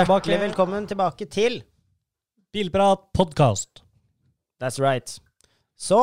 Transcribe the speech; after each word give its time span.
Da 0.00 0.04
er 0.06 0.08
Hjertelig 0.08 0.36
velkommen 0.40 0.86
tilbake 0.88 1.26
til 1.28 1.58
Bilprat 2.54 3.02
podkast. 3.12 3.82
That's 4.60 4.78
right. 4.80 5.18
Så 5.76 5.98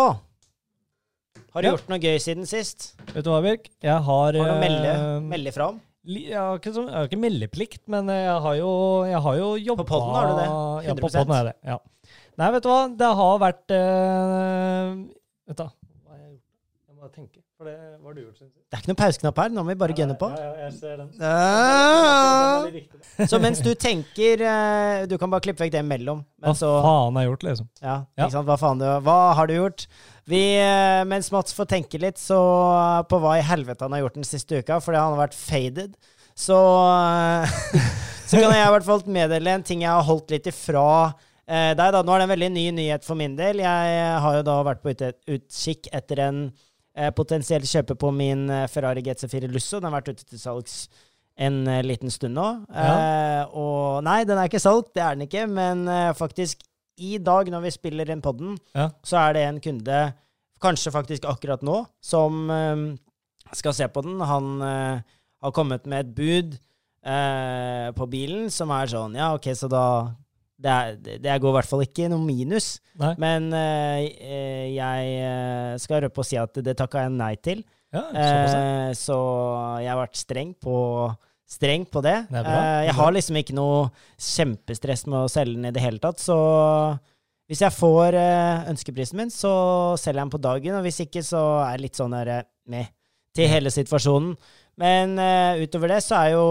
Har 1.53 1.61
du 1.63 1.67
Ja. 1.67 1.71
gjort 1.73 1.89
noe 1.89 1.97
gøy 1.97 2.19
siden 2.21 2.45
sist? 2.45 2.93
Vet 3.15 3.23
du 3.25 3.31
hva, 3.31 3.41
Birk? 3.41 3.69
Jeg 3.81 3.89
har 3.91 4.01
Har 4.03 4.31
du 4.33 4.37
noe 4.37 4.53
å 4.53 4.59
melde, 4.61 4.85
eh, 4.85 5.19
melde 5.21 5.51
fra 5.53 5.69
om? 5.69 5.81
li- 6.05 6.27
Jeg 6.29 6.37
har 6.37 6.59
ikke, 6.59 6.73
så, 6.73 6.85
jeg 6.85 6.93
har 6.93 7.07
ikke 7.07 7.19
meldeplikt, 7.19 7.87
men 7.87 8.05
jeg 8.07 8.41
har 8.41 8.55
jo, 8.55 9.03
jeg 9.05 9.19
har 9.21 9.35
jo 9.37 9.55
jobba 9.55 9.83
På 9.83 9.87
podden 9.87 10.13
har 10.13 10.27
du 10.27 10.35
det. 10.35 10.45
Ja, 10.87 10.93
på 10.93 10.99
100%. 11.09 11.25
podden 11.25 11.35
er 11.35 11.43
det. 11.45 11.55
Ja. 11.65 11.77
Nei, 12.37 12.51
vet 12.51 12.63
du 12.63 12.69
hva? 12.69 12.97
Det 12.97 13.15
har 13.15 13.39
vært 13.39 13.71
eh, 13.71 14.95
Vet 15.47 15.57
du 15.57 15.63
hva 15.63 15.71
har 16.09 16.17
jeg 16.19 16.29
gjort? 16.29 16.43
Jeg 16.87 16.95
må 16.95 17.09
tenke. 17.11 17.41
For 17.57 17.65
det 17.65 17.73
var 18.05 18.13
du 18.13 18.19
gjort 18.21 18.37
siden 18.37 18.51
jeg. 18.51 18.61
Det 18.69 18.75
er 18.77 18.81
ikke 18.83 18.89
noen 18.91 18.97
pauseknapp 18.99 19.39
her. 19.41 19.47
Nå 19.49 19.61
må 19.65 19.71
vi 19.73 19.75
bare 19.81 19.93
gunne 19.97 20.13
på. 20.21 20.27
Ja, 20.29 20.41
ja, 20.45 20.67
jeg 20.67 20.73
ser 20.77 20.99
den. 20.99 21.07
Den. 21.17 22.75
Så 23.31 23.39
mens 23.41 23.61
du 23.65 23.71
tenker 23.73 24.43
eh, 24.45 25.05
Du 25.09 25.15
kan 25.17 25.31
bare 25.31 25.41
klippe 25.41 25.63
vekk 25.65 25.73
det 25.73 25.81
imellom. 25.81 26.19
Hva 26.43 26.53
så 26.53 26.69
faen 26.85 27.17
har 27.17 27.25
jeg 27.25 27.31
gjort, 27.31 27.45
liksom? 27.47 27.69
Ja, 27.81 27.95
Ja. 28.13 28.27
ikke 28.27 28.35
sant? 28.35 28.45
Hva 28.51 28.57
faen 28.61 28.83
du 28.83 28.85
Hva 29.07 29.15
har 29.39 29.49
du 29.49 29.55
gjort? 29.55 29.87
Vi, 30.29 30.41
eh, 30.61 31.01
mens 31.09 31.31
Mats 31.33 31.55
får 31.57 31.69
tenke 31.71 31.97
litt 32.03 32.21
så 32.21 32.37
på 33.09 33.19
hva 33.23 33.37
i 33.39 33.45
helvete 33.47 33.87
han 33.87 33.95
har 33.95 34.03
gjort 34.05 34.19
den 34.19 34.27
siste 34.27 34.59
uka, 34.61 34.77
fordi 34.83 34.99
han 34.99 35.15
har 35.15 35.21
vært 35.23 35.37
faded, 35.39 35.95
så 36.37 36.57
eh, 36.91 37.57
Så 38.27 38.35
kan 38.37 38.51
jeg 38.51 38.67
i 38.67 38.73
hvert 38.75 38.85
fall 38.85 39.01
meddele 39.07 39.53
en 39.55 39.63
ting 39.65 39.81
jeg 39.85 39.89
har 39.95 40.03
holdt 40.03 40.29
litt 40.35 40.45
ifra 40.51 40.85
eh, 41.47 41.71
deg. 41.73 41.89
da. 41.95 42.03
Nå 42.03 42.11
er 42.13 42.19
det 42.21 42.27
en 42.27 42.33
veldig 42.35 42.49
ny 42.53 42.65
nyhet 42.83 43.07
for 43.07 43.15
min 43.17 43.37
del. 43.39 43.63
Jeg 43.63 44.17
har 44.21 44.35
jo 44.35 44.45
da 44.45 44.57
vært 44.67 44.83
på 44.83 44.91
utkikk 44.91 45.87
etter 45.95 46.19
en 46.27 46.41
eh, 46.97 47.11
kjøpe 47.15 47.69
kjøper 47.69 47.97
på 48.01 48.09
min 48.15 48.47
eh, 48.49 48.65
Ferrari 48.71 49.03
GC4 49.05 49.47
Lusso. 49.53 49.77
Den 49.79 49.87
har 49.91 49.99
vært 50.01 50.09
ute 50.15 50.25
til 50.27 50.41
salgs 50.41 50.87
en 51.37 51.59
eh, 51.69 51.83
liten 51.85 52.09
stund 52.13 52.33
nå. 52.37 52.47
Eh, 52.73 53.43
og 53.53 54.01
nei, 54.07 54.23
den 54.25 54.39
er 54.41 54.49
ikke 54.49 54.61
solgt, 54.63 54.95
det 54.97 55.03
er 55.05 55.15
den 55.17 55.27
ikke, 55.27 55.45
men 55.49 55.85
eh, 55.87 56.11
faktisk 56.17 56.63
i 56.97 57.19
dag 57.21 57.51
når 57.53 57.61
vi 57.67 57.71
spiller 57.75 58.09
inn 58.09 58.23
poden, 58.25 58.55
Ja. 58.73 58.87
så 59.05 59.19
er 59.27 59.35
det 59.37 59.43
en 59.45 59.59
kunde, 59.61 59.99
kanskje 60.65 60.89
faktisk 60.95 61.27
akkurat 61.29 61.61
nå, 61.61 61.83
som 62.01 62.47
eh, 62.49 62.81
skal 63.53 63.75
se 63.77 63.85
på 63.93 64.01
den. 64.03 64.17
Han 64.25 64.47
har 64.65 65.51
kommet 65.53 65.85
med 65.85 66.07
et 66.07 66.15
bud 66.17 66.57
på 67.95 68.07
bilen 68.11 68.49
som 68.51 68.71
er 68.75 68.89
sånn 68.91 69.13
Ja, 69.15 69.29
OK, 69.37 69.45
så 69.55 69.69
da 69.71 69.83
Det, 70.57 70.73
er, 70.73 71.19
det 71.21 71.37
går 71.41 71.51
i 71.51 71.55
hvert 71.59 71.69
fall 71.69 71.83
ikke 71.85 72.07
noe 72.09 72.23
minus. 72.25 72.79
Nei? 72.97 73.11
Men 73.21 73.51
eh, 73.53 74.71
jeg 74.73 75.11
eh, 75.21 75.73
skal 75.81 76.01
røpe 76.07 76.23
og 76.23 76.27
si 76.27 76.39
at 76.41 76.57
det 76.65 76.73
takka 76.79 77.03
jeg 77.05 77.13
nei 77.13 77.35
til. 77.45 77.61
Ja. 77.93 78.03
Eh, 78.11 78.91
så 78.97 79.17
jeg 79.83 79.91
har 79.91 79.99
vært 80.01 80.17
streng 80.19 80.55
på, 80.57 80.77
streng 81.47 81.85
på 81.89 82.01
det. 82.05 82.17
Det 82.31 82.41
Eh, 82.47 82.81
jeg 82.87 82.97
har 82.97 83.13
liksom 83.13 83.39
ikke 83.39 83.55
noe 83.57 83.85
kjempestress 84.17 85.05
med 85.07 85.19
å 85.21 85.31
selge 85.31 85.59
den 85.59 85.69
i 85.69 85.75
det 85.75 85.83
hele 85.83 86.01
tatt, 86.03 86.19
så 86.23 86.37
hvis 87.47 87.61
jeg 87.63 87.77
får 87.77 88.17
eh, 88.19 88.67
ønskeprisen 88.73 89.21
min, 89.21 89.31
så 89.31 89.53
selger 89.95 90.19
jeg 90.19 90.25
den 90.25 90.35
på 90.35 90.43
dagen, 90.43 90.79
og 90.79 90.87
hvis 90.87 90.99
ikke, 91.05 91.23
så 91.23 91.43
er 91.61 91.77
jeg 91.77 91.85
litt 91.85 92.01
sånn 92.01 92.17
der 92.17 92.33
eh, 92.33 92.45
med 92.67 92.91
til 93.37 93.47
hele 93.51 93.71
situasjonen. 93.71 94.33
Men 94.77 95.15
utover 95.61 95.89
det 95.89 96.03
så 96.05 96.19
er 96.19 96.31
jo 96.35 96.47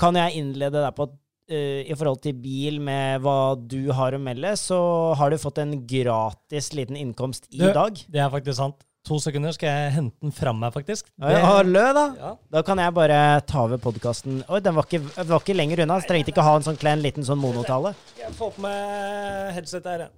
Kan 0.00 0.16
jeg 0.18 0.40
innlede 0.40 0.80
deg 0.80 0.94
på 0.96 1.04
at 1.06 1.12
i 1.54 1.94
forhold 1.94 2.20
til 2.24 2.34
bil 2.42 2.80
med 2.82 3.20
hva 3.24 3.54
du 3.58 3.92
har 3.94 4.16
å 4.16 4.20
melde, 4.22 4.50
så 4.58 4.78
har 5.18 5.30
du 5.30 5.38
fått 5.38 5.60
en 5.62 5.76
gratis 5.86 6.72
liten 6.74 6.96
innkomst 6.98 7.46
i 7.52 7.60
Du, 7.62 7.68
dag. 7.72 7.94
Det 8.10 8.18
er 8.22 8.32
faktisk 8.32 8.58
sant. 8.58 8.82
To 9.06 9.20
sekunder 9.22 9.54
skal 9.54 9.70
jeg 9.70 9.92
hente 9.94 10.16
den 10.26 10.32
fram 10.34 10.64
her, 10.66 10.72
faktisk. 10.74 11.06
Ja, 11.22 11.38
Hallo, 11.46 11.84
da! 11.94 12.06
ja. 12.18 12.30
Da 12.50 12.62
kan 12.66 12.80
jeg 12.82 12.90
bare 12.96 13.20
ta 13.46 13.60
over 13.68 13.78
podkasten. 13.78 14.40
Oi, 14.50 14.58
den 14.64 14.74
var 14.74 14.88
ikke, 14.88 14.98
var 15.28 15.38
ikke 15.44 15.54
lenger 15.54 15.84
unna. 15.84 16.00
Så 16.02 16.10
trengte 16.10 16.32
ikke 16.34 16.42
ha 16.42 16.56
en 16.58 16.66
sånn 16.66 16.80
klein 16.80 16.98
liten 17.04 17.22
sånn 17.28 17.38
monotale. 17.38 17.94
Jeg 18.18 18.34
får 18.34 18.50
på 18.56 18.64
meg 18.66 19.54
headset 19.54 19.86
her. 19.86 20.08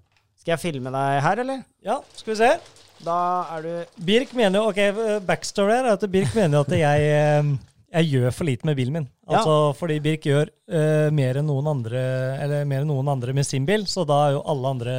Skal 0.41 0.54
jeg 0.54 0.62
filme 0.64 0.88
deg 0.94 1.20
her, 1.20 1.42
eller? 1.44 1.60
Ja, 1.84 1.98
skal 2.16 2.32
vi 2.32 2.38
se. 2.41 2.50
Da 3.04 3.19
er 3.58 3.62
du 3.69 4.03
Birk 4.08 4.32
mener 4.34 4.58
jo 4.58 4.70
Ok, 4.72 4.78
backstory 5.28 5.76
her 5.76 5.84
er 5.86 5.92
at 5.98 6.06
Birk 6.10 6.32
mener 6.34 6.56
jo 6.58 6.64
at 6.64 6.72
jeg, 6.80 7.04
eh, 7.14 7.53
jeg 7.88 8.09
gjør 8.12 8.34
for 8.37 8.44
lite 8.44 8.66
med 8.69 8.76
bilen 8.76 8.93
min. 8.99 9.06
Ja. 9.28 9.38
Altså 9.38 9.54
fordi 9.76 9.97
Birk 10.04 10.26
gjør 10.28 10.49
uh, 10.72 11.09
mer 11.12 11.38
enn 11.41 11.47
noen 11.49 11.66
andre 11.69 12.00
Eller 12.41 12.62
mer 12.69 12.81
enn 12.81 12.88
noen 12.88 13.10
andre 13.12 13.34
med 13.37 13.44
sin 13.44 13.66
bil, 13.69 13.84
så 13.88 14.04
da 14.09 14.16
er 14.25 14.37
jo 14.38 14.43
alle 14.49 14.71
andre 14.72 14.94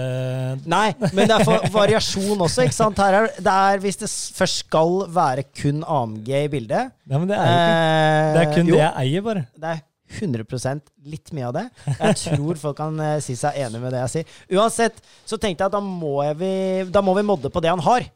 Nei, 0.69 0.91
men 1.17 1.29
det 1.29 1.37
er 1.39 1.45
for 1.47 1.65
variasjon 1.73 2.43
også, 2.45 2.67
ikke 2.67 2.77
sant? 2.77 3.01
Her 3.01 3.17
er, 3.23 3.29
det 3.41 3.55
er 3.73 3.81
hvis 3.81 3.97
det 4.03 4.09
først 4.37 4.63
skal 4.67 4.99
være 5.15 5.47
kun 5.49 5.81
AMG 5.81 6.29
i 6.43 6.47
bildet 6.53 6.93
Nei, 7.09 7.17
men 7.17 7.29
det 7.31 7.39
er 7.41 7.49
jo 7.49 7.57
ikke 7.57 8.35
Det 8.35 8.43
er 8.43 8.53
kun 8.53 8.59
Eh, 8.59 8.69
jo, 8.69 8.75
det 8.77 8.83
jeg 8.83 8.93
eier, 9.05 9.25
bare. 9.25 9.45
Det 9.57 9.71
er 9.73 9.81
100 10.09 10.81
litt 11.05 11.31
mye 11.35 11.47
av 11.49 11.55
det. 11.55 11.65
Jeg 11.99 12.17
tror 12.23 12.59
folk 12.61 12.77
kan 12.79 12.97
uh, 12.99 13.19
si 13.23 13.35
seg 13.37 13.59
enig 13.61 13.81
med 13.83 13.93
det 13.93 14.01
jeg 14.03 14.13
sier. 14.13 14.37
Uansett 14.57 14.97
så 15.27 15.37
tenkte 15.37 15.63
jeg 15.63 15.69
at 15.69 15.77
da 15.77 15.81
må, 15.83 16.17
vi, 16.39 16.51
da 16.89 17.03
må 17.05 17.13
vi 17.17 17.25
modde 17.27 17.51
på 17.53 17.61
det 17.63 17.71
han 17.71 17.83
har. 17.85 18.07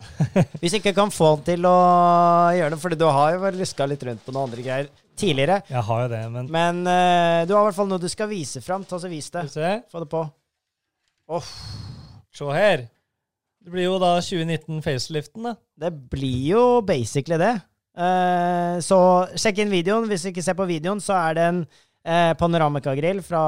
Hvis 0.62 0.80
ikke 0.80 0.96
kan 0.98 1.14
få 1.14 1.36
han 1.36 1.46
til 1.46 1.68
å 1.70 1.78
gjøre 2.58 2.76
det, 2.76 2.82
fordi 2.82 3.00
du 3.00 3.08
har 3.08 3.36
jo 3.36 3.54
luska 3.60 3.88
litt 3.90 4.06
rundt 4.08 4.26
på 4.26 4.34
noen 4.34 4.50
andre 4.50 4.66
greier 4.66 4.90
tidligere. 5.20 5.62
Jeg 5.70 5.86
har 5.90 6.06
jo 6.06 6.10
det, 6.16 6.24
men 6.34 6.50
Men 6.54 6.82
uh, 6.88 7.44
du 7.46 7.54
har 7.54 7.62
i 7.62 7.68
hvert 7.70 7.78
fall 7.78 7.92
noe 7.92 8.02
du 8.02 8.10
skal 8.12 8.32
vise 8.32 8.64
fram. 8.66 8.86
Ta 8.88 9.00
så 9.00 9.12
Vis 9.12 9.30
det. 9.34 9.46
Få 9.92 10.02
det 10.02 10.10
på. 10.10 10.26
Se 12.34 12.50
her. 12.52 12.88
Det 13.64 13.72
blir 13.72 13.86
jo 13.88 14.00
da 14.02 14.18
2019-faceliften, 14.20 15.46
da. 15.46 15.54
Det 15.80 15.92
blir 16.12 16.50
jo 16.50 16.64
basically 16.84 17.38
det. 17.40 17.54
Eh, 17.94 18.76
så 18.82 19.00
sjekk 19.38 19.64
inn 19.64 19.74
videoen. 19.74 20.08
Hvis 20.10 20.26
du 20.26 20.32
ikke 20.32 20.46
ser 20.46 20.58
på 20.58 20.68
videoen, 20.70 21.02
så 21.04 21.18
er 21.20 21.38
det 21.38 21.48
en 21.52 21.62
uh, 21.64 22.34
panoramikagrill 22.40 23.22
fra 23.26 23.44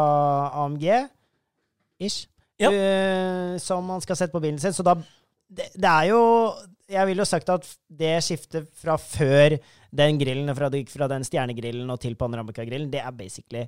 AMG. 0.63 0.87
Ish. 2.05 2.27
Ja. 2.61 2.71
Uh, 2.71 3.57
som 3.59 3.85
man 3.87 4.03
skal 4.03 4.19
sette 4.19 4.35
på 4.35 4.43
bilen 4.43 4.61
sin. 4.61 4.75
Så 4.75 4.85
da 4.85 4.95
det, 5.45 5.67
det 5.75 5.89
er 5.89 6.07
jo 6.09 6.21
Jeg 6.89 7.07
ville 7.07 7.21
jo 7.21 7.27
sagt 7.27 7.49
at 7.49 7.65
det 7.89 8.15
skiftet 8.23 8.69
fra 8.77 8.95
før 9.01 9.57
den 9.95 10.19
grillen, 10.21 10.51
fra, 10.55 10.69
fra 10.69 11.07
den 11.09 11.25
stjernegrillen 11.25 11.89
og 11.89 11.99
til 12.03 12.13
panoramikagrillen, 12.19 12.91
det 12.93 13.01
er 13.01 13.15
basically 13.15 13.63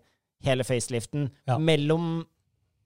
hele 0.45 0.66
faceliften. 0.67 1.29
Ja. 1.47 1.57
Mellom 1.57 2.19
eh, 2.19 2.25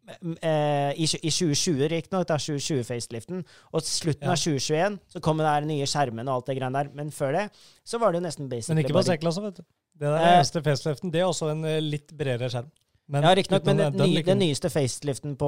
i, 0.09 1.05
tjue- 1.07 1.21
I 1.23 1.29
2020, 1.31 1.87
riktignok, 1.93 2.27
da 2.27 2.37
2020-faceliften. 2.41 3.43
Og 3.73 3.81
slutten 3.85 4.27
Ja. 4.27 4.31
av 4.33 4.37
2021 4.41 4.99
så 5.13 5.21
kom 5.21 5.37
det 5.37 5.45
her 5.47 5.61
nye 5.67 5.85
skjermene 5.85 6.27
og 6.29 6.41
alt 6.41 6.45
det 6.51 6.57
greiene 6.57 6.73
der. 6.83 6.89
Men 6.93 7.11
før 7.11 7.31
det 7.37 7.45
så 7.85 7.99
var 8.01 8.11
det 8.11 8.21
jo 8.21 8.27
nesten 8.27 8.49
basically 8.49 8.75
Men 8.81 8.85
ikke 8.85 8.97
på 8.97 9.03
C-klasse, 9.07 9.41
vet 9.45 9.55
du. 9.61 9.63
Det 10.01 10.07
der 10.09 10.17
Eh. 10.17 10.37
eneste 10.39 10.61
faceliften, 10.65 11.11
det 11.11 11.21
er 11.21 11.25
også 11.29 11.51
en 11.51 11.65
eh, 11.65 11.79
litt 11.79 12.11
bredere 12.17 12.49
skjerm. 12.49 12.71
Men 13.11 13.23
Ja, 13.23 13.33
riktignok, 13.35 13.65
men 13.65 13.77
den, 13.77 13.93
den, 13.97 14.13
det, 14.15 14.25
den 14.25 14.39
nyeste 14.39 14.69
faceliften 14.71 15.33
på 15.35 15.47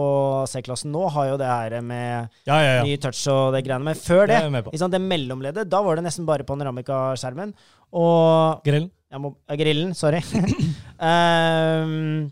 C-klassen 0.51 0.91
nå 0.91 1.09
har 1.09 1.29
jo 1.29 1.37
det 1.37 1.47
her 1.47 1.81
med 1.81 2.29
Ja, 2.45 2.57
ja, 2.59 2.83
ny 2.83 2.97
touch 2.97 3.21
og 3.31 3.53
det 3.53 3.63
greiene. 3.65 3.83
Men 3.85 3.95
før 3.95 4.27
Det 4.27 4.39
det, 4.71 4.79
sant, 4.79 4.91
det 4.91 4.99
mellomleddet, 5.01 5.69
da 5.69 5.81
var 5.81 5.95
det 5.95 6.03
nesten 6.03 6.25
bare 6.25 6.43
panoramikaskjermen. 6.43 7.53
Og 7.93 8.61
Grillen. 8.65 8.91
må, 9.17 9.35
Grillen, 9.47 9.93
sorry. 9.95 10.19
Ehm, 10.99 12.31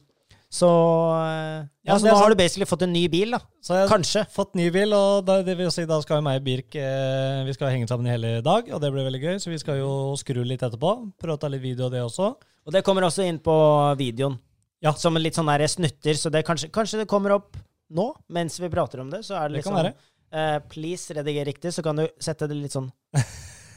så 0.51 0.67
eh, 1.16 1.62
Ja, 1.88 1.95
så 1.95 2.09
er 2.09 2.12
nå 2.12 2.17
har 2.19 2.34
du 2.34 2.35
basically 2.35 2.67
fått 2.67 2.84
en 2.84 2.91
ny 2.91 3.06
bil, 3.12 3.31
da. 3.31 3.39
Så 3.63 3.78
jeg 3.78 3.85
har 3.85 3.91
Kanskje. 3.94 4.25
fått 4.34 4.57
ny 4.59 4.66
bil, 4.73 4.91
og 4.97 5.23
da, 5.28 5.38
det 5.47 5.56
vil 5.56 5.72
si, 5.72 5.85
da 5.88 6.01
skal 6.03 6.19
jo 6.19 6.25
meg 6.28 6.41
og 6.41 6.47
Birk 6.47 6.75
eh, 6.75 7.41
Vi 7.47 7.56
skal 7.56 7.72
henge 7.72 7.88
sammen 7.88 8.09
i 8.09 8.12
hele 8.12 8.34
dag, 8.44 8.67
og 8.67 8.81
det 8.84 8.91
blir 8.91 9.07
veldig 9.07 9.22
gøy. 9.23 9.39
Så 9.39 9.53
vi 9.53 9.59
skal 9.62 9.79
jo 9.79 9.91
skru 10.19 10.42
litt 10.44 10.63
etterpå. 10.68 10.92
Prøve 11.21 11.38
å 11.38 11.42
ta 11.42 11.51
litt 11.51 11.63
video 11.63 11.88
av 11.88 11.95
det 11.95 12.03
også. 12.03 12.33
Og 12.68 12.75
det 12.75 12.83
kommer 12.86 13.07
også 13.07 13.24
inn 13.25 13.39
på 13.42 13.56
videoen. 14.00 14.36
Ja. 14.83 14.92
Som 14.98 15.15
litt 15.21 15.38
sånn 15.38 15.50
der 15.50 15.63
snutter, 15.69 16.18
så 16.18 16.31
det 16.33 16.44
kanskje, 16.45 16.71
kanskje 16.74 17.03
det 17.03 17.09
kommer 17.09 17.38
opp 17.38 17.56
nå, 17.94 18.09
mens 18.33 18.57
vi 18.59 18.69
prater 18.74 19.03
om 19.03 19.12
det. 19.13 19.21
Så 19.27 19.38
er 19.38 19.48
det 19.48 19.53
Det 19.53 19.62
litt 19.62 19.69
kan 19.69 19.77
sånn 19.77 19.94
eh, 20.42 20.57
Please, 20.71 21.15
rediger 21.15 21.48
riktig, 21.48 21.71
så 21.75 21.86
kan 21.86 22.01
du 22.01 22.07
sette 22.19 22.50
det 22.50 22.57
litt 22.57 22.75
sånn 22.75 22.89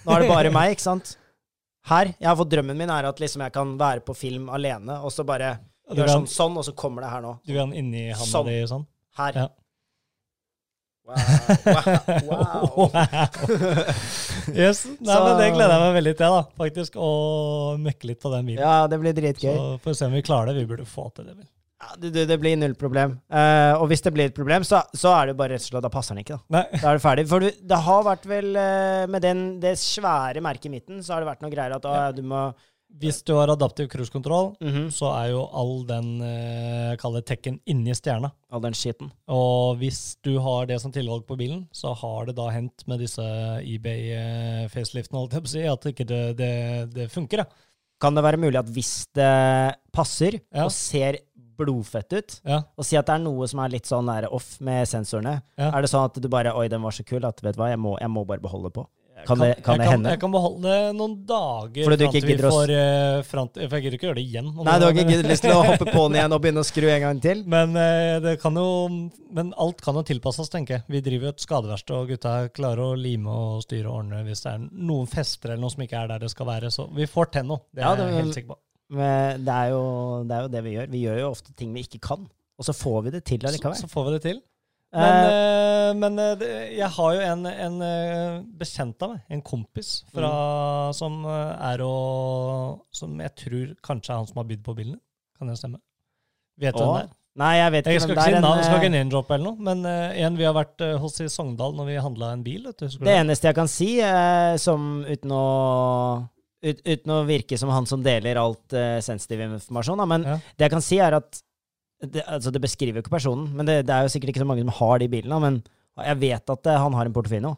Nå 0.05 0.15
er 0.17 0.25
det 0.25 0.33
bare 0.33 0.53
meg, 0.53 0.75
ikke 0.75 0.85
sant? 0.85 1.15
Her. 1.89 2.11
Jeg 2.17 2.29
har 2.29 2.37
fått 2.41 2.51
drømmen 2.53 2.77
min 2.77 2.91
er 2.93 3.07
at 3.09 3.21
liksom 3.21 3.45
jeg 3.45 3.53
kan 3.53 3.75
være 3.81 4.03
på 4.05 4.17
film 4.17 4.49
alene, 4.53 4.99
og 5.05 5.13
så 5.13 5.25
bare 5.29 5.55
Du 5.91 5.99
gjør 5.99 6.07
vil, 6.09 6.15
sånn, 6.15 6.31
sånn, 6.33 6.57
og 6.61 6.65
så 6.65 6.73
kommer 6.79 7.05
det 7.05 7.11
her 7.13 7.25
nå. 7.25 7.35
du 7.45 7.53
gjør 7.53 7.67
den 7.67 7.77
inni 7.83 8.07
handa 8.09 8.31
Sånn. 8.31 8.49
di 8.49 8.57
sånn? 8.71 8.87
Her. 9.19 9.37
Ja. 9.43 9.49
Wow. 11.05 11.17
wow, 12.25 12.63
wow. 12.79 12.87
yes. 14.57 14.87
Nei, 15.05 15.17
men 15.21 15.35
Det 15.37 15.51
gleder 15.53 15.75
jeg 15.75 15.83
meg 15.83 15.97
veldig 15.99 16.15
til, 16.17 16.37
da. 16.39 16.45
Faktisk, 16.63 16.97
Å 16.97 17.11
møkke 17.77 18.09
litt 18.09 18.23
på 18.23 18.33
den 18.33 18.49
bilen. 18.49 18.63
Ja, 18.65 18.87
det 18.89 18.99
blir 19.03 19.13
dritgøy. 19.17 19.51
Så 19.53 19.67
får 19.85 19.93
vi 19.93 19.99
se 19.99 20.09
om 20.09 20.17
vi 20.17 20.25
klarer 20.25 20.49
det. 20.49 20.63
Vi 20.63 20.71
burde 20.71 20.89
få 20.89 21.11
til 21.13 21.29
det, 21.29 21.37
vel. 21.37 21.51
Ja, 21.85 21.91
det, 22.01 22.25
det- 22.31 22.41
blir 22.41 22.57
null 22.57 22.73
problem. 22.81 23.19
Uh, 23.29 23.77
og 23.77 23.89
hvis 23.91 24.01
det 24.07 24.15
blir 24.17 24.31
et 24.31 24.37
problem, 24.37 24.65
så, 24.65 24.81
så 24.97 25.13
er 25.19 25.29
det 25.29 25.37
bare 25.37 25.59
rett 25.59 25.67
og 25.67 25.75
slett 25.75 25.85
Da 25.85 25.93
passer 25.93 26.17
den 26.17 26.25
ikke, 26.25 26.39
da. 26.39 26.57
Nei. 26.57 26.65
Da 26.81 26.89
er 26.89 26.97
det 26.97 27.05
ferdig. 27.05 27.27
For 27.29 27.45
du, 27.45 27.51
det 27.75 27.81
har 27.91 28.07
vært 28.09 28.25
vel 28.31 28.55
eh, 28.57 29.05
Med 29.13 29.27
den, 29.29 29.43
det 29.61 29.75
svære 29.83 30.41
merket 30.45 30.71
i 30.71 30.77
midten, 30.79 31.05
så 31.05 31.15
har 31.19 31.25
det 31.25 31.35
vært 31.35 31.45
noe 31.45 31.53
greier 31.53 31.77
at 31.77 31.91
ah, 31.91 32.09
du 32.17 32.23
må 32.25 32.47
Hvis 33.01 33.25
du 33.27 33.33
har 33.35 33.49
adaptiv 33.51 33.89
cruisekontroll, 33.91 34.53
Mhm. 34.61 34.89
så 34.95 35.09
er 35.19 35.31
jo 35.33 35.49
all 35.53 35.85
den 35.85 36.21
eh, 36.23 36.97
tekken 37.27 37.61
inni 37.67 37.91
stjerna. 37.95 38.31
All 38.53 38.61
den 38.61 38.73
skiten. 38.73 39.11
Og 39.29 39.79
hvis 39.79 40.17
du 40.23 40.39
har 40.39 40.67
det 40.67 40.81
som 40.81 40.93
tilvalg 40.93 41.27
på 41.27 41.37
bilen, 41.37 41.67
så 41.73 41.93
har 41.97 42.27
det 42.27 42.37
da 42.37 42.49
hendt 42.51 42.87
med 42.87 43.01
disse 43.01 43.21
eBay-faceliftene, 43.65 45.47
si, 45.47 45.63
at 45.67 45.87
ikke 45.91 46.07
det, 46.07 46.23
det, 46.39 46.51
det 46.95 47.11
funker. 47.13 47.39
Ja. 47.45 47.45
kan 48.01 48.13
det 48.15 48.25
være 48.25 48.37
mulig 48.37 48.59
at 48.59 48.67
hvis 48.69 49.07
det 49.15 49.77
passer 49.95 50.41
Ja. 50.53 50.65
og 50.65 50.71
ser 50.73 51.19
blodfett 51.57 52.13
ut, 52.13 52.41
Ja. 52.45 52.63
og 52.77 52.85
si 52.85 52.97
at 52.97 53.07
det 53.07 53.15
er 53.15 53.19
noe 53.23 53.47
som 53.49 53.61
er 53.61 53.69
litt 53.71 53.85
sånn 53.87 54.09
off 54.31 54.61
med 54.61 54.87
sensorene, 54.87 55.43
er 55.57 55.81
det 55.81 55.89
sånn 55.91 56.05
at 56.05 56.21
du 56.21 56.29
bare 56.29 56.53
Oi, 56.55 56.69
den 56.69 56.83
var 56.83 56.91
så 56.91 57.05
kul 57.07 57.25
at 57.25 57.41
vet 57.41 57.55
du 57.55 57.61
hva, 57.63 57.71
jeg 57.71 57.79
må, 57.79 57.99
jeg 58.01 58.11
må 58.11 58.27
bare 58.27 58.41
beholde 58.41 58.71
på. 58.73 58.87
Kan 59.25 59.39
det, 59.39 59.49
kan 59.65 59.79
jeg 59.79 59.81
det 59.81 59.89
hende? 59.93 60.11
Jeg 60.11 60.21
kan 60.21 60.33
beholde 60.35 60.63
det 60.69 60.97
noen 60.99 61.13
dager 61.25 61.87
Fordi 61.87 61.97
du 61.97 62.05
ikke 62.09 62.21
gidder 62.27 62.49
å 62.49 62.51
s- 62.51 62.57
får 62.59 62.73
eh, 62.75 63.23
fram 63.29 63.49
til, 63.55 63.69
For 63.71 63.77
jeg 63.79 63.85
gidder 63.87 63.97
ikke 63.99 64.09
gjøre 64.09 64.19
det 64.19 64.25
igjen. 64.27 64.49
Nei, 64.67 64.75
du 64.81 64.85
har 64.85 64.93
ikke 64.99 65.29
lyst 65.31 65.45
til 65.47 65.53
å 65.55 65.61
hoppe 65.65 65.87
på 65.87 66.03
den 66.09 66.17
igjen 66.19 66.35
og 66.37 66.41
begynne 66.45 66.65
å 66.65 66.67
skru 66.69 66.89
en 66.91 67.05
gang 67.07 67.21
til? 67.25 67.45
Men, 67.55 67.73
det 68.27 68.35
kan 68.43 68.59
jo, 68.59 68.67
men 69.35 69.53
alt 69.57 69.81
kan 69.87 69.95
jo 69.95 70.03
tilpasses, 70.07 70.51
tenker 70.53 70.77
jeg. 70.79 70.85
Vi 70.91 71.01
driver 71.07 71.29
jo 71.31 71.33
et 71.37 71.45
skadeverksted, 71.47 71.95
og 71.97 72.11
gutta 72.13 72.35
klarer 72.55 72.83
å 72.91 72.99
lime 72.99 73.31
og 73.33 73.63
styre 73.65 73.89
og 73.89 74.01
ordne 74.03 74.21
hvis 74.27 74.43
det 74.45 74.53
er 74.57 74.67
noen 74.73 75.07
fester 75.11 75.55
eller 75.55 75.63
noe 75.65 75.73
som 75.75 75.85
ikke 75.87 76.01
er 76.03 76.11
der 76.13 76.25
det 76.27 76.31
skal 76.35 76.47
være. 76.51 76.71
Så 76.75 76.89
vi 76.95 77.07
får 77.11 77.31
til 77.39 77.47
noe. 77.53 77.63
Det 77.73 77.83
er 77.85 77.87
Ja, 77.87 78.09
jeg 78.11 78.19
helt 78.21 78.35
sikker 78.41 78.55
på. 78.55 78.59
Men 78.95 79.45
det 79.47 79.55
er, 79.55 79.71
jo, 79.73 79.85
det 80.29 80.35
er 80.37 80.43
jo 80.45 80.51
det 80.53 80.65
vi 80.67 80.75
gjør. 80.77 80.91
Vi 80.93 81.05
gjør 81.07 81.21
jo 81.23 81.31
ofte 81.33 81.55
ting 81.57 81.71
vi 81.75 81.87
ikke 81.87 82.03
kan, 82.05 82.27
og 82.59 82.67
så 82.69 82.75
får 82.77 82.99
vi 83.07 83.15
det 83.17 83.23
til 83.31 83.41
Så, 83.49 83.73
så 83.81 83.89
får 83.91 84.11
vi 84.11 84.13
det 84.19 84.23
til. 84.27 84.43
Eh, 84.95 85.01
Men, 85.03 85.25
eh, 85.27 85.95
men 85.99 86.19
eh, 86.23 86.77
jeg 86.79 86.89
har 86.97 87.15
jo 87.17 87.21
en, 87.33 87.47
en 87.51 87.81
eh, 87.83 88.37
bekjent 88.61 89.03
av 89.03 89.11
meg, 89.17 89.25
en 89.35 89.43
kompis, 89.43 90.05
fra, 90.15 90.31
Mm. 90.31 90.95
som 90.95 91.17
eh, 91.27 91.73
er 91.73 91.83
å 91.83 91.95
Som 92.95 93.19
jeg 93.21 93.35
tror 93.41 93.75
kanskje 93.83 94.13
er 94.15 94.17
han 94.21 94.27
som 94.31 94.37
har 94.39 94.45
bydd 94.53 94.63
på 94.63 94.75
bilen. 94.79 95.01
Kan 95.39 95.49
det 95.51 95.59
stemme? 95.59 95.81
Vet 96.61 96.75
du 96.77 96.85
hvem 96.85 96.95
det 97.01 97.05
er? 97.09 97.13
Nei, 97.37 97.57
jeg 97.59 97.73
vet 97.75 97.87
Jeg 97.91 97.95
ikke. 97.97 98.03
skal 98.05 98.15
ikke 98.15 98.25
si 98.25 98.31
det 98.31 98.39
er 98.39 98.43
navn, 98.45 98.59
jeg 98.61 98.65
skal 98.69 98.77
ikke 98.79 98.87
eh, 98.87 98.95
name-droppe 98.95 99.35
eller 99.35 99.45
noe, 99.51 99.59
men 99.67 99.87
eh, 99.91 100.21
en 100.23 100.37
vi 100.39 100.45
har 100.47 100.55
vært 100.55 100.85
eh, 100.87 100.93
hos 101.03 101.17
i 101.21 101.27
Sogndal 101.27 101.75
når 101.75 101.89
vi 101.91 101.97
handla 101.99 102.29
en 102.37 102.45
bil. 102.47 102.63
Vet 102.69 102.79
du, 102.85 102.87
Det 103.09 103.17
eneste 103.19 103.49
jeg 103.51 103.57
kan 103.59 103.67
si, 103.73 103.89
eh, 103.99 104.55
som 104.63 105.03
uten 105.03 105.35
å 105.35 106.29
ut, 106.65 106.79
Uten 106.87 107.11
å 107.13 107.25
virke 107.27 107.59
som 107.59 107.69
han 107.75 107.85
som 107.91 108.01
deler 108.07 108.39
alt 108.41 108.73
uh, 108.73 108.97
sensitiv 109.05 109.43
informasjon, 109.45 109.99
da, 110.01 110.07
men 110.09 110.23
Ja. 110.25 110.37
det 110.57 110.65
jeg 110.65 110.71
kan 110.73 110.81
si, 110.87 110.97
er 111.03 111.19
at 111.19 111.43
det, 112.13 112.23
altså 112.27 112.51
det 112.55 112.61
beskriver 112.65 112.99
jo 112.99 113.05
ikke 113.05 113.15
personen, 113.17 113.49
men 113.57 113.67
det, 113.69 113.81
det 113.89 113.95
er 113.95 114.03
jo 114.07 114.13
sikkert 114.13 114.33
ikke 114.35 114.43
så 114.45 114.49
mange 114.49 114.65
som 114.65 114.73
har 114.81 114.99
de 115.03 115.09
bilene. 115.13 115.39
Men 115.41 115.63
jeg 116.05 116.19
vet 116.21 116.51
at 116.57 116.67
eh, 116.73 116.81
han 116.85 116.95
har 116.99 117.07
en 117.11 117.15
Portofino. 117.17 117.55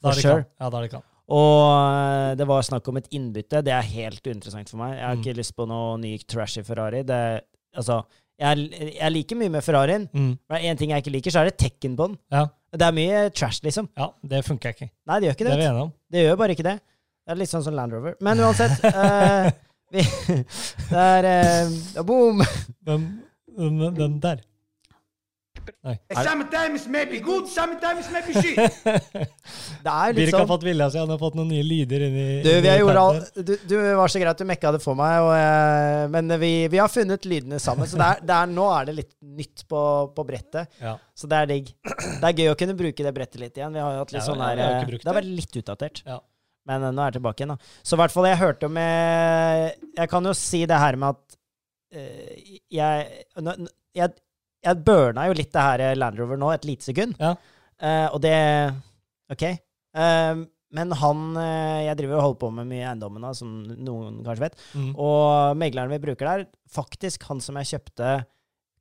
For 0.00 0.16
sure. 0.16 0.44
Ja, 0.60 0.70
da 0.72 0.78
er 0.80 0.86
det 0.86 0.92
kan. 0.94 1.02
Og 1.30 1.60
eh, 1.94 2.30
det 2.40 2.46
var 2.48 2.64
snakk 2.66 2.88
om 2.90 2.96
et 2.98 3.10
innbytte. 3.14 3.60
Det 3.66 3.74
er 3.76 3.86
helt 3.92 4.24
uinteressant 4.26 4.70
for 4.72 4.80
meg. 4.82 4.96
Jeg 4.96 5.06
har 5.06 5.14
Mm. 5.18 5.22
ikke 5.22 5.36
lyst 5.38 5.54
på 5.58 5.66
noe 5.68 5.98
ny 6.00 6.16
trashy 6.26 6.62
Ferrari. 6.66 7.02
Det, 7.06 7.20
altså, 7.76 8.00
jeg, 8.40 8.64
jeg 8.96 9.12
liker 9.12 9.36
mye 9.36 9.52
med 9.52 9.62
Ferrarien. 9.62 10.08
Mm. 10.16 10.32
Men 10.50 10.64
én 10.70 10.78
ting 10.80 10.90
jeg 10.94 11.04
ikke 11.04 11.12
liker, 11.18 11.30
så 11.34 11.42
er 11.44 11.50
det 11.50 11.58
tekken 11.60 11.94
på 11.98 12.08
den. 12.10 12.16
Ja. 12.32 12.46
Det 12.72 12.86
er 12.86 12.94
mye 12.96 13.20
trash, 13.34 13.60
liksom. 13.66 13.88
ja, 13.98 14.08
det 14.30 14.44
funker 14.46 14.72
ikke. 14.74 14.88
Nei, 15.10 15.20
det 15.20 15.28
gjør 15.28 15.36
ikke 15.38 15.46
Det 15.50 15.56
det. 15.58 15.66
er 15.68 15.74
vi. 15.78 15.86
Det 16.14 16.24
gjør 16.24 16.36
bare 16.40 16.54
ikke 16.56 16.66
det. 16.70 16.76
Det 17.26 17.34
er 17.34 17.38
litt 17.44 17.50
sånn 17.52 17.62
som 17.66 17.74
Land 17.76 17.92
Rover. 17.94 18.14
Men 18.24 18.40
uansett 18.46 18.84
uh, 18.86 19.50
vi, 19.94 20.04
Det 20.90 21.02
er 21.04 21.28
uh, 21.28 22.02
Boom! 22.06 22.40
Hvem, 22.86 23.04
hvem, 23.56 23.90
den 23.98 24.20
der? 24.22 24.46
Sometimes 26.24 26.86
maybe 26.88 27.18
good, 27.20 27.46
sometimes 27.48 28.10
maybe 28.10 28.32
shit. 28.32 28.56
Det 29.84 29.92
er 29.92 30.12
liksom 30.12 30.16
Birk 30.16 30.34
har 30.34 30.42
sånn 30.42 30.48
fått 30.50 30.64
vilja 30.66 30.86
si, 30.92 30.98
han 31.00 31.10
har 31.12 31.20
fått 31.20 31.36
noen 31.38 31.50
nye 31.52 31.64
lyder 31.64 32.04
inni 32.06 32.24
Du, 32.44 32.48
vi 32.48 32.58
inni 32.58 32.70
har 32.70 32.80
gjort 32.82 33.00
all, 33.00 33.20
du, 33.34 33.52
du 33.68 33.74
var 33.98 34.12
så 34.12 34.22
grei 34.22 34.30
at 34.32 34.40
du 34.40 34.46
mekka 34.48 34.72
det 34.76 34.80
for 34.84 34.98
meg, 34.98 35.16
og, 35.24 35.32
eh, 35.36 36.04
men 36.14 36.36
vi, 36.42 36.52
vi 36.72 36.80
har 36.80 36.90
funnet 36.92 37.26
lydene 37.28 37.60
sammen. 37.62 37.88
Så 37.90 38.00
det 38.00 38.08
er, 38.08 38.24
det 38.30 38.36
er, 38.36 38.52
nå 38.56 38.66
er 38.76 38.90
det 38.90 38.96
litt 39.00 39.12
nytt 39.40 39.64
på, 39.70 39.82
på 40.16 40.26
brettet. 40.28 40.70
Ja. 40.82 40.96
Så 41.16 41.30
det 41.30 41.42
er 41.42 41.50
digg. 41.50 41.72
Det 41.84 42.30
er 42.30 42.44
gøy 42.44 42.52
å 42.52 42.58
kunne 42.58 42.76
bruke 42.78 43.06
det 43.06 43.14
brettet 43.16 43.42
litt 43.42 43.60
igjen. 43.60 43.74
Vi 43.76 43.82
har 43.84 43.96
jo 43.96 44.04
hatt 44.04 44.14
litt 44.14 44.22
Ja, 44.22 44.28
sånn 44.28 44.44
her 44.44 44.60
har 44.60 44.78
eh, 44.80 44.88
brukt 44.88 45.04
Det 45.04 45.12
har 45.12 45.20
vært 45.20 45.34
litt 45.40 45.60
utdatert. 45.62 46.04
Ja. 46.06 46.20
Men 46.68 46.86
eh, 46.86 46.94
nå 46.94 47.02
er 47.02 47.10
jeg 47.10 47.18
tilbake 47.18 47.44
igjen, 47.44 47.56
da. 47.56 47.74
Så 47.82 47.96
i 47.96 48.00
hvert 48.02 48.14
fall, 48.14 48.28
jeg 48.30 48.40
hørte 48.40 48.68
jo 48.68 48.72
med 48.76 49.84
Jeg 49.96 50.12
kan 50.12 50.30
jo 50.30 50.36
si 50.36 50.64
det 50.68 50.80
her 50.84 50.98
med 51.00 51.16
at 51.16 51.36
eh, 51.36 51.39
jeg, 51.90 53.24
nå- 53.42 53.56
nå- 53.58 53.72
jeg 53.96 54.12
Jeg 54.62 54.84
burna 54.84 55.24
jo 55.26 55.32
litt 55.38 55.52
det 55.52 55.62
her 55.64 55.96
Land 55.96 56.18
Rover 56.20 56.36
nå 56.36 56.50
et 56.52 56.66
lite 56.68 56.84
sekund. 56.84 57.14
Ja. 57.18 57.34
Uh, 57.80 58.08
og 58.12 58.20
det 58.20 58.34
OK. 59.32 59.44
Uh, 59.96 60.42
men 60.70 60.92
han 61.00 61.22
uh, 61.34 61.80
Jeg 61.86 61.96
driver 61.98 62.18
og 62.18 62.22
holder 62.26 62.40
på 62.42 62.50
med 62.58 62.68
mye 62.70 62.84
eiendommen, 62.90 63.24
da, 63.24 63.32
som 63.34 63.54
noen 63.72 64.20
kanskje 64.26 64.44
vet. 64.44 64.58
Mm. 64.76 64.90
Og 65.00 65.56
megleren 65.58 65.90
vi 65.94 65.98
bruker 66.02 66.28
der, 66.28 66.44
faktisk 66.70 67.24
han 67.30 67.40
som 67.40 67.56
jeg 67.56 67.72
kjøpte 67.72 68.18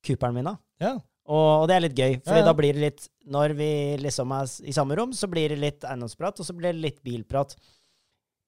Cooperen 0.05 0.35
min 0.35 0.51
av. 0.51 0.59
ja. 0.83 0.97
Og, 1.29 1.61
og 1.61 1.65
det 1.69 1.75
er 1.75 1.81
litt 1.83 1.97
gøy, 1.99 2.13
Fordi 2.25 2.39
Ja, 2.41 2.45
da 2.47 2.53
blir 2.57 2.73
det 2.73 2.81
litt 2.81 3.03
Når 3.29 3.51
vi 3.53 3.65
liksom 4.01 4.31
er 4.33 4.47
i 4.65 4.73
samme 4.73 4.95
rom, 4.97 5.11
så 5.13 5.27
blir 5.29 5.51
det 5.53 5.59
litt 5.61 5.83
eiendomsprat, 5.85 6.39
og 6.41 6.47
så 6.47 6.55
blir 6.57 6.73
det 6.73 6.81
litt 6.81 7.03
bilprat. 7.05 7.53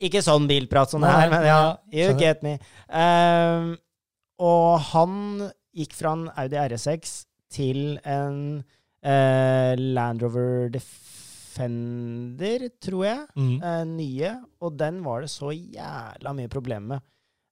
Ikke 0.01 0.23
sånn 0.25 0.47
bilprat 0.49 0.89
sånn 0.89 1.05
det 1.05 1.11
her, 1.13 1.29
men 1.29 1.45
ja, 1.45 1.59
you 1.93 2.15
get 2.17 2.41
me. 2.41 2.55
Ehm, 2.89 3.75
og 4.41 4.79
han 4.91 5.15
gikk 5.77 5.93
fra 5.95 6.15
en 6.17 6.25
Audi 6.33 6.57
RS6 6.59 7.13
til 7.51 7.99
en 8.07 8.63
eh, 9.03 9.73
Land 9.77 10.23
Rover 10.25 10.71
Defender, 10.73 12.67
tror 12.83 13.05
jeg. 13.05 13.23
Mm. 13.35 13.55
eh, 13.59 13.85
nye, 13.91 14.35
og 14.61 14.75
den 14.79 15.01
var 15.05 15.25
det 15.25 15.31
så 15.33 15.53
jævla 15.53 16.35
mye 16.37 16.51
problemer 16.51 16.95
med. 16.95 17.07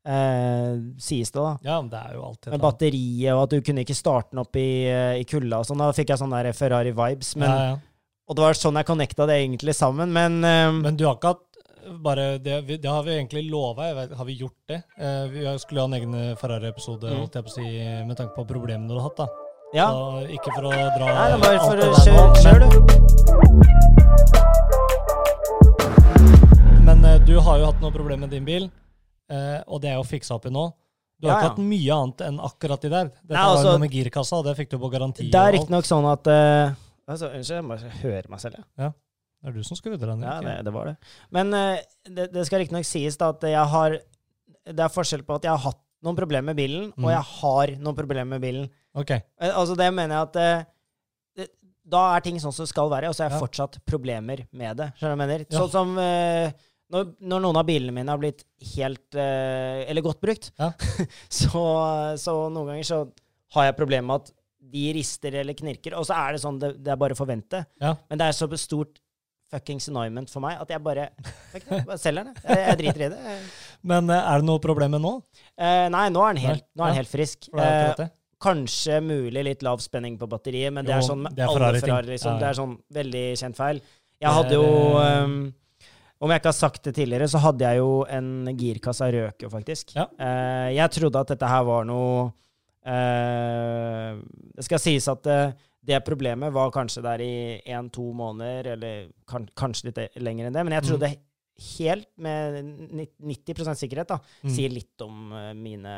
Eh, 0.09 0.80
sies 1.03 1.30
det, 1.30 1.41
da. 1.44 1.57
ja, 1.62 1.75
men 1.81 1.89
det 1.91 2.00
er 2.00 2.13
jo 2.15 2.21
alltid 2.24 2.53
Med 2.53 2.62
batteriet, 2.63 3.33
og 3.35 3.42
at 3.44 3.51
du 3.51 3.59
kunne 3.68 3.83
ikke 3.83 3.97
starte 3.97 4.31
den 4.31 4.42
opp 4.42 4.56
i, 4.57 4.88
eh, 4.88 5.19
i 5.19 5.25
kulda 5.27 5.59
og 5.59 5.68
sånn. 5.68 5.83
Da 5.83 5.92
fikk 5.94 6.13
jeg 6.13 6.21
sånne 6.21 6.53
Ferrari-vibes. 6.56 7.35
Men, 7.38 7.50
ja, 7.51 7.68
ja. 7.74 7.77
Og 8.30 8.38
det 8.38 8.45
var 8.45 8.57
sånn 8.57 8.77
jeg 8.77 8.85
connecta 8.85 9.25
det 9.25 9.39
egentlig 9.42 9.74
sammen, 9.75 10.13
men, 10.13 10.44
eh, 10.45 10.71
Men 10.71 10.97
du 10.97 11.06
har 11.06 11.18
ikke 11.18 11.33
hatt 11.33 11.48
bare 12.03 12.38
det, 12.39 12.56
det 12.81 12.86
har 12.89 13.03
vi 13.03 13.12
egentlig 13.18 13.50
lova. 13.50 13.89
Har 14.15 14.25
vi 14.25 14.33
gjort 14.39 14.57
det? 14.68 14.83
Eh, 14.97 15.27
vi 15.33 15.45
skulle 15.59 15.81
ha 15.81 15.88
en 15.88 15.94
egen 15.94 16.36
Ferrari-episode 16.38 17.09
Mm. 17.09 17.47
si, 17.50 17.62
med 18.07 18.18
tanke 18.18 18.36
på 18.36 18.45
problemene 18.47 18.88
du 18.88 18.94
har 19.00 19.09
hatt. 19.09 19.18
da. 19.18 19.27
ja. 19.74 19.88
Så 19.91 20.27
ikke 20.30 20.53
for 20.56 20.63
å 20.63 20.69
dra 20.71 21.06
Nei, 21.06 21.27
det 21.30 21.33
er 21.33 21.39
bare 21.39 21.59
for 21.59 21.77
å 21.77 22.33
kjøre, 22.44 22.69
du. 22.69 22.80
Men, 26.86 27.03
eh, 27.06 27.19
du 27.25 27.38
har 27.39 27.59
jo 27.59 27.65
hatt 27.69 27.81
noe 27.81 27.92
problem 27.94 28.19
med 28.25 28.30
din 28.33 28.45
bil, 28.45 28.69
eh, 29.31 29.59
og 29.68 29.81
det 29.81 29.90
er 29.92 29.97
jo 29.99 30.04
fiksa 30.07 30.35
opp 30.40 30.45
i 30.49 30.49
nå. 30.54 30.71
Du 31.19 31.28
har 31.28 31.33
Ja, 31.35 31.40
ikke 31.42 31.49
hatt 31.49 31.57
mye 31.68 31.92
annet 31.95 32.21
enn 32.30 32.40
akkurat 32.40 32.81
de 32.81 32.90
der. 32.90 33.06
Dette 33.09 33.33
Nei, 33.33 33.44
var 33.44 33.52
jo 33.52 33.57
altså- 33.57 33.71
noe 33.73 33.80
med 33.80 33.92
girkassa, 33.92 34.35
og 34.40 34.45
det 34.45 34.56
fikk 34.57 34.69
du 34.69 34.78
på 34.80 34.90
garanti. 34.92 35.30
Det 35.30 35.35
er 35.35 35.52
riktignok 35.52 35.83
sånn 35.85 36.06
at 36.11 36.28
eh, 36.28 36.71
altså, 37.07 37.28
Unnskyld, 37.35 37.56
jeg 37.59 37.63
må 37.63 37.78
høre 38.02 38.30
meg 38.30 38.40
selv, 38.40 38.56
Ja. 38.56 38.63
ja. 38.85 38.92
Det 39.39 39.49
er 39.49 39.55
du 39.55 39.63
som 39.63 39.77
skrudde 39.79 39.99
den. 40.03 40.21
ja 40.25 40.39
det, 40.43 40.55
det 40.67 40.73
var 40.75 40.89
det. 40.91 40.95
Men 41.31 41.53
eh, 41.55 41.79
det, 42.09 42.25
det 42.33 42.45
skal 42.47 42.59
riktignok 42.63 42.87
sies 42.87 43.15
da 43.17 43.29
at 43.31 43.45
jeg 43.47 43.67
har 43.73 43.99
Det 44.69 44.83
er 44.83 44.91
forskjell 44.91 45.23
på 45.25 45.37
at 45.39 45.45
jeg 45.47 45.53
har 45.55 45.63
hatt 45.69 45.79
noen 46.03 46.15
problemer 46.15 46.51
med 46.53 46.55
bilen, 46.59 46.89
Mm. 46.95 47.03
og 47.05 47.09
jeg 47.11 47.23
har 47.39 47.71
noen 47.83 47.95
problemer 47.95 48.29
med 48.37 48.41
bilen. 48.43 48.67
Ok. 48.95 49.11
Eh, 49.11 49.51
Altså, 49.51 49.75
det 49.79 49.87
mener 49.93 50.15
jeg 50.15 50.27
at 50.29 50.35
eh, 50.39 50.65
det, 51.39 51.47
Da 51.89 52.03
er 52.17 52.21
ting 52.23 52.37
sånn 52.39 52.53
som 52.55 52.63
det 52.67 52.71
skal 52.73 52.89
være, 52.91 53.09
og 53.09 53.15
så 53.15 53.23
har 53.23 53.29
jeg 53.31 53.39
Ja. 53.39 53.43
fortsatt 53.45 53.79
problemer 53.87 54.45
med 54.51 54.77
det. 54.77 54.89
Skjønner 54.99 55.15
du 55.15 55.19
hva 55.19 55.27
jeg 55.27 55.27
mener? 55.27 55.45
Ja. 55.49 55.57
Sånn 55.59 55.71
som 55.73 55.95
uh, 55.97 56.51
når, 56.91 57.09
når 57.21 57.41
noen 57.45 57.57
av 57.61 57.65
bilene 57.67 57.93
mine 57.95 58.09
har 58.11 58.17
blitt 58.21 58.43
helt 58.75 59.15
uh, 59.15 59.83
Eller 59.87 60.01
godt 60.05 60.19
brukt, 60.21 60.51
Ja. 60.59 60.71
så, 61.39 61.63
så 62.19 62.35
noen 62.51 62.71
ganger 62.73 62.87
så 62.87 63.01
har 63.55 63.65
jeg 63.69 63.77
problemer 63.79 64.07
med 64.11 64.21
at 64.23 64.33
de 64.69 64.87
rister 64.93 65.33
eller 65.41 65.55
knirker, 65.57 65.95
og 65.97 66.05
så 66.05 66.13
er 66.13 66.35
det 66.35 66.41
sånn 66.43 66.59
det, 66.61 66.75
det 66.83 66.91
er 66.93 66.97
bare 67.01 67.15
å 67.15 67.17
forvente. 67.17 67.63
Men 67.81 68.19
det 68.19 68.27
er 68.27 68.35
så 68.37 68.45
stort 68.61 68.99
fuckings 69.49 69.89
annoyment 69.89 70.29
for 70.31 70.44
meg 70.44 70.59
at 70.61 70.71
jeg 70.73 70.83
bare, 70.85 71.09
fuck 71.53 71.68
bare 71.87 71.97
selger 72.01 72.29
den. 72.29 72.39
Jeg, 72.45 72.61
jeg 72.68 72.79
driter 72.83 73.06
i 73.07 73.11
det. 73.15 73.35
Men 73.89 74.09
eh, 74.13 74.31
er 74.31 74.41
det 74.41 74.49
noe 74.49 74.61
problem 74.63 74.95
med 74.97 75.03
nå? 75.06 75.13
Eh, 75.57 75.85
nei, 75.94 76.07
nå 76.13 76.23
er 76.25 76.37
den 76.37 76.44
helt, 76.45 76.65
er 76.77 76.83
den 76.85 76.99
helt 76.99 77.11
frisk. 77.11 77.49
Eh. 77.53 78.07
Kanskje 78.39 79.01
mulig 79.03 79.44
litt 79.44 79.63
lav 79.68 79.81
spenning 79.83 80.15
på 80.19 80.27
batteriet, 80.31 80.71
men 80.71 80.87
det 80.87 80.94
er 80.95 81.03
sånn 81.03 81.25
med 81.25 81.35
alle 81.35 81.57
Ferrari-ting. 81.57 81.89
Ferrari. 81.91 82.13
Liksom. 82.13 82.37
Det 82.39 82.47
er 82.47 82.59
sånn 82.61 82.75
veldig 82.95 83.23
kjent 83.41 83.57
feil. 83.57 83.81
Jeg 84.19 84.35
hadde 84.35 84.57
jo 84.57 84.69
um, 84.99 85.35
Om 86.19 86.31
jeg 86.33 86.41
ikke 86.41 86.51
har 86.51 86.57
sagt 86.57 86.87
det 86.87 86.94
tidligere, 86.97 87.27
så 87.31 87.39
hadde 87.44 87.68
jeg 87.68 87.79
jo 87.79 87.91
en 88.11 88.29
girkasse 88.59 89.07
røk 89.15 89.45
jo, 89.45 89.49
faktisk. 89.51 89.94
Ja. 89.95 90.06
Eh, 90.19 90.69
jeg 90.75 90.95
trodde 90.95 91.23
at 91.23 91.33
dette 91.33 91.51
her 91.51 91.63
var 91.68 91.87
noe 91.87 92.25
eh, 92.83 94.19
Det 94.56 94.68
skal 94.68 94.83
sies 94.83 95.07
at 95.11 95.29
eh, 95.31 95.56
det 95.89 95.99
problemet 96.07 96.53
var 96.53 96.69
kanskje 96.75 97.01
der 97.05 97.23
i 97.25 97.33
én-to 97.65 98.05
måneder, 98.15 98.73
eller 98.75 99.09
kan, 99.29 99.47
kanskje 99.57 99.89
litt 99.89 100.17
lenger 100.21 100.47
enn 100.49 100.53
det. 100.57 100.63
Men 100.67 100.75
jeg 100.77 100.83
Mm. 100.85 100.89
trodde 100.91 101.11
helt 101.75 102.07
med 102.17 102.63
ni- 102.93 103.09
90 103.19 103.75
sikkerhet 103.75 104.07
da, 104.13 104.19
Mm. 104.43 104.49
sier 104.55 104.69
litt 104.71 105.01
om 105.01 105.31
eh, 105.33 105.53
mine, 105.53 105.95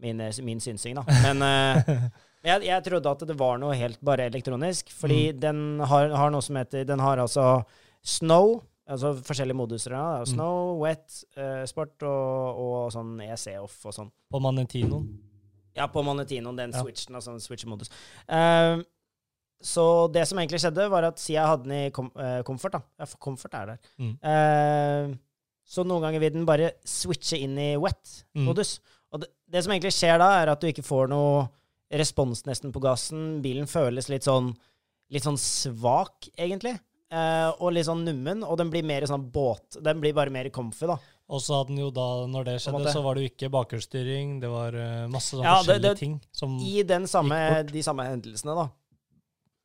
mine, 0.00 0.30
min 0.42 0.60
synsing, 0.60 0.96
da. 0.96 1.04
Men 1.22 1.42
eh, 1.42 2.08
jeg, 2.50 2.62
jeg 2.66 2.84
trodde 2.84 3.06
at 3.12 3.26
det 3.28 3.36
var 3.38 3.58
noe 3.62 3.74
helt 3.78 4.00
bare 4.02 4.26
elektronisk, 4.30 4.90
fordi 4.90 5.32
Mm. 5.32 5.40
den 5.40 5.80
har, 5.80 6.08
har 6.16 6.30
noe 6.34 6.42
som 6.42 6.56
heter 6.56 6.84
Den 6.84 6.98
har 6.98 7.18
altså 7.18 7.62
snow, 8.02 8.62
altså 8.88 9.14
forskjellige 9.24 9.56
moduser. 9.56 9.90
Da. 9.94 10.24
Mm. 10.24 10.26
Snow, 10.34 10.78
wet, 10.82 11.24
uh, 11.38 11.64
sport 11.66 12.02
og, 12.02 12.58
og 12.58 12.92
sånn 12.92 13.14
EC-off 13.22 13.78
og 13.86 13.94
sånn. 13.94 14.10
På 14.32 14.40
Manentinoen. 14.44 15.06
Ja, 15.74 15.86
på 15.88 16.02
Manetinoen, 16.04 16.56
den 16.56 16.70
Ja. 16.74 16.82
switchen, 16.82 17.14
altså 17.16 17.32
switch-modus. 17.40 17.88
Eh, 18.28 18.82
så 19.62 20.10
det 20.12 20.26
som 20.28 20.38
egentlig 20.38 20.60
skjedde, 20.60 20.88
var 20.90 21.04
at 21.04 21.16
jeg 21.16 21.44
hadde 21.46 21.64
den 21.64 21.72
i 21.86 21.90
kom, 21.90 22.10
eh, 22.16 22.42
comfort, 22.42 22.72
da 22.72 22.80
ja, 23.00 23.04
for 23.06 23.18
Comfort 23.18 23.54
er 23.54 23.66
der. 23.66 23.78
Mm. 23.98 24.18
Eh, 24.22 25.16
Så 25.66 25.80
noen 25.82 26.02
ganger 26.02 26.20
vil 26.20 26.30
den 26.34 26.44
bare 26.44 26.72
switche 26.84 27.38
inn 27.40 27.56
i 27.56 27.74
Mm. 27.74 27.82
wet-modus. 27.82 28.80
Og 29.12 29.20
det, 29.22 29.28
det 29.48 29.62
som 29.64 29.72
egentlig 29.72 29.94
skjer 29.96 30.18
da, 30.18 30.42
er 30.42 30.50
at 30.52 30.60
du 30.60 30.66
ikke 30.66 30.84
får 30.84 31.08
noe 31.08 31.48
respons 31.90 32.42
nesten 32.44 32.70
på 32.70 32.82
gassen. 32.82 33.40
Bilen 33.40 33.64
føles 33.66 34.10
litt 34.10 34.24
sånn, 34.24 34.54
litt 35.10 35.22
sånn 35.24 35.38
svak, 35.40 36.28
egentlig. 36.36 36.78
Eh, 37.10 37.50
og 37.60 37.72
litt 37.72 37.86
sånn 37.86 38.04
nummen, 38.04 38.42
og 38.44 38.58
den 38.58 38.68
blir 38.70 38.84
mer 38.84 39.06
sånn 39.08 39.30
båt. 39.32 39.78
Den 39.82 40.00
blir 40.02 40.12
bare 40.12 40.30
mer 40.30 40.50
comfy, 40.50 40.86
da. 40.86 40.98
Og 41.30 41.40
så 41.40 41.56
hadde 41.62 41.68
den 41.68 41.78
jo 41.78 41.90
da, 41.90 42.26
når 42.28 42.44
det 42.44 42.60
skjedde, 42.60 42.92
så 42.92 43.02
var 43.02 43.14
det 43.14 43.22
jo 43.24 43.30
ikke 43.32 43.50
bakhjulsstyring. 43.54 44.40
Det 44.42 44.50
var 44.50 44.74
eh, 44.76 45.06
masse 45.08 45.32
sånne 45.32 45.44
Ja, 45.44 45.62
det- 45.62 45.80
forskjellige 45.80 45.82
det- 45.94 45.98
ting 45.98 46.20
som 46.30 46.58
I 46.60 46.82
den 46.82 47.04
samme, 47.04 47.30
Gikk 47.40 47.54
bort. 47.64 47.72
de 47.72 47.82
samme 47.82 48.04
hendelsene, 48.04 48.54
da, 48.54 48.68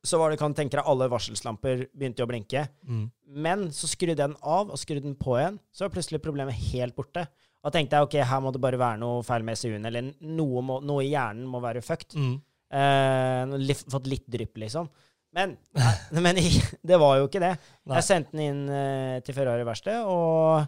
så 0.06 0.18
var 0.20 0.32
det, 0.32 0.38
kan 0.40 0.54
tenke 0.56 0.78
deg, 0.78 0.86
alle 0.88 1.10
varselslamper 1.12 1.86
begynte 1.92 2.24
å 2.24 2.30
blinke. 2.30 2.66
mm. 2.88 3.08
Men 3.30 3.68
så 3.70 3.86
skrudde 3.86 4.16
jeg 4.16 4.18
den 4.18 4.32
av 4.42 4.72
og 4.72 4.78
skrudde 4.80 5.04
den 5.04 5.14
på 5.14 5.36
igjen. 5.38 5.60
Så 5.70 5.84
var 5.84 5.92
plutselig 5.94 6.18
problemet 6.24 6.56
helt 6.72 6.96
borte. 6.96 7.28
Og 7.62 7.70
tenkte 7.74 7.98
jeg 7.98 8.08
ok, 8.08 8.16
her 8.26 8.40
må 8.42 8.50
det 8.50 8.62
bare 8.64 8.80
være 8.80 8.98
noe 9.02 9.20
feil 9.22 9.44
med 9.46 9.58
SU-en, 9.60 9.84
eller 9.86 10.08
noe, 10.24 10.62
må, 10.64 10.80
noe 10.82 11.04
i 11.04 11.12
hjernen 11.12 11.44
må 11.46 11.60
være 11.62 11.84
fucked. 11.84 12.16
Mm. 12.16 12.34
Eh, 12.80 13.54
litt, 13.60 13.84
fått 13.92 14.08
litt 14.10 14.26
drypp, 14.30 14.56
liksom. 14.64 14.88
Men, 15.36 15.54
men 16.24 16.40
det 16.40 16.98
var 16.98 17.20
jo 17.20 17.28
ikke 17.28 17.42
det. 17.44 17.54
Nei. 17.84 18.00
Jeg 18.00 18.08
sendte 18.08 18.34
den 18.34 18.46
inn 18.46 18.62
eh, 18.74 19.20
til 19.26 19.36
Ferrari 19.36 19.66
verksted, 19.68 20.08
og 20.08 20.64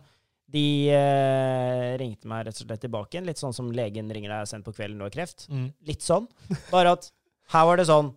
de 0.52 0.66
eh, 0.92 1.88
ringte 1.98 2.28
meg 2.28 2.46
rett 2.46 2.60
og 2.60 2.66
slett 2.66 2.84
tilbake 2.84 3.16
igjen. 3.16 3.26
Litt 3.26 3.40
sånn 3.40 3.56
som 3.56 3.72
legen 3.74 4.12
ringer 4.12 4.36
deg 4.36 4.50
sent 4.50 4.66
på 4.66 4.74
kvelden 4.76 5.00
du 5.00 5.08
har 5.08 5.14
kreft. 5.14 5.48
Mm. 5.50 5.70
Litt 5.88 6.04
sånn. 6.04 6.28
Bare 6.68 6.94
at 6.98 7.08
her 7.56 7.66
var 7.68 7.80
det 7.80 7.88
sånn 7.88 8.12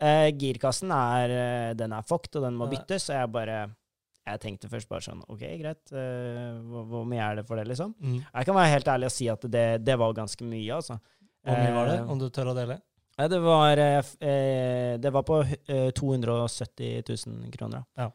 eh, 0.00 0.30
Girkassen 0.36 0.90
er 0.92 1.32
uh, 1.36 1.74
Den 1.78 1.92
er 1.92 2.02
fucked, 2.02 2.36
og 2.36 2.42
den 2.46 2.56
må 2.58 2.66
Ja. 2.66 2.76
byttes. 2.76 3.08
Og 3.10 3.16
jeg 3.16 3.32
bare 3.32 3.58
Jeg 4.26 4.40
tenkte 4.42 4.68
først 4.68 4.88
bare 4.90 5.00
sånn 5.06 5.20
OK, 5.28 5.40
greit. 5.60 5.84
Uh, 5.92 6.58
hvor, 6.66 6.84
hvor 6.90 7.04
mye 7.06 7.22
er 7.22 7.36
det 7.36 7.46
for 7.46 7.56
det, 7.56 7.68
liksom? 7.68 7.94
Mm. 8.02 8.16
Jeg 8.34 8.44
kan 8.48 8.54
være 8.56 8.72
helt 8.72 8.88
ærlig 8.88 9.06
og 9.06 9.12
si 9.14 9.28
at 9.30 9.40
det, 9.50 9.84
det 9.86 9.96
var 9.98 10.12
ganske 10.12 10.42
mye, 10.44 10.72
altså. 10.74 10.98
Hvor 11.46 11.56
mye 11.62 11.74
var 11.76 11.86
det, 11.92 11.98
Eh, 12.00 12.10
om 12.10 12.18
du 12.18 12.28
tør 12.34 12.50
å 12.50 12.54
dele? 12.56 12.80
Det 13.16 13.38
var, 13.40 13.78
eh, 13.78 14.02
eh, 14.20 14.96
det 14.98 15.12
var 15.14 15.22
på 15.22 15.38
eh, 15.46 15.90
270 15.94 17.02
000 17.26 17.50
kroner. 17.54 17.84
Ja. 17.96 18.10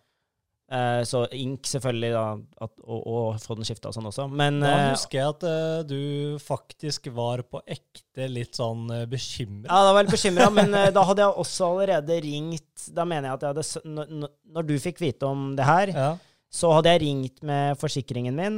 Eh, 0.72 1.02
så 1.04 1.26
ink 1.36 1.68
selvfølgelig, 1.68 2.10
da, 2.16 2.26
at, 2.64 2.72
og, 2.86 3.00
og 3.12 3.40
få 3.44 3.58
den 3.60 3.68
skifta 3.68 3.90
og 3.90 3.96
sånn 3.98 4.08
også. 4.08 4.28
Men 4.32 4.62
Da 4.64 4.70
eh, 4.72 4.84
husker 4.94 5.18
jeg 5.20 5.34
at 5.34 5.44
uh, 5.44 5.80
du 5.84 6.38
faktisk 6.40 7.10
var 7.12 7.44
på 7.44 7.60
ekte 7.68 8.30
litt 8.32 8.56
sånn 8.56 8.86
uh, 8.88 9.02
bekymra. 9.12 9.68
Ja, 9.68 9.82
da 9.84 9.92
var 9.92 10.00
jeg 10.00 10.08
litt 10.08 10.16
bekymra, 10.16 10.48
men 10.56 10.72
da 10.96 11.04
hadde 11.10 11.26
jeg 11.26 11.44
også 11.44 11.68
allerede 11.74 12.22
ringt 12.24 12.86
Da 12.96 13.04
mener 13.08 13.28
jeg 13.30 13.36
at 13.36 13.44
jeg 13.44 13.52
hadde 13.52 13.98
når, 13.98 14.14
når- 14.22 14.70
du 14.72 14.74
fikk 14.80 15.02
vite 15.04 15.28
om 15.28 15.52
det 15.58 15.68
her, 15.68 15.92
Ja. 15.92 16.10
så 16.48 16.72
hadde 16.78 16.94
jeg 16.96 17.04
ringt 17.04 17.44
med 17.44 17.76
forsikringen 17.82 18.36
min 18.40 18.58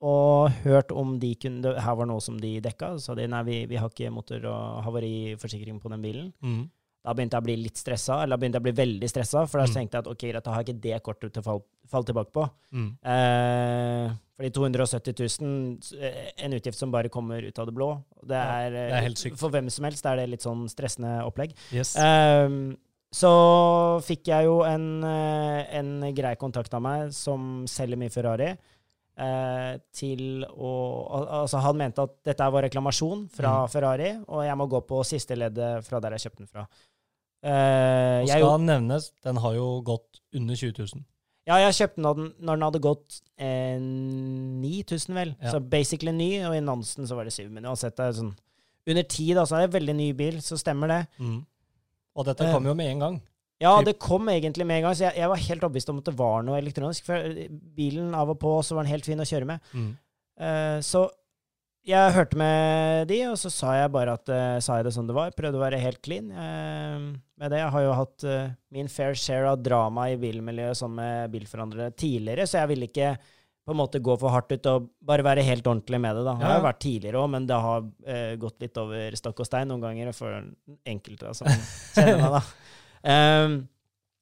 og 0.00 0.50
hørt 0.64 0.92
om 0.96 1.18
de 1.20 1.34
kunne 1.36 1.74
Her 1.76 1.96
var 1.98 2.08
noe 2.08 2.22
som 2.24 2.38
de 2.40 2.54
dekka. 2.64 2.94
Så 2.96 3.10
sa 3.10 3.16
de 3.18 3.26
nei, 3.28 3.42
vi, 3.44 3.56
vi 3.68 3.76
har 3.76 3.90
ikke 3.92 4.08
motor- 4.12 4.46
og 4.48 4.84
havariforsikring 4.86 5.80
på 5.82 5.92
den 5.92 6.00
bilen. 6.04 6.30
Mm. 6.40 6.62
Da 7.02 7.14
begynte 7.14 7.32
jeg 7.38 7.40
å 7.42 7.46
bli 7.46 7.56
litt 7.56 7.76
stressa, 7.80 8.22
eller 8.22 8.36
da 8.36 8.40
begynte 8.42 8.58
jeg 8.58 8.64
å 8.64 8.68
bli 8.68 8.76
veldig 8.84 9.08
stressa, 9.08 9.46
for 9.48 9.58
da 9.60 9.66
Mm. 9.66 9.74
tenkte 9.74 9.94
jeg 9.96 10.04
at 10.04 10.10
ok, 10.12 10.24
da 10.44 10.50
har 10.52 10.62
jeg 10.62 10.74
ikke 10.74 10.80
det 10.82 11.02
kortet 11.02 11.32
til 11.32 11.40
å 11.42 11.44
falle, 11.44 11.62
falle 11.88 12.04
tilbake 12.04 12.32
på. 12.32 12.50
Mm. 12.72 12.90
Eh, 13.02 14.12
fordi 14.36 14.50
270 14.52 15.14
000, 15.40 15.78
eh, 16.02 16.30
en 16.44 16.52
utgift 16.52 16.76
som 16.78 16.90
bare 16.92 17.08
kommer 17.08 17.42
ut 17.42 17.58
av 17.58 17.66
det 17.66 17.74
blå, 17.74 18.04
det 18.22 18.36
Ja, 18.36 18.60
er, 18.66 18.70
det 18.70 18.84
er 18.92 19.00
helt 19.08 19.16
sykt. 19.18 19.38
For 19.38 19.48
hvem 19.50 19.70
som 19.70 19.84
helst 19.88 20.04
er 20.04 20.16
det 20.16 20.28
litt 20.28 20.42
sånn 20.44 20.68
stressende 20.68 21.24
opplegg. 21.24 21.54
Yes. 21.72 21.96
Eh, 21.96 22.48
så 23.12 23.30
fikk 24.06 24.28
jeg 24.30 24.44
jo 24.44 24.60
en, 24.62 25.02
eh, 25.02 25.66
en 25.80 26.12
grei 26.14 26.36
kontakt 26.36 26.72
av 26.74 26.82
meg 26.82 27.12
som 27.12 27.64
selger 27.66 27.96
mye 27.96 28.10
Ferrari. 28.12 28.56
eh, 29.20 29.76
til 29.92 30.46
å 30.48 30.70
Altså, 31.42 31.60
han 31.60 31.76
mente 31.76 31.98
at 32.00 32.10
dette 32.24 32.50
var 32.50 32.62
reklamasjon 32.62 33.28
fra 33.30 33.66
Mm. 33.66 33.68
Ferrari, 33.70 34.24
og 34.26 34.44
jeg 34.46 34.56
må 34.56 34.66
gå 34.70 34.80
på 34.86 35.04
siste 35.04 35.36
leddet 35.36 35.84
fra 35.84 36.00
der 36.00 36.12
jeg 36.16 36.20
kjøpte 36.30 36.38
den 36.38 36.46
fra. 36.46 36.66
Eh, 37.42 38.20
Og 38.20 38.28
jeg, 38.28 38.42
skal 38.42 38.60
nevnes, 38.66 39.10
den 39.24 39.36
har 39.40 39.54
jo 39.56 39.68
gått 39.86 40.20
under 40.36 40.54
20 40.54 40.74
000. 40.94 41.04
ja, 41.48 41.56
jeg 41.64 41.72
kjøpte 41.78 42.02
den 42.02 42.26
når 42.38 42.56
den, 42.58 42.64
hadde 42.66 42.80
gått 42.84 43.20
eh, 43.40 43.78
9000, 43.80 45.14
vel. 45.16 45.32
Ja. 45.40 45.54
Så 45.54 45.60
basically 45.72 46.12
ny, 46.14 46.30
og 46.48 46.56
i 46.56 46.60
Nansen 46.64 47.08
så 47.08 47.16
var 47.18 47.24
det 47.28 47.32
7. 47.36 47.48
Men 47.50 47.66
uansett, 47.70 47.96
det 47.98 48.06
er 48.10 48.18
sånn 48.20 48.34
under 48.90 49.04
10, 49.04 49.34
da, 49.36 49.44
så 49.46 49.56
er 49.56 49.64
det 49.64 49.68
en 49.70 49.76
veldig 49.78 49.94
ny 49.98 50.06
bil, 50.18 50.38
så 50.44 50.56
stemmer 50.58 50.90
det. 50.90 51.00
Mm. 51.20 51.40
Og 52.16 52.26
dette 52.26 52.44
Eh. 52.46 52.52
kom 52.54 52.66
jo 52.66 52.74
med 52.74 52.90
en 52.92 52.98
gang. 53.04 53.18
Ja, 53.60 53.74
det 53.84 53.98
kom 54.00 54.26
egentlig 54.32 54.64
med 54.66 54.78
en 54.80 54.86
gang, 54.88 54.94
så 54.96 55.04
jeg, 55.10 55.18
jeg 55.20 55.28
var 55.28 55.36
helt 55.36 55.64
overbevist 55.64 55.90
om 55.92 55.98
at 56.00 56.04
det 56.08 56.14
var 56.18 56.42
noe 56.42 56.56
elektronisk. 56.58 57.04
For 57.04 57.26
bilen 57.76 58.14
av 58.16 58.30
og 58.32 58.38
på 58.40 58.54
så 58.64 58.74
var 58.74 58.84
den 58.86 58.92
helt 58.94 59.04
fin 59.04 59.20
å 59.20 59.26
kjøre 59.28 59.44
med. 59.50 59.60
Mm. 59.76 59.90
Eh, 60.40 60.78
så 60.80 61.02
jeg 61.88 62.12
hørte 62.12 62.36
med 62.36 63.08
de, 63.08 63.18
og 63.30 63.38
så 63.40 63.50
sa 63.52 63.72
jeg 63.78 63.92
bare 63.94 64.14
at 64.18 64.30
uh, 64.30 64.58
sa 64.60 64.78
jeg 64.78 64.86
det 64.88 64.94
som 64.94 65.06
det 65.08 65.16
var. 65.16 65.32
Prøvde 65.36 65.56
å 65.56 65.62
være 65.62 65.80
helt 65.80 66.00
clean 66.04 66.28
uh, 66.28 67.10
med 67.40 67.52
det. 67.52 67.60
Jeg 67.62 67.72
har 67.74 67.84
jo 67.86 67.96
hatt 67.96 68.26
uh, 68.28 68.52
min 68.74 68.90
fair 68.92 69.16
share 69.16 69.48
av 69.54 69.62
drama 69.64 70.10
i 70.12 70.18
bilmiljøet 70.20 70.80
sånn 70.80 70.92
med 70.98 71.32
bilforhandlere 71.32 71.94
tidligere, 71.96 72.46
så 72.48 72.60
jeg 72.60 72.72
ville 72.74 72.90
ikke 72.90 73.14
på 73.64 73.74
en 73.74 73.80
måte 73.80 74.00
gå 74.02 74.16
for 74.18 74.32
hardt 74.34 74.52
ut 74.52 74.68
og 74.70 74.90
bare 75.06 75.24
være 75.24 75.44
helt 75.46 75.66
ordentlig 75.66 76.00
med 76.02 76.16
det. 76.18 76.26
da. 76.26 76.36
Det 76.36 76.48
har 76.48 76.58
jo 76.58 76.68
vært 76.68 76.82
tidligere 76.84 77.20
òg, 77.20 77.28
men 77.32 77.44
det 77.46 77.58
har 77.64 77.90
gått 78.40 78.64
litt 78.64 78.80
over 78.80 79.16
stokk 79.20 79.42
og 79.44 79.46
stein 79.46 79.68
noen 79.70 79.84
ganger 79.84 80.14
for 80.16 80.38
enkelte 80.88 81.34
som 81.36 81.50
kjenner 81.94 82.24
meg, 82.24 82.38
da. 82.38 82.40
Um, 83.00 83.60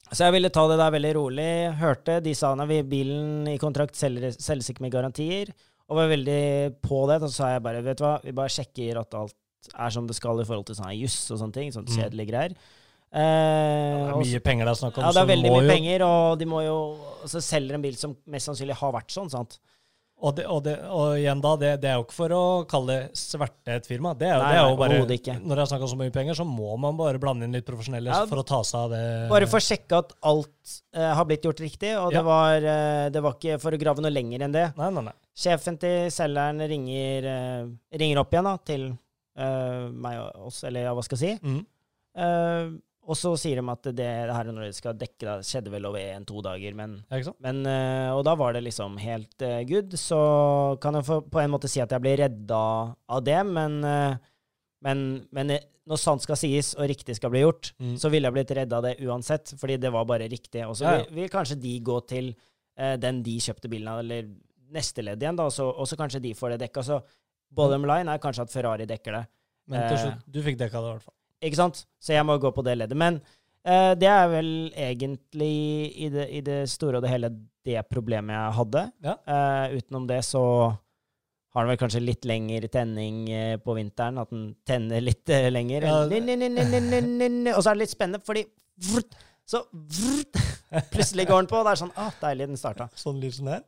så 0.09 0.27
jeg 0.27 0.35
ville 0.39 0.51
ta 0.53 0.65
det 0.69 0.79
der 0.81 0.93
veldig 0.95 1.15
rolig. 1.17 1.49
Hørte 1.81 2.19
de 2.25 2.35
sa 2.37 2.53
at 2.55 2.91
bilen 2.91 3.49
i 3.51 3.57
kontrakt 3.61 3.97
selges 3.99 4.71
ikke 4.73 4.85
med 4.85 4.95
garantier, 4.95 5.53
og 5.89 5.97
var 5.97 6.09
veldig 6.09 6.43
på 6.85 7.07
det. 7.09 7.21
Så 7.23 7.31
sa 7.33 7.53
jeg 7.55 7.63
bare 7.65 7.83
vet 7.83 7.99
du 7.99 8.05
hva, 8.05 8.21
vi 8.23 8.33
bare 8.33 8.49
sjekker 8.53 9.01
at 9.01 9.15
alt 9.15 9.35
er 9.75 9.91
som 9.91 10.07
det 10.07 10.17
skal 10.17 10.41
i 10.41 10.45
forhold 10.45 10.67
til 10.67 10.77
sånn 10.77 10.93
juss 10.99 11.31
og 11.33 11.39
sånne 11.41 11.53
ting. 11.57 11.71
Sånne 11.73 11.89
Mm. 11.89 11.97
kjedelige 11.99 12.29
greier. 12.31 12.49
Det 12.49 12.57
Eh, 13.11 14.05
er 14.05 14.13
og 14.13 14.21
mye 14.21 14.41
penger 14.45 14.65
det 14.67 14.71
er 14.71 14.81
snakk 14.85 14.99
om. 14.99 15.05
ja, 15.05 15.13
det 15.13 15.23
er 15.23 15.35
veldig 15.35 15.51
mye 15.51 15.63
jo- 15.65 15.71
penger, 15.73 16.03
og 16.05 16.39
de 16.39 16.45
må 16.45 16.61
jo 16.63 16.77
så 17.25 17.41
selger 17.41 17.75
en 17.75 17.83
bil 17.83 17.97
som 17.97 18.15
mest 18.27 18.47
sannsynlig 18.49 18.75
har 18.77 18.93
vært 18.93 19.09
sånn, 19.09 19.31
sant. 19.31 19.59
Og, 20.19 20.33
det, 20.35 20.45
og, 20.51 20.65
det, 20.67 20.73
og 20.91 21.13
igjen 21.15 21.39
da, 21.39 21.53
det, 21.61 21.69
det 21.83 21.91
er 21.93 21.99
jo 22.01 22.03
ikke 22.03 22.17
for 22.17 22.33
å 22.35 22.45
kalle 22.67 22.97
sverte 23.15 23.77
et 23.79 23.85
firma. 23.87 24.17
Det 24.19 24.27
er, 24.27 24.41
Nei, 24.43 24.49
det 24.51 24.57
er 24.59 24.65
jo 24.73 24.79
bare, 24.81 24.97
ikke. 25.15 25.37
Når 25.45 25.61
det 25.61 25.63
er 25.63 25.71
snakk 25.71 25.85
om 25.87 25.91
så 25.93 25.99
mye 26.01 26.15
penger, 26.15 26.39
så 26.41 26.47
må 26.49 26.75
man 26.83 26.97
bare 26.99 27.21
blande 27.23 27.47
inn 27.47 27.55
litt 27.55 27.67
profesjonelle 27.69 28.11
Ja, 28.11 28.25
for 28.27 28.43
å 28.43 28.45
ta 28.47 28.59
seg 28.67 28.81
av 28.81 28.95
det. 28.97 29.03
Bare 29.31 29.47
for 29.51 29.63
å 29.63 29.67
sjekke 29.69 30.01
at 30.03 30.17
alt 30.27 30.73
uh, 30.99 31.13
har 31.21 31.29
blitt 31.29 31.47
gjort 31.47 31.63
riktig, 31.63 31.93
og 32.01 32.11
Ja. 32.11 32.19
det, 32.19 32.25
var, 32.27 32.67
uh, 32.67 33.05
det 33.15 33.23
var 33.29 33.39
ikke 33.39 33.61
for 33.63 33.77
å 33.77 33.81
grave 33.85 34.03
noe 34.03 34.11
lenger 34.11 34.43
enn 34.49 34.57
det. 34.59 34.67
Nei, 34.81 34.91
nei, 34.97 35.07
nei. 35.07 35.15
Sjefen 35.39 35.79
til 35.79 36.11
selgeren 36.11 36.67
ringer, 36.75 37.31
uh, 37.31 37.71
ringer 38.03 38.23
opp 38.25 38.35
igjen 38.35 38.51
da, 38.51 38.57
til 38.73 38.91
meg 39.39 40.17
og 40.19 40.49
oss, 40.49 40.65
eller 40.67 40.89
ja, 40.89 40.93
hva 40.99 41.03
skal 41.07 41.15
jeg 41.23 41.39
si. 41.39 41.47
Mm. 41.47 42.73
Og 43.09 43.17
så 43.17 43.31
sier 43.41 43.57
de 43.57 43.71
at 43.73 43.87
det, 43.89 43.95
det 43.97 44.07
her 44.37 44.49
er 44.51 44.53
når 44.53 44.67
de 44.69 44.77
skal 44.77 44.97
dekke 45.01 45.25
det, 45.25 45.47
skjedde 45.49 45.71
vel 45.73 45.87
over 45.89 46.03
en-to 46.13 46.43
dager, 46.45 46.75
men, 46.77 46.99
men 47.41 47.63
eh, 47.67 48.11
Og 48.13 48.21
da 48.29 48.35
var 48.37 48.53
det 48.53 48.61
liksom 48.67 48.99
helt 49.01 49.41
eh, 49.47 49.63
good. 49.65 49.95
Så 49.97 50.19
kan 50.83 50.99
jeg 50.99 51.07
få, 51.09 51.23
på 51.33 51.41
en 51.41 51.51
måte 51.55 51.71
si 51.73 51.81
at 51.81 51.91
jeg 51.97 52.05
blir 52.05 52.19
redda 52.21 52.61
av 53.09 53.23
det, 53.25 53.39
men, 53.49 53.79
eh, 53.89 54.19
men, 54.85 55.03
men 55.33 55.55
når 55.89 56.03
sant 56.03 56.21
skal 56.27 56.37
sies 56.37 56.75
og 56.77 56.85
riktig 56.91 57.17
skal 57.17 57.33
bli 57.33 57.41
gjort, 57.47 57.73
Mm. 57.81 57.95
så 57.97 58.11
ville 58.13 58.29
jeg 58.29 58.37
blitt 58.37 58.53
redda 58.61 58.77
av 58.77 58.85
det 58.85 58.99
uansett, 59.09 59.55
fordi 59.57 59.79
det 59.81 59.91
var 59.95 60.05
bare 60.05 60.29
riktig. 60.29 60.67
Og 60.69 60.77
så 60.77 60.85
Ja, 60.85 60.93
ja. 60.99 61.05
vil, 61.09 61.23
vil 61.23 61.33
kanskje 61.33 61.57
de 61.63 61.79
gå 61.81 61.97
til 62.07 62.35
den 62.77 63.23
de 63.27 63.39
kjøpte 63.43 63.71
bilen 63.73 63.89
av, 63.91 63.99
eller 64.05 64.29
neste 64.71 65.03
ledd 65.03 65.19
igjen, 65.25 65.35
da, 65.41 65.49
og 65.49 65.51
så- 65.57 65.97
kanskje 65.99 66.21
de 66.23 66.35
får 66.37 66.51
det 66.53 66.61
dekka. 66.69 66.85
Så 66.85 67.01
bottom 67.51 67.83
line 67.89 68.07
er 68.13 68.19
kanskje 68.23 68.45
at 68.45 68.53
Ferrari 68.53 68.85
dekker 68.87 69.17
det. 69.17 69.25
Men 69.67 69.89
til 69.89 69.99
slutt, 70.05 70.21
du 70.31 70.43
fikk 70.45 70.59
dekka 70.61 70.79
det 70.79 70.91
i 70.91 70.93
hvert 70.93 71.03
fall. 71.09 71.15
Ikke 71.45 71.61
sant? 71.61 71.85
Så 72.03 72.15
jeg 72.17 72.27
må 72.27 72.39
gå 72.41 72.51
på 72.55 72.65
det 72.67 72.79
leddet. 72.81 72.99
Men 72.99 73.21
uh, 73.69 73.95
det 73.99 74.11
er 74.11 74.27
vel 74.33 74.51
egentlig 74.75 75.55
i 76.07 76.11
det, 76.13 76.27
i 76.35 76.43
det 76.45 76.61
store 76.71 76.99
og 76.99 77.07
det 77.07 77.13
hele 77.13 77.33
det 77.69 77.81
problemet 77.91 78.35
jeg 78.35 78.59
hadde. 78.59 78.85
Ja. 79.05 79.17
Uh, 79.29 79.79
utenom 79.79 80.09
det 80.11 80.23
så 80.27 80.45
har 81.55 81.65
den 81.65 81.73
vel 81.73 81.81
kanskje 81.81 82.05
litt 82.05 82.27
lengre 82.29 82.69
tenning 82.71 83.23
eh, 83.33 83.55
på 83.63 83.75
vinteren. 83.75 84.21
At 84.21 84.31
den 84.31 84.51
tenner 84.69 85.01
litt 85.03 85.31
lenger. 85.51 85.87
Ja. 85.89 86.03
Og 86.05 87.63
så 87.65 87.71
er 87.71 87.73
det 87.73 87.81
litt 87.81 87.95
spennende, 87.95 88.21
fordi 88.23 88.45
vrrt, 88.91 89.17
så 89.49 89.63
vrrt, 89.73 90.39
plutselig 90.93 91.25
går 91.31 91.43
den 91.43 91.51
på. 91.51 91.59
og 91.59 91.67
Det 91.67 91.73
er 91.73 91.81
sånn 91.81 91.97
ah, 91.97 92.13
deilig 92.21 92.51
den 92.53 92.61
starta. 92.61 92.91
Sånn 93.03 93.19
lyd 93.23 93.35
som 93.39 93.49
det 93.49 93.59
her. 93.59 93.67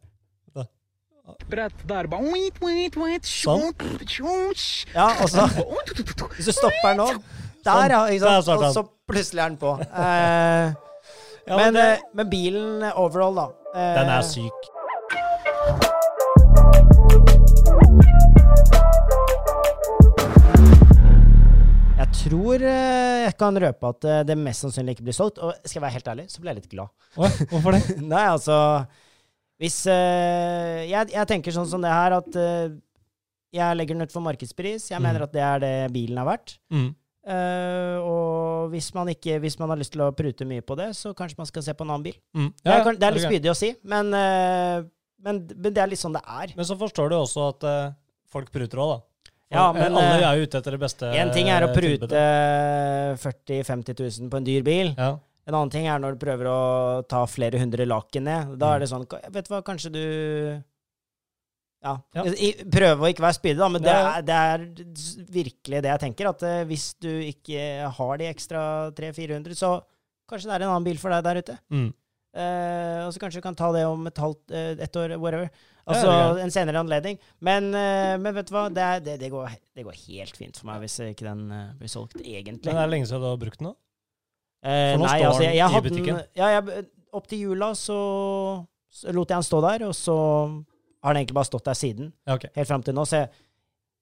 Brett 1.51 1.89
der, 1.89 2.07
bare 2.11 2.23
Wait 2.33 2.57
wait 2.63 2.97
wait 2.99 3.27
Sånn. 3.29 3.71
Ja, 4.95 5.13
og 5.23 5.29
så 5.31 5.45
Hvis 6.37 6.49
du 6.49 6.55
stopper 6.57 6.97
nå 6.99 7.07
Der, 7.65 7.91
ja. 7.95 8.01
Ikke 8.13 8.25
sant? 8.43 8.49
Og 8.65 8.73
så 8.75 8.85
plutselig 9.11 9.43
er 9.45 9.49
den 9.53 9.59
på. 9.61 9.75
Eh, 10.05 10.75
Ja, 11.49 11.57
men, 11.57 11.73
men 11.73 11.75
det, 11.75 11.87
eh, 11.97 12.03
men 12.15 12.29
bilen 12.31 12.83
eh, 12.85 12.93
overall, 13.01 13.35
da. 13.35 13.47
eh, 13.75 13.95
den 13.97 14.11
er 14.13 14.23
syk. 14.23 14.69
Jeg 22.01 22.09
tror 22.17 22.63
eh, 22.65 23.25
jeg 23.27 23.35
kan 23.41 23.57
røpe 23.61 23.91
at 23.93 24.07
det 24.29 24.37
mest 24.41 24.65
sannsynlig 24.65 24.95
ikke 24.97 25.07
blir 25.09 25.17
solgt. 25.17 25.41
Og 25.45 25.53
skal 25.65 25.79
jeg 25.81 25.85
være 25.85 25.97
helt 25.99 26.11
ærlig, 26.15 26.27
så 26.33 26.41
ble 26.43 26.53
jeg 26.55 26.61
litt 26.63 26.71
glad. 26.73 26.93
Hvorfor 27.51 27.77
det? 27.77 27.83
Nei, 28.13 28.25
altså 28.33 28.57
Hvis 29.61 29.83
jeg, 29.91 31.11
jeg 31.13 31.29
tenker 31.29 31.53
sånn 31.55 31.69
som 31.69 31.83
det 31.85 31.93
her, 31.93 32.17
at 32.17 32.39
jeg 33.53 33.77
legger 33.77 33.99
den 33.99 34.07
ut 34.09 34.15
for 34.15 34.25
markedspris. 34.25 34.89
Jeg 34.93 35.01
Mm. 35.01 35.07
mener 35.09 35.27
at 35.27 35.33
det 35.35 35.43
er 35.45 35.59
det 35.61 35.75
bilen 35.93 36.19
er 36.23 36.29
verdt. 36.31 36.55
Mm. 36.73 36.89
Eh, 37.27 37.97
og 38.01 38.71
hvis 38.73 38.89
man, 38.97 39.11
ikke, 39.13 39.37
hvis 39.43 39.59
man 39.61 39.69
har 39.73 39.77
lyst 39.81 39.93
til 39.93 40.01
å 40.07 40.11
prute 40.17 40.47
mye 40.49 40.65
på 40.65 40.77
det, 40.79 40.91
så 40.97 41.13
kanskje 41.17 41.37
man 41.43 41.49
skal 41.51 41.65
se 41.67 41.75
på 41.77 41.85
en 41.85 41.93
annen 41.93 42.07
bil. 42.07 42.17
Mm. 42.33 42.49
det, 42.63 42.73
er, 42.73 42.85
det 42.97 43.07
er 43.09 43.17
litt 43.17 43.27
okay. 43.27 43.35
spydig 43.37 43.51
å 43.53 43.57
si, 43.59 43.71
men, 43.93 44.13
uh, 44.15 44.81
men, 45.21 45.43
men 45.53 45.75
det 45.77 45.83
er 45.85 45.91
litt 45.93 46.01
sånn 46.01 46.17
det 46.17 46.23
er. 46.25 46.55
Men 46.57 46.69
så 46.69 46.79
forstår 46.81 47.13
du 47.13 47.17
også 47.19 47.49
at 47.53 47.67
uh, 47.69 47.93
folk 48.33 48.49
pruter 48.55 48.81
òg, 48.81 48.95
da. 48.95 49.01
For, 49.51 49.59
Ja, 49.59 49.67
men, 49.75 49.97
alle 49.99 50.23
er 50.23 50.39
jo 50.39 50.47
ute 50.47 50.61
etter 50.63 50.77
det 50.77 50.81
beste. 50.81 51.09
En 51.19 51.33
ting 51.35 51.49
er 51.51 51.65
å 51.67 51.73
prute 51.75 52.07
40 53.19 53.65
000-50 53.67 53.99
000 54.23 54.31
på 54.31 54.39
en 54.39 54.47
dyr 54.47 54.63
bil. 54.67 54.93
Ja. 54.95 55.17
En 55.51 55.57
annen 55.59 55.73
ting 55.73 55.89
er 55.91 55.99
når 55.99 56.15
du 56.15 56.21
prøver 56.23 56.47
å 56.47 56.59
ta 57.11 57.25
flere 57.27 57.59
hundre 57.59 57.83
laken 57.89 58.29
ned. 58.29 58.53
Da 58.61 58.69
Mm. 58.71 58.75
er 58.77 58.79
det 58.85 58.89
sånn 58.93 59.07
Vet 59.35 59.49
du 59.49 59.55
hva, 59.55 59.63
kanskje 59.67 59.91
du 59.91 60.05
Ja. 61.81 61.95
Ja. 62.13 62.25
Prøve 62.73 63.07
å 63.07 63.09
ikke 63.09 63.25
være 63.25 63.39
spydig, 63.39 63.61
da, 63.61 63.69
men 63.73 63.85
det 63.85 63.95
er, 63.95 64.25
det 64.27 64.41
er 64.51 64.67
virkelig 65.33 65.81
det 65.81 65.93
jeg 65.95 66.03
tenker. 66.03 66.29
At 66.35 66.45
eh, 66.45 66.61
hvis 66.69 66.91
du 67.01 67.09
ikke 67.09 67.89
har 67.97 68.21
de 68.21 68.29
ekstra 68.29 68.63
300-400, 68.99 69.57
så 69.57 69.73
kanskje 70.29 70.51
det 70.51 70.59
er 70.59 70.67
en 70.67 70.75
annen 70.75 70.87
bil 70.87 71.01
for 71.01 71.15
deg 71.15 71.25
der 71.27 71.41
ute. 71.41 71.57
Mm. 71.73 71.89
Eh, 72.31 73.01
og 73.07 73.11
så 73.15 73.23
kanskje 73.23 73.41
du 73.41 73.47
kan 73.49 73.59
ta 73.59 73.73
det 73.75 73.87
om 73.89 74.07
et 74.07 74.23
halvt 74.23 74.55
et 74.55 74.85
ett 74.87 75.01
år, 75.01 75.17
whatever. 75.19 75.49
Ja, 75.81 75.97
Altså 75.97 76.13
er 76.13 76.45
en 76.45 76.53
senere 76.55 76.79
anledning. 76.85 77.17
Men, 77.43 77.73
eh, 77.75 78.15
men 78.21 78.37
vet 78.37 78.51
du 78.51 78.55
hva, 78.55 78.69
det, 78.71 78.85
er, 78.85 79.05
det, 79.19 79.31
går, 79.33 79.57
det 79.75 79.87
går 79.87 80.01
helt 80.07 80.37
fint 80.39 80.61
for 80.61 80.71
meg 80.71 80.85
hvis 80.85 81.01
ikke 81.09 81.27
den 81.27 81.47
eh, 81.51 81.71
blir 81.81 81.91
solgt, 81.91 82.21
egentlig. 82.21 82.69
Men 82.69 82.77
er 82.77 82.87
det 82.87 82.95
lenge 82.99 83.09
siden 83.11 83.25
du 83.25 83.31
har 83.33 83.41
brukt 83.41 83.63
den? 83.63 83.73
da? 83.73 83.77
Eh, 84.61 84.95
nå 85.01 85.07
nei, 85.07 85.17
står 85.17 85.31
altså, 85.31 85.45
jeg, 85.47 85.57
jeg 85.57 85.73
hadde 85.73 85.91
den 85.97 86.09
ja, 86.37 86.49
jeg, 86.53 86.89
Opp 87.17 87.25
til 87.27 87.41
jula 87.49 87.71
så, 87.75 88.01
så 88.93 89.11
lot 89.17 89.33
jeg 89.33 89.41
den 89.41 89.47
stå 89.49 89.59
der, 89.65 89.83
og 89.89 89.95
så 89.99 90.17
har 91.03 91.15
den 91.15 91.23
egentlig 91.23 91.35
bare 91.39 91.49
stått 91.49 91.65
der 91.65 91.79
siden. 91.79 92.13
Ja, 92.27 92.35
ok. 92.37 92.49
Helt 92.57 92.69
fram 92.69 92.83
til 92.85 92.95
nå. 92.95 93.05
Så 93.09 93.21
jeg, 93.23 93.31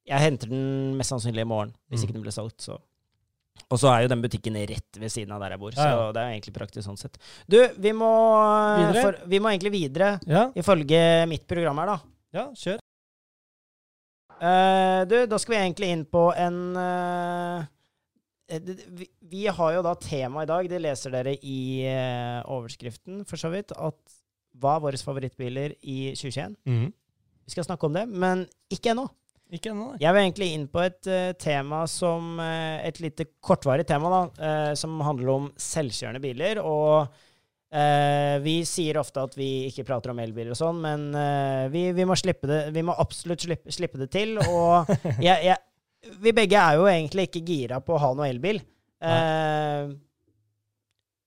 jeg 0.08 0.20
henter 0.24 0.50
den 0.50 0.96
mest 0.98 1.12
sannsynlig 1.14 1.44
i 1.44 1.48
morgen, 1.48 1.74
hvis 1.90 2.00
Mm. 2.02 2.08
ikke 2.08 2.16
den 2.18 2.22
blir 2.26 2.34
solgt. 2.34 2.60
Så. 2.64 2.78
Og 3.70 3.78
så 3.82 3.88
er 3.92 4.02
jo 4.04 4.08
den 4.08 4.22
butikken 4.22 4.54
rett 4.70 4.98
ved 5.02 5.10
siden 5.10 5.32
av 5.34 5.40
der 5.42 5.50
jeg 5.56 5.60
bor, 5.60 5.72
Ja, 5.76 5.84
ja. 5.84 5.94
så 5.96 6.12
det 6.14 6.20
er 6.22 6.34
egentlig 6.36 6.54
praktisk 6.54 6.86
sånn 6.88 6.96
sett. 7.00 7.18
Du, 7.50 7.58
vi 7.78 7.92
må, 7.92 8.10
For, 9.02 9.18
vi 9.26 9.38
må 9.42 9.50
egentlig 9.50 9.72
videre, 9.74 10.18
Ja, 10.26 10.44
ifølge 10.54 11.26
mitt 11.28 11.46
program 11.50 11.78
her, 11.82 11.86
da. 11.86 11.98
ja, 12.38 12.44
kjør. 12.54 12.78
Uh, 14.38 15.02
du, 15.10 15.16
da 15.26 15.38
skal 15.42 15.56
vi 15.56 15.58
egentlig 15.64 15.88
inn 15.90 16.04
på 16.06 16.20
en 16.38 16.58
eh, 16.78 17.64
vi, 18.94 19.08
vi 19.32 19.46
har 19.50 19.72
jo 19.74 19.80
da 19.82 19.96
tema 19.98 20.44
i 20.44 20.48
dag, 20.48 20.68
det 20.70 20.78
leser 20.80 21.10
dere 21.10 21.32
i 21.42 21.56
uh, 21.90 22.46
overskriften 22.46 23.24
for 23.26 23.36
så 23.40 23.50
vidt, 23.52 23.74
at 23.74 23.98
hva 24.58 24.76
er 24.76 24.84
våre 24.84 25.00
favorittbiler 25.00 25.74
i 25.82 25.98
2021? 26.16 26.56
Mm. 26.68 26.88
Vi 27.48 27.54
skal 27.54 27.64
snakke 27.64 27.88
om 27.88 27.94
det, 27.96 28.04
men 28.08 28.44
ikke 28.72 28.92
ennå. 28.92 29.06
Ikke 29.48 29.70
ennå. 29.72 29.94
Jeg 29.96 30.12
vil 30.12 30.26
egentlig 30.26 30.50
inn 30.52 30.66
på 30.68 30.82
et 30.84 31.08
uh, 31.08 31.30
tema 31.40 31.86
som 31.88 32.36
uh, 32.36 32.84
Et 32.84 32.98
lite 33.00 33.24
kortvarig 33.40 33.86
tema, 33.88 34.10
da, 34.12 34.20
uh, 34.42 34.74
som 34.76 34.98
handler 35.04 35.32
om 35.32 35.48
selvkjørende 35.56 36.22
biler. 36.24 36.62
Og 36.64 37.08
vi 37.68 38.62
sier 38.64 38.96
ofte 38.96 39.20
at 39.20 39.34
vi 39.36 39.66
ikke 39.68 39.82
prater 39.84 40.08
om 40.08 40.20
elbiler 40.22 40.54
og 40.54 40.56
sånn, 40.56 40.78
men 40.80 41.02
vi, 41.68 41.82
vi 41.92 42.06
må 42.08 42.14
slippe 42.16 42.48
det 42.48 42.70
Vi 42.72 42.80
må 42.80 42.94
absolutt 42.96 43.44
slippe, 43.44 43.68
slippe 43.76 44.00
det 44.00 44.06
til. 44.14 44.38
Og 44.40 44.88
jeg, 45.26 45.50
jeg, 45.50 45.58
vi 46.24 46.32
begge 46.32 46.56
er 46.56 46.78
jo 46.80 46.86
egentlig 46.88 47.26
ikke 47.28 47.42
gira 47.44 47.82
på 47.84 47.92
å 47.92 48.00
ha 48.00 48.08
noe 48.16 48.30
elbil. 48.32 48.62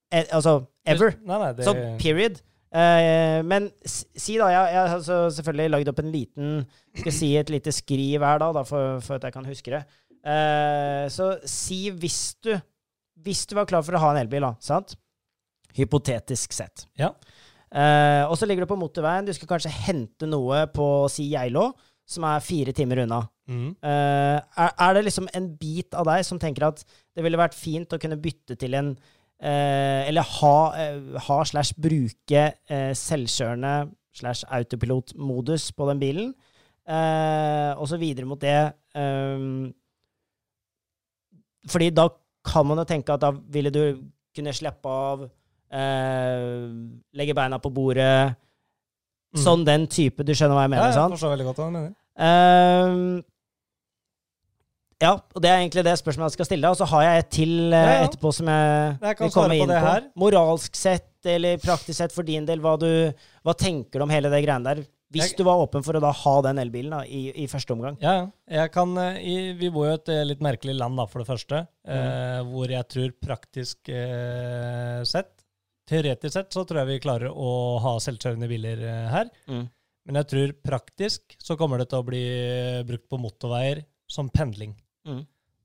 Altså 0.09 0.55
ever. 0.81 1.13
Nei, 1.21 1.37
nei, 1.43 1.51
det, 1.59 1.69
Så 1.69 1.75
period. 2.01 2.41
Eh, 2.71 3.41
men 3.43 3.67
si 3.83 4.37
da, 4.39 4.47
jeg, 4.47 4.75
jeg 4.77 4.91
har 4.93 5.01
selvfølgelig 5.35 5.71
lagd 5.73 5.89
opp 5.91 5.97
en 5.99 6.13
liten 6.13 6.51
Skal 7.01 7.11
si 7.11 7.33
et 7.35 7.49
lite 7.51 7.73
skriv 7.75 8.23
her, 8.23 8.39
da, 8.39 8.47
da 8.55 8.63
for, 8.63 9.01
for 9.03 9.17
at 9.17 9.25
jeg 9.27 9.35
kan 9.35 9.47
huske 9.49 9.73
det. 9.73 9.81
Eh, 10.23 11.05
så 11.11 11.33
si 11.49 11.89
hvis 11.91 12.21
du 12.45 12.53
Hvis 13.25 13.43
du 13.49 13.57
var 13.57 13.67
klar 13.67 13.83
for 13.83 13.97
å 13.97 14.03
ha 14.05 14.13
en 14.13 14.21
elbil, 14.23 14.47
da, 14.47 14.53
sant? 14.63 14.95
Hypotetisk 15.75 16.55
sett. 16.55 16.87
Ja. 16.99 17.11
Eh, 17.71 18.23
og 18.27 18.35
så 18.39 18.47
ligger 18.47 18.65
du 18.65 18.71
på 18.71 18.79
motorveien. 18.79 19.27
Du 19.27 19.31
skal 19.35 19.51
kanskje 19.51 19.71
hente 19.71 20.27
noe 20.27 20.65
på 20.73 20.87
si 21.11 21.29
Geilo, 21.31 21.69
som 22.07 22.25
er 22.27 22.43
fire 22.43 22.73
timer 22.75 23.03
unna. 23.05 23.21
Mm. 23.51 23.69
Eh, 23.77 24.37
er, 24.39 24.73
er 24.73 24.97
det 24.97 25.05
liksom 25.05 25.29
en 25.35 25.47
bit 25.59 25.95
av 25.95 26.07
deg 26.07 26.25
som 26.27 26.39
tenker 26.41 26.67
at 26.67 26.83
det 26.87 27.23
ville 27.23 27.39
vært 27.39 27.55
fint 27.55 27.93
å 27.93 27.99
kunne 28.01 28.19
bytte 28.19 28.57
til 28.59 28.75
en 28.79 28.93
eh, 29.41 30.07
Eller 30.07 30.21
ha, 30.21 30.55
eh, 30.77 31.43
slash 31.45 31.73
bruke 31.73 32.43
eh, 32.69 32.93
selvkjørende 32.93 33.91
slash 34.13 34.43
autopilotmodus 34.51 35.71
på 35.71 35.87
den 35.89 35.99
bilen, 35.99 36.33
eh, 36.87 37.71
og 37.77 37.87
så 37.87 37.97
videre 37.97 38.25
mot 38.25 38.41
det. 38.41 38.73
ehm, 38.95 39.73
fordi 41.67 41.89
da 41.89 42.07
kan 42.43 42.65
man 42.65 42.77
jo 42.77 42.83
tenke 42.83 43.13
at 43.13 43.21
da 43.21 43.31
ville 43.31 43.69
du 43.71 44.01
kunne 44.35 44.53
slippe 44.53 44.89
av, 44.89 45.23
eh, 45.71 46.67
legge 47.13 47.33
beina 47.35 47.57
på 47.59 47.69
bordet 47.69 48.35
Mm. 49.31 49.39
Sånn 49.45 49.61
den 49.63 49.85
type, 49.87 50.25
du 50.27 50.33
skjønner 50.35 50.57
hva 50.57 50.63
jeg 50.65 50.71
mener, 50.73 50.89
ja, 50.91 51.03
jeg 51.05 51.13
forstår 51.13 51.31
veldig 51.31 51.45
godt 51.47 51.59
hva 51.61 51.67
du 51.69 51.75
mener. 51.77 51.91
Ehm, 52.19 53.21
ja, 55.01 55.15
og 55.17 55.41
det 55.43 55.49
er 55.49 55.59
egentlig 55.63 55.83
det 55.87 55.97
spørsmålet 55.99 56.31
jeg 56.31 56.37
skal 56.39 56.49
stille 56.51 56.67
deg. 56.67 56.75
Og 56.75 56.79
så 56.79 56.87
har 56.93 57.03
jeg 57.07 57.23
et 57.25 57.29
til 57.35 57.53
eh, 57.73 57.91
etterpå 58.05 58.31
som 58.37 58.49
jeg, 58.53 58.97
Jeg 59.01 59.17
vil 59.23 59.33
komme 59.35 59.57
inn 59.57 59.71
på. 59.73 59.83
her. 59.89 60.07
Moralsk 60.21 60.77
sett 60.77 61.07
eller 61.31 61.57
praktisk 61.61 61.97
sett 61.99 62.13
for 62.15 62.25
din 62.25 62.45
del, 62.47 62.61
hva, 62.63 62.77
du, 62.81 62.87
hva 63.45 63.53
tenker 63.57 63.99
du 64.01 64.05
om 64.07 64.13
hele 64.13 64.29
det 64.33 64.39
greiene 64.45 64.65
der? 64.71 64.83
Hvis 65.11 65.27
Jeg- 65.33 65.37
du 65.41 65.43
var 65.43 65.59
åpen 65.59 65.83
for 65.83 65.97
å 65.97 66.01
da 66.01 66.09
ha 66.15 66.33
den 66.45 66.61
elbilen 66.63 66.93
da, 66.95 67.01
i, 67.03 67.33
i 67.43 67.47
første 67.51 67.73
omgang. 67.75 67.97
Ja, 67.99 68.29
jeg 68.47 68.71
kan, 68.71 68.93
eh, 68.97 69.17
i, 69.19 69.35
vi 69.59 69.69
bor 69.69 69.89
jo 69.89 69.91
i 69.91 69.97
et 69.99 70.09
eh, 70.13 70.21
litt 70.23 70.39
merkelig 70.41 70.77
land, 70.79 70.95
da, 71.01 71.05
for 71.11 71.19
det 71.19 71.27
første. 71.27 71.65
Mm. 71.83 71.91
Eh, 71.97 72.39
hvor 72.53 72.71
jeg 72.71 72.87
tror 72.93 73.11
praktisk 73.27 73.89
eh, 73.91 75.01
sett, 75.09 75.33
teoretisk 75.91 76.31
sett, 76.37 76.53
så 76.55 76.63
tror 76.63 76.79
jeg 76.83 76.93
vi 76.93 77.01
klarer 77.03 77.33
å 77.33 77.51
ha 77.83 77.97
selvkjørende 77.99 78.47
biler 78.49 78.85
eh, 78.87 79.09
her. 79.11 79.29
Mm. 79.51 79.65
Men 80.07 80.21
jeg 80.21 80.29
tror 80.31 80.53
praktisk 80.65 81.35
så 81.43 81.57
kommer 81.59 81.77
det 81.83 81.89
til 81.91 81.99
å 82.01 82.07
bli 82.07 82.23
brukt 82.87 83.09
på 83.11 83.19
motorveier 83.21 83.83
som 84.09 84.31
pendling. 84.33 84.73
Mm. 85.07 85.21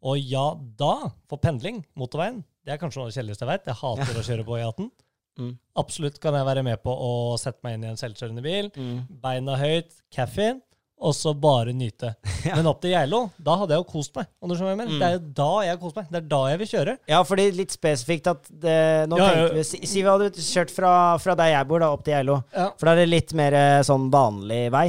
Og 0.07 0.21
ja, 0.21 0.45
da, 0.79 0.93
for 1.31 1.41
pendling, 1.43 1.81
motorveien, 1.99 2.43
det 2.67 2.75
er 2.77 2.79
kanskje 2.83 3.01
noe 3.01 3.09
av 3.09 3.11
det 3.13 3.19
kjedeligste 3.19 3.47
jeg 3.47 3.53
vet. 3.55 3.67
Jeg 3.71 3.81
hater 3.81 4.21
å 4.21 4.25
kjøre 4.31 4.47
på 4.49 4.61
E18. 4.63 4.93
Mm. 5.37 5.51
Absolutt 5.77 6.15
kan 6.17 6.33
jeg 6.33 6.47
være 6.49 6.63
med 6.65 6.79
på 6.81 6.89
å 6.89 7.09
sette 7.37 7.61
meg 7.61 7.75
inn 7.77 7.83
i 7.85 7.89
en 7.91 7.99
selvkjørende 8.01 8.41
bil. 8.41 8.71
Mm. 8.73 9.03
Beina 9.21 9.59
høyt, 9.61 9.91
caffeine, 10.09 10.63
og 10.97 11.13
så 11.13 11.35
bare 11.37 11.75
nyte. 11.77 12.15
Men 12.57 12.65
opp 12.71 12.79
til 12.81 12.95
Geilo, 12.95 13.19
da 13.37 13.59
hadde 13.61 13.77
jeg 13.77 13.83
jo 13.83 13.89
kost 13.91 14.15
meg. 14.17 14.31
Om 14.41 14.49
du 14.49 14.55
skjønner 14.57 14.79
mener? 14.81 14.95
Mm. 14.95 15.03
Det 15.03 15.11
er 15.11 15.19
jo 15.19 15.21
da 15.43 15.51
jeg 15.67 15.81
koser 15.83 15.99
meg. 16.01 16.09
Det 16.15 16.21
er 16.23 16.31
da 16.31 16.39
jeg 16.55 16.61
vil 16.63 16.71
kjøre. 16.71 16.95
Ja, 17.13 17.19
fordi 17.29 17.45
litt 17.59 17.77
spesifikt 17.77 18.31
at 18.33 18.49
det, 18.65 18.79
Nå 19.13 19.19
Ja, 19.21 19.27
ja. 19.29 19.35
tenker 19.43 19.59
vi 19.59 19.67
Si, 19.75 19.83
si 19.93 20.01
vi 20.01 20.09
hadde 20.09 20.31
kjørt 20.49 20.73
fra, 20.73 20.95
fra 21.21 21.37
der 21.43 21.53
jeg 21.53 21.69
bor, 21.69 21.85
da, 21.85 21.93
opp 21.93 22.07
til 22.09 22.17
Geilo. 22.17 22.39
Ja. 22.57 22.71
For 22.81 22.89
da 22.89 22.95
er 22.97 23.03
det 23.03 23.11
litt 23.13 23.37
mer 23.37 23.59
eh, 23.61 23.83
sånn 23.85 24.09
vanlig 24.17 24.63
vei. 24.73 24.87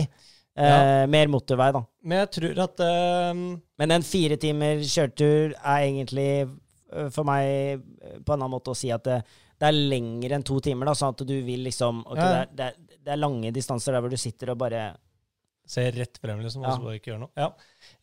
Eh, 0.57 1.05
Mer 1.13 1.29
motorvei, 1.29 1.71
da. 1.75 1.83
Men 2.07 2.23
jeg 2.23 2.29
tror 2.37 2.61
at 2.65 2.85
um... 3.31 3.41
Men 3.77 3.93
en 3.93 4.05
fire 4.05 4.37
timer 4.41 4.81
kjøretur 4.81 5.53
er 5.53 5.83
egentlig 5.83 6.29
øh, 6.47 7.09
for 7.13 7.27
meg 7.27 7.77
øh, 7.77 8.15
på 8.25 8.33
en 8.33 8.39
annen 8.39 8.55
måte 8.55 8.73
å 8.73 8.77
si 8.77 8.89
at 8.93 9.05
det, 9.05 9.19
det 9.57 9.67
er 9.69 9.77
lenger 9.93 10.37
enn 10.37 10.45
to 10.47 10.57
timer. 10.63 10.89
da, 10.89 10.95
Sånn 10.97 11.13
at 11.13 11.25
du 11.29 11.35
vil 11.45 11.67
liksom 11.67 12.01
okay, 12.07 12.23
Ja. 12.23 12.45
det, 12.49 12.71
er, 12.71 12.95
det, 12.97 13.11
er, 13.13 13.21
lange 13.21 13.51
distanser 13.53 13.93
der 13.93 14.05
hvor 14.05 14.13
du 14.13 14.17
sitter 14.17 14.53
og 14.53 14.61
bare 14.63 14.87
ser 15.67 15.91
rett 15.91 16.17
frem, 16.23 16.39
liksom, 16.39 16.63
og 16.63 16.77
så 16.77 16.83
bare 16.85 16.97
ikke 16.97 17.09
gjør 17.11 17.23
noe. 17.25 17.31
Ja. 17.35 17.49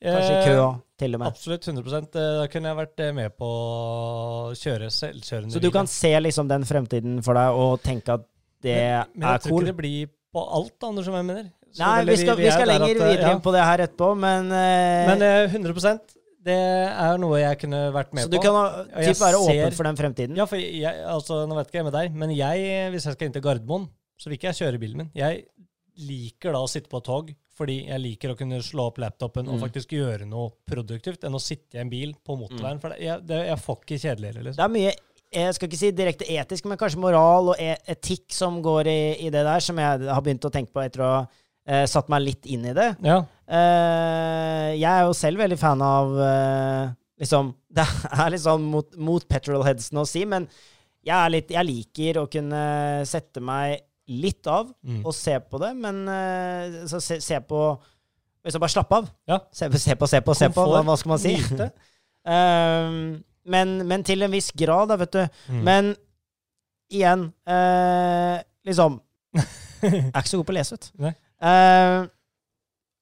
Kanskje 0.04 0.30
i 0.30 0.36
Eh, 0.36 0.44
kø 0.44 0.56
òg, 0.60 0.80
til 1.00 1.16
og 1.16 1.22
med. 1.22 1.30
Absolutt 1.32 1.68
100 1.70 1.94
Eh, 1.96 2.34
Da 2.42 2.46
kunne 2.52 2.70
jeg 2.70 2.78
vært 2.82 3.00
eh, 3.00 3.12
med 3.16 3.36
på 3.40 3.48
å 3.48 4.52
kjøre 4.52 4.90
selvkjørende 4.92 5.56
Så 5.56 5.62
du 5.64 5.70
kan 5.72 5.88
se 5.88 6.12
liksom 6.20 6.50
den 6.50 6.66
fremtiden 6.68 7.22
for 7.24 7.40
deg 7.40 7.56
og 7.56 7.80
tenke 7.82 8.18
at 8.18 8.28
det 8.64 8.76
men, 8.76 9.16
men 9.16 9.28
jeg 9.28 9.40
er 9.40 9.44
tror 9.48 9.60
ikke 9.62 9.70
det 9.72 9.76
blir 9.80 10.12
på 10.34 10.44
alt, 10.58 10.74
da, 10.80 10.90
Anders, 10.90 11.08
som 11.08 11.16
jeg 11.16 11.24
mener. 11.24 11.50
Nei, 11.80 12.04
vi 12.06 12.16
skal, 12.20 12.36
vi 12.38 12.50
skal 12.52 12.68
lenger 12.70 12.90
at, 12.90 13.00
eh, 13.00 13.08
videre 13.14 13.32
inn 13.34 13.40
på 13.44 13.52
det 13.54 13.62
her 13.66 13.82
etterpå, 13.86 14.10
men, 14.18 14.50
uh, 14.52 15.08
Men 15.10 15.24
uh, 15.24 15.54
100% 15.54 16.14
det 16.44 16.54
er 16.60 17.18
noe 17.22 17.38
jeg 17.40 17.56
kunne 17.62 17.78
vært 17.94 18.10
med 18.12 18.26
på. 18.26 18.28
Så 18.28 18.32
du 18.34 18.36
på. 18.36 18.42
kan 18.44 18.56
ha, 18.58 18.64
typ 19.00 19.16
være 19.22 19.38
ser- 19.40 19.64
åpen 19.64 19.76
for 19.78 19.88
den 19.88 19.96
fremtiden? 19.96 20.36
Ja, 20.36 20.44
for 20.44 20.60
jeg, 20.60 21.04
altså, 21.08 21.38
nå 21.48 21.56
vet 21.56 21.70
ikke 21.70 21.80
jeg 21.80 21.86
med 21.88 21.96
deg, 21.96 22.18
men 22.20 22.34
jeg, 22.36 22.90
hvis 22.92 23.06
jeg 23.08 23.16
skal 23.16 23.26
inn 23.30 23.32
til 23.38 23.42
Gardermoen, 23.46 23.86
så 24.20 24.28
vil 24.28 24.36
ikke 24.36 24.50
jeg 24.52 24.58
kjøre 24.60 24.80
bilen 24.82 25.00
min. 25.00 25.08
Jeg 25.16 25.46
liker 26.04 26.52
da 26.52 26.60
å 26.60 26.68
sitte 26.68 26.90
på 26.92 27.00
et 27.00 27.06
tog, 27.08 27.32
fordi 27.56 27.78
jeg 27.86 28.02
liker 28.02 28.34
å 28.34 28.36
kunne 28.38 28.58
slå 28.66 28.88
opp 28.90 28.98
laptopen 29.00 29.48
og 29.48 29.56
Mm. 29.56 29.62
faktisk 29.62 29.94
gjøre 29.94 30.26
noe 30.28 30.50
produktivt, 30.68 31.24
enn 31.24 31.34
å 31.38 31.40
sitte 31.40 31.78
i 31.78 31.80
en 31.80 31.88
bil 31.90 32.14
på 32.26 32.36
motorveien. 32.36 32.80
For 32.82 32.90
det, 32.90 33.00
jeg, 33.00 33.24
det, 33.26 33.40
jeg 33.48 33.58
får 33.64 33.78
ikke 33.80 34.00
kjedeligere, 34.04 34.44
liksom. 34.44 34.60
Det 34.60 34.64
er 34.68 34.74
mye 34.78 34.94
jeg 35.34 35.54
skal 35.56 35.66
ikke 35.68 35.78
si 35.80 35.90
direkte 35.90 36.26
etisk, 36.30 36.66
men 36.70 36.78
kanskje 36.78 37.00
moral 37.02 37.48
og 37.50 37.56
e 37.58 37.72
etikk 37.90 38.30
som 38.30 38.60
går 38.62 38.86
i, 38.86 39.00
i 39.26 39.30
det 39.34 39.42
der, 39.42 39.58
som 39.64 39.76
jeg 39.82 40.04
har 40.06 40.22
begynt 40.22 40.44
å 40.46 40.50
tenke 40.54 40.70
på 40.70 40.84
etter 40.84 41.02
å 41.02 41.08
ha 41.10 41.24
eh, 41.66 41.84
satt 41.90 42.08
meg 42.12 42.22
litt 42.26 42.46
inn 42.50 42.64
i 42.70 42.74
det. 42.76 42.90
Ja. 43.04 43.22
Eh, 43.46 44.70
jeg 44.78 44.90
er 44.90 45.04
jo 45.06 45.14
selv 45.16 45.42
veldig 45.44 45.58
fan 45.60 45.82
av 45.84 46.14
eh, 46.24 46.92
liksom 47.20 47.52
Det 47.74 47.84
er 48.14 48.30
litt 48.30 48.44
sånn 48.44 48.62
mot, 48.70 48.92
mot 48.96 49.24
petrolheadsene 49.28 50.02
å 50.04 50.08
si, 50.08 50.22
men 50.30 50.46
jeg, 51.04 51.16
er 51.18 51.32
litt, 51.34 51.50
jeg 51.52 51.66
liker 51.68 52.20
å 52.22 52.28
kunne 52.30 52.60
sette 53.08 53.42
meg 53.44 53.80
litt 54.08 54.46
av 54.46 54.68
Mm. 54.84 55.00
og 55.08 55.14
se 55.16 55.34
på 55.40 55.58
det, 55.62 55.70
men 55.80 56.02
eh, 56.12 56.74
så 56.90 57.00
se, 57.00 57.20
se 57.24 57.40
på 57.40 57.64
Liksom 58.44 58.60
bare 58.60 58.68
slappe 58.74 58.96
av. 58.98 59.06
Ja. 59.24 59.38
Se 59.56 59.70
på, 59.72 59.78
se 59.80 59.94
på, 59.96 60.06
se 60.06 60.18
på. 60.20 60.34
se 60.36 60.50
på, 60.52 60.64
Hva, 60.68 60.96
skal 61.00 61.08
man 61.14 61.20
si? 61.22 61.30
Ehm, 62.28 63.22
men, 63.48 63.72
men 63.88 64.04
til 64.04 64.20
en 64.24 64.32
viss 64.32 64.50
grad, 64.56 64.88
da, 64.92 64.96
vet 65.00 65.12
du. 65.16 65.22
Mm. 65.52 65.62
Men 65.64 65.88
igjen 66.92 67.26
eh, 67.48 68.38
Liksom 68.68 68.98
Jeg 69.34 69.44
er 70.12 70.20
ikke 70.20 70.28
så 70.30 70.40
god 70.40 70.46
på 70.48 70.54
å 70.54 70.56
lese, 70.58 70.76
vet 70.76 70.86
du. 70.90 71.08
Eh, 71.44 72.06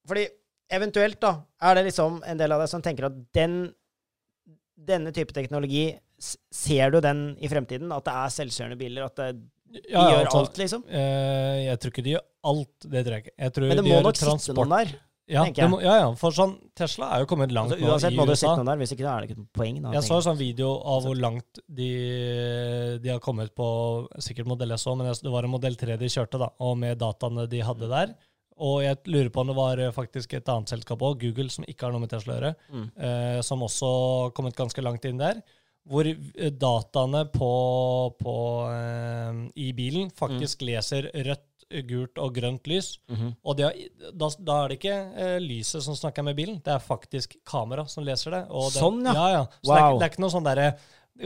fordi 0.09 0.25
eventuelt, 0.73 1.19
da, 1.23 1.37
er 1.63 1.79
det 1.79 1.87
liksom 1.89 2.19
en 2.27 2.39
del 2.39 2.55
av 2.55 2.63
deg 2.63 2.71
som 2.71 2.83
tenker 2.83 3.07
at 3.07 3.21
den 3.35 3.63
denne 4.83 5.13
type 5.15 5.35
teknologi 5.35 5.93
Ser 6.23 6.93
du 6.93 7.01
den 7.03 7.33
i 7.43 7.49
fremtiden? 7.51 7.89
At 7.91 8.05
det 8.07 8.13
er 8.15 8.31
selvkjørende 8.31 8.77
biler? 8.79 9.09
At 9.09 9.17
det, 9.19 9.25
de 9.73 9.81
Ja, 9.91 10.03
gjør 10.07 10.21
altså, 10.21 10.43
alt, 10.43 10.59
liksom? 10.61 10.85
Uh, 10.87 11.57
jeg 11.65 11.79
tror 11.81 11.91
ikke 11.91 12.05
de 12.05 12.13
gjør 12.13 12.23
alt, 12.51 12.85
det 12.93 13.01
tror 13.03 13.15
jeg 13.17 13.23
ikke. 13.25 13.33
Jeg 13.43 13.55
tror 13.57 13.65
Men 13.67 13.79
det 13.79 13.83
de 13.83 13.91
må 13.91 13.97
nok 14.05 14.19
sitte 14.21 14.55
noen 14.55 14.75
der. 14.77 14.93
Ja, 15.33 15.43
må, 15.71 15.77
ja, 15.79 15.93
ja, 16.01 16.07
for 16.19 16.35
sånn, 16.35 16.57
Tesla 16.75 17.07
er 17.15 17.23
jo 17.23 17.27
kommet 17.31 17.51
langt 17.55 17.71
Altså, 17.71 17.83
nå 17.83 17.91
uansett 17.93 18.11
i 18.11 18.17
må 18.19 18.25
du 18.27 18.33
USA. 18.33 18.41
sitte 18.41 18.55
noen 18.59 18.71
der. 18.73 18.79
Hvis 18.81 18.91
ikke 18.95 19.05
er 19.07 19.23
det 19.23 19.29
ikke 19.29 19.39
noe 19.39 19.51
poeng. 19.55 19.77
Da, 19.83 19.93
Jeg 19.95 20.07
så 20.07 20.17
en 20.17 20.25
sånn 20.27 20.39
video 20.39 20.73
av 20.93 21.07
hvor 21.07 21.19
langt 21.19 21.61
de, 21.79 21.91
de 23.03 23.11
har 23.11 23.21
kommet 23.23 23.53
på 23.55 23.67
sikkert 24.23 24.51
modell 24.51 24.75
S 24.75 24.83
òg, 24.87 24.99
men 24.99 25.11
det 25.11 25.33
var 25.33 25.47
en 25.47 25.53
modell 25.55 25.79
3 25.79 25.95
de 25.99 26.11
kjørte, 26.11 26.39
da, 26.43 26.51
og 26.63 26.75
med 26.79 26.99
dataene 27.03 27.47
de 27.51 27.63
hadde 27.63 27.91
der. 27.91 28.13
Og 28.57 28.83
jeg 28.83 28.97
lurer 29.07 29.29
på 29.33 29.41
om 29.41 29.47
det 29.47 29.55
var 29.57 29.77
faktisk 29.95 30.33
et 30.37 30.49
annet 30.49 30.69
selskap 30.69 30.99
òg, 31.01 31.19
Google, 31.21 31.49
som 31.49 31.65
ikke 31.65 31.87
har 31.87 31.91
noe 31.95 32.01
med 32.03 32.09
Tesla 32.13 32.33
å 32.33 32.37
gjøre, 32.39 32.55
Mm. 32.71 32.91
eh, 32.97 33.41
som 33.41 33.59
også 33.61 33.89
har 34.25 34.31
kommet 34.31 34.55
ganske 34.55 34.81
langt 34.83 35.05
inn 35.05 35.17
der. 35.17 35.41
Hvor 35.89 36.05
eh, 36.07 36.49
dataene 36.49 37.25
på, 37.33 38.13
på, 38.21 38.35
eh, 38.71 39.49
i 39.57 39.71
bilen 39.73 40.11
faktisk 40.11 40.61
Mm. 40.61 40.67
leser 40.67 41.09
rødt, 41.13 41.49
gult 41.89 42.17
og 42.21 42.35
grønt 42.35 42.67
lys. 42.67 42.99
Mhm. 43.09 43.35
Og 43.43 43.57
det, 43.57 43.65
er- 43.65 44.11
da, 44.13 44.29
da 44.39 44.63
er 44.63 44.67
det 44.69 44.79
ikke 44.79 45.17
eh, 45.17 45.39
lyset 45.39 45.81
som 45.81 45.95
snakker 45.95 46.23
med 46.23 46.35
bilen, 46.37 46.61
det 46.63 46.67
er 46.75 46.77
faktisk 46.79 47.37
kamera 47.43 47.87
som 47.89 48.03
leser 48.05 48.29
det. 48.31 48.43
Og 48.51 48.69
det 48.71 48.79
Sånn, 48.79 49.03
ja. 49.03 49.13
ja, 49.13 49.27
ja. 49.39 49.45
Så 49.63 49.73
det, 49.73 49.81
er, 49.81 49.97
det 49.97 50.05
er 50.05 50.11
ikke 50.13 50.21
noe 50.21 50.29
sånn 50.35 50.43
derre 50.45 50.67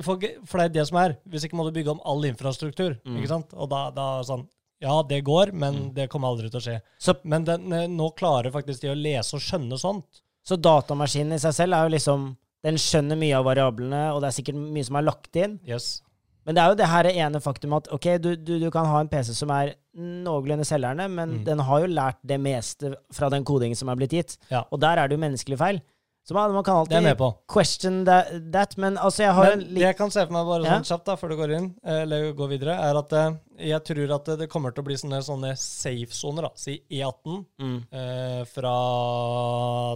for, 0.03 0.19
for 0.45 0.57
det 0.59 0.65
er 0.65 0.73
det 0.79 0.87
som 0.87 0.97
er. 0.99 1.17
Hvis 1.27 1.43
ikke 1.47 1.55
må 1.59 1.65
du 1.67 1.71
bygge 1.75 1.91
om 1.91 2.01
all 2.05 2.23
infrastruktur. 2.23 2.95
Mm. 3.05 3.17
ikke 3.19 3.27
sant? 3.27 3.53
Og 3.55 3.69
da, 3.69 3.89
da 3.91 4.07
sånn 4.23 4.47
Ja, 4.81 5.01
det 5.03 5.23
går, 5.25 5.51
men 5.53 5.93
det 5.95 6.09
kommer 6.09 6.27
aldri 6.29 6.49
til 6.51 6.59
å 6.59 6.63
skje. 6.63 6.81
Så- 7.01 7.15
men 7.23 7.43
den, 7.43 7.71
eh, 7.73 7.87
nå 7.87 8.11
klarer 8.15 8.51
faktisk 8.51 8.81
de 8.81 8.89
å 8.89 8.95
lese 8.95 9.33
og 9.33 9.41
skjønne 9.41 9.79
sånt. 9.79 10.21
Så 10.45 10.55
datamaskinen 10.61 11.33
i 11.33 11.39
seg 11.39 11.53
selv 11.53 11.73
er 11.75 11.89
jo 11.89 11.95
liksom 11.97 12.37
Den 12.63 12.73
skjønner 12.75 13.15
mye 13.15 13.35
av 13.37 13.45
variablene, 13.45 14.13
og 14.15 14.21
det 14.21 14.27
er 14.29 14.41
sikkert 14.41 14.55
mye 14.73 14.83
som 14.83 14.95
er 14.97 15.03
lagt 15.03 15.35
inn. 15.35 15.59
Yes. 15.65 16.01
Men 16.43 16.55
det 16.55 16.63
er 16.63 16.69
jo 16.69 16.75
det 16.75 16.87
her 16.87 17.03
ene 17.03 17.39
faktum 17.39 17.73
at 17.77 17.87
ok, 17.93 18.17
du, 18.19 18.35
du, 18.35 18.59
du 18.59 18.71
kan 18.71 18.85
ha 18.85 18.99
en 18.99 19.07
PC 19.07 19.31
som 19.35 19.51
er 19.51 19.75
noenlunde 19.95 20.65
selgerne, 20.65 21.07
men 21.09 21.29
Mm. 21.39 21.43
den 21.45 21.59
har 21.59 21.79
jo 21.81 21.87
lært 21.93 22.15
det 22.25 22.39
meste 22.41 22.95
fra 23.13 23.29
den 23.29 23.45
kodingen 23.45 23.75
som 23.77 23.89
er 23.89 23.95
blitt 23.95 24.09
gitt. 24.11 24.37
Ja. 24.49 24.63
Og 24.71 24.79
der 24.79 24.97
er 24.97 25.07
det 25.07 25.17
jo 25.19 25.23
menneskelig 25.23 25.57
feil. 25.57 25.81
Så 26.27 26.33
man, 26.35 26.51
man 26.51 26.63
kan 26.67 26.83
Det 26.83 26.91
jeg 26.97 27.03
med 27.05 27.21
alltid 27.21 27.37
question 27.53 28.01
that, 28.05 28.27
that 28.51 28.73
men 28.77 28.97
altså, 28.99 29.23
jeg 29.23 29.31
har 29.33 29.45
Men 29.45 29.53
en 29.53 29.59
det 29.61 29.71
litt 29.77 29.83
jeg 29.85 29.95
kan 29.97 30.09
se 30.11 30.25
for 30.25 30.33
meg 30.35 30.45
bare 30.49 30.65
Ja. 30.65 30.73
sånn 30.75 30.87
kjapt 30.89 31.05
da, 31.05 31.15
før 31.15 31.29
du 31.31 31.35
går 31.39 31.53
inn, 31.55 31.67
eh, 31.85 32.01
eller 32.01 32.33
går 32.35 32.49
videre, 32.51 32.75
er 32.83 32.97
at 32.99 33.13
eh, 33.13 33.37
jeg 33.71 33.83
tror 33.87 34.11
at 34.15 34.25
det- 34.25 34.37
det 34.39 34.49
kommer 34.49 34.71
til 34.75 34.83
å 34.83 34.87
bli 34.89 34.95
sånne, 34.99 35.21
sånne 35.23 35.53
safe-soner. 35.57 36.41
da. 36.41 36.49
Si 36.55 36.81
E18 36.91 37.45
mm, 37.59 37.77
eh, 37.93 38.43
fra 38.43 38.75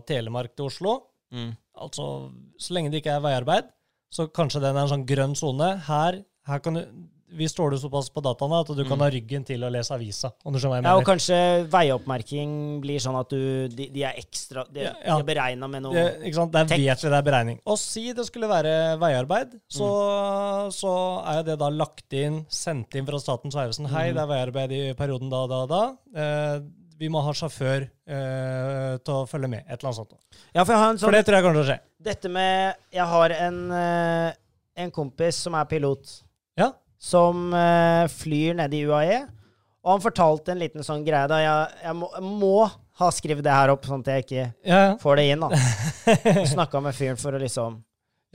Telemark 0.07 0.55
til 0.55 0.65
Oslo. 0.71 1.01
mm. 1.33 1.51
Altså, 1.81 2.05
så 2.59 2.73
lenge 2.75 2.91
det 2.91 3.01
ikke 3.03 3.15
er 3.15 3.21
veiarbeid, 3.23 3.69
så 4.13 4.27
kanskje 4.31 4.61
den 4.61 4.75
er 4.77 4.81
en 4.83 4.89
sånn 4.91 5.05
grønn 5.07 5.35
sone. 5.35 5.69
Her, 5.87 6.23
her 6.45 6.59
kan 6.59 6.73
du 6.75 6.85
Vi 7.31 7.47
står 7.47 7.71
du 7.71 7.77
såpass 7.79 8.09
på 8.11 8.19
dataene 8.25 8.57
at 8.59 8.67
du 8.75 8.81
kan 8.83 8.99
ha 8.99 9.07
ryggen 9.11 9.45
til 9.47 9.61
å 9.63 9.69
lese 9.71 9.93
avisa. 9.95 10.33
Om 10.43 10.51
du 10.51 10.59
skjønner 10.59 10.73
hva 10.73 10.79
jeg 10.79 10.83
mener. 10.83 10.91
Ja, 10.91 10.99
og 10.99 11.05
kanskje 11.07 11.37
veioppmerking 11.71 12.55
blir 12.83 12.99
sånn 13.03 13.15
at 13.19 13.29
du 13.31 13.67
De, 13.71 13.87
de 13.93 14.03
er 14.03 14.17
ekstra 14.19 14.65
De, 14.67 14.83
Ja, 14.83 14.93
de 15.05 15.13
er 15.15 15.27
beregna 15.27 15.69
med 15.71 15.85
noe 15.85 15.95
Det, 15.95 16.03
ikke 16.27 16.39
sant? 16.41 16.51
Der 16.55 16.67
vet 16.67 16.77
vi 17.05 17.11
det 17.13 17.19
er 17.21 17.25
beregning. 17.29 17.59
Og 17.65 17.79
si 17.79 18.03
det 18.17 18.25
skulle 18.27 18.49
være 18.51 18.73
veiarbeid, 19.01 19.55
så, 19.71 19.87
Mm. 19.91 20.71
så 20.75 20.91
er 21.31 21.43
det 21.47 21.55
da 21.59 21.69
lagt 21.69 22.13
inn, 22.13 22.41
sendt 22.51 22.95
inn 22.99 23.05
fra 23.07 23.19
Statens 23.19 23.55
vegvesen. 23.55 23.87
Mm. 23.87 23.93
Hei, 23.95 24.05
det 24.11 24.21
er 24.21 24.29
veiarbeid 24.29 24.71
i 24.75 24.81
perioden 24.97 25.29
da, 25.31 25.45
da, 25.47 25.61
da. 25.71 25.81
Eh, 26.15 26.59
vi 27.01 27.09
må 27.09 27.21
ha 27.25 27.31
sjåfør 27.33 27.87
eh, 28.07 28.97
til 29.01 29.13
å 29.15 29.23
følge 29.29 29.49
med. 29.49 29.63
Et 29.65 29.73
eller 29.79 29.89
annet 29.89 30.01
sånt. 30.03 30.13
Ja, 30.53 30.63
for 30.65 30.73
jeg 30.75 30.81
har 30.83 30.91
en 30.91 30.99
For 30.99 31.07
sånn 31.07 31.15
det 31.17 31.23
tror 31.25 31.37
jeg 31.39 31.45
kommer 31.47 31.57
til 31.57 31.63
å 31.63 31.69
skje. 31.71 31.79
Dette 32.11 32.29
med 32.29 32.75
Jeg 32.93 33.07
har 33.15 33.35
en, 33.47 33.59
eh, 33.71 34.33
en 34.83 34.91
kompis 34.91 35.39
som 35.47 35.55
er 35.55 35.65
pilot, 35.71 36.19
Ja. 36.59 36.71
Som 37.01 37.49
eh, 37.57 38.05
flyr 38.13 38.57
nede 38.61 38.77
i 38.77 38.83
UAE. 38.85 39.21
Og 39.81 39.95
han 39.95 40.03
fortalte 40.03 40.53
en 40.53 40.59
liten 40.61 40.85
sånn 40.85 41.01
greie 41.07 41.25
da. 41.31 41.39
Jeg, 41.41 41.79
jeg, 41.87 41.97
må, 41.97 42.11
jeg 42.13 42.27
må 42.43 42.53
ha 43.01 43.07
skrevet 43.15 43.45
det 43.47 43.55
her 43.55 43.71
opp, 43.73 43.87
sånn 43.89 44.03
at 44.05 44.11
jeg 44.13 44.25
ikke 44.27 44.43
Ja, 44.43 44.77
ja. 44.77 44.91
får 45.01 45.17
det 45.17 45.23
inn. 45.33 45.41
da. 45.41 45.61
Snakka 46.53 46.81
med 46.85 46.93
fyren 46.97 47.17
for 47.17 47.33
å 47.33 47.41
liksom 47.41 47.79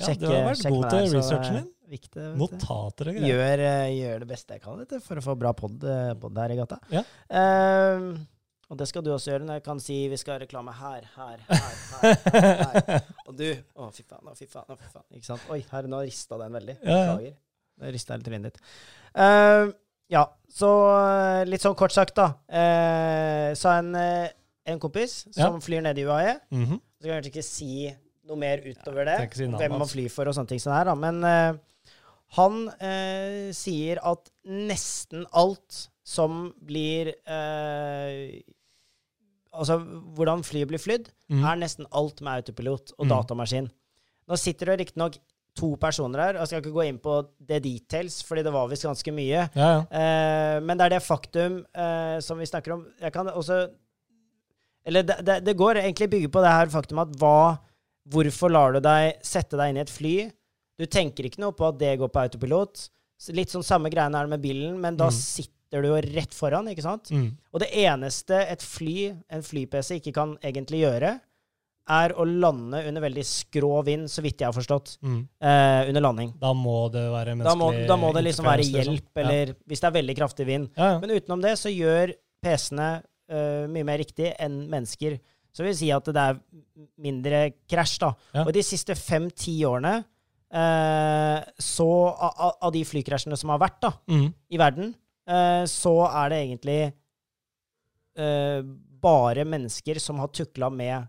sjekke 0.02 0.26
Ja, 0.26 0.28
du 0.28 0.34
har 0.34 0.48
vært 0.50 0.66
god 0.74 0.86
til 0.90 1.10
researchen 1.14 1.58
din. 1.60 1.68
Viktig. 1.86 2.24
Notater 2.34 3.12
og 3.12 3.14
greier. 3.20 3.28
Gjør, 3.30 3.60
eh, 3.62 3.92
gjør 4.00 4.24
det 4.24 4.28
beste 4.32 4.56
jeg 4.56 4.64
kan 4.64 4.80
vet 4.82 4.90
du, 4.90 4.98
for 5.04 5.20
å 5.20 5.22
få 5.22 5.36
bra 5.38 5.52
pod, 5.54 5.78
eh, 5.86 6.10
pod 6.18 6.40
her 6.42 6.50
i 6.56 6.58
gata. 6.58 6.80
Ja. 6.90 7.04
Eh, 7.30 8.08
og 8.66 8.80
det 8.80 8.88
skal 8.90 9.04
du 9.06 9.12
også 9.14 9.30
gjøre 9.30 9.46
når 9.46 9.60
jeg 9.60 9.66
kan 9.68 9.78
si 9.78 10.00
vi 10.10 10.18
skal 10.18 10.34
ha 10.34 10.42
reklame 10.42 10.74
her, 10.74 11.06
her, 11.14 11.44
her, 11.46 11.76
her. 12.02 12.16
her, 12.34 12.80
her. 12.90 13.04
Og 13.30 13.36
du 13.38 13.46
Å, 13.54 13.86
fy 13.94 14.02
faen, 14.02 14.26
å, 14.26 14.34
fy 14.34 14.48
faen, 14.50 14.66
å, 14.66 14.74
fy 14.80 14.90
faen. 14.90 15.06
Ikke 15.14 15.28
sant? 15.30 15.46
Oi, 15.54 15.60
her, 15.70 15.86
nå 15.92 16.00
rista 16.02 16.34
den 16.42 16.58
veldig. 16.58 16.74
Ja, 16.82 17.14
ja. 17.22 17.30
Rista 17.80 18.16
litt 18.16 18.26
i 18.26 18.30
trynet 18.30 18.52
ditt. 18.52 18.60
Uh, 19.16 19.72
ja, 20.08 20.22
så 20.52 20.68
eh, 20.94 21.44
litt 21.48 21.60
sånn 21.64 21.74
kort 21.76 21.92
sagt, 21.92 22.14
da. 22.16 22.28
Uh, 22.48 23.52
sa 23.58 23.78
en, 23.80 23.94
eh, 23.98 24.28
en 24.66 24.78
kompis 24.80 25.24
Ja. 25.36 25.48
som 25.50 25.60
flyr 25.60 25.82
nede 25.82 26.00
i 26.00 26.06
UAE. 26.06 26.36
Mhm. 26.54 26.80
Så 27.00 27.02
kan 27.08 27.10
jeg 27.10 27.22
kanskje 27.24 27.32
ikke 27.34 27.44
si 27.44 27.96
noe 28.26 28.36
mer 28.40 28.58
utover 28.64 29.04
det. 29.04 29.34
si 29.34 29.44
hvem 29.46 29.78
man 29.78 29.86
flyr 29.88 30.10
for 30.10 30.26
og 30.28 30.34
sånne 30.34 30.48
ting 30.48 30.58
sånn 30.62 30.74
her, 30.74 30.84
da. 30.88 30.94
Men 30.94 31.22
uh, 31.24 31.58
han 32.38 32.68
eh, 32.80 33.52
sier 33.54 33.98
at 34.02 34.30
nesten 34.46 35.26
alt 35.32 35.88
som 36.02 36.52
blir 36.64 37.12
eh, 37.26 38.42
Altså 39.56 39.78
hvordan 40.12 40.42
flyet 40.44 40.68
blir 40.68 40.78
flydd, 40.82 41.06
mm. 41.32 41.44
er 41.48 41.56
nesten 41.56 41.86
alt 41.96 42.18
med 42.20 42.42
autopilot 42.42 42.90
og 42.98 43.06
Mm. 43.06 43.08
datamaskin. 43.08 43.70
Nå 44.28 44.36
sitter 44.36 44.66
det 44.66 44.80
riktignok 44.82 45.16
to 45.56 45.72
personer 45.80 46.20
her, 46.22 46.38
jeg 46.42 46.50
skal 46.50 46.60
ikke 46.62 46.74
gå 46.76 46.84
inn 46.86 46.98
på 47.02 47.16
the 47.48 47.58
details, 47.64 48.20
fordi 48.28 48.42
det 48.46 48.52
var 48.54 48.68
visst 48.70 48.84
ganske 48.86 49.12
mye. 49.16 49.46
Ja, 49.56 49.68
ja. 49.72 49.80
Eh, 49.90 50.60
men 50.62 50.76
det 50.78 50.86
er 50.86 50.94
det 50.96 51.02
faktum 51.06 51.62
eh, 51.74 52.18
som 52.24 52.38
vi 52.38 52.46
snakker 52.48 52.76
om. 52.76 52.86
Jeg 53.00 53.12
kan 53.16 53.28
også 53.32 53.62
Eller 54.86 55.02
det, 55.02 55.16
det, 55.26 55.40
det 55.48 55.56
går 55.58 55.80
egentlig 55.82 56.06
bygge 56.12 56.28
på 56.30 56.42
det 56.44 56.52
her 56.54 56.68
faktum 56.70 57.00
at 57.02 57.14
hva 57.20 57.58
Hvorfor 58.06 58.52
lar 58.54 58.70
du 58.76 58.78
deg 58.84 59.16
sette 59.26 59.58
deg 59.58 59.72
inn 59.72 59.80
i 59.80 59.82
et 59.82 59.90
fly? 59.90 60.12
Du 60.78 60.84
tenker 60.86 61.26
ikke 61.26 61.40
noe 61.42 61.50
på 61.58 61.66
at 61.66 61.78
det 61.80 61.96
går 61.98 62.06
på 62.14 62.20
autopilot. 62.22 62.84
Litt 63.34 63.50
sånn 63.50 63.64
samme 63.66 63.90
greiene 63.90 64.14
er 64.20 64.28
det 64.28 64.30
med 64.36 64.44
bilen, 64.44 64.76
men 64.78 64.94
da 65.00 65.08
Mm. 65.08 65.16
sitter 65.16 65.82
du 65.82 65.88
jo 65.88 65.96
rett 66.14 66.30
foran, 66.36 66.68
ikke 66.70 66.84
sant? 66.84 67.10
Mm. 67.10 67.32
Og 67.50 67.58
det 67.64 67.70
eneste 67.82 68.38
et 68.46 68.62
fly, 68.62 69.08
en 69.28 69.42
fly-PC, 69.42 69.96
ikke 69.98 70.12
kan 70.14 70.36
egentlig 70.38 70.84
gjøre, 70.84 71.16
er 71.88 72.12
å 72.18 72.24
lande 72.26 72.80
under 72.88 73.00
veldig 73.04 73.22
skrå 73.24 73.84
vind, 73.86 74.08
så 74.10 74.22
vidt 74.24 74.40
jeg 74.42 74.48
har 74.48 74.52
forstått, 74.56 74.96
Mm. 75.02 75.28
eh, 75.40 75.88
under 75.88 76.00
landing. 76.00 76.32
Da 76.40 76.52
må 76.52 76.90
det 76.90 77.04
være 77.12 77.36
menneskelig 77.36 77.44
Da 77.44 77.54
må, 77.54 77.86
da 77.86 77.96
må 77.96 78.12
det 78.14 78.24
liksom 78.24 78.44
være 78.44 78.64
hjelp, 78.66 79.12
hjelp, 79.14 79.16
Ja. 79.48 79.54
hvis 79.68 79.80
det 79.80 79.84
er 79.84 80.02
veldig 80.02 80.16
kraftig 80.16 80.46
vind. 80.46 80.70
Ja, 80.76 80.92
ja. 80.92 80.98
Men 80.98 81.10
utenom 81.10 81.40
det 81.42 81.52
så 81.58 81.70
gjør 81.70 82.12
PC-ene 82.42 83.02
uh, 83.30 83.66
mye 83.66 83.84
mer 83.84 83.98
riktig 83.98 84.34
enn 84.38 84.68
mennesker. 84.70 85.18
Så 85.52 85.64
vil 85.64 85.74
si 85.74 85.90
at 85.90 86.04
det 86.04 86.16
er 86.16 86.38
mindre 86.98 87.52
krasj, 87.68 87.98
da. 87.98 88.12
Og 88.44 88.52
de 88.52 88.60
siste 88.62 88.94
fem-ti 88.94 89.60
årene 89.64 90.04
uh, 90.52 91.42
så 91.58 91.86
av, 92.18 92.56
av- 92.62 92.72
de 92.72 92.84
flykrasjene 92.84 93.36
som 93.36 93.50
har 93.50 93.58
vært 93.58 93.80
da, 93.80 93.90
Mm. 94.08 94.32
i 94.50 94.56
verden, 94.58 94.94
uh, 95.28 95.64
så 95.66 96.06
er 96.24 96.28
det 96.30 96.38
egentlig 96.48 96.92
bare 99.02 99.44
mennesker 99.44 99.98
som 100.00 100.16
har 100.18 100.28
tukla 100.28 100.70
med 100.72 101.06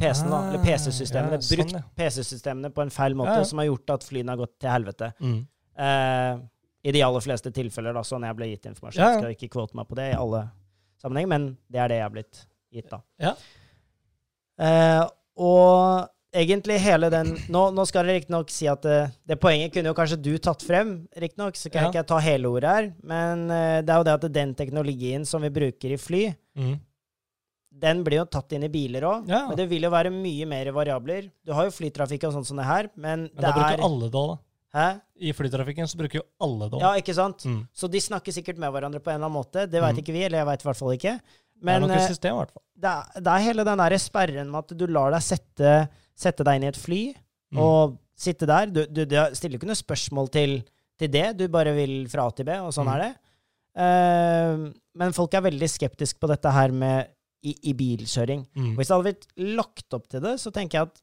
PC-en, 0.00 0.30
da. 0.32 0.38
Ah, 0.40 0.48
Eller 0.50 0.62
PC-systemene. 0.64 1.36
ja, 1.36 1.40
sånn, 1.44 1.56
brukt 1.58 1.72
ja. 1.76 1.82
PC-systemene 2.00 2.70
på 2.74 2.82
en 2.82 2.90
feil 2.94 3.14
måte, 3.18 3.34
Ja, 3.36 3.44
ja. 3.44 3.48
som 3.50 3.58
har 3.62 3.66
gjort 3.70 3.90
at 3.96 4.06
flyene 4.08 4.32
har 4.34 4.40
gått 4.40 4.56
til 4.58 4.70
helvete. 4.72 5.12
Mm. 5.20 5.40
Eh, 5.78 6.40
I 6.88 6.92
de 6.96 7.02
aller 7.04 7.20
fleste 7.20 7.52
tilfeller, 7.52 7.92
da, 7.94 8.00
sånn 8.08 8.24
jeg 8.24 8.36
ble 8.38 8.46
gitt 8.54 8.66
informasjon. 8.70 9.02
Ja, 9.04 9.10
ja. 9.12 9.18
Skal 9.20 9.34
ikke 9.36 9.50
kvote 9.52 9.76
meg 9.76 9.86
på 9.90 9.98
det 10.00 10.10
i 10.14 10.16
alle 10.16 10.46
sammenhenger, 11.02 11.28
men 11.28 11.50
det 11.70 11.78
er 11.84 11.88
det 11.92 11.98
jeg 12.00 12.06
er 12.06 12.14
blitt 12.16 12.46
gitt, 12.72 12.88
da. 12.90 13.00
Ja. 13.20 13.34
Eh, 14.60 15.04
og 15.40 16.08
egentlig 16.36 16.76
hele 16.78 17.08
den 17.10 17.32
Nå, 17.50 17.62
nå 17.74 17.84
skal 17.88 18.04
dere 18.06 18.20
riktignok 18.20 18.52
si 18.54 18.68
at 18.70 18.84
det, 18.86 18.98
det 19.26 19.38
poenget 19.42 19.72
kunne 19.74 19.90
jo 19.90 19.96
kanskje 19.98 20.18
du 20.22 20.34
tatt 20.38 20.62
frem, 20.62 20.92
riktignok, 21.18 21.56
så 21.58 21.70
kan 21.72 21.82
Ja. 21.82 21.88
jeg 21.90 21.94
ikke 22.04 22.08
ta 22.12 22.18
hele 22.22 22.48
ordet 22.52 22.70
her, 22.76 22.90
men 23.02 23.50
eh, 23.50 23.80
det 23.82 23.90
er 23.90 23.98
jo 23.98 24.04
det 24.06 24.14
at 24.18 24.32
den 24.36 24.54
teknologien 24.54 25.24
som 25.26 25.42
vi 25.42 25.50
bruker 25.50 25.92
i 25.96 25.98
fly, 26.00 26.22
Mm. 26.60 26.78
Den 27.70 28.02
blir 28.04 28.18
jo 28.20 28.24
tatt 28.26 28.52
inn 28.52 28.64
i 28.66 28.68
biler 28.68 29.02
òg. 29.06 29.28
Ja. 29.30 29.46
Men 29.48 29.56
det 29.56 29.68
vil 29.70 29.82
jo 29.86 29.90
være 29.90 30.10
mye 30.12 30.46
mer 30.46 30.70
variabler. 30.74 31.30
Du 31.46 31.52
har 31.56 31.64
jo 31.68 31.70
flytrafikk 31.70 32.24
og 32.28 32.32
sånt 32.34 32.46
som 32.50 32.56
det 32.60 32.66
her, 32.66 32.88
men, 32.96 33.28
Men 33.28 33.36
det 33.36 33.42
da 33.46 33.52
bruker 33.56 33.78
er 33.78 33.84
alle 33.86 34.08
òg, 34.10 34.12
da. 34.12 34.38
Hæ? 34.70 34.88
I 35.18 35.32
flytrafikken 35.34 35.88
så 35.90 35.98
bruker 35.98 36.20
jo 36.20 36.24
alle 36.46 36.68
det. 36.70 36.80
Ja, 36.82 36.90
ikke 37.00 37.14
sant? 37.14 37.42
Mm. 37.44 37.62
Så 37.74 37.88
de 37.90 37.98
snakker 38.00 38.32
sikkert 38.32 38.58
med 38.58 38.70
hverandre 38.74 39.00
på 39.02 39.10
en 39.10 39.16
eller 39.18 39.26
annen 39.26 39.38
måte. 39.38 39.64
Det 39.70 39.80
veit 39.82 39.96
Mm. 39.96 40.02
ikke 40.02 40.12
vi, 40.14 40.22
eller 40.24 40.38
jeg 40.38 40.46
veit 40.46 40.62
i 40.62 40.68
hvert 40.68 40.76
fall 40.82 40.92
ikke. 40.94 41.14
det 41.20 41.68
er 41.68 41.80
Men 41.80 41.82
nok 41.82 41.90
eh, 41.96 42.06
system, 42.08 42.34
i 42.34 42.38
hvert 42.38 42.52
fall. 42.54 42.62
det 42.80 42.90
er, 42.90 43.20
det 43.20 43.32
er 43.32 43.46
hele 43.46 43.64
den 43.64 43.78
der 43.78 43.98
sperren 43.98 44.50
med 44.50 44.58
at 44.64 44.76
du 44.78 44.86
lar 44.86 45.10
deg 45.10 45.20
sette, 45.22 45.88
sette 46.16 46.44
deg 46.44 46.56
inn 46.56 46.64
i 46.64 46.70
et 46.74 46.76
fly 46.76 47.14
Mm. 47.52 47.58
og 47.58 47.98
sitte 48.16 48.46
der. 48.46 48.66
Du, 48.70 48.86
du, 48.86 49.04
du 49.04 49.16
stiller 49.34 49.58
ikke 49.58 49.66
noe 49.66 49.74
spørsmål 49.74 50.28
til, 50.30 50.62
til 50.96 51.08
det. 51.10 51.36
Du 51.36 51.48
bare 51.48 51.72
vil 51.74 52.06
fra 52.08 52.28
A 52.28 52.30
til 52.30 52.44
B, 52.46 52.50
og 52.62 52.70
sånn 52.72 52.86
Mm. 52.86 52.94
er 52.94 53.00
det. 53.02 53.12
Uh, 53.80 54.70
men 54.98 55.12
folk 55.14 55.34
er 55.34 55.42
veldig 55.46 55.68
skeptiske 55.70 56.18
på 56.20 56.28
dette 56.30 56.50
her 56.52 56.70
med 56.74 57.08
i, 57.42 57.54
i 57.70 57.74
bilkjøring. 57.76 58.44
Mm. 58.56 58.74
Hvis 58.76 58.90
det 58.90 58.96
hadde 58.96 59.08
blitt 59.08 59.26
lagt 59.60 59.96
opp 59.96 60.08
til 60.12 60.22
det, 60.24 60.36
så 60.42 60.52
tenker 60.54 60.80
jeg 60.80 60.90
at 60.90 61.02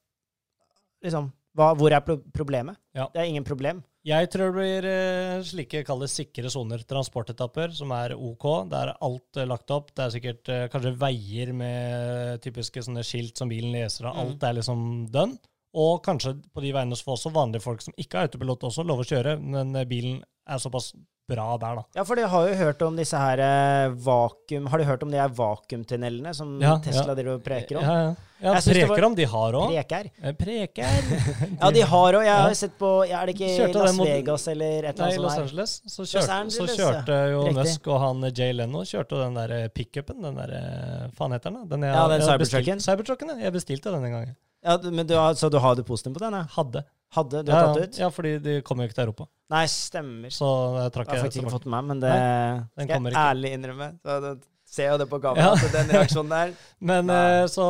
liksom 1.08 1.32
hva, 1.58 1.72
Hvor 1.74 1.90
er 1.90 2.04
pro 2.06 2.20
problemet? 2.34 2.78
Ja. 2.94 3.08
Det 3.10 3.18
er 3.18 3.32
ingen 3.32 3.46
problem. 3.46 3.80
Jeg 4.06 4.30
tror 4.32 4.52
det 4.52 4.56
blir 4.56 4.86
eh, 4.88 5.40
slike 5.44 5.82
kalles 5.88 6.14
sikre 6.16 6.52
soner, 6.54 6.84
transportetapper, 6.88 7.74
som 7.76 7.92
er 7.98 8.14
OK. 8.14 8.46
Der 8.72 8.92
er 8.94 9.02
alt 9.04 9.40
eh, 9.42 9.48
lagt 9.50 9.74
opp. 9.74 9.90
Det 9.92 10.06
er 10.06 10.14
sikkert 10.14 10.52
eh, 10.54 10.68
kanskje 10.72 10.94
veier 11.02 11.52
med 11.58 12.44
typiske 12.46 12.84
sånne 12.86 13.04
skilt 13.04 13.42
som 13.42 13.50
bilen 13.52 13.74
leser 13.74 14.08
av. 14.08 14.16
Mm. 14.16 14.22
Alt 14.22 14.46
er 14.48 14.58
liksom 14.60 14.86
done. 15.12 15.42
Og 15.76 16.00
kanskje 16.06 16.38
på 16.56 16.64
de 16.64 16.72
veiene 16.74 16.96
så 16.96 17.04
får 17.10 17.18
også 17.20 17.34
vanlige 17.36 17.62
folk 17.66 17.82
som 17.84 17.94
ikke 18.00 18.18
har 18.18 18.30
autopilot, 18.30 18.64
også 18.70 18.86
lov 18.88 19.04
å 19.04 19.10
kjøre, 19.10 19.38
men 19.42 19.76
eh, 19.76 19.86
bilen 19.90 20.22
er 20.48 20.58
såpass 20.64 20.94
bra 21.28 21.58
der, 21.60 21.76
da. 21.76 21.82
Ja, 21.98 22.04
for 22.08 22.16
du 22.16 22.24
har 22.24 22.46
jo 22.48 22.54
hørt 22.56 22.82
om 22.86 22.96
disse 22.96 23.20
her 23.20 23.42
eh, 23.44 23.90
vakuum... 24.00 24.70
Har 24.72 24.80
du 24.80 24.86
hørt 24.88 25.02
om 25.04 25.12
de 25.12 25.20
her 25.20 25.28
vakuumtunnelene 25.36 26.32
som 26.34 26.54
Ja, 26.64 26.78
Tesla 26.80 27.10
ja. 27.12 27.16
driver 27.18 27.36
og 27.36 27.44
preker 27.44 27.82
om? 27.82 27.84
Ja, 27.84 27.96
ja. 28.00 28.14
ja 28.46 28.54
preker 28.64 28.94
var- 28.94 29.06
om 29.10 29.18
de 29.18 29.26
har 29.28 29.58
òg. 29.60 29.74
Preker? 29.76 30.08
Preker. 30.40 31.12
Ja, 31.60 31.72
de 31.76 31.84
har 31.92 32.20
òg. 32.22 32.24
Jeg 32.30 32.46
har 32.46 32.56
sett 32.62 32.80
på 32.80 32.94
Er 33.04 33.28
det 33.28 33.36
ikke 33.36 33.52
Kjørte 33.58 33.84
Las 33.84 34.00
Vegas 34.00 34.48
eller 34.56 34.88
et 34.88 34.94
eller 34.94 35.04
Nei, 35.04 35.12
annet 35.12 35.26
Los 35.26 35.36
sånt? 35.36 35.36
her? 35.36 35.50
Angeles. 35.50 35.76
Så 35.98 36.08
kjørte, 36.08 36.40
Angeles, 36.40 36.58
så 36.72 36.80
kjørte 36.80 37.20
jo 37.34 37.44
Riktig. 37.44 37.60
Musk 37.60 37.92
og 37.92 38.02
han 38.06 38.28
Jay 38.32 38.56
Leno 38.56 38.88
kjørte 38.88 39.24
den 39.26 39.40
der 39.42 39.58
eh, 39.60 39.68
pickupen. 39.76 40.24
Den 40.30 40.40
der 40.40 40.56
eh, 40.64 41.06
Faen 41.20 41.36
heter 41.36 41.52
den? 41.52 41.68
Den 41.76 41.88
jeg, 41.90 41.92
Ja, 42.00 42.08
den 42.16 42.24
Cybertrucken. 42.32 42.88
Cybertrucken, 42.88 43.36
ja. 43.36 43.42
Jeg 43.50 43.60
bestilte 43.60 43.92
den 43.92 44.08
en 44.08 44.16
gang. 44.22 44.36
Ja, 44.68 44.76
men 44.92 45.08
du 45.08 45.16
har, 45.16 45.34
så 45.40 45.50
du 45.54 45.58
har 45.64 45.78
depositen 45.80 46.14
på 46.16 46.20
den? 46.26 46.36
Ja? 46.36 46.44
Hadde. 46.58 46.84
Hadde? 47.16 47.42
Du 47.48 47.52
ja, 47.54 47.62
tatt 47.64 47.78
det 47.80 47.88
ut? 47.88 47.98
Ja, 48.02 48.10
fordi 48.12 48.34
de 48.44 48.58
kommer 48.68 48.84
jo 48.84 48.92
ikke 48.92 48.98
til 49.00 49.06
Europa. 49.08 49.28
Nei, 49.54 49.64
stemmer. 49.72 50.34
Så 50.36 50.48
jeg 50.76 50.92
trakk 50.98 51.08
Jeg 51.14 51.22
har 51.22 51.26
faktisk 51.30 51.44
ikke 51.46 51.54
fått 51.56 51.68
med 51.70 51.78
meg, 51.78 51.86
men 51.94 52.02
det 52.04 52.12
Nei, 52.12 52.88
skal 52.90 53.08
jeg 53.08 53.20
ærlig 53.24 53.52
innrømme. 53.56 53.88
Så 54.04 54.18
det, 54.26 54.34
ser 54.68 54.90
jo 54.92 54.98
det 55.00 55.08
på 55.08 55.22
kamera, 55.24 55.54
Ja. 55.56 55.70
den 55.72 55.94
reaksjonen 55.96 56.34
der 56.34 56.50
Men, 56.90 57.10
eh, 57.10 57.46
så, 57.48 57.66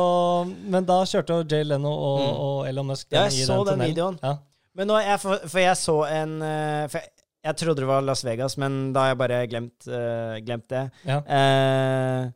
men 0.74 0.84
da 0.88 0.96
kjørte 1.06 1.36
jo 1.38 1.44
Jay 1.46 1.62
Leno 1.62 1.92
og, 1.94 2.18
Mm. 2.18 2.40
og 2.48 2.56
Elon 2.72 2.88
Musk 2.90 3.06
Ja, 3.14 3.22
den 3.28 3.36
jeg 3.38 3.44
i 3.44 3.46
så 3.46 3.60
den 3.68 3.84
videoen. 3.86 4.18
Ja. 4.22 4.32
Men 4.74 4.90
nå, 4.90 4.98
jeg, 5.06 5.20
for, 5.22 5.46
for 5.46 5.62
jeg 5.62 5.76
så 5.78 5.94
en 6.10 6.34
eh, 6.42 6.88
for 6.90 6.98
jeg, 6.98 7.12
jeg 7.46 7.56
trodde 7.62 7.84
det 7.84 7.88
var 7.88 8.02
Las 8.02 8.24
Vegas, 8.26 8.58
men 8.58 8.92
da 8.92 9.04
har 9.06 9.12
jeg 9.12 9.18
bare 9.22 9.36
glemt, 9.48 9.86
uh, 9.86 10.34
glemt 10.44 10.66
det. 10.68 10.82
Ja. 11.06 11.20
Uh, 11.22 12.32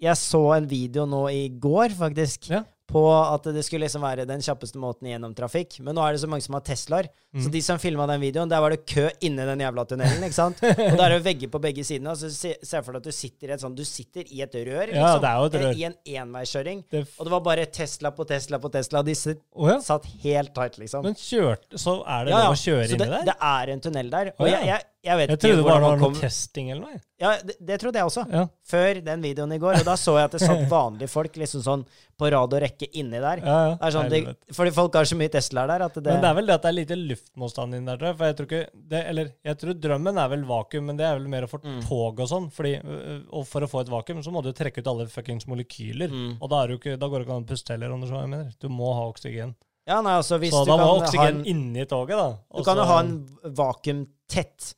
jeg 0.00 0.16
så 0.16 0.40
en 0.56 0.68
video 0.70 1.04
nå 1.10 1.24
i 1.34 1.48
går, 1.60 1.92
faktisk, 1.98 2.46
Ja. 2.54 2.62
På 2.90 3.00
at 3.14 3.44
det 3.54 3.62
skulle 3.64 3.86
liksom 3.86 4.02
være 4.02 4.26
den 4.26 4.42
kjappeste 4.42 4.78
måten 4.82 5.06
gjennom 5.10 5.34
trafikk. 5.38 5.78
Men 5.86 5.94
nå 5.94 6.02
er 6.06 6.12
det 6.16 6.20
så 6.24 6.28
mange 6.30 6.42
som 6.42 6.54
har 6.58 6.64
Teslaer, 6.66 7.08
så 7.30 7.46
Mhm. 7.46 7.52
de 7.54 7.60
som 7.62 7.78
filma 7.78 8.06
den 8.10 8.20
videoen, 8.20 8.48
der 8.50 8.60
var 8.60 8.70
det 8.74 8.84
kø 8.86 9.08
inni 9.22 9.44
den 9.46 9.60
jævla 9.62 9.84
tunnelen, 9.86 10.24
ikke 10.26 10.34
sant? 10.34 10.58
Og 10.62 10.96
der 10.98 11.04
er 11.06 11.14
det 11.18 11.24
vegger 11.24 11.48
på 11.52 11.60
begge 11.62 11.84
sidene. 11.86 12.16
Så 12.18 12.30
se, 12.34 12.56
se 12.62 12.82
for 12.82 12.92
deg 12.92 13.00
at 13.00 13.04
du 13.06 13.12
sitter 13.14 13.48
i 13.48 13.52
et 13.54 13.60
sånt 13.62 13.76
Du 13.78 13.84
sitter 13.84 14.24
i 14.26 14.42
et 14.42 14.52
rør, 14.54 14.86
liksom. 14.90 14.98
Ja, 14.98 15.18
det 15.22 15.30
er 15.30 15.36
jo 15.38 15.44
et 15.46 15.58
rør. 15.62 15.78
I 15.78 15.84
en 15.84 15.94
enveiskjøring. 16.26 16.82
Og 17.18 17.24
det 17.28 17.30
var 17.36 17.40
bare 17.40 17.66
Tesla 17.66 18.10
på 18.10 18.26
Tesla 18.26 18.58
på 18.58 18.70
Tesla. 18.74 19.02
De 19.06 19.14
sitt- 19.14 19.42
oh, 19.54 19.68
ja. 19.70 19.78
satt 19.80 20.04
helt 20.24 20.52
tight, 20.54 20.78
liksom. 20.78 21.04
Men 21.06 21.14
kjørte 21.14 21.78
Så 21.78 22.00
er 22.06 22.24
det 22.24 22.30
Ja, 22.34 22.38
ja. 22.38 22.44
lov 22.48 22.54
å 22.54 22.60
kjøre 22.64 22.88
Så 22.88 22.98
inni 22.98 23.06
der? 23.10 23.24
det 23.30 23.36
er 23.40 23.70
en 23.76 23.80
tunnel 23.80 24.10
der. 24.10 24.32
Og 24.38 24.46
Å, 24.46 24.50
ja. 24.50 24.58
jeg, 24.60 24.66
jeg, 24.66 24.82
jeg 25.00 25.16
vet 25.16 25.30
jeg 25.32 25.40
trodde 25.40 25.56
det 25.56 25.64
var 25.64 25.80
noe 25.80 25.98
kom 26.00 26.16
testing 26.18 26.66
eller 26.74 26.82
noe. 26.90 26.98
Ja, 27.20 27.30
det, 27.40 27.54
det 27.64 27.76
trodde 27.80 28.00
jeg 28.00 28.08
også. 28.08 28.24
Ja. 28.28 28.42
Før 28.68 28.98
den 29.04 29.22
videoen 29.24 29.54
i 29.56 29.58
går. 29.60 29.78
Og 29.80 29.86
da 29.88 29.94
så 29.96 30.12
jeg 30.18 30.28
at 30.28 30.34
det 30.36 30.40
satt 30.42 30.66
vanlige 30.74 31.08
folk 31.08 31.38
liksom 31.40 31.62
sånn 31.64 31.84
på 32.20 32.28
rad 32.34 32.52
og 32.56 32.60
rekke 32.60 32.88
inni 33.00 33.16
der. 33.16 33.40
Ja, 33.40 33.54
ja. 33.70 33.76
Det 33.80 33.90
sånn, 33.94 34.10
de, 34.12 34.20
fordi 34.56 34.74
folk 34.76 34.98
har 35.00 35.08
så 35.08 35.16
mye 35.16 35.32
Teslaer 35.32 35.72
der 35.72 35.86
det, 35.86 36.04
Men 36.04 36.20
det 36.20 36.28
er 36.30 36.36
vel 36.36 36.50
det 36.50 36.56
at 36.58 36.66
det 36.66 36.72
er 36.72 36.76
lite 36.76 36.98
luftmotstand 37.00 37.78
inni 37.78 37.88
der, 37.88 38.00
tror 38.02 38.10
jeg. 38.10 38.18
For 38.20 38.28
jeg 38.28 38.38
tror 38.40 38.50
ikke 38.50 38.84
det, 38.92 39.00
Eller 39.14 39.32
jeg 39.50 39.60
tror 39.62 39.78
drømmen 39.86 40.20
er 40.24 40.30
vel 40.34 40.44
vakuum, 40.52 40.86
men 40.90 41.00
det 41.00 41.08
er 41.08 41.16
vel 41.16 41.32
mer 41.36 41.48
for 41.48 41.64
Mm. 41.64 41.80
tog 41.84 42.20
og 42.20 42.28
sånn. 42.28 42.50
Fordi, 42.52 42.74
øh, 42.80 43.24
og 43.36 43.44
for 43.48 43.64
å 43.64 43.68
få 43.68 43.82
et 43.84 43.90
vakuum, 43.92 44.22
så 44.24 44.32
må 44.32 44.42
du 44.44 44.52
trekke 44.56 44.80
ut 44.80 44.88
alle 44.92 45.08
fuckings 45.12 45.48
molekyler. 45.48 46.08
Mm. 46.12 46.38
Og 46.40 46.48
da, 46.52 46.62
du 46.66 46.76
ikke, 46.78 46.96
da 47.00 47.08
går 47.08 47.20
det 47.20 47.28
ikke 47.28 47.36
an 47.36 47.44
å 47.44 47.50
puste 47.52 47.74
heller, 47.76 47.92
om 47.92 48.00
du 48.00 48.08
skjønner 48.08 48.20
hva 48.20 48.28
jeg 48.28 48.32
mener. 48.36 48.54
Du 48.60 48.68
må 48.72 48.92
ha 48.96 49.04
oksygen. 49.08 49.56
Ja, 49.88 50.00
nei, 50.04 50.12
altså 50.20 50.36
så 50.38 50.64
du 50.64 50.70
da 50.70 50.76
må 50.78 50.90
oksygen 51.00 51.40
en, 51.40 51.44
inni 51.48 51.84
toget, 51.88 52.16
da. 52.20 52.28
Du 52.56 52.64
kan 52.64 52.78
jo 52.78 52.84
ha 52.88 52.98
en 53.00 53.14
vakuumtett 53.58 54.74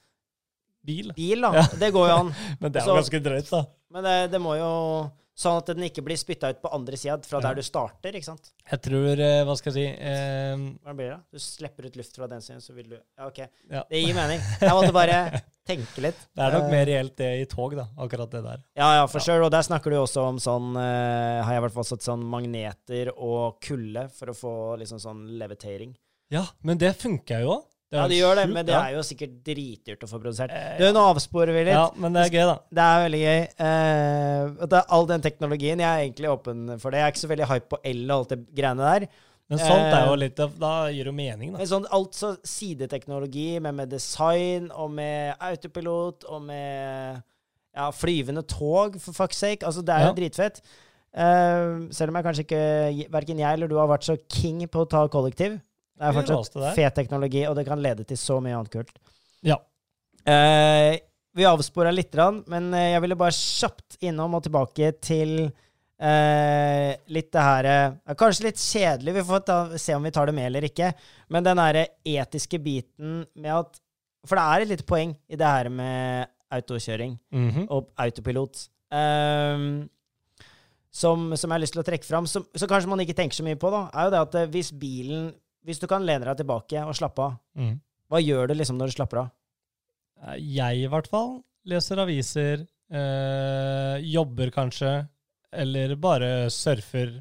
bil. 0.84 1.12
bil, 1.16 1.40
da. 1.40 1.52
Ja. 1.60 1.66
Det 1.78 1.92
går 1.94 2.08
jo 2.08 2.20
an. 2.26 2.32
Men 2.60 2.72
det 2.72 2.82
er 2.82 2.86
jo 2.92 3.00
ganske 3.00 3.20
drøyt, 3.24 3.50
da. 3.50 3.64
Men 3.92 4.04
det, 4.08 4.16
det 4.32 4.40
må 4.42 4.56
jo 4.60 4.70
Sånn 5.42 5.56
at 5.62 5.70
den 5.72 5.86
ikke 5.86 6.02
blir 6.04 6.18
spytta 6.20 6.50
ut 6.52 6.58
på 6.60 6.68
andre 6.76 6.92
sida 7.00 7.14
fra 7.24 7.38
Ja. 7.40 7.46
der 7.48 7.54
du 7.56 7.62
starter, 7.64 8.12
ikke 8.12 8.26
sant? 8.26 8.50
Jeg 8.68 8.82
tror 8.84 9.16
eh, 9.24 9.38
Hva 9.48 9.54
skal 9.56 9.72
jeg 9.72 9.78
si 9.96 10.02
eh, 10.04 10.64
Hva 10.84 10.92
blir 10.98 11.08
det? 11.08 11.16
Du 11.32 11.40
slipper 11.40 11.86
ut 11.88 11.96
luft 11.96 12.18
fra 12.20 12.28
den 12.28 12.42
siden, 12.44 12.60
så 12.60 12.74
vil 12.76 12.90
du 12.90 12.98
Ja, 12.98 13.30
OK. 13.30 13.38
Ja. 13.72 13.80
Det 13.88 14.02
gir 14.02 14.12
mening. 14.18 14.44
Jeg 14.60 14.74
måtte 14.76 14.92
bare 14.92 15.40
tenke 15.72 16.04
litt. 16.04 16.20
Det 16.36 16.44
er 16.44 16.52
nok 16.58 16.66
Eh, 16.68 16.74
mer 16.76 16.84
reelt 16.90 17.16
det 17.16 17.30
i 17.40 17.48
tog, 17.48 17.72
da. 17.80 17.86
Akkurat 18.04 18.30
det 18.36 18.42
der. 18.44 18.60
Ja, 18.76 18.90
ja, 19.00 19.06
for 19.08 19.22
Ja. 19.22 19.24
sure. 19.30 19.48
Og 19.48 19.50
der 19.56 19.64
snakker 19.64 19.90
du 19.90 19.96
også 20.02 20.26
om 20.28 20.36
sånn 20.38 20.76
eh, 20.76 21.40
Har 21.48 21.56
jeg 21.56 21.62
i 21.62 21.64
hvert 21.64 21.76
fall 21.80 21.88
sett 21.94 22.04
sånn 22.04 22.28
magneter 22.36 23.14
og 23.16 23.56
kulde 23.64 24.10
for 24.12 24.34
å 24.34 24.36
få 24.36 24.54
liksom 24.84 25.00
sånn 25.00 25.24
levitering. 25.40 25.96
Ja, 26.30 26.44
men 26.62 26.76
det 26.80 26.92
funker 27.00 27.40
jo 27.46 27.56
òg. 27.56 27.64
Ja, 27.92 28.06
de 28.08 28.16
gjør 28.16 28.38
det, 28.40 28.44
men 28.48 28.64
det 28.66 28.74
er 28.74 28.94
jo 28.96 29.02
sikkert 29.04 29.34
dritdyrt 29.44 30.04
å 30.06 30.08
få 30.08 30.18
produsert. 30.22 30.50
Eh, 30.56 30.78
Du, 30.80 30.86
nå 30.96 31.00
avsporer 31.12 31.52
vi 31.52 31.64
litt. 31.66 31.74
Ja, 31.76 31.90
men 32.00 32.12
det 32.16 32.22
er 32.26 32.30
gøy, 32.38 32.44
da. 32.48 32.54
Det 32.78 32.86
er 32.86 33.02
veldig 33.06 33.20
gøy. 33.22 33.42
Uh, 33.60 34.62
det 34.66 34.78
er 34.78 34.94
all 34.96 35.06
den 35.10 35.24
teknologien. 35.26 35.82
Jeg 35.84 35.88
er 35.90 36.06
egentlig 36.06 36.30
åpen 36.32 36.62
for 36.80 36.90
det. 36.90 37.02
Jeg 37.02 37.06
er 37.06 37.12
ikke 37.14 37.24
så 37.26 37.30
veldig 37.34 37.48
hype 37.52 37.68
på 37.74 37.80
el 37.92 38.00
og 38.08 38.14
alt 38.16 38.32
det 38.32 38.40
greiene 38.56 38.88
der. 38.94 39.06
Men 39.52 39.60
sånt 39.60 39.92
er 39.92 40.06
jo 40.06 40.12
Eh, 40.14 40.20
litt 40.22 40.38
Da 40.62 40.70
gir 40.88 41.04
det 41.04 41.10
jo 41.10 41.12
mening, 41.12 41.50
da. 41.52 41.58
Men 41.60 41.68
sånn 41.68 41.84
altså 41.92 42.30
sideteknologi 42.48 43.60
med, 43.60 43.74
med 43.74 43.90
design 43.92 44.70
og 44.72 44.88
med 44.96 45.34
autopilot 45.42 46.24
og 46.32 46.40
med 46.46 47.20
ja, 47.76 47.90
flyvende 47.92 48.42
tog, 48.48 48.96
for 49.00 49.12
fuck's 49.16 49.40
sake. 49.42 49.66
Altså, 49.68 49.82
det 49.84 49.92
er 49.94 50.06
jo 50.06 50.12
Ja. 50.12 50.16
dritfett. 50.16 50.62
Uh, 51.12 51.90
selv 51.92 52.08
om 52.08 52.16
jeg 52.16 52.24
kanskje 52.24 52.44
ikke 52.46 53.10
Verken 53.12 53.38
jeg 53.42 53.52
eller 53.52 53.68
du 53.68 53.74
har 53.76 53.86
vært 53.90 54.06
så 54.08 54.16
king 54.32 54.62
på 54.66 54.86
å 54.86 54.88
ta 54.88 55.02
kollektiv. 55.12 55.58
Det 56.02 56.08
er 56.10 56.16
fortsatt 56.18 56.56
det 56.58 56.74
fet 56.74 56.96
teknologi, 56.98 57.44
og 57.46 57.54
det 57.58 57.62
kan 57.68 57.78
lede 57.82 58.04
til 58.08 58.18
så 58.18 58.40
mye 58.42 58.56
annet 58.58 58.72
kult. 58.74 58.96
Ja. 59.46 59.56
Eh, 60.26 60.96
vi 61.34 61.46
avspora 61.48 61.92
litt, 61.94 62.14
men 62.50 62.72
eh, 62.74 62.90
jeg 62.92 63.02
ville 63.04 63.16
bare 63.18 63.32
kjapt 63.36 63.96
innom 64.04 64.34
og 64.36 64.42
tilbake 64.44 64.90
til 65.02 65.46
eh, 66.02 66.90
litt 67.14 67.30
det 67.32 67.44
her 67.46 67.68
eh, 67.70 68.14
Kanskje 68.18 68.48
litt 68.48 68.60
kjedelig, 68.60 69.14
vi 69.20 69.24
får 69.30 69.44
ta, 69.46 69.56
se 69.78 69.94
om 69.96 70.02
vi 70.04 70.12
tar 70.14 70.26
det 70.28 70.34
med 70.36 70.50
eller 70.50 70.66
ikke. 70.68 70.90
Men 71.32 71.46
den 71.46 71.56
derre 71.62 71.86
etiske 72.04 72.58
biten 72.62 73.22
med 73.38 73.52
at 73.54 73.80
For 74.26 74.38
det 74.38 74.44
er 74.44 74.62
et 74.66 74.72
lite 74.74 74.86
poeng 74.86 75.14
i 75.32 75.38
det 75.38 75.46
her 75.48 75.68
med 75.72 76.28
autokjøring 76.52 77.16
Mhm. 77.32 77.66
og 77.70 77.88
autopilot. 77.98 78.68
ehm, 78.92 79.88
som, 80.92 81.30
som 81.36 81.48
jeg 81.48 81.54
har 81.56 81.62
lyst 81.62 81.72
til 81.72 81.80
å 81.80 81.86
trekke 81.86 82.04
fram, 82.04 82.26
som, 82.28 82.44
som, 82.54 82.68
kanskje 82.68 82.90
man 82.90 83.00
ikke 83.00 83.16
tenker 83.16 83.34
så 83.38 83.42
mye 83.46 83.56
på, 83.56 83.70
da, 83.72 83.86
er 83.96 84.04
jo 84.04 84.10
det 84.12 84.20
at 84.20 84.50
hvis 84.52 84.68
bilen 84.76 85.30
Hvis 85.66 85.78
du 85.82 85.86
kan 85.90 86.04
lene 86.06 86.26
deg 86.26 86.40
tilbake 86.42 86.82
og 86.82 86.96
slappe 86.98 87.22
av, 87.22 87.38
mm. 87.58 87.72
hva 88.10 88.20
gjør 88.22 88.50
du 88.50 88.56
liksom 88.58 88.78
når 88.80 88.90
du 88.90 88.96
slapper 88.96 89.22
av? 89.24 89.32
Eh, 90.26 90.38
Jeg 90.58 90.84
i 90.84 90.88
hvert 90.90 91.10
fall 91.10 91.36
leser 91.70 92.00
aviser, 92.02 92.64
øh, 92.92 93.96
jobber 94.12 94.50
kanskje, 94.54 94.94
eller 95.52 95.94
bare 96.00 96.50
surfer. 96.50 97.20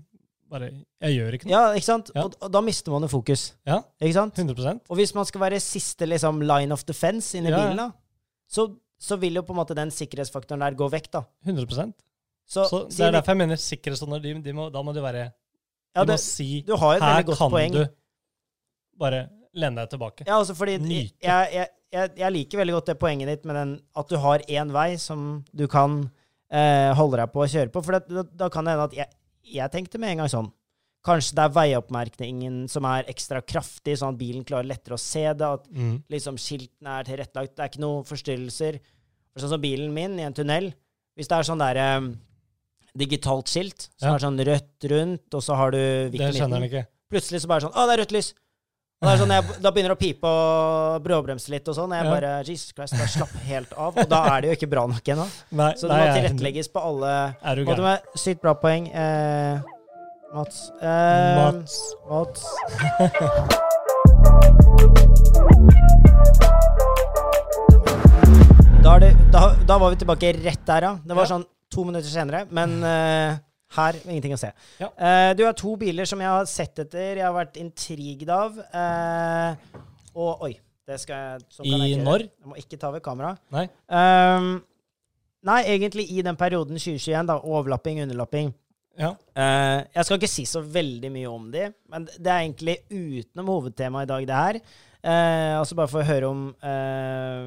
Bare 0.52 0.72
Jeg 1.00 1.16
gjør 1.16 1.36
ikke 1.38 1.48
noe. 1.48 1.54
Ja, 1.54 1.76
ikke 1.78 1.88
sant? 1.88 2.10
Ja. 2.16 2.26
Og, 2.26 2.36
og 2.42 2.52
da 2.52 2.62
mister 2.66 2.92
man 2.92 3.06
jo 3.06 3.12
fokus. 3.14 3.54
Ja, 3.68 3.78
Ikke 4.02 4.18
sant? 4.18 4.36
100% 4.36 4.90
Og 4.92 4.98
hvis 5.00 5.14
man 5.16 5.28
skal 5.30 5.46
være 5.46 5.62
siste 5.64 6.08
liksom, 6.10 6.42
line 6.44 6.76
of 6.76 6.84
defense 6.84 7.38
inni 7.40 7.54
Ja, 7.54 7.62
bilen, 7.62 7.80
da, 7.80 7.86
så, 8.52 8.66
så 9.00 9.16
vil 9.22 9.40
jo 9.40 9.46
på 9.48 9.56
en 9.56 9.62
måte 9.62 9.78
den 9.78 9.94
sikkerhetsfaktoren 9.96 10.66
der 10.66 10.76
gå 10.76 10.90
vekk, 10.92 11.08
da. 11.14 11.24
100 11.48 11.94
Så, 12.44 12.66
Så 12.68 12.84
Det 12.90 13.06
er 13.08 13.16
derfor 13.16 13.32
jeg 13.32 13.42
mener 13.46 13.56
sikkerhetssoner. 13.56 14.20
De, 14.20 14.36
de 14.44 14.54
må, 14.58 14.68
da 14.74 14.84
må 14.84 14.92
du 14.92 15.00
være 15.00 15.30
ja, 15.30 16.04
det, 16.04 16.18
må 16.18 16.20
si 16.20 16.66
Du 16.68 16.76
har 16.76 16.98
jo 16.98 17.04
Her 17.06 17.24
godt 17.24 17.38
kan 17.38 17.52
poeng. 17.56 17.74
du 17.80 17.86
bare 19.00 19.26
lene 19.58 19.84
deg 19.84 19.92
tilbake. 19.94 20.26
Ja, 20.28 20.38
altså 20.40 20.56
fordi 20.56 20.78
Nyte. 20.80 21.18
jeg, 21.24 21.52
jeg, 21.56 21.72
jeg, 21.92 22.14
jeg 22.22 22.36
liker 22.38 22.62
veldig 22.62 22.78
godt 22.78 22.92
det 22.94 22.98
poenget 23.02 23.32
ditt 23.32 23.46
med 23.50 23.60
den 23.60 23.76
at 24.00 24.12
du 24.12 24.18
har 24.24 24.46
én 24.48 24.72
vei 24.74 24.90
som 25.02 25.44
du 25.52 25.68
kan 25.72 26.02
eh, 26.52 26.92
holde 26.98 27.20
deg 27.20 27.34
på 27.34 27.44
å 27.44 27.50
kjøre 27.52 27.74
på. 27.74 27.84
For 27.84 27.98
det, 27.98 28.06
da, 28.12 28.26
da 28.46 28.50
kan 28.54 28.68
det 28.68 28.76
hende 28.76 28.88
at 28.90 28.98
jeg, 29.02 29.14
jeg 29.58 29.74
tenkte 29.74 30.02
med 30.02 30.16
en 30.16 30.24
gang 30.24 30.34
sånn 30.34 30.52
Kanskje 31.02 31.34
det 31.34 31.46
er 31.48 31.54
veioppmerkningen 31.56 32.58
som 32.70 32.86
er 32.86 33.08
ekstra 33.10 33.40
kraftig, 33.42 33.96
sånn 33.98 34.12
at 34.14 34.20
bilen 34.20 34.44
klarer 34.46 34.68
lettere 34.70 34.94
å 34.94 35.02
se 35.02 35.24
det. 35.34 35.48
At 35.48 35.64
mm. 35.74 35.96
liksom 36.14 36.36
skiltene 36.38 37.00
er 37.00 37.08
tilrettelagt. 37.08 37.56
Det 37.58 37.64
er 37.64 37.72
ikke 37.72 37.82
noen 37.82 38.06
forstyrrelser. 38.06 38.78
Sånn 39.34 39.50
som 39.56 39.64
bilen 39.64 39.90
min 39.96 40.20
i 40.22 40.28
en 40.28 40.36
tunnel. 40.38 40.70
Hvis 41.18 41.32
det 41.32 41.40
er 41.40 41.48
sånn 41.48 41.64
der 41.64 41.80
eh, 41.82 42.12
digitalt 43.02 43.50
skilt, 43.50 43.88
som 43.96 44.12
Ja. 44.12 44.14
er 44.14 44.26
sånn 44.28 44.38
rødt 44.46 44.90
rundt, 44.94 45.34
og 45.34 45.42
så 45.42 45.58
har 45.58 45.74
du 45.74 45.82
hvitt 46.14 46.22
i 46.22 46.46
midten. 46.46 46.86
Plutselig 47.10 47.42
så 47.42 47.50
bare 47.50 47.66
sånn 47.66 47.74
Å, 47.74 47.88
det 47.90 47.98
er 47.98 48.02
rødt 48.04 48.16
lys! 48.16 48.34
Er 49.02 49.18
sånn, 49.18 49.32
jeg, 49.34 49.56
Da 49.66 49.72
begynner 49.74 49.96
det 49.96 49.98
å 49.98 50.02
pipe 50.02 50.30
og 50.30 51.02
bråbremse 51.02 51.50
litt 51.50 51.66
og 51.72 51.74
sånn. 51.74 51.90
Jeg 51.98 52.06
Ja. 52.06 52.12
bare 52.14 52.44
Jesus 52.46 52.72
Christ, 52.72 52.94
bare 52.94 53.08
slapp 53.10 53.34
helt 53.48 53.74
av. 53.74 53.98
Og 53.98 54.08
da 54.10 54.20
er 54.38 54.42
det 54.42 54.50
jo 54.52 54.56
ikke 54.60 54.70
bra 54.70 54.86
nok 54.86 55.02
ennå. 55.10 55.26
Så 55.76 55.88
det 55.90 55.98
må 55.98 56.06
tilrettelegges 56.14 56.68
på 56.72 56.80
alle 56.86 57.36
Er 57.42 57.56
du 57.56 57.66
gæren? 57.66 57.82
med 57.82 58.00
Sykt 58.16 58.42
bra 58.42 58.54
poeng. 58.54 58.94
Eh, 58.94 59.60
Mats. 60.36 60.70
Eh, 60.82 61.36
Mats. 61.52 61.96
Mats. 62.08 63.52
Da, 68.84 68.98
det, 69.00 69.12
da, 69.32 69.42
da 69.68 69.78
var 69.78 69.92
vi 69.94 70.00
tilbake 70.02 70.32
rett 70.42 70.64
der, 70.66 70.82
ja. 70.88 70.94
Det 71.06 71.14
var 71.16 71.26
Ja. 71.28 71.30
sånn 71.36 71.46
to 71.70 71.84
minutter 71.86 72.10
senere. 72.10 72.48
Men 72.50 72.84
eh, 72.84 73.38
her 73.78 74.00
ingenting 74.04 74.36
å 74.36 74.40
se. 74.42 74.52
Ja. 74.82 74.90
Uh, 74.96 75.30
du 75.38 75.46
har 75.48 75.56
to 75.58 75.76
biler 75.80 76.10
som 76.10 76.22
jeg 76.24 76.32
har 76.32 76.50
sett 76.50 76.84
etter, 76.84 77.22
jeg 77.22 77.26
har 77.26 77.36
vært 77.36 77.60
intrigued 77.62 78.32
av. 78.34 78.60
Uh, 78.74 79.80
og 80.12 80.46
oi, 80.50 80.54
det 80.88 81.00
skal 81.02 81.24
jeg 81.24 81.46
sånn 81.56 81.68
I 81.70 81.76
jeg 81.76 81.94
ikke 81.96 82.08
når? 82.08 82.26
Jeg 82.28 82.52
må 82.52 82.60
ikke 82.60 82.80
ta 82.82 82.92
ved 82.94 83.04
kamera. 83.06 83.36
Nei. 83.54 83.68
Um, 83.88 84.54
nei, 85.48 85.62
egentlig 85.72 86.10
i 86.12 86.24
den 86.26 86.40
perioden 86.40 86.80
2021, 86.80 87.30
da. 87.32 87.40
Overlapping, 87.48 88.02
underlapping. 88.06 88.52
Ja. 89.00 89.14
Uh, 89.38 89.80
jeg 89.96 90.08
skal 90.08 90.20
ikke 90.20 90.32
si 90.32 90.46
så 90.50 90.62
veldig 90.66 91.12
mye 91.14 91.32
om 91.32 91.48
de, 91.54 91.70
men 91.92 92.08
det 92.12 92.32
er 92.32 92.42
egentlig 92.44 92.82
utenom 92.92 93.54
hovedtemaet 93.54 94.10
i 94.10 94.12
dag, 94.12 94.28
det 94.28 94.42
her. 94.42 94.62
Uh, 95.02 95.60
altså 95.62 95.78
bare 95.80 95.90
for 95.90 96.04
å 96.04 96.06
høre 96.06 96.28
om 96.30 96.42
eh, 96.62 97.46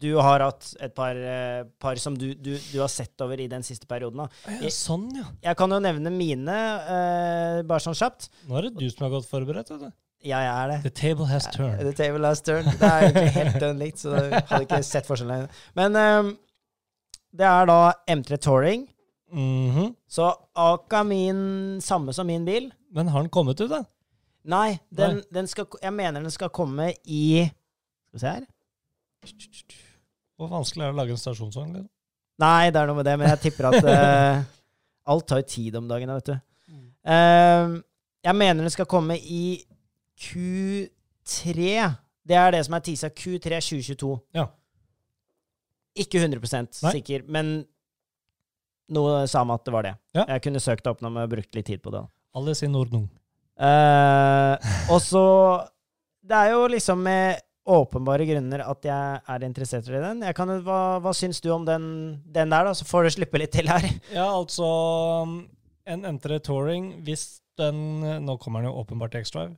Du 0.00 0.10
har 0.18 0.42
hatt 0.42 0.70
et 0.82 0.94
par, 0.96 1.16
eh, 1.16 1.64
par 1.80 2.00
som 2.02 2.16
du, 2.18 2.30
du, 2.34 2.54
du 2.56 2.78
har 2.80 2.90
sett 2.92 3.20
over 3.24 3.40
i 3.40 3.48
den 3.50 3.64
siste 3.66 3.88
perioden. 3.90 4.24
Da. 4.24 4.54
Jeg, 4.62 4.72
sånn, 4.74 5.08
ja. 5.16 5.26
Jeg 5.50 5.58
kan 5.60 5.74
jo 5.74 5.80
nevne 5.82 6.12
mine, 6.14 6.56
uh, 6.88 7.60
bare 7.68 7.84
sånn 7.84 7.96
kjapt. 7.98 8.30
Nå 8.48 8.58
er 8.58 8.68
det 8.68 8.74
du 8.80 8.88
som 8.90 9.06
er 9.06 9.14
godt 9.14 9.28
forberedt. 9.30 9.70
vet 9.74 9.86
du. 9.86 9.92
Jeg 10.24 10.48
er 10.48 10.70
det. 10.72 10.78
The 10.86 10.94
table 10.96 11.28
has 11.28 11.46
turned. 11.52 11.82
The 11.84 11.92
table 11.92 12.24
has 12.26 12.40
turned. 12.40 12.70
Det 12.80 12.88
er 12.88 13.06
egentlig 13.10 13.34
helt 13.34 13.60
dønn 13.60 13.82
likt, 13.82 14.00
så 14.00 14.14
jeg 14.16 14.44
hadde 14.48 14.64
ikke 14.64 14.80
sett 14.88 15.08
forskjellen. 15.08 15.50
Men 15.76 15.98
um, 16.00 16.30
det 17.34 17.48
er 17.50 17.68
da 17.68 17.78
M3 18.14 18.40
Touring. 18.40 18.86
Mhm. 19.34 19.92
Så 20.08 20.30
akkurat 20.54 21.06
min 21.06 21.80
samme 21.82 22.14
som 22.14 22.26
min 22.26 22.44
bil. 22.46 22.70
Men 22.94 23.08
har 23.08 23.20
den 23.24 23.32
kommet 23.34 23.60
ut, 23.60 23.70
da? 23.70 23.82
Nei, 24.44 24.78
den, 24.90 25.18
Nei. 25.18 25.28
den 25.32 25.48
skal, 25.48 25.66
jeg 25.82 25.92
mener 25.96 26.22
den 26.22 26.32
skal 26.32 26.52
komme 26.52 26.90
i 27.04 27.48
Skal 27.48 28.18
vi 28.18 28.20
se 28.20 28.32
her. 28.36 28.44
Hvor 30.34 30.50
vanskelig 30.50 30.82
er 30.82 30.90
det 30.90 30.96
å 30.96 30.98
lage 30.98 31.14
en 31.14 31.20
stasjonsvogn? 31.20 31.74
Liksom? 31.76 31.90
Nei, 32.42 32.70
det 32.74 32.80
er 32.80 32.90
noe 32.90 32.98
med 32.98 33.06
det, 33.06 33.14
men 33.20 33.30
jeg 33.30 33.42
tipper 33.44 33.70
at 33.70 33.86
uh, 33.86 34.40
alt 35.14 35.28
tar 35.30 35.42
jo 35.42 35.50
tid 35.52 35.76
om 35.78 35.86
dagen, 35.90 36.10
vet 36.18 36.32
du. 36.32 36.36
Uh, 37.04 37.76
jeg 38.24 38.38
mener 38.40 38.64
den 38.64 38.72
skal 38.72 38.88
komme 38.90 39.18
i 39.20 39.60
Q3. 40.20 41.68
Det 42.24 42.38
er 42.40 42.54
det 42.56 42.62
som 42.66 42.76
er 42.76 42.84
tisa. 42.86 43.10
Q3 43.12 43.60
2022. 43.60 44.14
Ja. 44.34 44.48
Ikke 45.94 46.18
100 46.18 46.40
Nei. 46.42 46.92
sikker, 46.96 47.22
men 47.30 47.60
noe 48.94 49.24
sa 49.30 49.44
meg 49.46 49.60
at 49.60 49.68
det 49.68 49.74
var 49.74 49.86
det. 49.86 49.94
Ja. 50.16 50.24
Jeg 50.34 50.44
kunne 50.48 50.62
søkt 50.62 50.84
det 50.84 50.92
opp 50.92 51.04
når 51.04 51.22
jeg 51.22 51.32
brukt 51.36 51.58
litt 51.58 51.68
tid 51.70 51.84
på 51.84 51.92
det. 51.94 52.02
Alle 52.34 52.56
sier 52.58 52.72
Nordnung. 52.72 53.06
Uh, 53.54 54.58
og 54.90 54.98
så 54.98 55.22
Det 56.26 56.34
er 56.34 56.56
jo 56.56 56.64
liksom 56.72 57.04
med 57.06 57.43
åpenbare 57.66 58.26
grunner 58.28 58.60
at 58.68 58.84
jeg 58.84 59.20
er 59.34 59.44
interessert 59.46 59.86
i 59.88 60.00
den. 60.02 60.20
Jeg 60.26 60.36
kan, 60.36 60.50
hva, 60.66 60.80
hva 61.00 61.12
syns 61.16 61.40
du 61.40 61.48
om 61.54 61.64
den, 61.64 61.84
den 62.26 62.50
der, 62.52 62.66
da? 62.68 62.74
Så 62.76 62.84
får 62.84 63.06
du 63.06 63.10
slippe 63.16 63.40
litt 63.40 63.52
til 63.56 63.70
her. 63.70 63.86
Ja, 64.18 64.26
altså 64.36 64.66
um, 65.24 65.38
En 65.86 66.04
M3 66.16 66.40
Touring, 66.44 66.90
hvis 67.04 67.40
den 67.60 68.00
Nå 68.26 68.34
kommer 68.42 68.60
den 68.64 68.72
jo 68.72 68.80
åpenbart 68.82 69.12
til 69.14 69.22
X-Drive, 69.24 69.56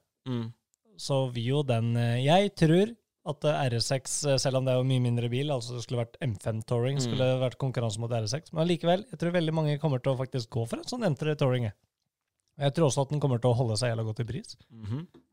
så 1.01 1.19
vil 1.33 1.47
jo 1.51 1.62
den 1.66 1.95
eh, 1.97 2.19
Jeg 2.27 2.51
tror 2.59 2.92
at 3.27 3.45
eh, 3.49 3.61
RS6, 3.73 4.12
eh, 4.31 4.37
selv 4.38 4.61
om 4.61 4.66
det 4.66 4.75
er 4.75 4.79
jo 4.79 4.87
mye 4.87 5.03
mindre 5.03 5.29
bil, 5.33 5.51
altså 5.51 5.75
det 5.75 5.83
skulle 5.87 6.05
vært 6.05 6.19
M5 6.23 6.61
Touring, 6.69 6.99
Mm. 7.01 7.05
skulle 7.09 7.27
vært 7.42 7.57
konkurranse 7.59 7.99
mot 8.03 8.11
RS6, 8.14 8.53
men 8.55 8.69
likevel, 8.71 9.03
jeg 9.11 9.19
tror 9.19 9.35
veldig 9.35 9.55
mange 9.57 9.79
kommer 9.83 9.99
til 9.99 10.12
å 10.14 10.19
faktisk 10.21 10.51
gå 10.55 10.62
for 10.71 10.79
en 10.79 10.87
sånn 10.87 11.03
M3 11.11 11.35
Touring. 11.40 11.66
jeg. 11.66 12.73
Tror 12.77 12.87
også 12.87 13.03
at 13.03 13.11
den 13.12 13.21
kommer 13.21 13.40
til 13.42 13.51
å 13.51 13.57
holde 13.59 13.75
seg 13.77 13.90
jævla 13.90 14.05
godt 14.07 14.21
i 14.23 14.29
pris. 14.31 14.55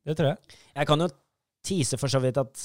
Det 0.04 0.16
tror 0.18 0.32
jeg. 0.34 0.58
Jeg 0.76 0.88
kan 0.90 1.00
jo 1.06 1.08
tease 1.64 1.98
for 2.00 2.12
så 2.12 2.20
vidt 2.24 2.38
at 2.42 2.64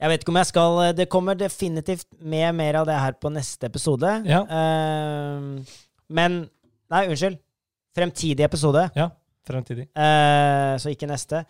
Jeg 0.00 0.08
vet 0.12 0.22
ikke 0.22 0.30
om 0.30 0.36
jeg 0.40 0.46
skal 0.52 0.78
Det 0.96 1.08
kommer 1.10 1.34
definitivt 1.38 2.06
med 2.20 2.54
mer 2.54 2.74
av 2.80 2.86
det 2.86 2.94
her 2.98 3.12
på 3.18 3.32
neste 3.34 3.66
episode. 3.66 4.12
Ja. 4.26 4.42
Uh, 4.46 5.62
men 6.08 6.44
Nei, 6.88 7.02
unnskyld. 7.10 7.36
Fremtidig 7.98 8.44
episode. 8.46 8.86
Ja, 8.96 9.10
fremtidig. 9.44 9.88
Uh, 9.92 10.78
så 10.80 10.88
ikke 10.94 11.08
neste. 11.10 11.42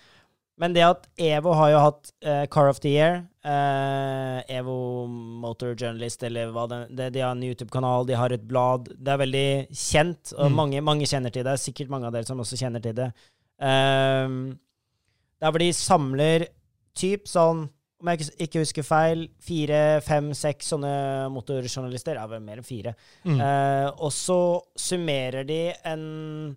Men 0.59 0.73
det 0.75 0.83
at 0.83 1.05
Evo 1.23 1.53
har 1.55 1.71
jo 1.71 1.79
hatt 1.85 2.09
uh, 2.27 2.47
Car 2.51 2.67
of 2.73 2.81
the 2.83 2.91
Year, 2.97 3.21
uh, 3.47 4.41
Evo 4.51 5.07
Motor 5.07 5.77
Journalist, 5.79 6.25
eller 6.27 6.51
hva 6.51 6.65
det, 6.73 6.79
det 6.99 7.13
De 7.15 7.23
har 7.23 7.37
en 7.37 7.45
YouTube-kanal, 7.47 8.09
de 8.09 8.17
har 8.19 8.35
et 8.35 8.43
blad. 8.51 8.89
Det 8.99 9.13
er 9.15 9.21
veldig 9.23 9.47
kjent, 9.71 10.33
og 10.35 10.49
Mm. 10.51 10.57
mange, 10.59 10.81
mange 10.83 11.07
kjenner 11.07 11.31
til 11.31 11.45
det. 11.47 11.55
Sikkert 11.63 11.93
mange 11.95 12.07
av 12.11 12.17
dere 12.17 12.27
som 12.27 12.41
også 12.43 12.59
kjenner 12.59 12.83
til 12.83 12.97
det. 12.99 13.13
Um, 13.63 14.59
der 15.41 15.51
hvor 15.53 15.59
de 15.63 15.73
samler 15.77 16.47
typ 16.99 17.27
sånn, 17.31 17.69
om 18.01 18.09
jeg 18.13 18.29
ikke- 18.39 18.61
husker 18.63 18.83
feil, 18.87 19.29
fire, 19.43 20.01
fem, 20.07 20.33
seks 20.35 20.69
sånne 20.73 21.31
motorjournalister. 21.35 22.15
Ja, 22.15 22.27
vel 22.31 22.41
mer 22.41 22.57
enn 22.61 22.67
fire. 22.67 22.95
Mm. 23.25 23.41
Eh, 23.41 23.91
og 23.99 24.11
så 24.15 24.39
summerer 24.79 25.45
de 25.47 25.73
en, 25.85 26.57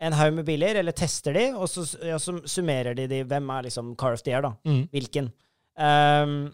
en 0.00 0.12
haug 0.12 0.34
med 0.34 0.46
biler, 0.46 0.76
eller 0.80 0.92
tester 0.92 1.32
de, 1.36 1.46
og 1.54 1.68
så 1.68 1.84
ja, 2.04 2.16
så 2.16 2.38
summerer 2.48 2.94
de 2.96 3.06
de 3.06 3.22
Hvem 3.24 3.50
er 3.50 3.62
liksom 3.68 3.94
Car 3.96 4.12
of 4.16 4.22
the 4.22 4.30
Year, 4.32 4.42
da? 4.42 4.54
Mm. 4.64 4.88
Hvilken? 4.92 5.32
Um, 5.80 6.52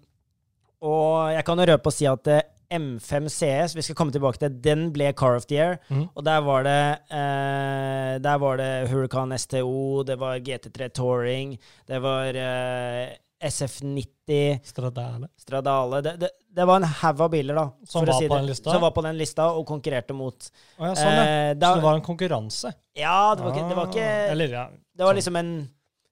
og 0.83 1.33
jeg 1.33 1.45
kan 1.45 1.59
jo 1.59 1.65
røpe 1.73 1.87
og 1.87 1.93
si 1.97 2.07
at 2.07 2.27
eh, 2.29 2.43
M5 2.71 3.29
CS, 3.33 3.75
vi 3.77 3.83
skal 3.83 3.95
komme 3.99 4.13
tilbake 4.15 4.39
til, 4.43 4.55
den 4.65 4.89
ble 4.95 5.13
Car 5.17 5.37
of 5.37 5.47
the 5.47 5.57
Year. 5.59 5.79
Mm. 5.91 6.09
Og 6.15 6.25
der 6.27 6.41
var 6.47 6.63
det 6.67 6.79
eh, 7.11 8.15
Der 8.25 8.39
var 8.43 8.57
det 8.61 8.71
Huracan 8.91 9.35
STO, 9.39 10.03
det 10.09 10.17
var 10.21 10.39
GT3 10.39 10.89
Touring, 10.97 11.57
det 11.87 12.01
var 12.03 12.35
eh, 12.35 13.15
SF90 13.47 14.59
Stradale. 14.65 15.29
Stradale 15.39 16.01
det, 16.03 16.17
det, 16.21 16.31
det 16.57 16.65
var 16.67 16.81
en 16.81 16.85
haug 16.89 17.21
av 17.21 17.31
biler, 17.31 17.55
da. 17.59 17.67
Som 17.85 18.07
var 18.09 18.17
si? 18.21 18.63
Som 18.65 18.81
var 18.83 18.91
på 18.97 19.03
den 19.05 19.19
lista 19.19 19.51
og 19.53 19.67
konkurrerte 19.69 20.17
mot 20.17 20.49
Oh, 20.79 20.87
ja, 20.89 20.95
sånn, 20.97 21.13
ja. 21.13 21.25
eh, 21.25 21.53
Så 21.55 21.75
det 21.77 21.85
var 21.85 21.99
en 21.99 22.05
konkurranse? 22.07 22.73
Ja, 22.97 23.35
det 23.37 23.45
var 23.45 23.53
ikke, 23.55 23.69
det 23.71 23.77
var 23.79 23.91
ikke 23.93 24.07
Ah, 24.07 24.31
Eller, 24.33 24.55
ja. 24.57 24.65
Det 24.97 25.05
var 25.05 25.13
sånn. 25.13 25.21
liksom 25.21 25.37
en 25.43 25.53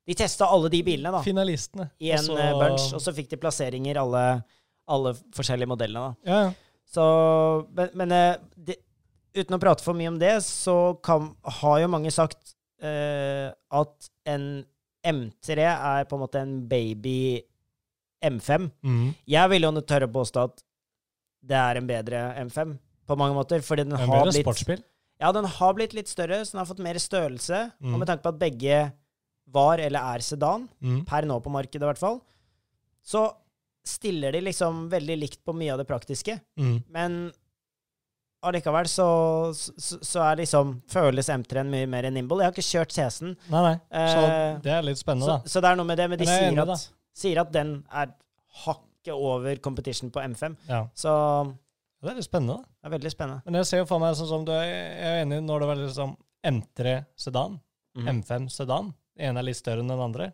De 0.04 0.14
testa 0.20 0.44
alle 0.52 0.68
de 0.68 0.82
bilene, 0.84 1.10
da, 1.16 1.22
Finalistene. 1.24 1.86
i 2.04 2.10
en 2.12 2.18
Også, 2.20 2.36
eh, 2.36 2.52
bunch, 2.60 2.90
og 2.92 3.00
så 3.00 3.14
fikk 3.16 3.30
de 3.30 3.38
plasseringer, 3.40 3.96
alle, 4.02 4.24
alle 4.90 5.14
forskjellige 5.34 5.70
modellene, 5.70 6.12
da. 6.12 6.30
Ja. 6.30 6.42
Så 6.94 7.04
Men, 7.74 7.90
men 7.94 8.12
eh, 8.12 8.36
det, 8.56 8.76
uten 9.34 9.56
å 9.56 9.60
prate 9.62 9.84
for 9.84 9.96
mye 9.98 10.12
om 10.12 10.18
det, 10.20 10.36
så 10.46 10.94
kan, 11.04 11.32
har 11.60 11.80
jo 11.82 11.90
mange 11.90 12.12
sagt 12.14 12.54
uh, 12.84 13.50
at 13.74 14.10
en 14.30 14.46
M3 15.04 15.66
er 15.66 16.06
på 16.08 16.16
en 16.16 16.22
måte 16.22 16.40
en 16.40 16.54
baby 16.68 17.42
M5. 18.24 18.70
Mm. 18.86 19.08
Jeg 19.28 19.52
vil 19.52 19.66
jo 19.66 19.72
tørre 19.82 20.08
å 20.08 20.14
påstå 20.14 20.44
at 20.48 20.62
det 21.44 21.58
er 21.60 21.80
en 21.80 21.88
bedre 21.88 22.20
M5 22.46 22.76
på 23.04 23.16
mange 23.20 23.36
måter, 23.36 23.60
fordi 23.64 23.84
den 23.84 23.96
En 23.98 24.06
har 24.06 24.22
bedre 24.22 24.30
blitt 24.32 24.46
sportsbil. 24.46 24.84
Ja, 25.20 25.30
den 25.34 25.44
har 25.44 25.74
blitt 25.76 25.94
litt 25.96 26.08
større, 26.10 26.40
så 26.44 26.54
den 26.54 26.62
har 26.62 26.70
fått 26.70 26.82
mer 26.84 26.98
størrelse. 27.00 27.60
Mm. 27.82 27.92
Og 27.92 28.00
med 28.00 28.08
tanke 28.08 28.24
på 28.24 28.32
at 28.32 28.40
begge 28.40 28.78
var 29.54 29.82
eller 29.82 30.14
er 30.14 30.24
sedan, 30.24 30.68
Mm. 30.80 31.04
per 31.04 31.26
nå 31.28 31.36
på 31.42 31.52
markedet 31.52 31.82
i 31.82 31.90
hvert 31.90 32.00
fall, 32.00 32.22
så 33.04 33.28
stiller 33.84 34.32
de 34.32 34.40
liksom 34.46 34.86
veldig 34.92 35.16
likt 35.20 35.40
på 35.44 35.52
mye 35.56 35.72
av 35.74 35.80
det 35.82 35.86
praktiske. 35.88 36.38
Mm. 36.60 36.76
Men 36.94 37.18
allikevel 38.44 38.88
så, 38.88 39.06
så, 39.56 39.98
så 40.04 40.22
er 40.26 40.42
liksom 40.42 40.74
føles 40.92 41.28
M3-en 41.32 41.70
mye 41.72 41.88
mer 41.88 42.08
nimble. 42.12 42.42
Jeg 42.42 42.50
har 42.50 42.56
ikke 42.56 42.66
kjørt 42.66 42.94
CS-en, 42.96 43.34
Nei, 43.52 43.62
nei. 43.70 43.74
Så 43.88 44.24
Eh, 44.24 44.58
det 44.64 44.72
er 44.74 44.84
litt 44.84 45.00
så, 45.00 45.04
spennende, 45.06 45.30
da. 45.38 45.52
så 45.52 45.62
det 45.64 45.70
er 45.70 45.78
noe 45.80 45.88
med 45.88 46.00
det. 46.00 46.08
Men 46.12 46.20
de 46.20 46.26
er 46.28 46.32
sier 46.42 46.50
enig, 46.52 46.66
at, 46.76 46.86
sier 47.24 47.40
at 47.44 47.52
den 47.54 47.74
er 47.92 48.12
hakket 48.64 49.14
over 49.14 49.56
competition 49.64 50.12
på 50.12 50.20
M5. 50.24 50.56
Ja. 50.68 50.82
Så 50.96 51.12
Det 52.04 52.12
er 52.12 52.18
litt 52.20 52.28
spennende, 52.28 52.58
da. 52.60 52.68
det 52.82 52.88
er 52.90 52.94
veldig 52.98 53.12
spennende. 53.14 53.42
Men 53.46 53.60
jeg 53.62 53.68
ser 53.70 53.80
jo 53.80 53.88
for 53.88 54.02
meg 54.02 54.16
sånn 54.18 54.28
som 54.28 54.44
du 54.44 54.52
er, 54.52 54.64
jeg 54.68 55.08
er 55.08 55.22
enig 55.24 55.40
når 55.44 55.64
det 55.64 55.68
var 55.70 55.80
liksom 55.80 56.16
M3 56.44 56.96
sedan, 57.16 57.58
mm. 57.96 58.08
M5 58.18 58.48
sedan. 58.52 58.92
Den 59.16 59.30
ene 59.30 59.40
er 59.40 59.46
litt 59.48 59.56
større 59.60 59.80
enn 59.80 59.88
den 59.88 60.02
andre. 60.04 60.32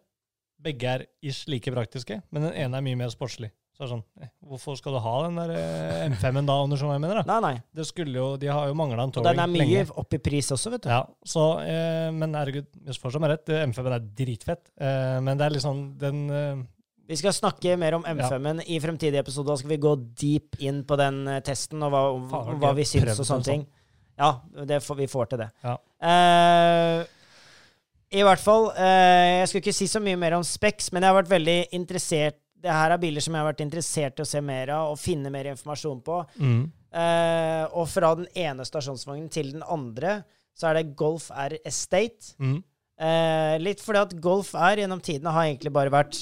Begge 0.61 0.85
er 0.93 1.07
ish 1.25 1.47
like 1.49 1.73
praktiske, 1.73 2.21
men 2.31 2.43
den 2.49 2.53
ene 2.55 2.77
er 2.77 2.85
mye 2.85 2.99
mer 3.01 3.09
sportslig. 3.13 3.49
Så 3.77 3.85
er 3.85 3.87
det 3.87 3.93
sånn, 3.95 4.03
eh, 4.21 4.29
Hvorfor 4.45 4.77
skal 4.77 4.93
du 4.93 4.99
ha 5.01 5.13
den 5.25 5.39
der 5.41 5.51
eh, 5.57 6.09
M5-en 6.11 6.45
da, 6.51 6.57
om 6.61 6.69
du 6.69 6.77
skjønner 6.77 6.93
hva 6.93 6.99
jeg 6.99 7.05
mener? 7.07 7.21
da? 7.23 7.39
Nei, 7.41 7.41
nei. 7.55 7.63
Det 7.73 7.87
skulle 7.89 8.13
jo, 8.19 8.27
De 8.37 8.51
har 8.53 8.67
jo 8.69 8.75
mangla 8.77 9.07
en 9.07 9.15
Og 9.15 9.17
lenge. 9.25 9.31
den 9.31 9.41
er 9.41 9.47
mye 9.55 9.69
lenge. 9.85 9.95
opp 10.03 10.13
i 10.13 10.19
pris 10.21 10.51
også, 10.53 10.71
vet 10.75 10.83
du. 10.85 10.91
Ja, 10.93 10.99
så, 11.25 11.47
eh, 11.65 12.11
men 12.13 12.35
herregud, 12.37 12.67
fortsatt 13.01 13.25
er 13.25 13.33
rett, 13.39 13.49
eh, 13.49 13.65
M5-en 13.71 13.97
er 13.97 14.05
dritfett. 14.21 14.69
Eh, 14.77 15.21
men 15.25 15.39
det 15.41 15.47
er 15.47 15.57
liksom 15.57 15.81
den 15.99 16.21
eh, 16.31 16.61
Vi 17.09 17.17
skal 17.17 17.33
snakke 17.33 17.79
mer 17.81 17.95
om 17.97 18.05
M5-en 18.05 18.61
i 18.69 18.77
fremtidige 18.85 19.19
episoder. 19.25 19.55
Da 19.55 19.57
skal 19.63 19.71
vi 19.73 19.81
gå 19.83 19.95
deep 20.15 20.61
inn 20.61 20.85
på 20.85 20.97
den 21.01 21.25
testen 21.43 21.81
og 21.83 21.91
hva, 21.91 22.03
Faen, 22.31 22.61
hva 22.61 22.75
vi 22.77 22.85
jeg 22.85 23.01
syns 23.01 23.19
og 23.19 23.27
sånne 23.27 23.49
ting. 23.49 23.65
ting. 23.65 23.73
Ja, 24.21 24.35
det 24.69 24.83
får, 24.85 24.97
vi 25.01 25.07
får 25.09 25.31
til 25.33 25.39
det. 25.41 25.49
Ja. 25.65 25.79
Eh, 26.05 27.07
I 28.11 28.25
hvert 28.27 28.43
fall. 28.43 28.71
eh, 28.75 29.41
jeg 29.41 29.49
skulle 29.49 29.63
ikke 29.63 29.77
si 29.77 29.87
så 29.91 30.01
mye 30.03 30.19
mer 30.19 30.35
om 30.39 30.47
Specs, 30.47 30.91
men 30.93 31.05
jeg 31.05 31.13
har 31.13 31.21
vært 31.23 31.31
veldig 31.31 31.59
interessert 31.79 32.41
Det 32.61 32.69
her 32.69 32.93
er 32.93 33.01
biler 33.01 33.25
som 33.25 33.33
jeg 33.33 33.41
har 33.41 33.49
vært 33.53 33.63
interessert 33.65 34.19
i 34.19 34.25
å 34.25 34.29
se 34.29 34.41
mer 34.45 34.69
av 34.75 34.91
og 34.93 34.99
finne 35.01 35.31
mer 35.33 35.47
informasjon 35.49 36.03
på. 36.05 36.17
Mm. 36.37 36.67
Eh, 36.93 37.63
og 37.73 37.87
fra 37.89 38.11
den 38.19 38.27
ene 38.37 38.67
stasjonsvognen 38.69 39.31
til 39.33 39.55
den 39.55 39.63
andre, 39.65 40.19
så 40.53 40.69
er 40.69 40.77
det 40.77 40.97
Golf 40.99 41.31
R 41.33 41.55
Estate. 41.65 42.35
Mm. 42.37 42.59
Eh, 43.01 43.55
litt 43.63 43.81
fordi 43.81 44.03
at 44.03 44.13
Golf 44.21 44.53
R 44.53 44.83
gjennom 44.83 45.01
tidene 45.01 45.33
har 45.33 45.49
egentlig 45.49 45.73
bare 45.73 45.95
vært 45.95 46.19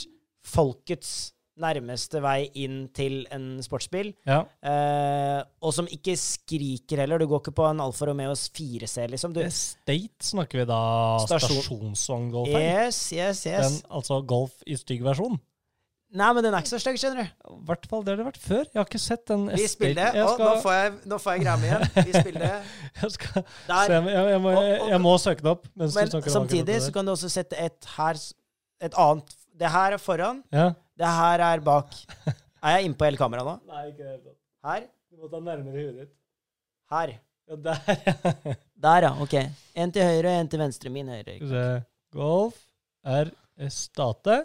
folkets 0.46 1.32
nærmeste 1.60 2.22
vei 2.24 2.48
inn 2.62 2.86
til 2.96 3.20
en 3.34 3.58
sportsbil. 3.64 4.12
Ja. 4.28 4.42
Eh, 4.62 5.40
og 5.62 5.74
som 5.74 5.90
ikke 5.90 6.14
skriker 6.18 7.02
heller. 7.02 7.18
Du 7.20 7.28
går 7.30 7.42
ikke 7.42 7.56
på 7.58 7.66
en 7.68 7.82
Alfa 7.84 8.08
Romeos 8.10 8.46
4C, 8.54 9.08
liksom. 9.12 9.34
Du, 9.36 9.42
Estate 9.44 10.30
snakker 10.30 10.62
vi 10.62 10.68
da 10.70 10.80
Stasjon- 11.26 11.58
stasjonsvogn-golfen? 11.58 12.62
yes, 12.62 13.02
yes, 13.12 13.44
yes. 13.46 13.66
Den, 13.66 13.78
altså 13.90 14.22
golf 14.26 14.62
i 14.66 14.78
stygg 14.78 15.04
versjon? 15.06 15.38
Nei, 16.08 16.28
men 16.32 16.40
den 16.40 16.54
er 16.56 16.62
ikke 16.64 16.72
så 16.72 16.78
stygg, 16.80 16.96
skjønner 16.96 17.26
du. 17.26 17.48
I 17.52 17.64
hvert 17.68 17.84
fall 17.90 18.04
det 18.04 18.14
har 18.14 18.20
det 18.22 18.26
vært 18.30 18.40
før. 18.40 18.62
Jeg 18.64 18.78
har 18.78 18.86
ikke 18.88 19.00
sett 19.02 19.26
den 19.28 19.42
Vi 19.52 19.66
spiller. 19.68 20.14
det 20.16 20.22
Å, 20.24 20.30
skal, 20.32 20.46
nå 20.46 20.62
får 20.64 20.76
jeg, 20.78 20.92
nå 21.12 21.18
får 21.20 21.34
jeg 21.34 21.42
greia 21.42 21.56
mi 21.60 21.68
igjen. 21.68 21.84
Vi 21.98 22.14
spiller. 22.14 22.70
jeg 23.02 23.10
skal 23.18 23.42
jeg, 23.42 24.14
jeg, 24.16 24.40
må, 24.40 24.54
jeg, 24.62 25.00
må 25.04 25.12
søke 25.20 25.44
det 25.44 25.52
opp. 25.52 25.68
Men 25.76 25.92
samtidig 25.92 26.78
så 26.86 26.94
kan 26.96 27.04
du 27.04 27.12
også 27.12 27.28
sette 27.32 27.60
et 27.60 27.90
her 27.98 28.20
Et 28.88 28.94
annet 28.94 29.36
Det 29.58 29.72
her 29.74 29.98
er 29.98 30.00
foran. 30.00 30.40
Ja. 30.54 30.70
Det 30.98 31.14
her 31.18 31.42
er 31.46 31.60
bak. 31.62 31.94
Er 32.58 32.78
jeg 32.78 32.88
inne 32.88 32.98
på 32.98 33.06
hele 33.06 33.20
kameraet 33.20 33.46
nå? 33.46 33.56
Nei, 33.70 33.82
ikke 33.92 34.06
helt. 34.08 34.30
Her? 34.66 34.86
Du 35.08 35.20
må 35.22 35.28
ta 35.30 35.40
nærmere 35.40 35.74
huet 35.76 35.98
ditt. 36.00 36.14
Her. 36.90 37.12
Ja, 37.48 37.58
der, 37.64 37.84
ja. 37.88 38.54
Der, 38.84 39.04
ja. 39.06 39.12
Ok. 39.22 39.34
En 39.78 39.92
til 39.94 40.06
høyre, 40.06 40.34
en 40.40 40.50
til 40.50 40.60
venstre. 40.62 40.90
Min 40.92 41.08
høyre. 41.10 41.36
Skal 41.36 41.46
vi 41.46 41.52
se. 41.54 41.66
Golf 42.14 42.58
er 43.04 43.30
Estate. 43.66 44.40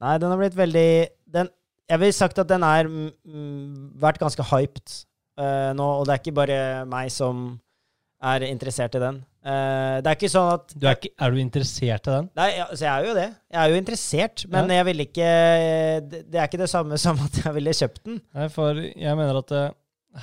Nei, 0.00 0.14
den 0.20 0.32
har 0.32 0.40
blitt 0.40 0.56
veldig 0.56 0.90
den, 1.34 1.48
Jeg 1.90 2.00
vil 2.00 2.12
sagt 2.14 2.38
at 2.38 2.48
den 2.48 2.62
mm, 2.62 3.94
vært 4.00 4.20
ganske 4.20 4.44
hyped 4.52 4.92
uh, 5.40 5.72
nå, 5.74 5.86
og 5.98 6.06
det 6.06 6.14
er 6.14 6.20
ikke 6.22 6.36
bare 6.36 6.60
meg 6.88 7.10
som 7.12 7.58
er 8.22 8.44
interessert 8.46 8.94
i 8.98 9.02
den. 9.02 9.22
Eh, 9.48 9.96
det 10.04 10.10
er 10.10 10.16
ikke 10.18 10.28
sånn 10.32 10.48
at 10.52 10.72
Du 10.76 10.84
er, 10.90 10.96
ikke, 10.98 11.10
er 11.24 11.32
du 11.32 11.38
interessert 11.40 12.08
i 12.10 12.14
den? 12.18 12.26
Nei, 12.36 12.48
ja, 12.58 12.64
altså 12.68 12.84
jeg 12.84 12.92
er 12.92 13.06
jo 13.08 13.14
det. 13.16 13.26
Jeg 13.54 13.60
er 13.62 13.72
jo 13.72 13.80
interessert, 13.80 14.42
men 14.52 14.72
jeg 14.74 14.86
ville 14.90 15.06
ikke 15.08 15.28
det, 16.12 16.20
det 16.34 16.40
er 16.42 16.48
ikke 16.50 16.60
det 16.60 16.68
samme 16.72 16.98
som 17.04 17.20
at 17.24 17.38
jeg 17.44 17.54
ville 17.56 17.74
kjøpt 17.80 18.02
den. 18.08 18.18
Nei, 18.36 18.48
for 18.52 18.80
jeg 18.84 19.16
mener 19.20 19.38
at 19.40 19.54
uh, 19.56 19.68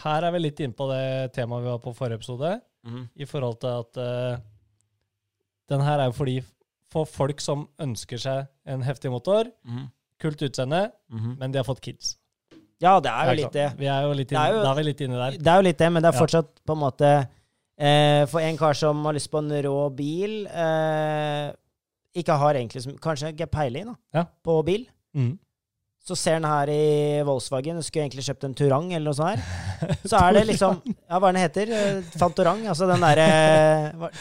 her 0.05 0.27
er 0.27 0.35
vi 0.35 0.43
litt 0.43 0.59
inne 0.65 0.77
på 0.77 0.89
det 0.91 1.03
temaet 1.37 1.65
vi 1.65 1.71
var 1.73 1.81
på 1.83 1.95
forrige 1.97 2.19
episode, 2.21 2.51
i 3.17 3.25
forhold 3.25 3.57
til 3.63 3.79
at 3.81 3.97
uh, 3.97 4.35
den 5.73 5.81
her 5.81 6.03
er 6.03 6.11
jo 6.11 6.17
fordi 6.19 6.35
for 6.93 7.07
folk 7.09 7.41
som 7.41 7.63
ønsker 7.81 8.21
seg 8.21 8.45
en 8.69 8.83
heftig 8.85 9.09
motor, 9.11 9.49
kult 10.21 10.43
utseende, 10.45 10.83
men 11.09 11.51
de 11.51 11.59
har 11.59 11.65
fått 11.67 11.81
kids. 11.83 12.13
Ja, 12.83 12.99
det 13.01 13.09
er 13.09 13.25
jo 13.25 13.31
ikke 13.33 13.39
litt 13.41 13.55
det. 13.55 13.65
Vi 13.79 13.87
er 13.89 14.05
jo 14.05 14.13
litt 14.15 14.29
Det 14.29 14.35
inne, 14.37 14.45
er 14.45 14.53
jo- 14.53 14.61
da 14.63 14.69
er 14.71 14.75
vi 14.77 14.83
litt 14.83 15.01
inne 15.01 15.17
der. 15.23 15.37
Det 15.39 15.47
er 15.51 15.55
jo 15.59 15.65
litt 15.65 15.77
det, 15.81 15.89
men 15.95 16.03
det 16.03 16.09
er 16.11 16.13
Ja. 16.13 16.19
fortsatt 16.21 16.49
på 16.67 16.75
en 16.75 16.81
måte 16.83 17.09
eh, 17.79 18.25
For 18.31 18.39
en 18.41 18.57
kar 18.59 18.73
som 18.77 19.03
har 19.05 19.13
lyst 19.17 19.31
på 19.31 19.39
en 19.43 19.51
rå 19.65 19.77
bil 19.95 20.45
eh, 20.47 21.49
Ikke 22.15 22.37
har 22.39 22.55
egentlig 22.59 22.83
som, 22.85 22.95
Kanskje 23.01 23.33
ikke 23.33 23.47
peiling 23.51 23.93
Ja. 24.15 24.25
på 24.43 24.59
bil. 24.67 24.85
Mm. 25.15 25.33
Så 26.05 26.13
ser 26.19 26.35
han 26.37 26.45
her 26.45 26.69
i 26.69 27.21
Volkswagen 27.25 27.81
Skulle 27.83 28.05
egentlig 28.05 28.25
kjøpt 28.27 28.43
en 28.45 28.53
Turang 28.53 28.91
eller 28.93 29.09
noe 29.09 29.17
sånt 29.17 29.39
her. 29.39 29.95
Så 30.09 30.19
er 30.19 30.37
det 30.37 30.45
liksom 30.51 30.81
Ja, 30.85 31.17
hva 31.19 31.29
er 31.31 31.33
den 31.33 31.41
heter? 31.45 31.73
Eh, 31.79 32.13
Fantorang? 32.19 32.65
Altså 32.69 32.87
den 32.91 33.01
derre 33.03 33.25
hva, 33.97 34.11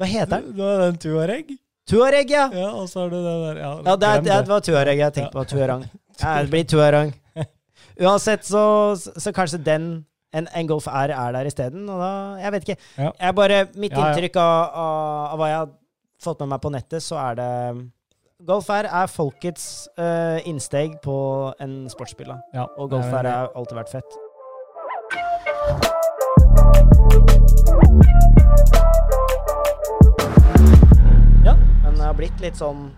hva 0.00 0.08
heter 0.08 0.32
den? 0.38 0.48
Det 0.56 0.70
er 0.72 0.82
den 0.86 0.98
Tuareg, 1.04 1.52
Tuareg, 1.84 2.30
ja! 2.32 2.46
ja, 2.56 2.70
og 2.80 2.86
så 2.88 3.02
har 3.02 3.10
du 3.12 3.18
den 3.20 3.42
der 3.44 3.58
Ja, 3.60 3.72
Ja, 3.84 3.96
det, 4.00 4.08
er, 4.08 4.22
det 4.24 4.48
var 4.48 4.62
Tuareg 4.64 5.02
jeg 5.02 5.12
tenkte 5.18 5.36
på. 5.36 5.44
Tuarang. 5.50 5.82
Ja, 6.22 6.30
det 6.40 6.50
blir 6.54 6.64
Tuarang. 6.64 7.10
Uansett, 8.00 8.46
så, 8.48 8.62
så 8.96 9.32
kanskje 9.36 9.60
den 9.62 9.84
en, 10.34 10.48
en 10.50 10.66
Golf 10.68 10.86
R 10.90 11.14
er 11.14 11.34
der 11.36 11.48
isteden. 11.48 11.88
Og 11.88 12.00
da 12.00 12.12
Jeg 12.42 12.52
vet 12.52 12.68
ikke. 12.68 12.80
Ja. 12.98 13.10
Jeg 13.20 13.34
bare, 13.34 13.60
mitt 13.74 13.92
inntrykk 13.94 14.38
av, 14.42 14.54
av, 14.84 15.26
av 15.32 15.42
hva 15.42 15.50
jeg 15.50 15.60
har 15.62 15.74
fått 16.24 16.40
med 16.44 16.54
meg 16.54 16.64
på 16.64 16.72
nettet, 16.74 17.04
så 17.04 17.20
er 17.22 17.38
det 17.38 17.50
Golf 18.44 18.68
R 18.72 18.88
er 18.90 19.08
folkets 19.08 19.86
uh, 20.00 20.40
innsteg 20.48 20.98
på 21.04 21.16
en 21.62 21.84
sportsbil. 21.92 22.34
Ja, 22.54 22.66
Og 22.76 22.90
Golf 22.92 23.12
R 23.12 23.30
har 23.30 23.54
alltid 23.54 23.78
vært 23.78 23.94
fett. 23.94 24.20
Ja. 31.44 31.54
Men 31.84 31.94
det 31.94 32.04
har 32.04 32.18
blitt 32.18 32.42
litt 32.42 32.58
sånn 32.58 32.88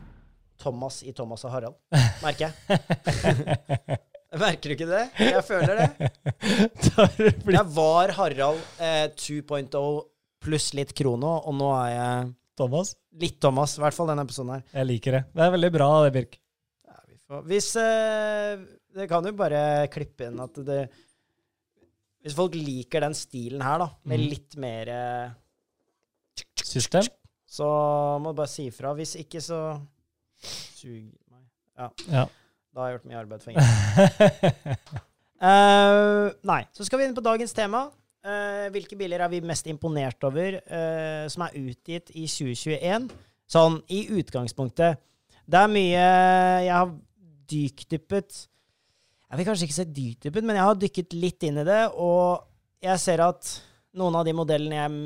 Thomas 0.62 1.02
i 1.04 1.12
Thomas 1.14 1.44
og 1.44 1.52
Harald, 1.52 1.78
merker 2.24 2.48
jeg. 2.48 4.00
Merker 4.40 4.68
du 4.68 4.74
ikke 4.76 4.88
det? 4.90 5.02
Jeg 5.22 5.42
føler 5.46 5.80
det. 5.80 6.10
Jeg 7.56 7.64
var 7.76 8.12
Harald 8.18 8.60
eh, 8.82 9.06
2.0 9.16 9.70
pluss 10.46 10.68
litt 10.76 10.92
krono, 10.96 11.32
og 11.48 11.54
nå 11.58 11.68
er 11.80 11.90
jeg 11.94 12.26
Thomas. 12.60 12.92
litt 13.20 13.38
Thomas. 13.42 13.74
I 13.78 13.82
hvert 13.84 13.96
fall 13.96 14.10
denne 14.12 14.24
episoden 14.26 14.52
her. 14.54 14.62
Jeg 14.76 14.88
liker 14.90 15.16
det. 15.18 15.22
Det 15.34 15.44
er 15.46 15.54
veldig 15.56 15.70
bra, 15.74 15.88
det, 16.04 16.12
Birk. 16.14 16.36
Ja, 16.86 16.98
vi 17.08 17.16
får, 17.26 17.42
hvis 17.50 17.70
eh, 17.82 18.52
Det 18.96 19.08
kan 19.10 19.26
jo 19.26 19.32
bare 19.36 19.62
klippe 19.92 20.28
inn 20.30 20.38
at 20.44 20.56
det 20.64 20.78
Hvis 22.24 22.36
folk 22.38 22.54
liker 22.56 23.04
den 23.06 23.14
stilen 23.18 23.62
her, 23.64 23.78
da, 23.84 23.88
med 24.04 24.20
Mhm. 24.22 24.28
litt 24.32 24.56
mer 24.62 24.92
eh, 24.94 25.34
System. 26.66 27.06
Så 27.48 27.66
må 28.20 28.32
du 28.34 28.40
bare 28.40 28.50
si 28.50 28.66
ifra. 28.68 28.90
Hvis 28.98 29.14
ikke, 29.20 29.40
så 29.40 29.60
sug 30.42 31.06
meg. 31.30 31.44
Ja. 31.78 31.86
Ja. 32.12 32.24
Da 32.76 32.82
har 32.84 32.90
jeg 32.90 32.98
gjort 32.98 33.08
mye 33.08 33.20
arbeid 33.22 33.40
for 33.40 33.50
ingen. 33.54 33.64
uh, 35.40 36.26
nei. 36.50 36.58
Så 36.76 36.84
skal 36.84 37.00
vi 37.00 37.06
inn 37.08 37.16
på 37.16 37.24
dagens 37.24 37.56
tema. 37.56 37.86
Uh, 38.26 38.66
hvilke 38.74 38.98
biler 38.98 39.22
er 39.24 39.30
vi 39.32 39.40
mest 39.46 39.68
imponert 39.70 40.20
over 40.28 40.58
uh, 40.60 41.24
som 41.32 41.46
er 41.46 41.56
utgitt 41.62 42.12
i 42.12 42.26
2021? 42.28 43.06
Sånn 43.48 43.78
i 43.94 44.02
utgangspunktet. 44.18 45.00
Det 45.46 45.60
er 45.62 45.70
mye 45.72 46.04
jeg 46.66 46.74
har 46.74 46.90
dykdyppet 47.46 48.40
Jeg 49.30 49.38
vil 49.38 49.46
kanskje 49.46 49.68
ikke 49.68 49.76
si 49.78 49.86
dykdyppet, 49.94 50.46
men 50.46 50.58
jeg 50.58 50.66
har 50.66 50.80
dykket 50.82 51.14
litt 51.16 51.46
inn 51.46 51.62
i 51.62 51.66
det, 51.66 51.80
og 51.94 52.42
jeg 52.82 52.98
ser 53.02 53.22
at 53.24 53.54
noen 53.96 54.18
av 54.20 54.26
de 54.26 54.34
modellene 54.36 54.76
jeg 54.76 54.90
er 54.90 54.96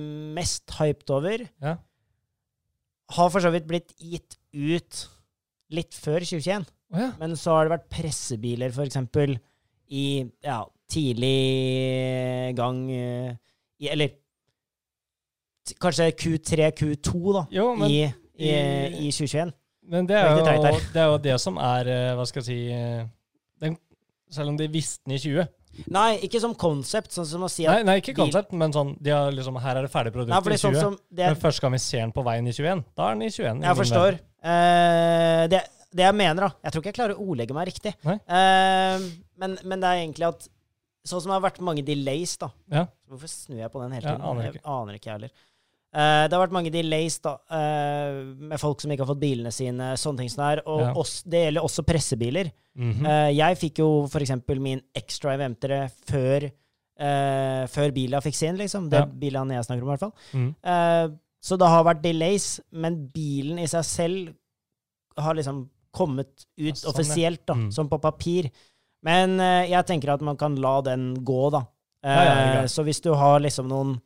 mest 0.40 0.74
hyped 0.80 1.12
over, 1.14 1.44
Ja. 1.62 1.76
har 3.16 3.30
for 3.30 3.44
så 3.44 3.52
vidt 3.54 3.68
blitt 3.68 3.94
gitt 4.00 4.36
ut 4.56 5.04
litt 5.76 5.94
før 5.94 6.24
2021. 6.24 6.66
Å 6.90 6.98
ja. 7.04 7.10
Men 7.20 7.36
så 7.38 7.54
har 7.54 7.68
det 7.68 7.74
vært 7.76 7.88
pressebiler, 7.92 8.72
eksempel, 8.84 9.36
i 9.90 10.04
ja, 10.42 10.60
tidlig 10.90 12.54
gang 12.58 12.80
eh, 12.90 13.30
i, 13.80 13.88
Eller 13.90 14.16
kanskje 15.80 16.10
Q3, 16.18 16.70
Q2, 16.78 17.12
da, 17.36 17.44
Jo, 17.54 17.68
men, 17.78 17.90
i, 17.90 18.02
i, 18.40 18.50
i- 18.50 19.06
i 19.06 19.12
2021. 19.14 19.52
men 19.90 20.06
det, 20.08 20.16
er 20.18 20.28
Veldig 20.34 20.74
jo, 20.74 20.82
det 20.94 21.02
er 21.02 21.08
jo 21.12 21.18
det 21.28 21.38
som 21.42 21.58
er 21.62 21.90
eh, 21.94 22.10
Hva 22.18 22.26
skal 22.28 22.42
jeg 22.42 22.48
si 22.50 22.58
eh, 22.74 23.06
den, 23.62 23.76
Selv 24.30 24.52
om 24.52 24.58
de 24.60 24.68
visste 24.70 25.02
den 25.06 25.16
i 25.18 25.22
20 25.22 25.48
Nei, 25.94 26.18
ikke 26.26 26.40
som 26.42 26.52
konsept, 26.58 27.12
sånn 27.14 27.26
som 27.30 27.44
å 27.46 27.48
si 27.50 27.64
at 27.64 27.78
Nei, 27.78 27.84
nei 27.86 27.98
ikke 28.02 28.16
konsept, 28.18 28.50
men 28.58 28.74
sånn 28.74 28.96
de 29.00 29.12
har 29.14 29.30
liksom, 29.32 29.58
Her 29.62 29.78
er 29.78 29.86
det 29.86 29.92
ferdig 29.92 30.12
produkt 30.16 30.34
Nei, 30.34 30.40
i 30.56 30.58
sånn 30.60 30.74
20. 30.74 30.80
som 30.82 30.96
det, 31.08 31.28
Men 31.30 31.38
først 31.40 31.62
skal 31.62 31.72
vi 31.76 31.78
se 31.82 32.00
den 32.02 32.12
på 32.16 32.24
veien 32.26 32.46
i 32.50 32.54
21. 32.56 32.82
Da 32.98 33.06
er 33.06 33.14
den 33.14 33.22
i 33.28 33.30
21. 33.30 33.62
Jeg 33.64 33.78
forstår. 33.78 34.18
Eh, 34.50 35.44
det, 35.52 35.60
det 35.90 36.04
jeg 36.06 36.14
mener, 36.14 36.46
da 36.46 36.50
Jeg 36.62 36.72
tror 36.72 36.82
ikke 36.82 36.90
jeg 36.92 36.98
klarer 37.00 37.18
å 37.18 37.26
ordlegge 37.26 37.56
meg 37.56 37.66
riktig. 37.70 37.92
Eh, 38.06 39.04
men, 39.42 39.58
men 39.64 39.80
det 39.82 39.88
er 39.90 40.02
egentlig 40.04 40.28
at 40.28 40.48
Sånn 41.06 41.22
som 41.22 41.30
det 41.30 41.38
har 41.38 41.46
vært 41.46 41.62
mange 41.64 41.80
delays, 41.80 42.34
da. 42.36 42.50
Ja. 42.68 42.82
Hvorfor 43.08 43.30
snur 43.32 43.56
jeg 43.56 43.72
på 43.72 43.80
den 43.80 43.94
hele 43.96 44.04
Ja, 44.04 44.18
tiden? 44.18 44.26
aner 44.28 44.44
jeg 44.50 44.60
aner 44.68 44.98
ikke, 44.98 45.08
jeg 45.08 45.14
heller. 45.16 45.30
Uh, 45.90 46.24
det 46.28 46.36
har 46.36 46.42
vært 46.44 46.54
mange 46.54 46.70
delays 46.70 47.16
da, 47.24 47.32
uh, 47.50 48.18
med 48.36 48.60
folk 48.62 48.82
som 48.82 48.92
ikke 48.92 49.02
har 49.02 49.08
fått 49.10 49.22
bilene 49.22 49.50
sine, 49.50 49.88
sånne 49.98 50.22
ting 50.22 50.30
som 50.30 50.44
er. 50.44 50.60
Og 50.68 50.82
Ja. 50.84 50.92
oss, 51.00 51.22
det 51.24 51.40
gjelder 51.46 51.64
også 51.66 51.86
pressebiler. 51.88 52.52
Mm 52.76 52.92
-hmm. 52.92 53.06
uh, 53.08 53.30
jeg 53.32 53.58
fikk 53.58 53.78
jo 53.78 54.06
eksempel 54.06 54.60
min 54.60 54.82
X-Drive 54.94 55.48
M3 55.48 55.90
før, 56.06 56.44
uh, 57.00 57.66
før 57.66 57.90
bila 57.92 58.20
fikk 58.20 58.34
sin, 58.34 58.56
liksom. 58.56 58.88
Det 58.90 59.00
Ja. 59.00 59.06
bilene 59.06 59.54
jeg 59.54 59.64
snakker 59.64 59.82
om, 59.82 59.88
i 59.88 59.96
hvert 59.96 60.00
fall. 60.00 60.14
Mm. 60.34 61.18
Så 61.42 61.56
det 61.56 61.66
har 61.66 61.84
vært 61.84 62.02
delays, 62.02 62.60
men 62.70 63.08
bilen 63.08 63.58
i 63.58 63.66
seg 63.66 63.84
selv 63.84 64.34
har 65.16 65.34
liksom 65.34 65.68
kommet 65.92 66.28
ut 66.56 66.66
Ja, 66.70 66.74
sånn, 66.74 66.92
offisielt, 66.94 67.42
da, 67.46 67.54
Mm. 67.54 67.70
som 67.72 67.88
på 67.88 67.98
papir. 68.00 68.50
Men 69.02 69.38
uh, 69.40 69.64
jeg 69.68 69.86
tenker 69.86 70.12
at 70.14 70.20
man 70.22 70.36
kan 70.36 70.54
la 70.60 70.80
den 70.82 71.14
gå, 71.24 71.50
da. 71.50 71.64
Uh, 72.04 72.08
Ja, 72.10 72.22
ja, 72.24 72.52
greit. 72.60 72.70
så 72.70 72.84
hvis 72.84 73.00
du 73.04 73.10
har 73.14 73.40
liksom 73.40 73.68
noen, 73.68 73.98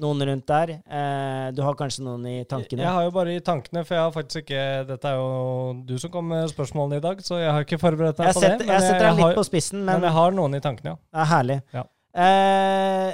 noen 0.00 0.22
rundt 0.24 0.46
der 0.48 0.70
eh, 0.88 1.50
Du 1.52 1.60
har 1.62 1.74
kanskje 1.76 2.02
noen 2.02 2.24
i 2.26 2.44
tankene? 2.48 2.80
Jeg 2.80 2.90
har 2.94 3.02
jo 3.04 3.10
bare 3.12 3.34
i 3.36 3.40
tankene, 3.44 3.82
for 3.84 3.94
jeg 3.94 4.02
har 4.02 4.10
faktisk 4.14 4.42
ikke 4.46 4.86
Dette 4.88 5.04
er 5.10 5.16
jo 5.20 5.82
du 5.84 5.98
som 6.00 6.10
kom 6.10 6.26
med 6.32 6.48
spørsmålene 6.48 6.96
i 6.96 7.04
dag, 7.04 7.20
så 7.20 7.36
jeg 7.42 7.52
har 7.52 7.60
ikke 7.66 7.78
forberedt 7.78 8.18
meg 8.18 8.30
jeg 8.30 8.34
på 8.38 8.40
setter, 8.40 8.64
det. 8.64 8.66
jeg 8.72 8.80
setter 8.86 9.04
deg 9.04 9.20
har, 9.20 9.28
litt 9.28 9.36
på 9.36 9.44
spissen, 9.44 9.84
men 9.84 10.00
men 10.00 10.08
jeg 10.08 10.16
har 10.16 10.32
noen 10.32 10.54
i 10.56 10.60
tankene, 10.64 10.94
ja. 10.96 10.98
det 11.20 11.26
herlig. 11.34 11.58
Ja. 11.76 11.84
Eh, 12.24 13.12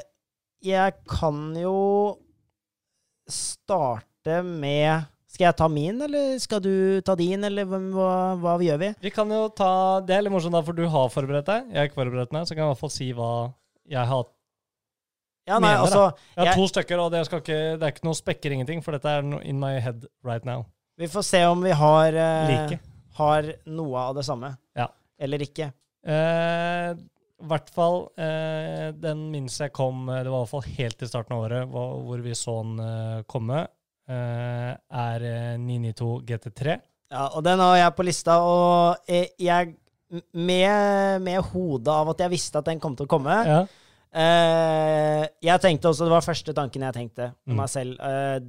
jeg 0.63 0.95
kan 1.11 1.43
jo 1.59 1.77
starte 3.29 4.43
med 4.47 5.05
Skal 5.33 5.47
jeg 5.47 5.57
ta 5.57 5.67
min, 5.73 5.97
eller 6.05 6.35
skal 6.43 6.61
du 6.61 7.01
ta 7.07 7.15
din, 7.17 7.41
eller 7.49 7.65
hva, 7.65 8.11
hva, 8.37 8.53
gjør 8.61 8.81
vi? 8.83 8.91
Vi 9.07 9.13
kan 9.15 9.31
jo 9.33 9.47
ta 9.57 10.01
Det 10.05 10.13
er 10.19 10.27
litt 10.27 10.35
morsomt, 10.35 10.53
da, 10.53 10.61
for 10.67 10.77
du 10.77 10.85
har 10.93 11.09
forberedt 11.15 11.49
deg. 11.49 11.71
Jeg 11.73 11.79
har 11.81 11.89
ikke 11.89 12.01
forberedt 12.03 12.35
meg, 12.37 12.45
så 12.45 12.53
kan 12.53 12.63
jeg 12.65 12.69
i 12.69 12.73
hvert 12.75 12.83
fall 12.83 12.93
si 12.93 13.09
hva 13.17 13.31
jeg 13.89 14.11
har. 14.13 14.27
Ja, 15.49 15.57
nei, 15.59 15.73
Mener, 15.73 15.79
da. 15.79 15.87
altså, 15.87 16.03
Jeg 16.37 16.39
har 16.43 16.47
Jeg- 16.51 16.61
to 16.61 16.67
stykker, 16.71 17.01
og 17.01 17.11
det, 17.13 17.25
skal 17.27 17.41
ikke, 17.41 17.79
det 17.81 17.83
er 17.83 17.93
ikke 17.97 18.05
noe 18.07 18.15
spekker 18.21 18.53
ingenting, 18.53 18.83
for 18.85 18.93
dette 18.93 19.09
er 19.09 19.23
no 19.23 19.39
in 19.41 19.59
my 19.59 19.73
head 19.81 20.05
right 20.23 20.45
now. 20.45 20.67
vi 20.99 21.07
får 21.09 21.25
se 21.25 21.41
om 21.49 21.63
vi 21.65 21.71
har, 21.73 22.15
eh, 22.15 22.79
har 23.17 23.43
noe 23.67 23.97
av 23.99 24.15
det 24.15 24.25
samme. 24.25 24.57
Ja. 24.77 24.87
Eller 25.19 25.39
ikke. 25.39 25.73
Eh, 26.07 26.93
I 27.43 27.47
hvert 27.49 27.71
fall 27.71 28.13
eh, 28.19 28.93
den 28.93 29.31
minst 29.33 29.59
jeg 29.59 29.73
kom 29.73 30.09
eh, 30.09 30.23
Det 30.23 30.31
var 30.31 30.43
i 30.43 30.45
hvert 30.45 30.51
fall 30.51 30.75
helt 30.77 31.03
i 31.03 31.07
starten 31.07 31.33
av 31.37 31.45
året 31.45 31.69
hvor, 31.71 31.93
hvor 32.07 32.23
vi 32.23 32.35
så 32.39 32.63
den 32.63 32.79
eh, 32.83 33.23
komme, 33.31 33.67
er 34.09 35.23
eh, 35.23 35.59
992 35.59 36.23
GT3. 36.27 36.81
Ja, 37.13 37.27
og 37.37 37.45
den 37.45 37.59
har 37.61 37.77
jeg 37.77 37.95
på 37.97 38.05
lista, 38.09 38.39
og 38.41 38.97
eh, 39.09 39.27
jeg 39.39 39.75
med, 40.35 41.23
med 41.25 41.41
hodet 41.53 41.89
av 41.93 42.09
at 42.13 42.19
jeg 42.25 42.31
visste 42.35 42.59
at 42.61 42.65
den 42.69 42.81
kom 42.81 42.97
til 42.97 43.07
å 43.07 43.09
komme. 43.13 43.37
Ja. 43.49 43.63
Eh, 44.13 45.27
jeg 45.45 45.61
tenkte 45.65 45.89
også, 45.89 46.05
Det 46.05 46.13
var 46.13 46.25
første 46.27 46.53
tanken 46.57 46.83
jeg 46.85 46.95
tenkte 46.99 47.31
på 47.47 47.53
Mm. 47.53 47.57
meg 47.57 47.69
selv. 47.69 48.01
Eh, 48.01 48.41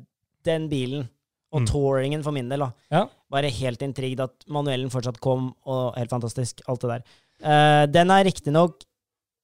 den 0.43 0.69
bilen, 0.69 1.09
og 1.53 1.61
Mm. 1.61 1.67
touringen 1.67 2.23
for 2.23 2.31
min 2.31 2.49
del, 2.49 2.59
da. 2.59 2.71
Ja. 2.91 3.05
var 3.31 3.41
helt 3.43 3.81
intrigued 3.81 4.19
at 4.19 4.45
manuellen 4.47 4.89
fortsatt 4.91 5.19
kom, 5.19 5.55
og 5.65 5.95
helt 5.97 6.09
fantastisk, 6.09 6.61
alt 6.67 6.81
det 6.81 6.89
der. 6.89 7.03
Eh, 7.43 7.85
den 7.87 8.11
er 8.11 8.23
riktignok 8.23 8.83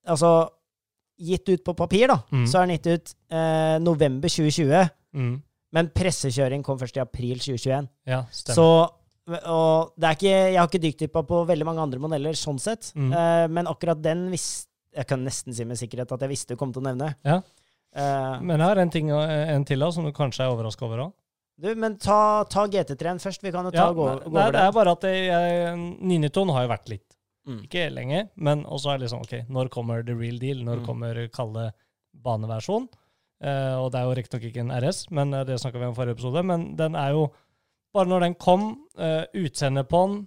Altså, 0.08 0.50
gitt 1.20 1.48
ut 1.50 1.64
på 1.64 1.76
papir, 1.76 2.08
da, 2.08 2.24
Mm. 2.32 2.46
så 2.48 2.62
er 2.64 2.66
den 2.68 2.78
gitt 2.78 2.88
ut 2.88 3.16
eh, 3.30 3.78
november 3.80 4.28
2020. 4.30 4.90
Mm. 5.14 5.44
Men 5.76 5.90
pressekjøring 5.94 6.64
kom 6.66 6.80
først 6.82 6.98
i 6.98 7.02
april 7.04 7.38
2021. 7.38 7.90
ja, 8.10 8.24
stemmer. 8.32 8.56
Så 8.56 8.96
og 9.46 9.92
det 10.02 10.08
er 10.10 10.16
ikke, 10.18 10.30
Jeg 10.34 10.58
har 10.58 10.68
ikke 10.68 10.82
dyktdyppa 10.82 11.22
på 11.30 11.44
veldig 11.46 11.66
mange 11.68 11.82
andre 11.84 12.00
modeller, 12.02 12.34
sånn 12.34 12.58
sett. 12.60 12.88
Mm. 12.98 13.12
Uh, 13.14 13.46
men 13.54 13.68
akkurat 13.70 14.00
den 14.02 14.24
visste 14.34 14.66
Jeg 14.98 15.06
kan 15.06 15.22
nesten 15.22 15.54
si 15.54 15.64
med 15.70 15.78
sikkerhet 15.78 16.10
at 16.16 16.24
jeg 16.26 16.32
visste 16.32 16.56
du 16.56 16.58
kom 16.58 16.72
til 16.74 16.82
å 16.82 16.88
nevne. 16.88 17.12
Ja. 17.24 17.36
Uh, 17.94 18.40
Men 18.42 18.58
jeg 18.58 18.66
har 18.66 18.78
en 18.82 18.90
ting 18.90 19.12
en 19.14 19.66
til 19.70 19.80
da, 19.80 19.92
som 19.94 20.04
du 20.04 20.12
kanskje 20.12 20.48
er 20.48 20.50
overraska 20.56 20.86
over 20.88 21.04
òg. 21.06 21.12
du, 21.62 21.76
men 21.76 21.98
ta, 22.02 22.44
ta 22.50 22.64
GT3-en 22.66 23.20
først. 23.22 23.44
Vi 23.46 23.52
kan 23.54 23.66
jo 23.66 23.72
ta 23.72 23.86
Ja, 23.86 23.94
gå, 23.94 24.08
gå 24.26 24.34
nei, 24.34 24.48
over 24.48 24.52
det 24.58 24.64
er 24.66 24.72
bare 24.74 24.92
at 24.98 25.06
jeg, 25.06 25.28
jeg, 25.30 25.78
992 26.02 26.54
har 26.56 26.66
jo 26.66 26.72
vært 26.74 26.90
litt. 26.90 27.06
Mm. 27.50 27.60
Ikke 27.70 27.86
lenge, 27.94 28.24
men 28.36 28.66
også 28.66 28.90
er 28.96 28.98
det 28.98 29.06
liksom 29.08 29.22
OK, 29.28 29.36
når 29.50 29.70
kommer 29.70 30.02
the 30.06 30.16
real 30.18 30.38
deal? 30.42 30.64
Når 30.66 30.82
Mm. 30.82 30.86
kommer 30.90 31.22
kalde 31.34 31.68
baneversjon? 32.26 32.90
Eh, 33.42 33.76
og 33.80 33.92
det 33.94 34.00
er 34.02 34.08
jo 34.10 34.16
riktignok 34.20 34.48
ikke 34.50 34.64
en 34.66 34.74
RS, 34.76 35.06
men 35.16 35.34
eh, 35.34 35.46
det 35.48 35.60
snakka 35.62 35.80
vi 35.80 35.86
om 35.88 35.94
i 35.94 36.00
forrige 36.00 36.18
episode. 36.18 36.44
Men 36.46 36.76
den 36.80 36.96
er 37.00 37.12
jo 37.18 37.30
Bare 37.90 38.06
når 38.06 38.22
den 38.22 38.34
kom, 38.38 38.64
uh, 39.02 39.24
utseendet 39.34 39.88
på 39.90 40.00
den, 40.06 40.18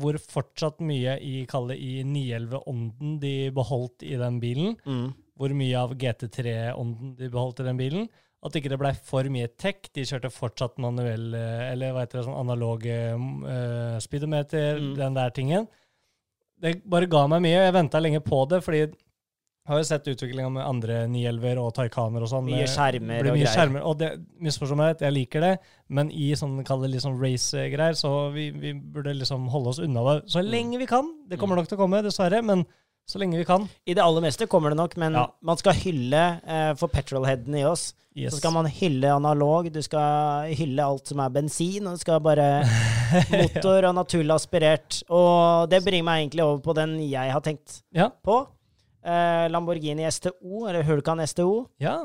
hvor 0.00 0.16
fortsatt 0.16 0.78
mye 0.80 1.18
i 1.20 1.42
kall 1.44 1.66
det 1.68 1.74
i 1.76 1.98
911-ånden 2.08 3.18
de 3.20 3.32
beholdt 3.52 4.00
i 4.08 4.14
den 4.16 4.38
bilen, 4.40 4.78
Mm. 4.88 5.10
hvor 5.36 5.52
mye 5.52 5.76
av 5.76 5.92
GT3-ånden 6.00 7.18
de 7.18 7.28
beholdt 7.28 7.60
i 7.60 7.66
den 7.68 7.76
bilen. 7.76 8.08
At 8.42 8.56
ikke 8.56 8.70
det 8.72 8.78
blei 8.80 8.94
for 8.96 9.28
mye 9.28 9.50
tech. 9.60 9.90
De 9.92 10.06
kjørte 10.08 10.32
fortsatt 10.32 10.78
manuell, 10.80 11.34
eller 11.36 11.92
hva 11.92 12.06
heter 12.06 12.22
det, 12.22 12.24
sånn 12.30 12.40
analog 12.46 12.86
uh, 12.88 13.98
speedometer, 14.00 14.80
Mm. 14.80 14.94
den 14.96 15.14
der 15.20 15.30
tingen. 15.36 15.68
Det 16.60 16.78
bare 16.88 17.06
ga 17.12 17.26
meg 17.28 17.42
mye. 17.44 17.60
Jeg 17.66 17.76
venta 17.76 18.00
lenge 18.00 18.20
på 18.24 18.40
det, 18.48 18.64
fordi 18.64 18.86
har 19.68 19.78
jo 19.78 19.84
sett 19.84 20.08
utviklinga 20.08 20.48
med 20.50 20.64
andre 20.66 21.06
911-er 21.06 21.58
og 21.62 21.74
Taycaner 21.76 22.22
og 22.24 22.28
sånn. 22.32 22.44
Mye 22.48 22.64
med- 22.64 22.68
skjermer 22.72 23.20
og 23.20 23.36
greier. 23.36 23.46
skjermer, 23.54 23.82
og 23.86 23.98
det, 23.98 24.08
misforstå 24.40 24.76
meg 24.76 24.98
jeg 24.98 25.12
liker 25.12 25.40
det, 25.40 25.58
men 25.88 26.10
i 26.10 26.32
sånn, 26.34 26.64
kall 26.64 26.82
det 26.82 27.00
sånn 27.02 27.20
race-greier, 27.20 27.94
så 27.94 28.32
vi, 28.32 28.50
vi 28.50 28.72
burde 28.72 29.14
liksom 29.14 29.48
holde 29.48 29.68
oss 29.68 29.78
unna 29.78 30.02
det 30.14 30.28
så 30.30 30.40
Mm. 30.42 30.50
lenge 30.50 30.78
vi 30.78 30.86
kan. 30.86 31.06
Det 31.28 31.38
kommer 31.38 31.56
nok 31.56 31.68
til 31.68 31.78
å 31.78 31.80
komme, 31.82 32.02
dessverre, 32.02 32.42
men 32.42 32.66
så 33.08 33.18
lenge 33.18 33.36
vi 33.38 33.44
kan. 33.44 33.68
I 33.86 33.94
det 33.94 34.02
aller 34.02 34.20
meste 34.22 34.46
kommer 34.48 34.70
det 34.70 34.76
nok, 34.78 34.96
men 34.96 35.12
Ja. 35.14 35.26
man 35.42 35.56
skal 35.56 35.72
hylle 35.74 36.40
eh, 36.46 36.74
for 36.74 36.88
petrolheadene 36.88 37.60
i 37.60 37.64
oss. 37.64 37.94
Yes. 38.16 38.32
Så 38.34 38.38
skal 38.38 38.52
man 38.52 38.66
hylle 38.66 39.04
analog, 39.14 39.70
du 39.72 39.80
skal 39.82 40.48
hylle 40.52 40.80
alt 40.82 41.06
som 41.06 41.20
er 41.20 41.28
bensin, 41.30 41.86
og 41.86 41.94
du 41.94 41.98
skal 41.98 42.18
bare 42.20 42.64
motor 43.30 43.84
og 43.86 43.94
naturlig 43.94 44.34
aspirert. 44.34 45.02
Og 45.10 45.68
det 45.70 45.82
bringer 45.84 46.04
meg 46.04 46.24
egentlig 46.30 46.42
over 46.44 46.58
på 46.60 46.74
den 46.74 46.98
jeg 47.08 47.30
har 47.32 47.40
tenkt 47.40 47.82
Ja. 47.92 48.08
på. 48.24 48.46
Eh, 49.04 49.46
Lamborghini 49.50 50.04
STO, 50.12 50.66
eller 50.68 50.82
Hulkan 50.84 51.22
STO. 51.26 51.68
ja. 51.80 51.98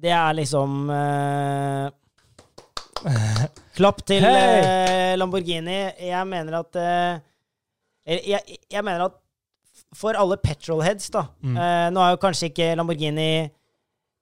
Det 0.00 0.08
er 0.16 0.32
liksom 0.32 0.88
eh, 0.88 1.90
Klapp 3.76 4.02
til 4.08 4.22
hey! 4.24 4.60
eh, 4.62 5.14
Lamborghini. 5.20 5.78
Jeg 6.08 6.26
mener 6.28 6.56
at 6.60 6.76
eh, 6.80 7.20
jeg, 8.30 8.58
jeg, 8.70 8.84
mener 8.86 9.06
at 9.10 9.18
for 9.96 10.16
alle 10.16 10.36
petrolheads, 10.40 11.10
da 11.12 11.26
Mm. 11.42 11.56
eh, 11.56 11.86
Nå 11.92 12.00
er 12.04 12.10
jo 12.14 12.20
kanskje 12.22 12.48
ikke 12.50 12.70
Lamborghini 12.78 13.28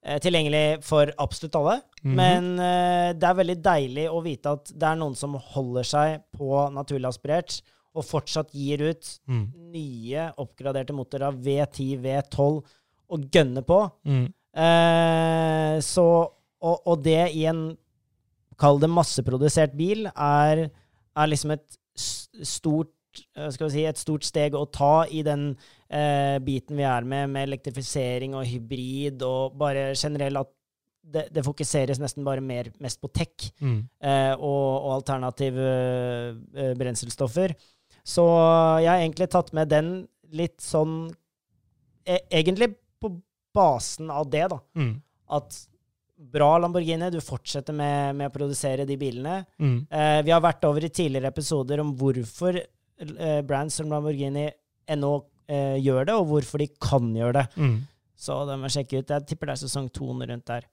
eh, 0.03 0.19
tilgjengelig 0.23 0.83
for 0.83 1.11
absolutt 1.19 1.55
alle, 1.59 1.77
Mhm. 2.03 2.15
men 2.15 2.45
eh, 2.59 3.13
det 3.13 3.27
er 3.27 3.35
veldig 3.39 3.57
deilig 3.61 4.05
å 4.09 4.21
vite 4.23 4.51
at 4.55 4.69
det 4.71 4.87
er 4.87 4.95
noen 4.95 5.15
som 5.15 5.33
holder 5.35 5.83
seg 5.83 6.21
på 6.37 6.69
naturlig 6.71 7.07
aspirert, 7.09 7.61
og 7.95 8.05
fortsatt 8.05 8.51
gir 8.53 8.83
ut 8.91 9.07
Mm. 9.27 9.45
nye 9.73 10.27
oppgraderte 10.37 10.93
motorer, 10.93 11.27
av 11.31 11.39
V10, 11.41 11.97
V12, 12.03 12.63
og 13.09 13.29
gønner 13.33 13.65
på. 13.65 13.79
Mm. 14.05 14.27
Eh, 14.53 15.79
så, 15.85 16.05
og, 16.61 16.77
og 16.85 17.03
det 17.05 17.21
i 17.35 17.45
en 17.49 17.77
Kall 18.59 18.75
det 18.81 18.89
masseprodusert 18.91 19.71
bil, 19.79 20.09
er, 20.19 20.65
er 21.15 21.29
liksom 21.31 21.53
et 21.55 21.77
stort 22.43 22.89
eh, 23.37 23.47
skal 23.55 23.69
vi 23.69 23.71
si, 23.77 23.85
et 23.87 24.01
stort 24.01 24.25
steg 24.27 24.57
å 24.59 24.65
ta 24.67 25.05
i 25.07 25.21
den 25.23 25.53
eh, 25.87 26.35
biten 26.43 26.75
vi 26.75 26.83
er 26.83 27.07
med, 27.07 27.29
med 27.31 27.47
elektrifisering 27.47 28.35
og 28.35 28.43
hybrid, 28.49 29.23
og 29.23 29.55
bare 29.61 29.93
generelt 29.95 30.41
at 30.43 30.51
det, 31.09 31.23
det 31.33 31.45
fokuseres 31.47 32.01
nesten 32.03 32.27
bare 32.27 32.43
mer, 32.43 32.67
mest 32.83 32.99
på 33.01 33.07
tech 33.15 33.47
Mm. 33.63 33.79
eh, 34.03 34.33
og, 34.35 34.67
og 34.83 34.91
alternative 34.99 35.69
eh, 36.59 36.73
brenselstoffer. 36.77 37.55
Så 38.03 38.25
jeg 38.83 38.89
har 38.91 39.01
egentlig 39.01 39.29
tatt 39.31 39.51
med 39.55 39.71
den 39.71 39.91
litt 40.35 40.59
sånn 40.61 41.09
e 42.05 42.19
Egentlig 42.29 42.71
på 43.01 43.11
basen 43.53 44.09
av 44.13 44.29
det, 44.29 44.47
da. 44.49 44.59
Mm. 44.77 44.93
At 45.35 45.57
bra 46.19 46.57
Lamborghini, 46.57 47.09
du 47.09 47.19
fortsetter 47.23 47.75
med, 47.75 48.15
med 48.19 48.29
å 48.29 48.33
produsere 48.33 48.85
de 48.87 48.97
bilene. 48.99 49.43
Mm. 49.61 49.77
Eh, 49.87 50.19
vi 50.25 50.33
har 50.33 50.41
vært 50.43 50.65
over 50.67 50.83
i 50.83 50.91
tidligere 50.91 51.31
episoder 51.31 51.79
om 51.83 51.93
hvorfor 51.97 52.59
eh, 52.59 53.41
brands 53.47 53.79
som 53.79 53.91
Lamborghini 53.91 54.49
ennå 54.89 55.13
eh, 55.47 55.77
gjør 55.79 56.09
det, 56.09 56.17
og 56.17 56.27
hvorfor 56.33 56.63
de 56.63 56.69
kan 56.81 57.13
gjøre 57.15 57.39
det. 57.39 57.45
Mm. 57.61 57.77
Så 58.19 58.41
det 58.49 58.57
må 58.59 58.67
jeg 58.67 58.79
sjekke 58.79 58.99
ut. 58.99 59.13
Jeg 59.15 59.27
tipper 59.29 59.47
det 59.47 59.55
er 59.55 59.61
sesong 59.63 59.87
to 59.95 60.09
rundt 60.11 60.49
der. 60.49 60.65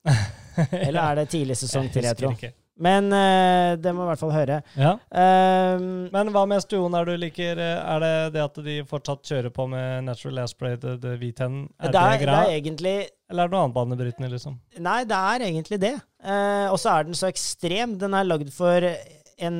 Eller 0.88 1.02
er 1.04 1.20
det 1.20 1.28
tidlig 1.30 1.58
sesong 1.60 1.92
tre, 1.94 2.08
jeg 2.08 2.18
tror. 2.18 2.34
ikke. 2.34 2.54
Men 2.76 3.08
uh, 3.12 3.74
det 3.80 3.92
må 3.96 4.04
i 4.04 4.08
hvert 4.10 4.20
fall 4.20 4.34
høre. 4.34 4.60
Ja. 4.76 4.94
Um, 5.08 6.06
Men 6.12 6.32
hva 6.34 6.44
med 6.48 6.64
STO-en 6.64 6.96
er 6.98 7.08
du 7.08 7.14
liker? 7.20 7.60
Er 7.60 8.02
det 8.04 8.14
det 8.36 8.44
at 8.44 8.62
de 8.66 8.78
fortsatt 8.88 9.24
kjører 9.26 9.54
på 9.54 9.68
med 9.72 10.06
natural 10.08 10.42
aspirated 10.44 11.04
V10? 11.04 11.60
Er 11.80 11.92
det, 11.92 11.92
det, 11.92 12.02
er, 12.02 12.24
det 12.26 12.38
er 12.38 12.54
egentlig 12.56 12.96
Eller 13.30 13.46
er 13.46 13.48
det 13.48 13.56
noe 13.56 13.64
annet 13.64 13.78
banebrytende, 13.78 14.32
liksom? 14.32 14.58
Nei, 14.82 15.02
det 15.08 15.20
er 15.34 15.46
egentlig 15.48 15.80
det. 15.82 15.94
Uh, 16.20 16.72
og 16.72 16.80
så 16.82 16.98
er 16.98 17.08
den 17.08 17.16
så 17.18 17.30
ekstrem. 17.30 17.96
Den 18.00 18.16
er 18.18 18.28
lagd 18.28 18.52
for 18.54 18.90
en, 19.36 19.56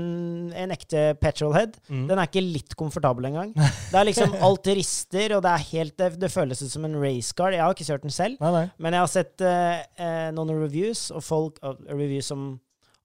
en 0.56 0.72
ekte 0.72 1.14
petrolhead. 1.20 1.76
Mm. 1.88 2.04
Den 2.08 2.20
er 2.20 2.28
ikke 2.28 2.44
litt 2.44 2.76
komfortabel 2.78 3.28
engang. 3.28 3.52
Det 3.56 3.98
er 3.98 4.08
liksom 4.08 4.36
alt 4.46 4.70
rister, 4.72 5.36
og 5.36 5.44
det 5.44 5.52
er 5.52 5.66
helt 5.72 6.04
Det, 6.20 6.30
føles 6.32 6.62
ut 6.62 6.72
som 6.72 6.86
en 6.88 6.98
racecar. 7.00 7.56
Jeg 7.56 7.64
har 7.64 7.76
ikke 7.76 7.88
kjørt 7.88 8.06
den 8.06 8.14
selv, 8.14 8.40
Nei, 8.42 8.52
nei. 8.54 8.64
men 8.78 8.96
jeg 8.96 9.04
har 9.04 9.12
sett 9.12 9.44
uh, 9.44 9.82
eh, 10.00 10.28
noen 10.36 10.54
reviews, 10.56 11.08
og 11.12 11.24
folk, 11.24 11.60
uh, 11.62 11.76
reviews 11.92 12.30
som, 12.32 12.48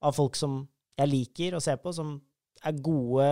av 0.02 0.16
folk 0.18 0.36
som 0.36 0.68
jeg 1.00 1.10
liker 1.12 1.56
å 1.58 1.62
se 1.64 1.76
på, 1.82 1.94
som 1.96 2.16
er 2.62 2.76
gode 2.84 3.26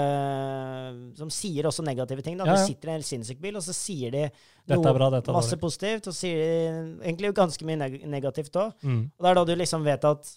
Som 1.20 1.30
sier 1.30 1.68
også 1.70 1.84
negative 1.86 2.24
ting. 2.26 2.38
Da. 2.40 2.48
Ja, 2.48 2.56
ja. 2.56 2.62
Du 2.64 2.72
sitter 2.72 2.90
i 2.90 2.92
en 2.94 2.98
helt 2.98 3.06
sinnssyk 3.10 3.40
bil, 3.44 3.58
og 3.60 3.62
så 3.66 3.76
sier 3.78 4.10
de 4.16 4.24
er 4.26 4.80
bra, 4.96 5.10
masse 5.12 5.52
dårlig. 5.54 5.60
positivt, 5.62 6.08
og 6.10 6.16
sier 6.18 6.40
de 6.40 7.04
egentlig 7.04 7.34
ganske 7.38 7.66
mye 7.68 7.78
neg 7.78 7.98
negativt 8.10 8.58
òg. 8.58 8.72
Mm. 8.82 9.04
Og 9.18 9.26
det 9.26 9.30
er 9.30 9.38
da 9.40 9.44
du 9.46 9.54
liksom 9.60 9.86
vet 9.86 10.08
at 10.10 10.32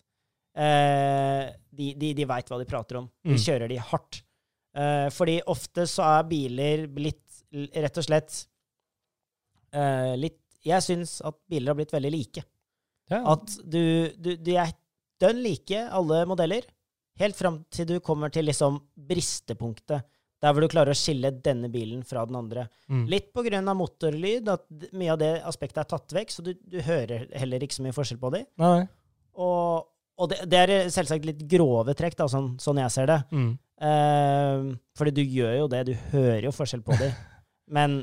eh, 0.57 1.47
de, 1.73 1.89
de, 2.03 2.13
de 2.21 2.29
veit 2.29 2.53
hva 2.53 2.59
de 2.61 2.69
prater 2.69 3.01
om. 3.01 3.09
De 3.25 3.33
Mm. 3.37 3.41
kjører 3.47 3.69
de 3.73 3.81
hardt. 3.81 4.23
Eh, 4.77 5.09
fordi 5.13 5.39
ofte 5.53 5.87
så 5.89 6.05
er 6.19 6.29
biler 6.29 6.87
blitt 6.89 7.43
rett 7.77 7.99
og 8.01 8.05
slett 8.07 8.47
eh, 9.73 10.15
litt 10.21 10.39
Jeg 10.65 10.85
syns 10.85 11.17
at 11.27 11.35
biler 11.51 11.73
har 11.73 11.79
blitt 11.81 11.93
veldig 11.93 12.11
like. 12.13 12.45
Ja. 13.11 13.19
At 13.35 13.57
du, 13.67 14.13
du 14.17 14.37
du 14.37 14.53
er 14.55 14.71
dønn 15.23 15.43
like, 15.45 15.85
alle 15.95 16.25
modeller, 16.29 16.67
helt 17.21 17.39
fram 17.39 17.63
til 17.73 17.89
du 17.89 17.97
kommer 18.05 18.33
til 18.33 18.49
liksom 18.49 18.81
bristepunktet. 19.09 20.09
Der 20.43 20.51
hvor 20.51 20.65
du 20.65 20.73
klarer 20.73 20.91
å 20.91 20.99
skille 20.99 21.31
denne 21.45 21.69
bilen 21.71 22.01
fra 22.03 22.25
den 22.27 22.35
andre. 22.35 22.67
mm. 22.91 23.05
Litt 23.07 23.29
av 23.37 23.77
motorlyd, 23.79 24.49
at 24.51 24.65
mye 24.91 25.13
av 25.13 25.21
det 25.21 25.33
aspektet 25.47 25.85
er 25.85 25.91
tatt 25.93 26.15
vekk, 26.17 26.35
så 26.35 26.43
du, 26.43 26.55
du 26.59 26.81
hører 26.83 27.29
heller 27.39 27.63
ikke 27.63 27.79
så 27.79 27.85
mye 27.85 27.95
forskjell 27.95 28.19
på 28.19 28.33
dem. 28.35 28.49
Nei. 28.59 28.81
Og, 29.39 29.87
og 30.19 30.33
det, 30.33 30.41
det 30.51 30.59
er 30.65 30.91
selvsagt 30.91 31.29
litt 31.29 31.45
grove 31.47 31.95
trekk, 31.95 32.19
da, 32.19 32.27
sånn, 32.29 32.57
sånn 32.59 32.83
jeg 32.83 32.95
ser 32.97 33.13
det. 33.13 33.21
Mm. 33.31 33.53
Eh, 33.83 34.67
fordi 34.99 35.15
du 35.15 35.23
gjør 35.23 35.55
jo 35.61 35.71
det, 35.71 35.85
du 35.93 35.95
hører 36.11 36.49
jo 36.49 36.55
forskjell 36.57 36.83
på 36.87 36.99
dem. 36.99 37.15
Men 37.77 38.01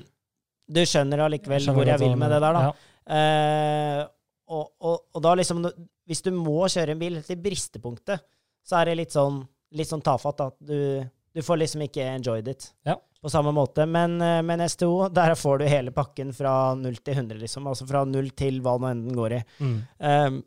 du 0.70 0.82
skjønner 0.86 1.26
allikevel 1.26 1.60
skjønner 1.66 1.76
hvor 1.76 1.92
jeg 1.92 2.02
vil 2.06 2.16
med 2.20 2.32
det 2.32 2.40
der, 2.46 2.56
da. 2.56 2.64
Ja. 2.70 2.74
Eh, 3.20 4.02
og, 4.50 4.72
og, 4.82 4.96
og 5.14 5.22
da 5.24 5.36
liksom 5.38 5.62
Hvis 6.10 6.24
du 6.26 6.32
må 6.34 6.64
kjøre 6.72 6.96
en 6.96 7.00
bil 7.02 7.20
til 7.26 7.38
bristepunktet, 7.44 8.24
så 8.66 8.80
er 8.80 8.90
det 8.90 8.96
litt 9.00 9.14
sånn, 9.14 9.44
litt 9.78 9.90
sånn 9.90 10.02
tafatt. 10.02 10.42
at 10.42 10.56
du, 10.60 11.06
du 11.36 11.42
får 11.46 11.60
liksom 11.62 11.84
ikke 11.86 12.08
enjoyed 12.16 12.48
it 12.50 12.72
Ja. 12.88 12.96
på 13.22 13.30
samme 13.30 13.54
måte. 13.54 13.86
Men, 13.86 14.18
eh, 14.22 14.42
men 14.42 14.64
STO, 14.70 15.08
der 15.14 15.36
får 15.38 15.60
du 15.62 15.66
hele 15.70 15.92
pakken 15.94 16.34
fra 16.34 16.74
0 16.76 16.98
til 17.06 17.14
100, 17.14 17.38
liksom. 17.44 17.68
Altså 17.70 17.86
fra 17.90 18.02
0 18.10 18.32
til 18.38 18.58
hva 18.66 18.78
nå 18.82 18.90
enn 18.90 19.06
den 19.08 19.18
går 19.18 19.38
i. 19.38 19.42
Mm. 19.62 19.78
Um, 20.00 20.40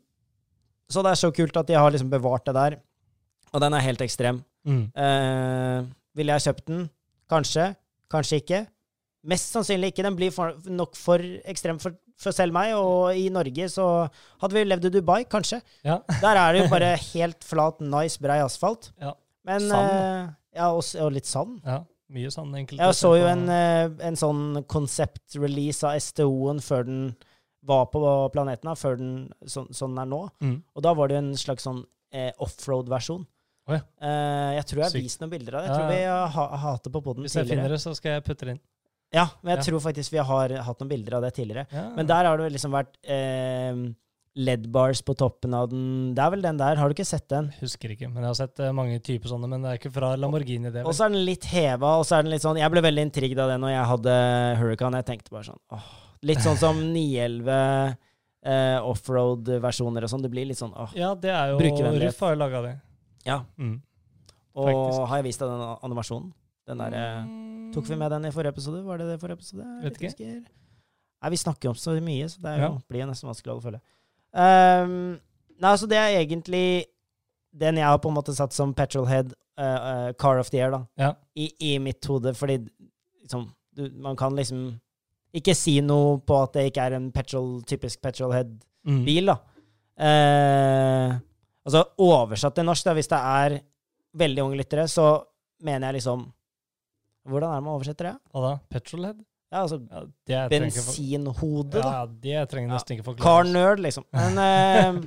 så 0.91 1.03
det 1.03 1.13
er 1.13 1.21
så 1.23 1.31
kult 1.33 1.55
at 1.57 1.67
de 1.71 1.79
har 1.79 1.91
liksom 1.95 2.11
bevart 2.11 2.45
det 2.45 2.53
der. 2.59 2.75
Og 3.53 3.61
den 3.63 3.73
er 3.73 3.85
helt 3.87 4.01
ekstrem. 4.03 4.43
Mm. 4.67 4.83
Uh, 4.97 5.87
ville 6.15 6.35
jeg 6.35 6.47
kjøpt 6.49 6.67
den? 6.67 6.89
Kanskje. 7.31 7.69
Kanskje 8.11 8.41
ikke. 8.43 8.65
Mest 9.23 9.53
sannsynlig 9.55 9.93
ikke. 9.93 10.03
Den 10.03 10.17
blir 10.19 10.33
for, 10.35 10.57
nok 10.67 10.97
for 10.99 11.21
ekstrem 11.47 11.79
for, 11.79 11.95
for 12.19 12.35
selv 12.35 12.55
meg. 12.55 12.73
Og 12.75 13.15
i 13.15 13.29
Norge 13.31 13.69
så 13.71 13.87
hadde 14.43 14.57
vi 14.57 14.65
levd 14.67 14.89
i 14.89 14.93
Dubai, 14.97 15.21
kanskje. 15.31 15.61
Ja. 15.85 16.01
Der 16.19 16.39
er 16.41 16.53
det 16.53 16.65
jo 16.65 16.71
bare 16.73 16.93
helt 17.13 17.47
flat, 17.47 17.79
nice, 17.83 18.19
brei 18.23 18.41
asfalt. 18.43 18.91
Ja. 19.01 19.13
Men 19.47 19.65
Sand. 19.67 19.89
eh, 19.95 20.33
ja, 20.59 20.69
og, 20.71 20.83
og 21.03 21.11
litt 21.15 21.29
sand. 21.29 21.59
ja. 21.65 21.81
Mye 22.13 22.29
sand 22.29 22.53
egentlig. 22.53 22.77
Jeg 22.77 22.93
så 22.99 23.09
jo 23.17 23.25
en, 23.25 23.47
eh, 23.49 23.87
en 24.05 24.17
sånn 24.19 24.59
konsept-release 24.69 25.87
av 25.87 25.97
STO-en 26.03 26.59
før 26.61 26.83
den 26.85 26.99
var 27.65 27.87
på 27.89 28.01
planeten, 28.35 28.69
før 28.77 28.99
den, 28.99 29.13
sånn, 29.49 29.69
sånn 29.73 29.95
den 29.95 30.03
er 30.03 30.09
nå. 30.11 30.19
mm. 30.43 30.57
Og 30.75 30.83
da 30.85 30.91
var 30.99 31.09
det 31.09 31.15
jo 31.17 31.21
en 31.23 31.31
slags 31.39 31.65
sånn 31.65 31.79
eh, 32.13 32.29
offroad-versjon. 32.43 33.23
Oh, 33.63 33.73
ja. 33.77 33.79
uh, 34.03 34.51
jeg 34.57 34.65
tror 34.67 34.81
jeg 34.81 34.89
har 34.89 34.95
vist 34.99 35.21
noen 35.23 35.31
bilder 35.31 35.55
av 35.55 35.63
det. 35.63 35.71
Jeg 35.71 35.79
tror 35.79 35.91
vi 35.95 35.99
har, 36.35 36.55
hatt 36.65 36.83
det 36.83 36.91
på 36.91 37.01
poden 37.05 37.23
Hvis 37.23 37.37
jeg 37.37 37.45
tidligere. 37.47 37.63
finner 37.63 37.73
det, 37.73 37.81
så 37.81 37.93
skal 37.95 38.17
jeg 38.17 38.25
putte 38.27 38.45
det 38.49 38.55
inn. 38.57 38.63
Ja, 39.13 39.27
men 39.43 39.53
jeg 39.55 39.59
Ja. 39.59 39.65
tror 39.71 39.79
faktisk 39.85 40.11
vi 40.15 40.17
har 40.25 40.49
hatt 40.65 40.79
noen 40.81 40.89
bilder 40.89 41.15
av 41.19 41.21
det 41.27 41.33
tidligere. 41.37 41.67
Ja. 41.71 41.89
Men 41.95 42.07
der 42.09 42.25
har 42.25 42.37
det 42.41 42.51
liksom 42.55 42.71
vært 42.73 42.95
eh, 43.05 43.75
LED-bars 44.35 45.03
på 45.05 45.13
toppen 45.15 45.53
av 45.53 45.67
den. 45.69 46.15
Det 46.17 46.23
er 46.23 46.31
vel 46.33 46.41
den 46.41 46.57
der. 46.57 46.75
Har 46.81 46.89
du 46.89 46.95
ikke 46.95 47.05
sett 47.05 47.27
den? 47.29 47.51
Husker 47.59 47.91
ikke, 47.93 48.07
men 48.09 48.23
jeg 48.25 48.31
har 48.31 48.39
sett 48.39 48.59
eh, 48.65 48.71
mange 48.73 48.97
typer 49.05 49.29
sånne. 49.29 49.47
Men 49.47 49.61
det 49.61 49.69
er 49.69 49.77
ikke 49.77 49.91
fra 49.93 50.15
Lamborghini, 50.17 50.71
det. 50.73 50.81
Og 50.89 50.95
så 50.97 51.05
er 51.05 51.13
den 51.13 51.25
litt 51.27 51.45
heva, 51.45 51.99
og 51.99 52.07
så 52.09 52.17
er 52.17 52.23
den 52.25 52.31
litt 52.33 52.41
sånn 52.41 52.57
Jeg 52.57 52.71
ble 52.73 52.81
veldig 52.81 53.05
intrigued 53.11 53.37
av 53.43 53.51
det 53.53 53.59
når 53.61 53.75
jeg 53.75 53.85
hadde 53.91 54.15
Hurricane. 54.57 55.01
Jeg 55.03 55.05
tenkte 55.11 55.29
bare 55.35 55.45
sånn 55.51 55.61
åh, 55.77 55.85
Litt 56.25 56.41
sånn 56.41 56.57
som 56.57 56.81
911 56.95 57.97
eh, 58.43 58.79
offroad-versjoner 58.81 60.03
og 60.03 60.09
sånn. 60.09 60.23
Det 60.25 60.31
blir 60.33 60.49
litt 60.49 60.57
sånn 60.57 60.73
åh. 60.73 60.89
Ja, 60.97 61.13
det 61.13 61.29
er 61.29 61.53
jo. 61.53 61.59
Ruff 62.01 62.19
har 62.25 62.33
jo 62.33 62.41
laga 62.41 62.61
det. 62.65 62.73
Ja. 63.29 63.43
Mm. 63.61 63.77
Og 64.55 65.07
har 65.09 65.17
jeg 65.21 65.29
vist 65.29 65.39
deg 65.45 65.49
den 65.53 65.77
animasjonen? 65.85 66.33
Den 66.67 66.79
derre 66.79 67.05
Tok 67.73 67.87
vi 67.89 67.95
med 67.97 68.11
den 68.13 68.25
i 68.25 68.31
forrige 68.31 68.53
episode? 68.53 68.83
Var 68.85 68.97
det 69.01 69.07
det 69.11 69.19
forrige 69.21 69.39
episode? 69.39 69.65
Vet 69.83 69.97
ikke. 69.97 70.11
Husker. 70.11 70.41
Nei, 71.23 71.29
vi 71.33 71.39
snakker 71.39 71.69
jo 71.69 71.73
om 71.73 71.79
så 71.79 71.93
mye, 72.03 72.25
så 72.29 72.41
det 72.43 72.53
jo, 72.59 72.63
Ja. 72.67 72.71
blir 72.89 72.99
jo 73.01 73.07
nesten 73.09 73.29
vanskelig 73.29 73.53
å 73.55 73.61
følge. 73.63 73.79
Um, 74.33 75.19
nei, 75.61 75.69
altså 75.71 75.87
det 75.87 75.97
er 75.97 76.17
egentlig 76.19 76.85
den 77.53 77.77
jeg 77.77 77.85
har 77.85 77.99
på 78.01 78.09
en 78.09 78.15
måte 78.17 78.33
satt 78.35 78.53
som 78.53 78.73
petrolhead 78.73 79.33
uh, 79.57 79.63
uh, 79.63 80.13
car 80.19 80.39
of 80.41 80.49
the 80.49 80.57
year, 80.57 80.71
da. 80.71 80.81
Ja. 80.97 81.13
I, 81.37 81.51
I 81.61 81.77
mitt 81.79 82.03
hode, 82.09 82.33
fordi 82.35 82.59
liksom 83.21 83.47
du, 83.75 83.89
Man 83.95 84.15
kan 84.15 84.35
liksom 84.35 84.79
ikke 85.33 85.55
si 85.57 85.79
noe 85.81 86.19
på 86.21 86.35
at 86.43 86.53
det 86.53 86.67
ikke 86.71 86.81
er 86.85 86.93
en 86.99 87.11
petrol, 87.11 87.61
typisk 87.65 88.01
petrolhead-bil, 88.01 88.61
Mm. 88.85 89.25
da. 89.25 89.37
Uh, 89.97 91.19
altså 91.65 91.83
oversatt 92.03 92.55
til 92.57 92.65
norsk, 92.67 92.83
da, 92.85 92.93
hvis 92.97 93.07
det 93.07 93.19
er 93.19 93.59
veldig 94.19 94.43
unge 94.43 94.57
lyttere, 94.59 94.87
så 94.91 95.23
mener 95.63 95.87
jeg 95.87 96.01
liksom 96.01 96.25
Hvordan 97.29 97.51
er 97.51 97.59
det 97.61 97.65
man 97.65 97.75
oversetter 97.77 98.09
det? 98.09 98.15
Hva 98.33 98.41
da? 98.43 98.53
Petrolhead? 98.73 99.21
Ja, 99.53 99.61
altså 99.61 99.77
Ja, 100.27 100.47
bensinhode, 100.49 101.77
da. 101.77 101.83
ja, 101.85 102.05
det 102.07 102.49
trenger 102.49 102.71
Ja. 102.71 102.79
nesten 102.79 102.97
ikke 102.97 103.05
forklare. 103.11 103.51
nerd, 103.53 103.79
liksom. 103.85 104.05
Men 104.11 104.37
eh, 104.41 105.03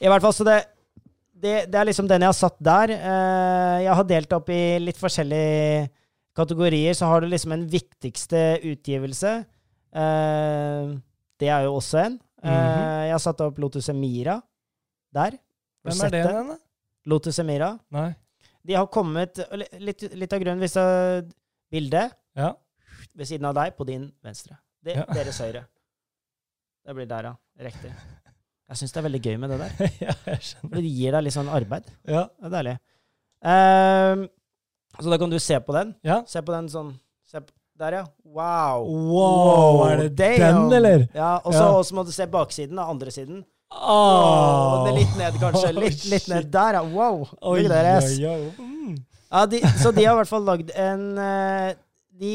i 0.00 0.08
hvert 0.08 0.22
fall, 0.22 0.32
så 0.32 0.46
det, 0.46 0.58
det, 1.34 1.54
det 1.72 1.80
er 1.80 1.88
liksom 1.90 2.08
den 2.08 2.22
jeg 2.22 2.30
har 2.30 2.38
satt 2.38 2.56
der. 2.62 2.94
Eh, 2.94 3.82
jeg 3.84 3.98
har 3.98 4.04
delt 4.04 4.32
opp 4.38 4.48
i 4.54 4.78
litt 4.78 5.00
forskjellige 5.00 5.88
kategorier. 6.36 6.94
Så 6.94 7.10
har 7.10 7.20
du 7.20 7.26
liksom 7.26 7.52
en 7.56 7.66
viktigste 7.66 8.44
utgivelse. 8.62 9.34
Eh, 9.94 10.94
det 11.42 11.50
er 11.50 11.66
jo 11.66 11.74
også 11.80 11.98
en. 12.06 12.20
Mm 12.44 12.50
-hmm. 12.52 13.04
Jeg 13.04 13.12
har 13.12 13.18
satt 13.18 13.40
opp 13.40 13.58
Lotus 13.58 13.88
Emira 13.88 14.40
der. 15.12 15.38
Hvem 15.82 16.00
er 16.04 16.10
det 16.10 16.24
igjen, 16.24 16.48
da? 16.48 16.56
Lotus 17.06 17.38
Emira. 17.38 17.78
Nei. 17.90 18.14
De 18.66 18.74
har 18.78 18.86
kommet 18.88 19.38
Litt, 19.78 20.02
litt 20.16 20.32
av 20.32 20.40
grunnen 20.40 20.62
hvis 20.64 20.72
det 20.78 21.32
bildet 21.74 22.12
Ja. 22.36 22.52
ved 23.14 23.26
siden 23.28 23.44
av 23.46 23.54
deg 23.54 23.76
på 23.76 23.84
din 23.86 24.12
venstre. 24.24 24.56
Det, 24.84 24.94
Ja. 24.96 25.04
Deres 25.14 25.38
høyre. 25.40 25.64
Det 26.84 26.94
blir 26.94 27.06
der, 27.08 27.24
ja. 27.30 27.34
Riktig. 27.64 27.92
Jeg 28.68 28.76
syns 28.80 28.92
det 28.92 29.00
er 29.00 29.06
veldig 29.08 29.20
gøy 29.24 29.36
med 29.38 29.50
det 29.50 29.58
der. 29.60 29.90
ja, 30.08 30.14
jeg 30.26 30.40
skjønner. 30.40 30.68
For 30.70 30.80
det 30.80 30.90
gir 30.96 31.12
deg 31.12 31.22
litt 31.26 31.34
sånn 31.36 31.48
arbeid. 31.52 31.84
Ja. 32.08 32.24
Det 32.40 32.48
er 32.48 32.54
deilig. 32.56 32.74
Um, 33.44 34.24
så 35.00 35.10
da 35.12 35.18
kan 35.20 35.30
du 35.32 35.38
se 35.42 35.58
på 35.60 35.72
den. 35.76 35.94
ja. 36.06 36.22
Se 36.26 36.40
på 36.42 36.52
den 36.54 36.68
sånn 36.72 36.94
se 37.28 37.40
på, 37.44 37.52
Der, 37.76 37.92
ja. 37.98 38.04
Wow. 38.24 38.84
Wow, 38.86 39.80
er 39.90 39.96
det 40.04 40.12
damn. 40.16 40.68
den, 40.70 40.76
eller? 40.78 41.08
Ja, 41.14 41.40
og 41.44 41.52
så 41.52 41.64
Ja. 41.74 41.96
må 41.96 42.04
du 42.06 42.12
se 42.14 42.26
baksiden, 42.30 42.76
da. 42.78 42.84
Andre 42.88 43.10
siden. 43.10 43.44
Det 44.84 44.92
er 44.92 44.98
litt 44.98 45.16
ned, 45.18 45.38
kanskje. 45.42 45.72
Litt, 45.76 46.04
litt 46.10 46.28
ned 46.30 46.50
der. 46.54 46.78
Wow. 46.94 47.24
Oi, 47.52 47.64
oi. 47.66 48.50
Mm. 48.58 48.96
Ja, 49.34 49.44
de, 49.50 49.60
så 49.82 49.90
de 49.96 50.04
har 50.06 50.14
i 50.14 50.18
hvert 50.22 50.30
fall 50.30 50.44
lagd 50.46 50.68
en 50.78 51.06
eh, 51.18 51.70
De 52.20 52.34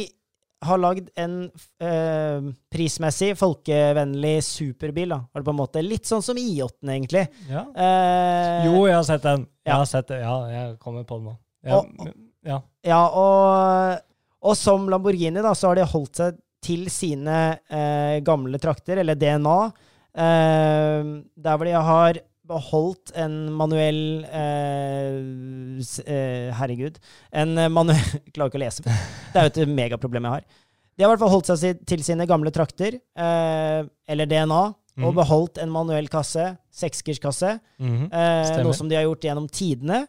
har 0.68 0.82
lagd 0.84 1.06
en 1.16 1.36
eh, 1.80 2.50
prismessig, 2.74 3.30
folkevennlig 3.40 4.34
superbil. 4.44 5.14
da, 5.14 5.22
var 5.32 5.40
det 5.40 5.48
på 5.48 5.54
en 5.56 5.60
måte. 5.62 5.84
Litt 5.86 6.10
sånn 6.10 6.24
som 6.26 6.36
I8-en, 6.42 6.92
egentlig. 6.98 7.24
Ja. 7.48 7.64
Eh, 7.72 8.66
Jo, 8.68 8.82
jeg 8.90 8.98
har 8.98 9.06
sett 9.08 9.24
den. 9.24 9.46
Jeg 9.64 9.78
har 9.80 9.88
sett 9.88 10.10
det. 10.12 10.20
Ja, 10.26 10.36
jeg 10.52 10.76
kommer 10.84 11.06
på 11.08 11.22
den 11.22 11.30
nå. 11.32 11.38
Jeg, 11.64 11.74
Og- 11.78 12.12
ja. 12.50 12.60
Ja, 12.88 13.00
og, 13.08 14.04
og 14.50 14.56
som 14.60 14.90
Lamborghini 14.92 15.42
da, 15.44 15.54
så 15.56 15.72
har 15.72 15.80
de 15.80 15.88
holdt 15.88 16.20
seg 16.20 16.38
til 16.64 16.86
sine 16.92 17.38
eh, 17.72 18.20
gamle 18.28 18.60
trakter, 18.60 19.00
eller 19.00 19.16
DNA, 19.16 19.58
eh, 20.16 21.04
der 21.38 21.58
hvor 21.58 21.66
de 21.70 21.76
har 21.76 22.20
beholdt 22.50 23.12
en 23.20 23.52
manuell 23.54 24.26
eh, 24.26 25.20
eh, 26.06 26.50
Herregud. 26.58 26.98
En 27.32 27.54
manuell 27.74 28.02
Jeg 28.26 28.34
klarer 28.34 28.50
ikke 28.52 28.60
å 28.62 28.64
lese. 28.66 28.84
Det 29.34 29.38
er 29.44 29.48
jo 29.48 29.54
et 29.54 29.76
megaproblem 29.78 30.26
jeg 30.26 30.38
har. 30.40 30.48
De 31.00 31.06
har 31.06 31.10
i 31.10 31.14
hvert 31.14 31.22
fall 31.24 31.32
holdt 31.32 31.52
seg 31.54 31.84
til 31.88 32.02
sine 32.04 32.26
gamle 32.28 32.52
trakter, 32.52 32.98
eh, 33.16 33.84
eller 34.10 34.28
DNA, 34.28 34.64
og 35.00 35.06
Mhm. 35.14 35.16
beholdt 35.16 35.58
en 35.64 35.70
manuell 35.72 36.10
kasse, 36.12 36.58
seksgirskasse, 36.76 37.54
Mhm. 37.80 38.10
Eh, 38.12 38.64
noe 38.66 38.74
som 38.74 38.90
de 38.90 38.96
har 38.98 39.06
gjort 39.06 39.22
gjennom 39.24 39.48
tidene. 39.48 40.02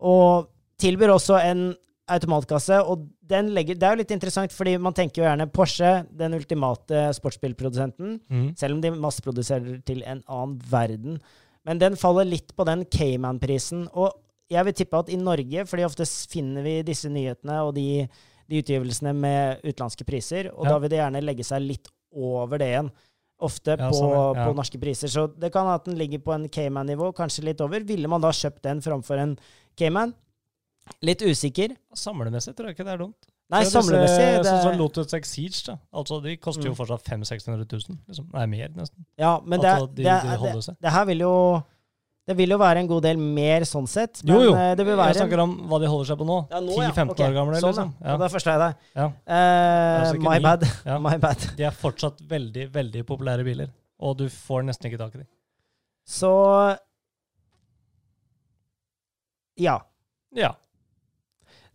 Og 0.00 0.46
tilbyr 0.80 1.12
også 1.12 1.36
en 1.44 1.74
automatkasse. 2.08 2.78
Og 2.88 3.04
legger, 3.30 3.76
det 3.78 3.86
er 3.86 3.94
jo 3.94 4.00
litt 4.02 4.14
interessant, 4.14 4.52
fordi 4.52 4.76
man 4.82 4.94
tenker 4.96 5.22
jo 5.22 5.26
gjerne 5.28 5.46
Porsche, 5.54 5.92
den 6.16 6.34
ultimate 6.34 7.04
sportsbilprodusenten, 7.16 8.16
mm. 8.30 8.48
selv 8.58 8.76
om 8.76 8.80
de 8.82 8.90
masseproduserer 8.96 9.78
til 9.86 10.02
en 10.02 10.22
annen 10.26 10.56
verden. 10.70 11.20
Men 11.68 11.78
den 11.78 11.96
faller 12.00 12.24
litt 12.24 12.54
på 12.56 12.64
den 12.68 12.86
Cayman-prisen. 12.88 13.86
Og 13.92 14.12
jeg 14.50 14.66
vil 14.66 14.76
tippe 14.80 14.98
at 14.98 15.12
i 15.12 15.18
Norge, 15.20 15.66
fordi 15.68 15.86
ofte 15.86 16.06
finner 16.32 16.64
vi 16.66 16.80
disse 16.86 17.10
nyhetene 17.12 17.60
og 17.66 17.74
de, 17.76 18.06
de 18.50 18.62
utgivelsene 18.62 19.12
med 19.14 19.62
utenlandske 19.62 20.06
priser, 20.08 20.50
og 20.54 20.64
Ja. 20.66 20.72
da 20.72 20.78
vil 20.82 20.90
det 20.90 20.98
gjerne 21.02 21.24
legge 21.24 21.46
seg 21.46 21.62
litt 21.62 21.88
over 22.10 22.58
det 22.58 22.72
igjen. 22.72 22.90
Ofte 23.40 23.76
Ja, 23.76 23.88
på, 23.88 23.96
sånn, 23.96 24.36
ja. 24.36 24.46
på 24.48 24.56
norske 24.56 24.80
priser. 24.80 25.08
Så 25.08 25.28
det 25.32 25.52
kan 25.52 25.68
at 25.72 25.86
den 25.86 25.96
ligger 25.96 26.18
på 26.20 26.34
en 26.34 26.48
Cayman-nivå, 26.48 27.14
kanskje 27.16 27.44
litt 27.44 27.60
over. 27.64 27.80
Ville 27.80 28.08
man 28.08 28.20
da 28.20 28.28
kjøpt 28.28 28.62
den 28.66 28.82
framfor 28.84 29.16
en 29.22 29.38
Cayman? 29.78 30.12
Litt 31.02 31.22
usikker. 31.24 31.76
Samlemessig 31.96 32.54
tror 32.56 32.68
jeg 32.70 32.76
ikke 32.76 32.84
det 32.88 32.92
er 32.94 33.02
dumt. 33.04 33.28
Nei, 33.50 33.64
samlemessig 33.66 34.26
det, 34.38 34.46
Sånn 34.46 34.60
som 34.62 34.76
Lotus 34.78 35.12
Exige, 35.16 35.64
da. 35.66 35.74
Altså, 35.98 36.20
de 36.22 36.36
koster 36.38 36.68
jo 36.68 36.70
Mm. 36.72 36.76
fortsatt 36.78 37.02
500 37.02 37.26
600 37.26 37.66
000. 37.66 37.98
Liksom. 38.06 38.28
Nei, 38.32 38.46
mer, 38.46 38.68
nesten. 38.76 39.04
Ja, 39.18 39.40
men 39.44 39.58
det, 39.60 39.72
de, 39.96 40.04
det, 40.04 40.04
de 40.22 40.52
det, 40.60 40.76
det 40.80 40.92
her 40.94 41.04
vil 41.06 41.18
jo 41.26 41.62
Det 42.28 42.36
vil 42.36 42.50
jo 42.52 42.58
være 42.60 42.78
en 42.78 42.86
god 42.86 43.02
del 43.02 43.16
mer 43.18 43.64
sånn 43.66 43.88
sett. 43.90 44.20
Jo, 44.22 44.36
jo. 44.44 44.50
Eh, 44.54 44.74
det 44.78 44.84
vil 44.86 44.94
være 44.94 45.08
Jeg 45.16 45.16
snakker 45.24 45.40
om 45.42 45.54
hva 45.66 45.80
de 45.82 45.88
holder 45.90 46.06
seg 46.12 46.18
på 46.20 46.26
nå. 46.28 46.36
Ja, 46.52 46.60
nå, 46.62 46.76
10-15 46.76 47.10
Ok, 47.10 47.22
år 47.26 47.32
gamle, 47.34 47.58
sånn, 47.58 47.72
liksom. 47.72 47.94
Ja. 48.00 48.06
Ja. 48.12 48.16
Da 48.20 48.28
forstår 48.28 48.52
jeg 48.52 48.60
deg. 48.60 48.74
Ja. 49.00 49.06
Uh, 49.26 50.00
Altså, 50.04 50.20
my 50.28 50.38
bad. 50.44 50.66
Ja. 50.86 50.98
My 51.08 51.16
bad. 51.18 51.46
De 51.56 51.64
er 51.66 51.74
fortsatt 51.74 52.20
veldig, 52.30 52.68
veldig 52.72 53.02
populære 53.08 53.42
biler. 53.48 53.72
Og 53.98 54.16
du 54.20 54.28
får 54.28 54.62
nesten 54.68 54.86
ikke 54.92 55.00
tak 55.00 55.14
i 55.16 55.24
dem. 55.24 55.26
Så 56.06 56.30
Ja. 59.58 59.80
Ja. 60.36 60.52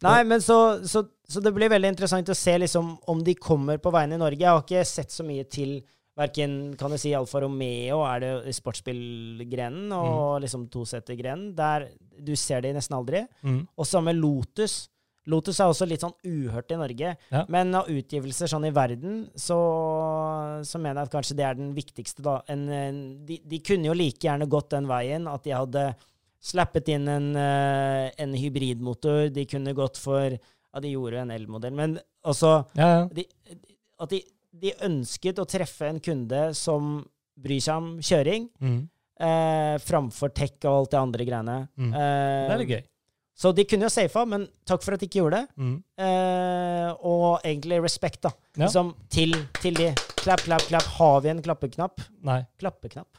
Nei, 0.03 0.21
men 0.27 0.41
så, 0.43 0.57
så, 0.83 1.05
så 1.27 1.41
det 1.43 1.53
blir 1.55 1.71
veldig 1.71 1.93
interessant 1.93 2.29
å 2.29 2.37
se 2.37 2.57
liksom 2.59 2.95
om 3.11 3.21
de 3.23 3.37
kommer 3.39 3.79
på 3.81 3.93
veiene 3.95 4.17
i 4.17 4.21
Norge. 4.21 4.43
Jeg 4.43 4.51
har 4.51 4.65
ikke 4.65 4.87
sett 4.89 5.13
så 5.13 5.25
mye 5.27 5.47
til 5.47 5.79
Verken 6.15 6.77
kan 6.79 6.93
du 6.93 6.95
si 6.95 7.11
Alfa 7.11 7.41
Romeo 7.43 7.97
er 8.07 8.21
det 8.23 8.31
i 8.47 8.53
sportsbilgrenen 8.55 9.91
og 9.91 10.39
liksom 10.45 10.69
tosetergrenen. 10.71 11.49
Der 11.57 11.89
du 12.15 12.31
ser 12.39 12.63
det 12.63 12.71
nesten 12.77 12.95
aldri. 12.95 13.25
Mm. 13.43 13.65
Og 13.75 13.89
samme 13.89 14.13
Lotus. 14.15 14.85
Lotus 15.27 15.59
er 15.59 15.67
også 15.67 15.87
litt 15.89 16.05
sånn 16.05 16.15
uhørt 16.23 16.71
i 16.71 16.77
Norge. 16.79 17.11
Ja. 17.33 17.43
Men 17.51 17.75
av 17.75 17.89
utgivelser 17.91 18.47
sånn 18.47 18.67
i 18.69 18.71
verden, 18.71 19.25
så, 19.35 19.57
så 20.63 20.79
mener 20.79 21.01
jeg 21.01 21.09
at 21.09 21.15
kanskje 21.17 21.37
det 21.41 21.47
er 21.49 21.59
den 21.59 21.73
viktigste, 21.75 22.23
da. 22.23 22.37
En, 22.53 22.67
en, 22.69 23.01
de, 23.27 23.41
de 23.43 23.59
kunne 23.65 23.89
jo 23.89 23.97
like 23.97 24.23
gjerne 24.23 24.47
gått 24.47 24.71
den 24.71 24.87
veien 24.87 25.27
at 25.27 25.43
de 25.43 25.55
hadde 25.57 25.87
slappet 26.45 26.89
inn 26.93 27.07
en, 27.09 27.31
eh, 27.35 28.11
en 28.21 28.33
hybridmotor. 28.37 29.29
De 29.33 29.45
kunne 29.49 29.73
gått 29.77 29.97
for 30.01 30.35
Ja, 30.75 30.81
de 30.83 30.89
gjorde 30.91 31.21
en 31.21 31.31
elmodell, 31.31 31.71
men 31.73 31.93
altså 32.25 32.65
Ja, 32.75 32.87
ja. 32.99 33.05
de, 33.15 33.23
At 33.99 34.09
de, 34.11 34.19
de 34.51 34.73
ønsket 34.83 35.39
å 35.39 35.45
treffe 35.47 35.87
en 35.87 36.01
kunde 36.03 36.49
som 36.55 37.05
bryr 37.39 37.61
seg 37.63 37.77
om 37.79 37.87
kjøring, 38.03 38.49
Mm. 38.61 38.89
eh, 39.19 39.77
framfor 39.79 40.33
tech 40.35 40.57
og 40.65 40.73
alt 40.81 40.91
det 40.91 40.99
andre 40.99 41.25
greiene. 41.25 41.55
Mm. 41.79 41.93
Eh, 41.93 42.47
Det 42.47 42.51
er 42.51 42.57
litt 42.59 42.69
gøy. 42.69 42.83
så 43.37 43.53
de 43.55 43.63
kunne 43.63 43.87
jo 43.87 43.89
safa, 43.89 44.25
men 44.27 44.47
takk 44.65 44.83
for 44.83 44.93
at 44.95 44.99
de 44.99 45.07
ikke 45.07 45.21
gjorde 45.23 45.39
det. 45.39 45.47
Mm. 45.57 45.83
Eh, 45.97 46.93
og 47.03 47.41
egentlig 47.43 47.81
respekt, 47.83 48.21
da. 48.21 48.31
Ja. 48.57 48.67
Som 48.67 48.93
til, 49.09 49.31
til 49.61 49.73
de. 49.75 49.93
Klapp, 50.19 50.39
klapp, 50.43 50.61
klapp. 50.67 50.83
Har 50.99 51.21
vi 51.21 51.29
en 51.29 51.41
klappeknapp? 51.41 51.99
Nei. 52.21 52.41
Klappeknapp. 52.59 53.17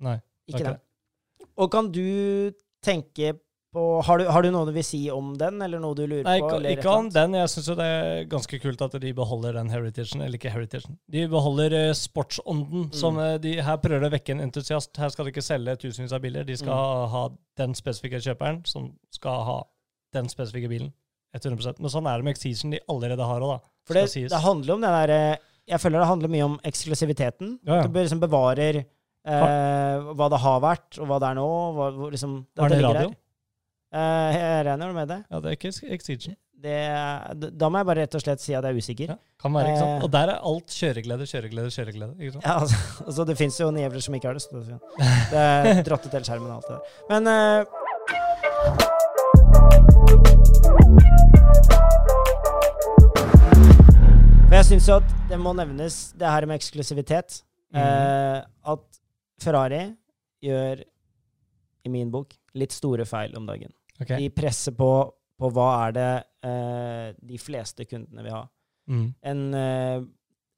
Nei. 0.00 0.20
Ikke 0.48 0.64
det. 0.64 0.80
Og 1.58 1.70
kan 1.72 1.90
du 1.92 2.52
tenke 2.84 3.34
på 3.70 3.82
har 4.02 4.18
du, 4.18 4.24
har 4.26 4.42
du 4.42 4.48
noe 4.50 4.66
du 4.66 4.72
vil 4.74 4.82
si 4.82 4.98
om 5.14 5.28
den, 5.38 5.60
eller 5.62 5.78
noe 5.78 5.94
du 5.94 6.02
lurer 6.02 6.24
Nei, 6.26 6.40
på? 6.42 6.56
Nei, 6.58 6.72
ikke 6.74 6.90
om 6.90 7.06
den. 7.14 7.36
Jeg 7.38 7.50
syns 7.52 7.68
jo 7.70 7.76
det 7.78 7.84
er 7.86 8.24
ganske 8.32 8.58
kult 8.58 8.80
at 8.82 8.96
de 8.98 9.12
beholder 9.14 9.54
den 9.60 9.70
heritagen. 9.70 10.24
Eller 10.24 10.40
ikke 10.40 10.50
heritagen. 10.50 10.96
De 11.06 11.22
beholder 11.30 11.76
eh, 11.78 11.92
sportsånden. 11.94 12.88
Mm. 12.88 12.96
Som 12.98 13.20
eh, 13.22 13.36
de 13.38 13.52
her 13.62 13.78
prøver 13.78 14.08
å 14.08 14.10
vekke 14.10 14.34
en 14.34 14.42
entusiast. 14.42 14.90
Her 14.98 15.12
skal 15.14 15.28
de 15.28 15.34
ikke 15.36 15.44
selge 15.46 15.76
tusenvis 15.84 16.16
av 16.16 16.24
biler. 16.24 16.42
De 16.48 16.56
skal 16.58 16.72
Mm. 16.74 17.08
ha 17.14 17.22
den 17.62 17.74
spesifikke 17.78 18.18
kjøperen 18.24 18.64
som 18.66 18.90
skal 19.14 19.44
ha 19.46 19.58
den 20.18 20.26
spesifikke 20.32 20.68
bilen. 20.72 20.90
100% 21.36 21.78
Men 21.78 21.90
sånn 21.94 22.08
er 22.10 22.18
det 22.18 22.26
med 22.26 22.34
Exeason 22.34 22.72
de 22.74 22.80
allerede 22.90 23.22
har 23.22 23.40
òg, 23.46 23.52
da. 23.54 23.70
For 23.86 23.94
det, 23.94 24.08
det 24.34 24.40
handler 24.42 24.74
om 24.74 24.80
den 24.82 24.90
derre 24.98 25.38
Jeg 25.70 25.78
føler 25.78 26.00
det 26.02 26.08
handler 26.10 26.32
mye 26.32 26.42
om 26.48 26.56
eksklusiviteten. 26.66 27.60
Ja, 27.62 27.76
ja. 27.76 27.84
At 27.84 27.92
du 27.94 28.00
liksom 28.00 28.18
bevarer 28.18 28.80
eh, 29.26 30.12
hva 30.16 30.28
det 30.32 30.38
har 30.44 30.60
vært, 30.64 30.98
og 31.00 31.06
hva 31.10 31.18
det 31.22 31.28
er 31.32 31.34
nå. 31.40 31.48
Hva, 31.76 31.88
liksom, 32.12 32.38
Har 32.58 32.68
det 32.72 32.82
radio? 32.84 33.10
Eh, 33.90 34.36
jeg 34.38 34.66
regner 34.68 34.92
med 34.94 35.08
det. 35.10 35.20
Ja, 35.30 35.40
det 35.42 35.50
er 35.50 35.56
ikke 35.58 35.72
Exigen. 35.96 36.36
det. 36.60 36.76
Da 37.58 37.68
må 37.72 37.78
jeg 37.80 37.86
bare 37.88 38.00
rett 38.04 38.14
og 38.14 38.22
slett 38.22 38.40
si 38.44 38.52
at 38.54 38.62
jeg 38.64 38.70
er 38.74 38.78
usikker. 38.78 39.08
Ja, 39.14 39.16
kan 39.40 39.52
være, 39.56 39.72
ikke 39.72 39.80
sant? 39.80 39.96
Eh. 39.96 40.04
Og 40.04 40.10
der 40.12 40.34
er 40.34 40.38
alt 40.52 40.68
kjøreglede, 40.76 41.26
kjøreglede, 41.26 41.70
kjøreglede. 41.74 42.14
ikke 42.20 42.32
sant? 42.36 42.44
Ja, 42.46 42.58
altså, 42.60 42.76
altså 43.06 43.24
Det 43.24 43.36
fins 43.40 43.60
jo 43.60 43.70
nevler 43.74 44.00
som 44.04 44.14
ikke 44.14 44.28
har 44.30 44.34
det. 44.38 44.42
Så 44.42 44.48
det, 44.52 44.78
det 45.32 45.40
er 45.40 45.92
ut 45.94 46.10
til 46.10 46.24
skjermen 46.28 46.50
og 46.50 46.56
alt 46.60 46.68
det 46.68 46.76
der. 46.76 46.82
Men 47.10 47.26
eh, 47.26 48.70
jeg 54.50 54.64
syns 54.66 54.88
jo 54.90 54.96
at 54.98 55.12
det 55.30 55.38
må 55.40 55.52
nevnes, 55.56 55.96
det 56.18 56.26
her 56.28 56.46
med 56.50 56.58
eksklusivitet. 56.60 57.42
eh, 57.74 58.38
at 58.72 58.99
Ferrari 59.42 59.84
gjør, 60.44 60.82
i 61.84 61.92
min 61.92 62.10
bok, 62.12 62.34
litt 62.60 62.74
store 62.76 63.06
feil 63.08 63.34
om 63.38 63.46
dagen. 63.48 63.72
Okay. 64.00 64.16
De 64.20 64.32
presser 64.32 64.74
på 64.76 64.90
på 65.40 65.50
hva 65.56 65.68
er 65.86 65.94
det 65.96 66.10
eh, 66.46 67.06
de 67.32 67.38
fleste 67.40 67.86
kundene 67.88 68.24
vil 68.26 68.34
ha. 68.36 68.42
Mm. 68.90 69.06
En, 69.32 69.44
eh, 69.56 70.02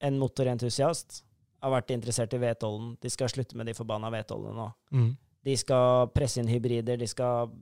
en 0.09 0.19
motorentusiast 0.19 1.23
har 1.63 1.75
vært 1.77 1.93
interessert 1.95 2.35
i 2.35 2.41
V12-en. 2.43 2.97
De 3.03 3.13
skal 3.13 3.31
slutte 3.31 3.59
med 3.59 3.71
de 3.71 3.77
forbanna 3.79 4.11
V12-ene 4.11 4.57
nå. 4.59 4.71
Mm. 4.97 5.13
De 5.47 5.55
skal 5.59 6.11
presse 6.15 6.43
inn 6.43 6.51
hybrider. 6.51 6.99
De 6.99 7.07
skal 7.11 7.53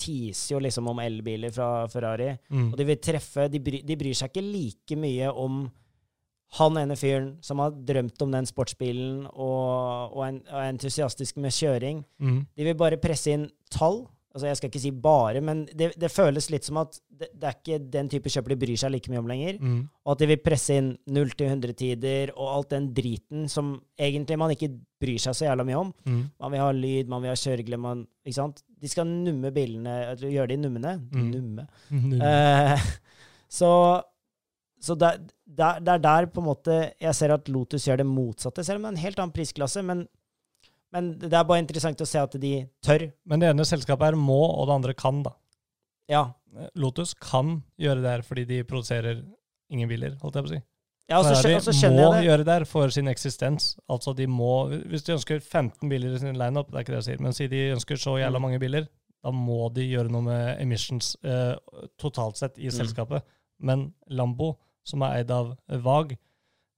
tease 0.00 0.50
jo 0.50 0.58
liksom 0.62 0.90
om 0.90 1.02
elbiler 1.02 1.54
fra 1.54 1.86
Ferrari. 1.90 2.32
Mm. 2.50 2.72
Og 2.72 2.78
de 2.80 2.88
vil 2.90 3.02
treffe 3.02 3.46
de, 3.52 3.62
bry, 3.62 3.82
de 3.86 3.98
bryr 4.00 4.18
seg 4.18 4.32
ikke 4.32 4.46
like 4.48 4.98
mye 4.98 5.30
om 5.30 5.64
han 6.58 6.78
ene 6.78 6.96
fyren 6.98 7.30
som 7.42 7.62
har 7.62 7.74
drømt 7.74 8.22
om 8.22 8.34
den 8.34 8.46
sportsbilen 8.46 9.24
og, 9.32 10.14
og, 10.14 10.20
en, 10.28 10.42
og 10.46 10.58
er 10.60 10.72
entusiastisk 10.72 11.40
med 11.42 11.54
kjøring. 11.54 12.04
Mm. 12.22 12.42
De 12.54 12.66
vil 12.68 12.76
bare 12.78 13.00
presse 13.02 13.34
inn 13.34 13.48
tall. 13.74 14.04
Altså 14.34 14.48
Jeg 14.48 14.58
skal 14.58 14.70
ikke 14.70 14.82
si 14.82 14.90
bare, 14.90 15.40
men 15.46 15.60
det, 15.78 15.92
det 16.00 16.10
føles 16.10 16.48
litt 16.50 16.66
som 16.66 16.80
at 16.80 16.96
det, 17.06 17.28
det 17.38 17.46
er 17.46 17.54
ikke 17.54 17.76
den 17.92 18.08
type 18.10 18.30
kjøper 18.34 18.54
de 18.54 18.56
bryr 18.64 18.80
seg 18.80 18.90
like 18.90 19.10
mye 19.12 19.20
om 19.22 19.28
lenger. 19.30 19.60
Mm. 19.62 19.76
Og 20.02 20.14
at 20.14 20.24
de 20.24 20.28
vil 20.32 20.40
presse 20.42 20.78
inn 20.78 20.88
0 21.06 21.34
til 21.38 21.52
100-tider 21.52 22.32
og 22.34 22.48
alt 22.50 22.72
den 22.74 22.88
driten 22.96 23.46
som 23.50 23.76
egentlig 23.94 24.38
man 24.42 24.54
ikke 24.54 24.72
bryr 25.02 25.22
seg 25.22 25.38
så 25.38 25.46
jævla 25.46 25.66
mye 25.68 25.78
om. 25.84 25.92
Mm. 26.02 26.24
Man 26.42 26.54
vil 26.54 26.64
ha 26.64 26.72
lyd, 26.74 27.12
man 27.14 27.22
vil 27.22 27.30
ha 27.30 27.38
kjøreglede, 27.38 27.82
man 27.86 28.02
Ikke 28.24 28.38
sant? 28.40 28.64
De 28.66 28.90
skal 28.90 29.06
numme 29.06 29.54
bilene, 29.54 29.94
gjøre 30.18 30.50
de 30.50 30.58
nummene. 30.64 30.96
Mm. 31.10 31.30
Numme. 31.34 31.68
Mm. 31.94 32.18
Eh, 32.18 32.82
så 33.60 33.70
så 34.84 34.96
det, 35.00 35.10
det, 35.48 35.70
det 35.86 35.94
er 35.96 36.02
der 36.04 36.26
på 36.32 36.42
en 36.42 36.48
måte 36.50 36.74
jeg 37.00 37.14
ser 37.16 37.32
at 37.34 37.48
Lotus 37.52 37.86
gjør 37.88 38.02
det 38.02 38.06
motsatte, 38.10 38.64
selv 38.66 38.78
om 38.78 38.84
det 38.86 38.90
er 38.92 38.96
en 38.98 39.04
helt 39.06 39.22
annen 39.22 39.32
prisklasse. 39.34 39.82
Men, 39.86 40.04
men 40.94 41.12
det 41.18 41.32
er 41.32 41.46
bare 41.48 41.62
interessant 41.64 42.02
å 42.04 42.06
se 42.08 42.20
at 42.20 42.36
de 42.42 42.52
tør. 42.84 43.08
Men 43.26 43.40
det 43.42 43.48
ene 43.50 43.66
selskapet 43.66 44.10
her 44.12 44.18
må, 44.20 44.38
og 44.54 44.68
det 44.68 44.76
andre 44.78 44.94
kan, 44.98 45.22
da. 45.26 45.32
Ja. 46.12 46.26
Lotus 46.78 47.14
kan 47.18 47.62
gjøre 47.80 48.02
det 48.04 48.10
her 48.12 48.22
fordi 48.22 48.44
de 48.46 48.60
produserer 48.68 49.24
ingen 49.72 49.88
biler, 49.90 50.14
holdt 50.22 50.36
jeg 50.38 50.44
på 50.44 50.50
å 50.50 50.54
si. 50.54 50.60
ja 51.10 51.18
og 51.18 51.24
så 51.26 51.32
skjø- 51.34 51.42
Ferrari 51.42 51.56
og 51.56 51.64
så 51.64 51.90
må 51.90 52.04
jeg 52.04 52.12
det. 52.20 52.26
gjøre 52.28 52.44
det 52.46 52.54
her 52.58 52.64
for 52.70 52.92
sin 52.94 53.08
eksistens. 53.10 53.70
Altså 53.90 54.14
de 54.14 54.26
må, 54.30 54.50
Hvis 54.92 55.02
de 55.08 55.16
ønsker 55.16 55.40
15 55.42 55.88
biler 55.90 56.14
i 56.14 56.20
sin 56.22 56.36
lineup, 56.38 56.70
det 56.70 56.76
er 56.78 56.84
ikke 56.84 56.94
det 56.94 57.00
jeg 57.02 57.08
sier, 57.08 57.22
men 57.24 57.32
si 57.34 57.48
de 57.50 57.62
ønsker 57.74 57.96
så 57.98 58.14
jævla 58.20 58.38
Mm. 58.38 58.42
mange 58.46 58.60
biler, 58.62 58.86
da 59.24 59.30
må 59.32 59.72
de 59.74 59.88
gjøre 59.88 60.10
noe 60.12 60.22
med 60.22 60.60
emissions 60.60 61.16
eh, 61.24 61.56
totalt 61.98 62.36
sett 62.36 62.58
i 62.58 62.68
Mm. 62.68 62.76
selskapet. 62.76 63.22
Men 63.58 63.94
Lambo, 64.10 64.58
som 64.84 65.02
er 65.02 65.18
eid 65.22 65.30
av 65.30 65.56
VAG, 65.68 66.16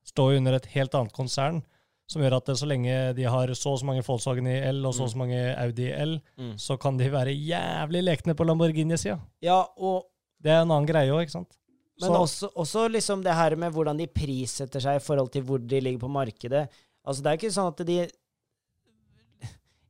står 0.07 0.33
jo 0.33 0.39
under 0.39 0.55
et 0.55 0.67
helt 0.77 0.95
annet 0.95 1.13
konsern, 1.13 1.63
som 2.07 2.23
gjør 2.23 2.37
at 2.37 2.47
så 2.57 2.67
lenge 2.71 3.15
de 3.17 3.25
har 3.27 3.49
så 3.59 3.73
og 3.73 3.81
så 3.81 3.85
mange 3.89 4.05
Volkswagen 4.07 4.47
i 4.47 4.61
L 4.71 4.85
og 4.87 4.95
så 4.95 5.03
og 5.03 5.11
så 5.11 5.17
Mm. 5.17 5.19
mange 5.19 5.57
Audi 5.59 5.89
i 5.91 5.93
L, 6.05 6.21
Mm. 6.39 6.53
så 6.57 6.79
kan 6.79 6.97
de 6.97 7.09
være 7.11 7.35
jævlig 7.35 8.03
lekne 8.05 8.35
på 8.35 8.45
Lamborghini-sida. 8.47 9.19
Ja, 9.43 9.65
og 9.77 10.07
Det 10.43 10.51
er 10.53 10.63
en 10.63 10.71
annen 10.71 10.87
greie 10.87 11.11
òg, 11.11 11.23
ikke 11.25 11.31
sant? 11.33 11.57
Men 12.01 12.11
Så- 12.11 12.21
også, 12.21 12.53
også 12.55 12.89
liksom 12.93 13.23
det 13.25 13.33
her 13.35 13.57
med 13.57 13.73
hvordan 13.73 13.97
de 13.97 14.07
prissetter 14.07 14.79
seg 14.81 14.97
i 14.97 15.05
forhold 15.05 15.33
til 15.33 15.43
hvor 15.43 15.59
de 15.59 15.81
ligger 15.81 15.99
på 15.99 16.11
markedet. 16.11 16.69
Altså 17.05 17.23
Det 17.23 17.27
er 17.27 17.37
ikke 17.39 17.53
sånn 17.53 17.69
at 17.69 17.87
de 17.87 18.09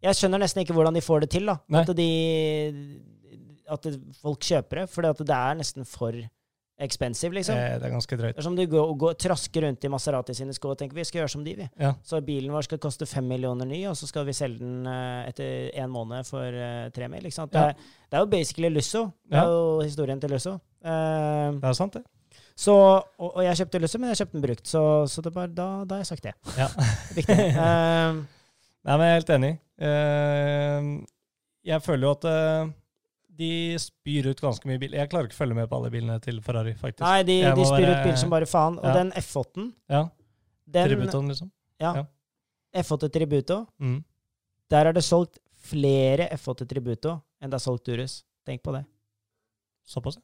Jeg 0.03 0.15
skjønner 0.15 0.39
nesten 0.39 0.63
ikke 0.63 0.75
hvordan 0.77 0.95
de 0.95 1.01
får 1.01 1.21
det 1.21 1.31
til. 1.31 1.47
da. 1.47 1.57
Nei. 1.69 1.81
At 1.81 1.97
de 1.97 3.01
At 3.69 3.83
folk 4.23 4.39
kjøper 4.41 4.71
det. 4.83 4.89
For 4.91 5.03
det 5.03 5.31
er 5.31 5.55
nesten 5.59 5.85
for 5.85 6.13
expensive, 6.79 7.33
liksom. 7.33 7.57
Eh, 7.57 7.77
det 7.81 7.87
er 7.89 7.93
ganske 7.95 8.17
drøyt. 8.21 8.35
Det 8.37 8.43
er 8.43 8.45
som 8.45 8.57
du 8.59 8.63
går, 8.69 8.91
går, 9.01 9.15
trasker 9.23 9.65
rundt 9.65 9.85
i 9.85 9.91
Maserati 9.93 10.35
sine 10.37 10.53
sko 10.53 10.75
og 10.75 10.79
tenker 10.81 10.99
vi 10.99 11.05
skal 11.09 11.23
gjøre 11.23 11.33
som 11.33 11.45
de, 11.47 11.55
vi. 11.57 11.69
Ja. 11.81 11.95
Så 12.05 12.21
bilen 12.27 12.53
vår 12.53 12.67
skal 12.69 12.81
koste 12.83 13.07
fem 13.09 13.25
millioner 13.31 13.65
ny, 13.71 13.79
og 13.89 13.97
så 13.97 14.09
skal 14.11 14.27
vi 14.29 14.35
selge 14.37 14.61
den 14.61 14.85
eh, 14.91 15.31
etter 15.31 15.71
en 15.83 15.91
måned 15.95 16.29
for 16.29 16.45
eh, 16.53 16.91
tre 16.93 17.09
mil. 17.13 17.25
Ikke 17.25 17.39
sant? 17.39 17.53
Det, 17.55 17.63
Ja. 17.63 17.73
er, 17.73 18.05
det 18.11 18.19
er 18.21 18.27
jo 18.27 18.31
basically 18.37 18.69
Lusso. 18.75 19.07
Det 19.25 19.41
er 19.41 19.49
jo 19.57 19.81
historien 19.87 20.21
til 20.21 20.31
Lusso. 20.37 20.53
Uh, 20.87 21.57
Det 21.59 21.65
er 21.67 21.73
sant, 21.75 21.95
det. 21.97 22.05
så, 22.55 22.75
og, 23.19 23.31
og 23.37 23.43
jeg 23.43 23.57
kjøpte 23.63 23.79
Lusso, 23.83 23.99
men 23.99 24.13
jeg 24.13 24.21
kjøpte 24.21 24.37
den 24.37 24.45
brukt, 24.45 24.69
så, 24.69 24.83
så 25.11 25.23
det 25.25 25.33
bare, 25.35 25.49
da, 25.49 25.71
da 25.85 25.97
har 25.97 26.05
jeg 26.05 26.13
sagt 26.13 26.29
det. 26.29 26.35
Ja. 26.59 26.69
Viktig. 27.17 27.37
Uh, 27.57 28.21
Nei, 28.87 28.95
men 28.95 29.03
jeg 29.09 29.15
er 29.17 29.19
helt 29.19 29.33
enig. 29.35 29.53
Uh, 29.83 31.07
jeg 31.67 31.83
føler 31.83 32.07
jo 32.07 32.13
at 32.21 32.27
de 33.37 33.77
spyr 33.79 34.27
ut 34.31 34.41
ganske 34.41 34.67
mye 34.69 34.79
bil. 34.81 34.93
Jeg 34.97 35.11
klarer 35.13 35.29
ikke 35.29 35.37
å 35.37 35.43
følge 35.45 35.55
med 35.59 35.69
på 35.71 35.77
alle 35.79 35.91
bilene 35.93 36.19
til 36.25 36.41
Ferrari, 36.45 36.75
faktisk. 36.75 37.01
nei, 37.05 37.23
de, 37.23 37.37
de 37.43 37.65
spyr 37.65 37.67
spyr 37.71 37.87
ut 37.87 37.95
være- 37.95 38.05
bil 38.09 38.17
som 38.17 38.31
bare 38.31 38.47
faen. 38.47 38.79
Og 38.79 38.85
Ja. 38.85 38.93
den 38.95 39.11
F8-en, 39.13 39.73
Ja, 39.89 40.03
den 40.67 40.91
Ja. 40.91 41.29
liksom. 41.29 41.51
F8 42.75 43.11
Tributo, 43.13 43.67
Mm. 43.81 44.05
der 44.71 44.87
er 44.87 44.93
det 44.93 45.03
solgt 45.05 45.39
flere 45.57 46.29
F8 46.33 46.67
Tributo 46.69 47.23
enn 47.41 47.51
det 47.51 47.55
er 47.55 47.65
solgt 47.71 47.85
Durus. 47.85 48.23
Tenk 48.47 48.63
på 48.63 48.73
det. 48.73 48.85
Såpass. 49.87 50.19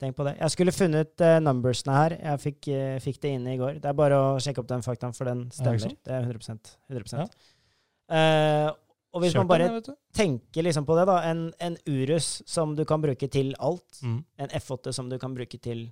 Tenk 0.00 0.14
på 0.16 0.24
det. 0.24 0.36
Jeg 0.38 0.50
skulle 0.50 0.72
funnet 0.72 1.20
uh, 1.20 1.38
numbersene 1.40 1.92
her. 1.94 2.10
Jeg 2.20 2.38
fikk, 2.40 2.68
uh, 2.68 2.98
fikk 3.00 3.20
det 3.20 3.30
inne 3.32 3.54
i 3.54 3.56
går. 3.56 3.80
Det 3.80 3.86
er 3.86 3.94
bare 3.94 4.12
å 4.12 4.36
sjekke 4.36 4.58
opp 4.58 4.66
den 4.68 4.82
faktaen, 4.82 5.14
for 5.16 5.24
den 5.24 5.46
Er 5.46 5.50
stemmer. 5.78 5.96
Det 6.04 6.12
er 6.12 6.22
100% 6.22 6.76
100 6.90 7.18
Ja. 7.18 7.26
Eh, 8.08 8.70
Og 9.16 9.22
hvis 9.24 9.36
man 9.38 9.48
bare 9.48 9.80
tenker 10.14 10.66
liksom 10.66 10.84
på 10.88 10.96
det, 10.98 11.06
da. 11.08 11.16
En, 11.30 11.46
en 11.64 11.78
Urus 11.88 12.42
som 12.48 12.74
du 12.76 12.84
kan 12.88 13.00
bruke 13.02 13.28
til 13.32 13.54
alt. 13.56 14.02
Mm. 14.04 14.20
En 14.44 14.54
F8 14.60 14.92
som 14.92 15.08
du 15.10 15.16
kan 15.22 15.34
bruke 15.36 15.56
til 15.56 15.86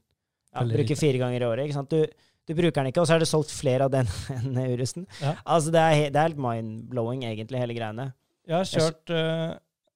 ja, 0.55 0.65
bruke 0.69 0.97
fire 0.99 1.21
ganger 1.23 1.43
i 1.43 1.49
året. 1.49 1.67
ikke 1.67 1.79
sant? 1.79 1.95
Du, 1.95 2.05
du 2.45 2.55
bruker 2.55 2.83
den 2.83 2.93
ikke, 2.93 3.03
og 3.03 3.09
så 3.09 3.17
er 3.17 3.25
det 3.25 3.31
solgt 3.31 3.53
flere 3.55 3.89
av 3.89 3.93
den 3.95 4.11
enn 4.37 4.61
Urusen. 4.75 5.09
Ja. 5.23 5.37
Altså, 5.45 5.73
det 5.75 5.83
er, 5.83 6.09
det 6.13 6.21
er 6.21 6.29
helt 6.29 6.43
mind-blowing, 6.45 7.25
egentlig, 7.27 7.63
hele 7.63 7.77
greiene. 7.77 8.11
Jeg 8.45 8.59
har 8.61 8.69
kjørt 8.69 9.15
uh, 9.17 9.55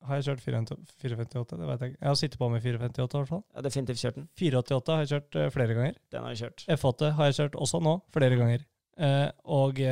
Har 0.08 0.16
jeg 0.16 0.30
kjørt 0.30 0.44
458? 0.46 1.58
Det 1.60 1.68
vet 1.68 1.82
jeg 1.84 1.92
ikke. 1.92 2.00
Jeg 2.00 2.08
har 2.08 2.18
sittet 2.22 2.40
på 2.40 2.48
med 2.48 2.64
458, 2.64 3.04
i 3.04 3.20
hvert 3.20 3.32
fall. 3.34 3.44
Ja, 3.52 3.64
definitivt 3.66 4.02
kjørt 4.02 4.18
den. 4.22 4.28
488 4.40 4.96
har 4.96 5.04
jeg 5.04 5.12
kjørt 5.12 5.38
uh, 5.38 5.46
flere 5.58 5.78
ganger. 5.78 6.02
Den 6.14 6.24
har 6.24 6.34
jeg 6.34 6.42
kjørt. 6.46 6.66
F8 6.78 7.14
har 7.18 7.30
jeg 7.30 7.38
kjørt 7.42 7.62
også 7.66 7.82
nå, 7.84 7.94
flere 8.16 8.40
ganger. 8.40 8.66
Uh, 8.98 9.28
og 9.60 9.84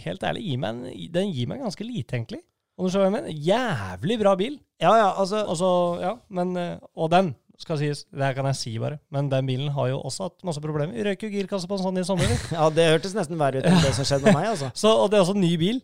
helt 0.00 0.24
ærlig, 0.24 0.56
en, 0.56 0.82
den 1.12 1.30
gir 1.34 1.50
meg 1.50 1.62
ganske 1.62 1.84
lite, 1.86 2.16
egentlig. 2.16 2.42
Om 2.78 2.86
du 2.86 2.92
skjønner 2.92 3.04
hva 3.04 3.10
jeg 3.10 3.16
mener? 3.18 3.40
Jævlig 3.46 4.18
bra 4.22 4.32
bil. 4.40 4.58
Ja, 4.80 4.92
ja, 4.96 5.08
altså 5.20 5.42
Og 5.44 5.56
så, 5.60 5.70
ja, 6.02 6.12
men 6.32 6.56
eh, 6.56 6.78
Og 6.98 7.10
den, 7.12 7.34
skal 7.60 7.78
sies. 7.78 8.04
Det 8.10 8.24
her 8.24 8.34
kan 8.34 8.48
jeg 8.48 8.58
si, 8.58 8.72
bare. 8.80 8.98
Men 9.12 9.28
den 9.30 9.46
bilen 9.46 9.68
har 9.76 9.90
jo 9.92 10.00
også 10.02 10.26
hatt 10.26 10.46
masse 10.48 10.62
problemer. 10.64 10.96
Vi 10.96 11.04
røyk 11.06 11.26
jo 11.26 11.30
girkasse 11.30 11.68
på 11.70 11.76
en 11.78 11.84
sånn 11.84 12.00
i 12.00 12.06
sommer. 12.08 12.32
Ja, 12.56 12.66
det 12.74 12.88
hørtes 12.90 13.14
nesten 13.14 13.38
verre 13.38 13.60
ut 13.60 13.68
enn 13.68 13.78
det 13.84 13.92
som 13.94 14.08
skjedde 14.08 14.30
med 14.30 14.40
meg, 14.40 14.48
altså. 14.54 14.72
Så, 14.82 14.94
og 15.04 15.12
det 15.12 15.20
er 15.20 15.26
også 15.26 15.36
ny 15.38 15.52
bil. 15.60 15.82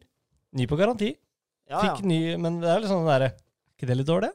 Ny 0.59 0.67
på 0.71 0.79
garanti. 0.81 1.13
Ja, 1.69 1.85
ja. 1.91 1.95
Ny, 2.03 2.19
men 2.41 2.59
det 2.65 2.73
er 2.73 2.83
litt 2.83 2.91
sånn 2.91 3.07
derre 3.07 3.35
ikke 3.79 3.87
det 3.93 4.01
litt 4.01 4.09
dårlig? 4.09 4.33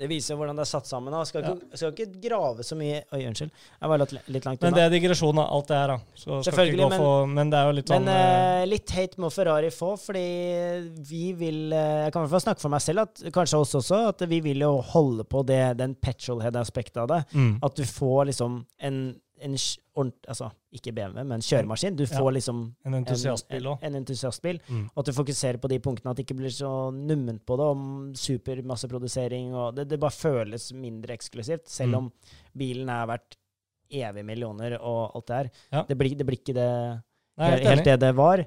Det 0.00 0.08
viser 0.08 0.38
hvordan 0.38 0.56
det 0.56 0.64
er 0.64 0.68
satt 0.70 0.86
sammen. 0.88 1.12
da. 1.12 1.20
Skal 1.28 1.44
ikke, 1.44 1.76
skal 1.76 1.90
ikke 1.92 2.22
grave 2.24 2.64
så 2.64 2.76
mye 2.78 3.02
Oi, 3.12 3.18
unnskyld. 3.28 3.50
Jeg 3.52 3.90
var 3.92 4.00
litt, 4.00 4.14
langt 4.16 4.46
unna. 4.62 4.62
Men 4.64 4.76
det 4.78 4.84
er 4.86 4.94
digresjon 4.94 5.40
av 5.42 5.50
alt 5.58 5.68
det 5.68 5.76
her, 5.76 5.92
da. 5.92 5.98
Så 6.16 6.38
skal 6.46 6.70
ikke 6.70 6.78
gå 6.80 6.88
men- 6.88 7.02
for, 7.02 7.26
men 7.28 7.50
det 7.52 7.58
er 7.60 7.68
jo 7.68 7.74
litt 7.76 7.92
sånn 7.92 8.06
Men 8.08 8.14
eh, 8.14 8.62
eh, 8.62 8.66
litt 8.70 8.94
hate 8.96 9.20
må 9.20 9.28
Ferrari 9.34 9.68
få, 9.74 9.90
fordi 10.00 10.24
vi 11.10 11.32
vil 11.36 11.72
eh, 11.76 12.04
Jeg 12.06 12.12
kan 12.14 12.22
i 12.22 12.24
hvert 12.24 12.34
fall 12.38 12.46
snakke 12.48 12.64
for 12.64 12.72
meg 12.72 12.84
selv, 12.84 13.04
at 13.04 13.24
kanskje 13.36 13.60
oss 13.60 13.74
også, 13.82 14.00
at 14.14 14.24
vi 14.30 14.40
vil 14.40 14.64
jo 14.64 14.72
holde 14.94 15.24
på 15.28 15.44
det, 15.46 15.60
den 15.76 15.94
petrolhead-aspektet 16.00 17.02
av 17.04 17.08
det. 17.12 17.20
mm. 17.34 17.58
At 17.62 17.76
du 17.76 17.84
får 17.84 18.30
liksom 18.32 18.64
en, 18.80 19.00
en 19.42 19.56
Altså, 20.28 20.46
ikke 20.72 20.92
BMW, 20.96 21.24
men 21.28 21.40
kjøremaskin. 21.44 21.96
Du 21.98 22.04
får 22.08 22.30
liksom 22.32 22.60
En 22.86 22.94
entusiastbil 22.94 23.58
en, 23.66 23.72
òg. 23.72 23.82
en 23.84 23.94
entusiastbil. 23.98 24.60
Mm. 24.68 24.84
Og 24.94 25.00
at 25.02 25.06
du 25.10 25.12
fokuserer 25.12 25.58
på 25.60 25.68
de 25.68 25.78
punktene, 25.82 26.10
at 26.10 26.16
det 26.16 26.24
ikke 26.24 26.36
blir 26.38 26.54
så 26.54 26.70
numment 26.94 27.42
på 27.44 27.56
det, 27.60 27.66
om 27.66 28.12
supermasseprodusering 28.16 29.52
og 29.54 29.74
det, 29.76 29.88
det 29.90 29.98
bare 30.00 30.14
føles 30.14 30.70
mindre 30.72 31.14
eksklusivt, 31.18 31.68
selv 31.68 31.90
Mm. 31.90 31.94
om 31.98 32.12
bilen 32.56 32.88
er 32.88 33.06
verdt 33.10 33.36
evige 33.90 34.24
millioner 34.24 34.78
og 34.80 35.16
alt 35.16 35.26
det 35.26 35.36
her. 35.36 35.50
Ja. 35.72 35.82
Det, 35.88 35.98
blir, 35.98 36.14
det 36.16 36.26
blir 36.26 36.38
ikke 36.38 36.54
det 36.54 36.70
Nei, 37.36 37.50
helt, 37.50 37.62
helt 37.64 37.68
helt 37.80 37.84
det 37.84 37.98
det 38.00 38.14
var. 38.16 38.44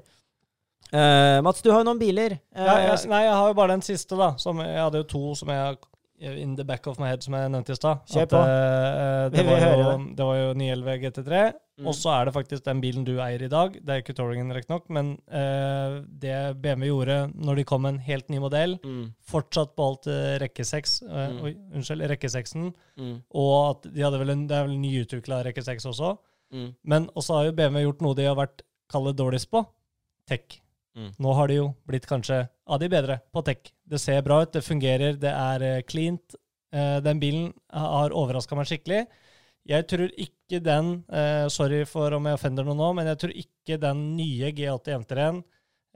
Uh, 0.94 1.40
Mats, 1.42 1.62
du 1.62 1.70
har 1.72 1.80
jo 1.82 1.88
noen 1.88 1.98
biler. 1.98 2.36
Uh, 2.54 2.62
Ja, 2.64 2.74
jeg, 2.88 3.08
nei, 3.10 3.22
jeg 3.24 3.34
har 3.34 3.48
jo 3.50 3.54
bare 3.58 3.74
den 3.74 3.82
siste, 3.82 4.16
da. 4.16 4.34
Som, 4.38 4.58
jeg 4.62 4.78
hadde 4.78 5.00
jo 5.02 5.06
to 5.10 5.22
som 5.34 5.48
jeg 5.50 5.78
In 6.20 6.54
the 6.56 6.62
back 6.64 6.86
of 6.86 6.98
my 7.02 7.08
head, 7.10 7.24
som 7.24 7.34
jeg 7.34 7.50
nevnte 7.50 7.74
i 7.74 7.76
stad. 7.76 8.04
Kjør 8.06 8.26
på. 8.30 8.38
eh, 8.38 9.30
Vi 9.30 9.36
det, 9.36 9.44
var 9.48 9.58
jo, 9.60 9.94
det 10.14 10.26
var 10.28 10.36
jo 10.38 10.52
911 10.54 10.94
GT3. 11.02 11.40
Mm. 11.80 11.86
Og 11.90 11.94
så 11.98 12.12
er 12.14 12.24
det 12.28 12.34
faktisk 12.36 12.64
den 12.64 12.80
bilen 12.80 13.04
du 13.04 13.16
eier 13.18 13.42
i 13.42 13.48
dag. 13.50 13.74
Det 13.82 13.90
er 13.96 13.98
ikke 14.04 14.14
Touringen, 14.14 14.52
riktignok, 14.54 14.84
men 14.94 15.10
uh, 15.26 15.96
det 16.06 16.36
BMW 16.62 16.86
gjorde 16.92 17.16
når 17.34 17.56
de 17.58 17.64
kom 17.66 17.82
med 17.82 17.96
en 17.96 17.98
helt 18.06 18.28
ny 18.30 18.38
modell, 18.38 18.76
mm, 18.84 19.08
fortsatt 19.26 19.74
beholdt 19.74 20.06
eh, 20.06 20.36
rekke 20.44 20.62
6, 20.64 20.94
eh, 21.02 21.28
Mm. 21.34 21.40
oi, 21.48 21.52
unnskyld, 21.74 22.06
rekke 22.14 22.30
6-en, 22.30 22.70
mm, 22.96 23.16
og 23.34 23.54
at 23.72 23.90
de 23.92 24.06
hadde 24.06 24.20
vel 24.22 24.30
en, 24.36 24.46
det 24.46 24.54
er 24.56 24.68
vel 24.68 24.76
en 24.78 24.82
nyutvikla 24.86 25.42
rekke 25.48 25.64
6 25.66 25.84
også. 25.90 26.14
mm. 26.54 26.68
Men 26.84 27.08
også 27.16 27.34
har 27.40 27.44
jo 27.50 27.56
BMW 27.58 27.82
gjort 27.88 28.02
noe 28.06 28.14
de 28.14 28.24
har 28.30 28.36
vært 28.38 28.62
kallet 28.88 29.16
dårligst 29.18 29.50
på. 29.50 29.66
Tech. 30.30 30.60
Mm. 30.96 31.10
Nå 31.18 31.32
har 31.34 31.48
de 31.50 31.56
jo 31.58 31.68
blitt 31.88 32.06
kanskje 32.06 32.44
av 32.70 32.78
de 32.80 32.88
bedre 32.88 33.18
på 33.34 33.42
tech. 33.46 33.72
Det 33.84 33.98
ser 33.98 34.22
bra 34.22 34.42
ut, 34.44 34.52
det 34.54 34.62
fungerer, 34.62 35.16
det 35.18 35.32
er 35.34 35.62
eh, 35.66 35.80
cleant. 35.82 36.36
Eh, 36.74 37.00
den 37.02 37.20
bilen 37.22 37.48
har 37.74 38.14
overraska 38.14 38.54
meg 38.58 38.68
skikkelig. 38.70 39.00
Jeg 39.66 39.86
tror 39.88 40.10
ikke 40.20 40.60
den 40.62 40.92
eh, 41.08 41.46
Sorry 41.50 41.82
for 41.88 42.12
om 42.14 42.26
jeg 42.28 42.38
offender 42.38 42.66
noen 42.68 42.78
nå, 42.82 42.92
men 42.98 43.08
jeg 43.10 43.20
tror 43.22 43.34
ikke 43.42 43.78
den 43.82 44.04
nye 44.18 44.52
G80 44.54 44.98
M3-en, 45.00 45.42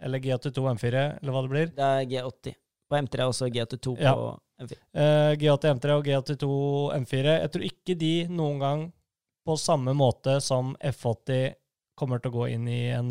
eller 0.02 0.22
G82 0.24 0.66
M4, 0.74 1.04
eller 1.20 1.34
hva 1.34 1.42
det 1.44 1.52
blir, 1.54 1.72
Det 1.76 1.88
er 1.88 2.04
G80. 2.14 2.58
På 2.88 2.96
M3 2.96 3.26
og 3.28 3.34
så 3.36 3.48
G82 3.52 3.96
Ja. 4.00 4.14
på 4.16 4.30
M4. 4.64 4.78
Eh, 4.94 5.32
G80 5.42 5.74
M3 5.78 5.96
og 5.98 6.06
G82 6.10 6.48
M4. 7.02 7.34
Jeg 7.44 7.52
tror 7.54 7.66
ikke 7.70 7.98
de 8.00 8.12
noen 8.32 8.62
gang 8.62 8.86
på 9.46 9.56
samme 9.60 9.94
måte 9.96 10.40
som 10.44 10.74
F80 10.80 11.52
kommer 11.98 12.18
til 12.22 12.30
å 12.32 12.38
gå 12.38 12.48
inn 12.54 12.66
i 12.70 12.80
en 12.94 13.10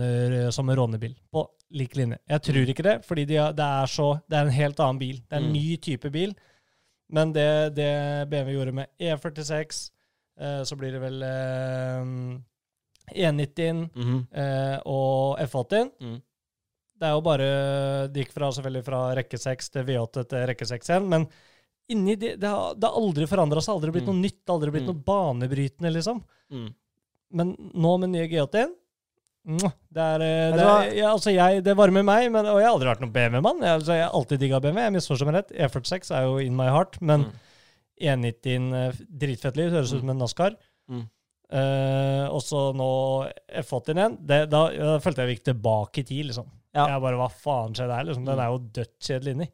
som 0.54 0.70
en 0.70 0.78
rånebil. 0.80 1.16
På 1.34 1.44
lik 1.72 1.96
linje. 1.96 2.18
Jeg 2.30 2.42
tror 2.42 2.70
ikke 2.72 2.84
det, 2.84 3.06
fordi 3.06 3.26
de 3.28 3.36
har, 3.36 3.52
det, 3.54 3.64
er 3.64 3.86
så, 3.92 4.22
det 4.30 4.38
er 4.38 4.46
en 4.46 4.52
helt 4.56 4.80
annen 4.80 5.00
bil. 5.00 5.18
Det 5.28 5.34
er 5.36 5.42
en 5.42 5.50
Mm. 5.50 5.54
ny 5.54 5.78
type 5.78 6.12
bil. 6.12 6.36
Men 7.10 7.34
det, 7.34 7.76
det 7.76 8.30
BMW 8.30 8.54
gjorde 8.58 8.74
med 8.74 8.88
E46, 9.00 9.92
eh, 10.40 10.64
så 10.64 10.76
blir 10.78 10.92
det 10.92 11.02
vel 11.02 11.22
eh, 11.24 12.40
E90 13.16 13.90
Mhm. 13.96 14.28
eh, 14.34 14.80
og 14.86 15.38
F80. 15.40 15.92
Mm. 16.02 16.22
Det 17.00 17.06
er 17.08 17.14
jo 17.14 17.22
bare 17.22 18.08
Det 18.12 18.26
gikk 18.26 18.32
fra, 18.34 18.50
selvfølgelig 18.52 18.84
fra 18.86 19.02
rekke 19.16 19.38
6 19.38 19.70
til 19.70 19.84
V8 19.86 20.24
til 20.28 20.48
rekke 20.48 20.66
6 20.66 20.90
igjen, 20.90 21.08
men 21.08 21.28
inni 21.90 22.16
det, 22.18 22.40
det, 22.40 22.48
har, 22.50 22.74
det 22.76 22.84
har 22.90 22.98
aldri 23.00 23.26
forandra 23.28 23.62
seg. 23.62 23.76
Aldri 23.76 23.92
blitt 23.92 24.08
Mm. 24.08 24.16
noe 24.16 24.24
nytt, 24.24 24.46
aldri 24.50 24.72
blitt 24.72 24.84
Mm. 24.88 24.94
noe 24.96 25.04
banebrytende, 25.06 25.92
liksom. 25.94 26.24
Mm. 26.52 26.74
Men 27.32 27.56
nå 27.76 28.00
med 28.00 28.10
nye 28.10 28.28
G81 28.28 28.68
mwah, 28.68 28.87
det, 29.48 30.04
er, 30.04 30.24
eh, 30.26 30.52
det, 30.52 30.64
er, 30.68 30.90
ja, 30.98 31.12
altså 31.14 31.32
jeg, 31.32 31.62
det 31.64 31.76
varmer 31.80 32.04
meg, 32.04 32.26
men, 32.34 32.46
og 32.52 32.58
jeg 32.60 32.68
har 32.68 32.74
aldri 32.76 32.90
vært 32.90 33.04
noen 33.06 33.14
BMW-mann. 33.16 33.62
Jeg, 33.64 33.80
altså 33.80 33.96
jeg 33.96 34.04
har 34.04 34.16
alltid 34.20 34.42
digga 34.44 34.60
BMW. 34.64 34.82
Jeg 34.84 34.96
misforstår 34.98 35.30
meg 35.30 35.38
rett. 35.40 35.54
E46 35.56 36.12
er 36.18 36.26
jo 36.28 36.40
in 36.44 36.58
my 36.60 36.68
heart, 36.74 37.00
men 37.02 37.28
Mm. 37.28 37.36
E90 37.98 38.74
eh, 38.78 38.98
dritfett 39.24 39.56
liv. 39.58 39.72
Høres 39.74 39.94
ut 39.96 40.04
som 40.04 40.12
en 40.14 40.20
NASCAR. 40.22 40.58
Mm. 40.92 41.06
Uh, 41.48 42.28
og 42.36 42.42
så 42.44 42.60
nå 42.76 42.88
F80 43.64 43.94
igjen. 43.96 44.18
Det, 44.28 44.40
da, 44.52 44.66
da 44.76 44.98
følte 45.02 45.24
jeg 45.24 45.30
vi 45.32 45.36
gikk 45.38 45.46
tilbake 45.48 46.02
i 46.04 46.08
tid, 46.10 46.26
liksom. 46.30 46.50
Ja. 46.76 46.90
Jeg 46.92 47.02
bare, 47.02 47.18
Hva 47.22 47.30
faen 47.32 47.74
skjedde 47.74 47.96
her? 47.96 48.06
Liksom. 48.10 48.26
Den 48.28 48.36
Mm. 48.38 48.44
er 48.44 48.52
jo 48.52 48.60
dødskjedelig 48.78 49.34
inni. 49.38 49.48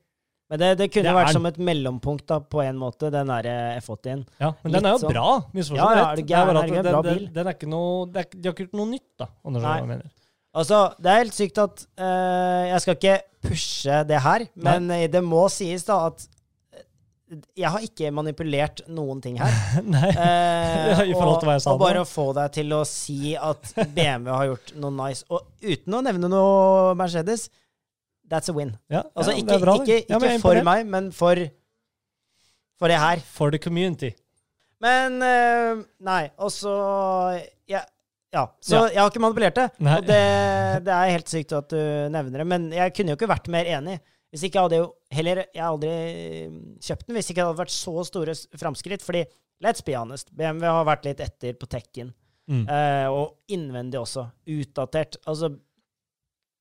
Men 0.53 0.61
det, 0.61 0.67
det 0.77 0.85
kunne 0.93 1.09
Det 1.09 1.13
vært 1.17 1.29
er- 1.31 1.33
som 1.33 1.45
et 1.49 1.55
mellompunkt 1.57 2.27
da, 2.29 2.37
på 2.45 2.59
en 2.61 2.77
måte, 2.77 3.09
den 3.09 3.31
derre 3.31 3.53
F80-en. 3.79 4.19
Ja, 4.37 4.51
men 4.61 4.75
den 4.75 4.85
er 4.85 4.91
jo 4.93 4.99
sånn. 5.01 5.13
bra. 5.15 5.29
Misforstå 5.55 5.79
Ja, 5.79 5.87
ja, 5.97 6.03
er 6.11 6.19
Det 6.19 6.25
er 6.29 6.45
bare 6.45 6.61
at 6.61 6.69
den, 6.69 7.07
den, 7.07 7.23
den 7.33 7.47
er 7.49 7.55
ikke 7.57 7.69
noe, 7.71 8.03
det 8.13 8.21
er, 8.21 8.27
De 8.35 8.49
har 8.49 8.53
ikke 8.53 8.67
gjort 8.67 8.77
noe 8.77 8.91
nytt, 8.91 9.07
da. 9.17 9.27
Du 9.41 9.57
jeg 9.63 9.87
mener. 9.89 10.11
Altså, 10.53 10.83
det 11.01 11.09
er 11.09 11.23
helt 11.23 11.33
sykt 11.39 11.57
at 11.63 11.81
uh, 11.97 12.61
Jeg 12.69 12.83
skal 12.83 12.97
ikke 12.99 13.15
pushe 13.47 14.03
det 14.05 14.19
her, 14.21 14.45
men 14.53 14.85
Nei. 14.91 14.99
det 15.09 15.23
må 15.25 15.47
sies 15.51 15.87
da 15.89 15.97
at 16.11 16.21
eh, 16.77 17.39
jeg 17.63 17.71
har 17.73 17.81
ikke 17.89 18.11
manipulert 18.13 18.83
noen 18.93 19.19
ting 19.25 19.41
her. 19.41 19.57
Nei. 19.95 20.11
Eh, 20.13 21.01
I 21.09 21.17
forhold 21.17 21.41
til 21.41 21.49
hva 21.49 21.57
jeg 21.57 21.65
sa 21.65 21.73
og 21.73 21.81
bare 21.81 22.05
å 22.05 22.07
få 22.07 22.27
deg 22.37 22.53
til 22.61 22.77
å 22.77 22.83
si 22.85 23.33
at 23.33 23.73
BMW 23.97 24.29
har 24.29 24.51
gjort 24.53 24.75
noe 24.85 24.93
nice, 25.01 25.25
og 25.33 25.49
uten 25.65 25.97
å 25.97 26.03
nevne 26.05 26.29
noe 26.29 26.93
Mercedes, 27.01 27.49
that's 28.33 28.49
a 28.49 28.55
win. 28.57 28.73
Ja, 28.91 29.05
Altså 29.13 29.37
ikke, 29.37 29.59
bra, 29.61 29.77
ikke, 29.81 30.01
ikke, 30.03 30.19
ikke 30.19 30.41
for 30.41 30.65
meg, 30.65 30.85
men 30.89 31.11
for, 31.15 31.39
for 32.81 32.91
det 32.91 32.99
her. 32.99 33.23
For 33.37 33.53
the 33.53 33.61
community. 33.61 34.13
Men 34.83 35.21
uh, 35.23 35.83
Nei, 36.03 36.23
og 36.41 36.51
så 36.51 36.73
ja, 37.69 37.83
ja. 38.33 38.47
Så 38.63 38.87
jeg 38.89 38.99
har 38.99 39.11
ikke 39.11 39.21
manipulert 39.23 39.59
det. 39.59 39.67
Nei. 39.83 39.99
Og 39.99 40.07
det, 40.09 40.23
det 40.87 40.95
er 40.95 41.13
helt 41.13 41.29
sykt 41.29 41.53
at 41.55 41.69
du 41.71 41.79
nevner 42.13 42.41
det. 42.41 42.47
Men 42.49 42.67
jeg 42.73 42.95
kunne 42.97 43.13
jo 43.13 43.19
ikke 43.19 43.29
vært 43.29 43.51
mer 43.53 43.69
enig. 43.77 43.99
Hvis 44.33 44.47
ikke 44.47 44.63
hadde 44.65 44.79
jo 44.79 44.87
heller 45.13 45.43
Jeg 45.43 45.61
hadde 45.61 45.89
aldri 45.93 46.77
kjøpt 46.81 47.05
den 47.05 47.17
hvis 47.19 47.27
ikke 47.29 47.37
det 47.37 47.45
hadde 47.45 47.61
vært 47.61 47.75
så 47.75 48.05
store 48.09 48.33
framskritt. 48.57 49.05
Fordi, 49.05 49.21
let's 49.63 49.85
be 49.85 49.93
honest, 49.97 50.33
BMW 50.33 50.65
har 50.65 50.89
vært 50.89 51.05
litt 51.05 51.21
etter 51.23 51.53
på 51.59 51.69
tekken. 51.69 52.09
Mm. 52.49 52.65
Uh, 52.67 53.07
og 53.13 53.53
innvendig 53.53 54.01
også. 54.01 54.25
Utdatert. 54.49 55.19
Altså, 55.29 55.53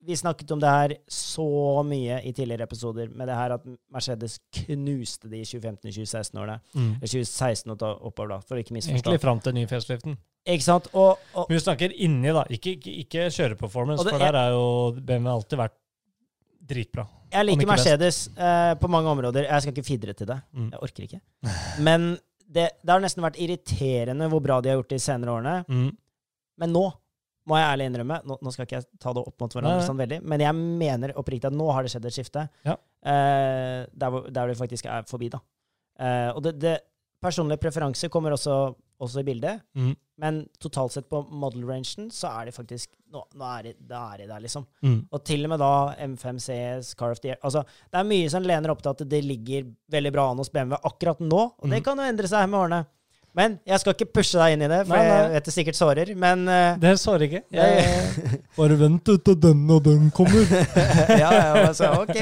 vi 0.03 0.17
snakket 0.19 0.51
om 0.51 0.59
det 0.61 0.71
her 0.71 0.93
så 1.11 1.45
mye 1.87 2.17
i 2.27 2.33
tidligere 2.35 2.67
episoder, 2.67 3.09
med 3.15 3.29
det 3.31 3.37
her 3.39 3.53
at 3.55 3.67
Mercedes 3.95 4.39
knuste 4.65 5.29
de 5.31 5.43
2015-2016-årene. 5.47 6.57
Mm. 6.75 6.95
2016 7.05 7.71
og 7.77 7.85
oppover, 8.11 8.33
da, 8.35 8.39
for 8.43 8.59
å 8.59 8.65
ikke 8.65 8.75
misforstå. 8.75 8.99
Egentlig 8.99 9.23
fram 9.23 9.41
til 9.45 9.55
ny 9.55 9.67
faceliften. 9.71 10.17
Ikke 10.43 10.67
sant? 10.67 10.89
Og, 10.99 11.21
og 11.39 11.47
Men 11.49 11.55
vi 11.55 11.63
snakker 11.63 11.95
inni, 12.03 12.33
da. 12.35 12.43
Ikke, 12.51 12.75
ikke, 12.75 12.97
ikke 13.05 13.29
kjøreperformance, 13.31 14.03
det- 14.05 14.11
for 14.17 14.19
der 14.25 14.39
er 14.41 14.51
jo 14.57 14.65
BMW 14.99 15.31
alltid 15.37 15.59
vært 15.63 15.77
dritbra. 16.73 17.07
jeg 17.33 17.47
liker. 17.47 17.67
Mercedes 17.67 18.29
eh, 18.37 18.75
på 18.79 18.89
mange 18.91 19.09
områder. 19.11 19.47
Jeg 19.49 19.63
skal 19.63 19.73
ikke 19.77 19.87
fidre 19.87 20.13
til 20.19 20.27
det. 20.27 20.41
Mm. 20.53 20.71
Jeg 20.75 20.83
orker 20.83 21.03
ikke. 21.07 21.21
Men 21.81 22.11
det, 22.53 22.69
det 22.83 22.91
har 22.93 23.01
nesten 23.01 23.23
vært 23.25 23.39
irriterende 23.41 24.29
hvor 24.29 24.43
bra 24.45 24.61
de 24.61 24.69
har 24.73 24.77
gjort 24.81 24.91
det 24.93 24.99
de 25.01 25.05
senere 25.07 25.31
årene. 25.39 25.55
Mm. 25.69 25.91
Men 26.59 26.73
nå 26.75 26.85
må 27.49 27.57
jeg 27.59 27.67
ærlig 27.73 27.87
innrømme 27.91 28.21
Nå, 28.29 28.37
nå 28.43 28.53
skal 28.55 28.67
ikke 28.69 28.79
jeg 28.81 28.87
ta 29.03 29.13
det 29.17 29.23
opp 29.27 29.41
mot 29.43 29.53
hverandre, 29.57 29.83
sånn 29.87 29.99
veldig, 29.99 30.21
men 30.31 30.41
jeg 30.45 30.55
mener 30.55 31.13
oppriktig 31.19 31.49
at 31.51 31.57
nå 31.59 31.67
har 31.75 31.83
det 31.83 31.91
skjedd 31.95 32.07
et 32.07 32.15
skifte. 32.15 32.47
Ja. 32.69 32.77
uh, 32.77 33.81
der, 33.93 34.09
hvor, 34.15 34.31
der 34.31 34.53
det 34.53 34.59
faktisk 34.61 34.87
er 34.87 35.03
forbi, 35.11 35.29
da. 35.33 35.41
Uh, 36.01 36.31
og 36.37 36.43
det, 36.47 36.55
det 36.63 36.77
personlige 37.23 37.61
preferanser 37.63 38.11
kommer 38.11 38.35
også, 38.35 38.55
også 39.03 39.21
i 39.23 39.27
bildet. 39.27 39.61
Mm. 39.79 39.93
Men 40.23 40.39
totalt 40.63 40.95
sett 40.95 41.09
på 41.11 41.21
model-rangen 41.31 42.09
så 42.15 42.31
er 42.41 42.47
de 42.51 42.53
faktisk 42.55 42.93
Nå, 43.13 43.21
nå 43.37 43.45
er, 43.59 43.67
de, 43.67 43.73
da 43.91 43.99
er 44.15 44.23
de 44.23 44.27
der, 44.31 44.41
liksom. 44.41 44.65
Mm. 44.87 45.01
Og 45.13 45.21
til 45.29 45.45
og 45.45 45.51
med 45.53 45.61
da 45.61 45.71
M5 46.07 46.39
CS, 46.41 46.95
Car 46.97 47.13
of 47.13 47.19
the 47.21 47.29
Year 47.33 47.41
Altså, 47.45 47.61
det 47.93 47.99
er 48.01 48.07
mye 48.09 48.31
som 48.33 48.47
lener 48.47 48.73
opp 48.73 48.81
til 48.81 48.93
at 48.95 49.03
det 49.11 49.21
ligger 49.27 49.67
veldig 49.93 50.13
bra 50.15 50.25
an 50.33 50.41
hos 50.41 50.49
BMW 50.55 50.79
akkurat 50.89 51.21
nå, 51.21 51.43
og 51.59 51.67
det 51.69 51.83
Mm. 51.83 51.85
kan 51.91 51.99
jo 52.01 52.07
endre 52.09 52.31
seg 52.31 52.49
med 52.49 52.61
årene. 52.63 52.79
Men 53.35 53.55
jeg 53.65 53.81
skal 53.81 53.95
ikke 53.97 54.11
pushe 54.13 54.37
deg 54.37 54.53
inn 54.59 54.63
i 54.67 54.69
det, 54.69 54.83
for 54.85 54.93
Nei, 54.93 55.05
nei. 55.09 55.17
jeg 55.23 55.31
vet 55.33 55.47
det 55.49 55.53
sikkert 55.55 55.79
sårer, 55.79 56.11
men 56.21 56.43
uh, 56.51 56.77
Det 56.83 56.91
sårer 57.01 57.23
ikke. 57.31 57.41
Jeg 57.57 57.87
bare 58.59 58.77
vent 58.83 59.09
til 59.09 59.39
den 59.41 59.63
og 59.73 59.83
den 59.87 60.11
kommer. 60.13 60.45
Ja, 61.23 61.31
ja, 61.33 61.67
altså, 61.71 61.93
ok. 62.03 62.19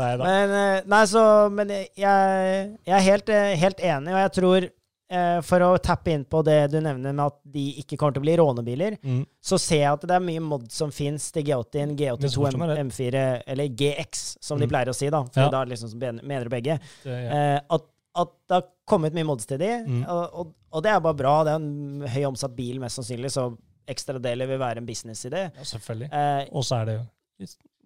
Nei 0.00 0.10
da. 0.16 0.24
Men, 0.24 0.54
eh, 0.62 0.82
nei, 0.88 1.02
så, 1.12 1.24
men 1.52 1.68
jeg, 1.76 1.90
jeg 2.00 2.96
er 2.96 3.04
helt, 3.10 3.28
eh, 3.28 3.52
helt 3.60 3.80
enig, 3.84 4.14
og 4.16 4.20
jeg 4.22 4.32
tror 4.38 4.66
uh, 5.12 5.38
for 5.44 5.66
å 5.66 5.70
tappe 5.84 6.12
inn 6.16 6.24
på 6.24 6.40
det 6.48 6.56
du 6.72 6.78
nevner 6.80 7.12
med 7.12 7.24
at 7.26 7.36
de 7.44 7.66
ikke 7.84 8.00
kommer 8.00 8.16
til 8.16 8.22
å 8.24 8.28
bli 8.30 8.38
rånebiler, 8.40 8.96
Mm. 9.04 9.22
så 9.44 9.58
ser 9.60 9.82
jeg 9.84 9.92
at 9.92 10.08
det 10.08 10.16
er 10.16 10.24
mye 10.24 10.40
mod 10.40 10.68
som 10.72 10.88
fins 10.94 11.28
til 11.36 11.44
G80, 11.50 11.94
G82 12.00 12.24
Misforstå. 12.24 12.72
M4, 12.88 13.28
eller 13.44 13.68
GX, 13.76 14.38
som 14.40 14.56
de 14.60 14.64
Mm. 14.64 14.72
pleier 14.72 14.88
å 14.88 14.96
si, 14.96 15.12
da. 15.12 15.20
For 15.36 15.44
Ja. 15.44 15.52
da 15.52 15.64
liksom 15.68 15.92
mener 16.00 16.44
du 16.48 16.56
begge. 16.56 16.80
Det, 17.04 17.12
ja. 17.28 17.56
uh, 17.60 17.76
at, 17.76 17.90
at 18.24 18.36
har 18.50 18.66
kommet 18.90 19.14
mye 19.16 19.26
mods 19.28 19.46
til 19.48 19.58
de, 19.62 19.70
Mm. 19.86 20.02
og, 20.10 20.34
og, 20.42 20.52
og 20.74 20.82
det 20.84 20.90
er 20.92 21.00
bare 21.06 21.16
bra. 21.18 21.34
Det 21.46 21.52
er 21.54 21.62
en 21.62 22.06
høy 22.10 22.24
omsatt 22.28 22.54
bil, 22.58 22.80
mest 22.82 22.98
sannsynlig, 23.00 23.30
så 23.34 23.46
ekstradeler 23.90 24.46
vil 24.50 24.60
være 24.60 24.82
en 24.82 24.86
businessidé. 24.86 25.46
ja, 25.56 25.64
selvfølgelig. 25.66 26.10
Eh, 26.12 26.44
Og 26.52 26.64
så 26.66 26.76
er 26.82 26.90
det 26.90 26.98
jo 27.00 27.06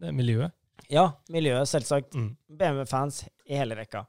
det 0.00 0.08
er 0.10 0.12
miljøet. 0.16 0.52
ja, 0.90 1.06
miljøet, 1.30 1.68
selvsagt. 1.70 2.14
Mm. 2.18 2.32
BMW-fans 2.50 3.22
i 3.46 3.56
hele 3.56 3.76
rekka. 3.78 4.02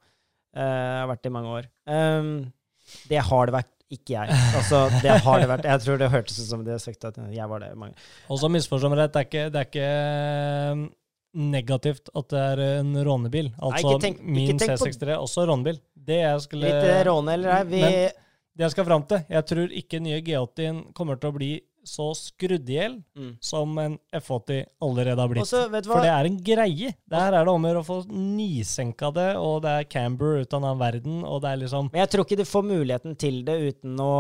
Eh, 0.55 0.61
har 1.01 1.07
vært 1.11 1.21
det 1.23 1.29
i 1.31 1.35
mange 1.35 1.51
år. 1.59 1.65
Um, 1.85 2.51
det 3.09 3.19
har 3.29 3.45
det 3.45 3.53
vært, 3.53 3.71
ikke 3.91 4.15
jeg. 4.15 4.29
Altså, 4.57 4.79
det 5.03 5.13
har 5.21 5.39
det 5.43 5.47
vært. 5.51 5.65
Jeg 5.69 5.81
tror 5.85 5.97
det 6.01 6.09
hørtes 6.11 6.39
ut 6.41 6.47
som 6.49 6.63
de 6.65 6.71
har 6.73 6.79
sagt 6.81 7.05
at 7.05 7.17
jeg 7.31 7.47
var 7.51 7.59
det 7.61 7.69
mange 7.77 7.93
Og 8.33 8.39
så 8.41 8.49
misforstå 8.49 8.89
meg 8.89 8.97
rett, 9.03 9.13
det 9.13 9.21
er 9.21 9.27
ikke, 9.29 9.43
det 9.53 9.61
er 9.61 9.67
ikke 9.69 9.89
negativt 11.35 12.09
at 12.15 12.29
det 12.31 12.39
er 12.41 12.61
en 12.79 12.93
rånebil. 13.05 13.51
Altså, 13.59 13.91
Nei, 13.91 13.99
tenk- 14.03 14.21
min 14.23 14.57
C63 14.59 15.09
er 15.11 15.17
også 15.19 15.45
rånebil. 15.49 15.79
Det 16.05 16.21
jeg 16.21 16.41
skulle 16.45 16.69
Litt 16.69 16.89
eh, 16.89 17.03
råne 17.09 17.33
eller 17.33 17.49
ei. 17.57 17.63
Vi 17.63 17.81
Men- 17.81 18.11
Det 18.55 18.63
jeg 18.63 18.71
skal 18.71 18.85
fram 18.87 19.03
til, 19.03 19.25
jeg 19.29 19.45
tror 19.45 19.71
ikke 19.75 19.99
nye 19.99 20.21
G80 20.23 20.93
kommer 20.95 21.19
til 21.19 21.29
å 21.29 21.35
bli 21.35 21.49
så 21.87 22.09
skrudd 22.17 22.69
i 22.69 22.77
hjel 22.79 22.97
mm. 23.17 23.31
som 23.43 23.77
en 23.81 23.97
F80 24.13 24.65
allerede 24.83 25.21
har 25.21 25.31
blitt. 25.31 25.45
Også, 25.45 25.65
For 25.85 26.03
det 26.03 26.11
er 26.11 26.29
en 26.29 26.39
greie. 26.43 26.93
Der 27.11 27.37
er 27.37 27.45
det 27.45 27.53
om 27.53 27.65
å 27.65 27.71
gjøre 27.71 27.83
å 27.83 27.87
få 27.87 27.99
nisenka 28.09 29.11
det, 29.15 29.29
og 29.39 29.61
det 29.65 29.73
er 29.79 29.89
camber 29.89 30.41
ut 30.41 30.53
av 30.57 30.65
den 30.65 30.81
verden, 30.81 31.23
og 31.23 31.41
det 31.43 31.51
er 31.51 31.61
liksom 31.63 31.89
Men 31.93 32.03
jeg 32.03 32.13
tror 32.13 32.25
ikke 32.25 32.39
du 32.41 32.45
får 32.49 32.67
muligheten 32.67 33.17
til 33.21 33.41
det 33.47 33.57
uten 33.69 33.99
å 34.01 34.11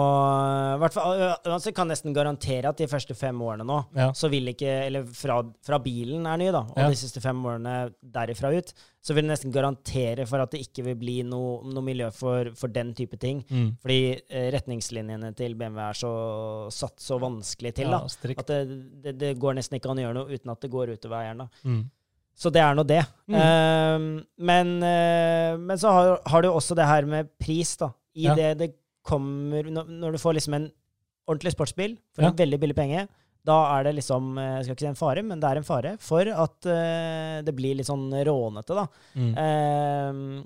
i 0.75 0.79
hvert 0.81 0.95
fall, 0.95 1.19
øh, 1.19 1.35
altså, 1.55 1.73
kan 1.75 1.89
nesten 1.89 2.15
garantere 2.15 2.69
at 2.69 2.79
de 2.79 2.87
første 2.91 3.15
fem 3.17 3.39
årene 3.41 3.65
nå, 3.67 3.79
Ja. 3.95 4.11
så 4.13 4.29
vil 4.29 4.47
ikke 4.53 4.85
Eller 4.85 5.05
fra, 5.05 5.41
fra 5.63 5.79
bilen 5.79 6.25
er 6.27 6.37
ny, 6.37 6.51
da, 6.51 6.65
og 6.65 6.77
Ja. 6.77 6.89
de 6.89 6.95
siste 6.95 7.21
fem 7.21 7.37
årene 7.45 7.93
derifra 8.01 8.51
ut, 8.55 8.73
så 9.01 9.13
vil 9.13 9.27
det 9.27 9.37
nesten 9.37 9.53
garantere 9.53 10.25
for 10.27 10.39
at 10.41 10.51
det 10.51 10.61
ikke 10.65 10.83
vil 10.83 10.95
bli 10.95 11.21
noe, 11.23 11.63
noe 11.63 11.83
miljø 11.83 12.11
for, 12.11 12.49
for 12.55 12.67
den 12.67 12.93
type 12.93 13.17
ting. 13.19 13.43
mm, 13.49 13.77
Fordi 13.81 14.21
retningslinjene 14.31 15.35
til 15.35 15.53
BMW 15.53 15.79
er 15.89 15.93
så 15.93 16.71
satt 16.71 16.97
så 16.99 17.19
vanskelig 17.19 17.54
til, 17.59 17.85
ja, 17.87 17.89
da. 17.91 18.31
At 18.35 18.47
det, 18.51 18.79
det, 19.03 19.13
det 19.21 19.33
går 19.41 19.55
nesten 19.57 19.77
ikke 19.79 19.89
an 19.91 20.01
å 20.01 20.05
gjøre 20.05 20.17
noe 20.19 20.33
uten 20.35 20.51
at 20.51 20.61
det 20.61 20.71
går 20.73 20.93
utover 20.95 21.21
eieren, 21.21 21.45
da. 21.45 21.47
Mm. 21.63 21.83
Så 22.35 22.51
det 22.51 22.59
er 22.59 22.75
nå 22.75 22.83
det. 22.83 23.01
Mm. 23.31 23.35
Uh, 23.39 24.07
men, 24.51 24.71
uh, 24.83 25.51
men 25.61 25.79
så 25.79 25.93
har, 25.95 26.17
har 26.27 26.43
du 26.43 26.49
også 26.51 26.75
det 26.75 26.87
her 26.89 27.07
med 27.07 27.29
pris, 27.39 27.77
da. 27.79 27.93
I 28.15 28.27
Ja. 28.29 28.35
det 28.35 28.49
det 28.59 28.71
kommer 29.05 29.67
når, 29.69 29.87
når 30.01 30.15
du 30.15 30.17
får 30.17 30.33
liksom 30.37 30.53
en 30.57 30.71
ordentlig 31.29 31.51
sportsbil 31.53 31.97
for 32.15 32.25
Ja. 32.25 32.31
en 32.31 32.35
veldig 32.39 32.59
billig 32.59 32.75
penge, 32.77 33.07
da 33.45 33.57
er 33.77 33.83
det 33.85 33.95
liksom 33.99 34.37
eh, 34.41 34.55
Jeg 34.57 34.63
skal 34.65 34.75
ikke 34.75 34.85
si 34.85 34.89
en 34.89 34.97
fare, 34.97 35.21
men 35.23 35.39
det 35.39 35.49
er 35.49 35.59
en 35.59 35.67
fare 35.67 35.91
for 36.01 36.25
at 36.25 36.65
uh, 36.65 37.41
det 37.45 37.53
blir 37.55 37.77
litt 37.77 37.85
sånn 37.89 38.07
rånete, 38.09 38.73
da. 38.73 38.87
Mm. 39.15 39.33
eh, 39.37 40.45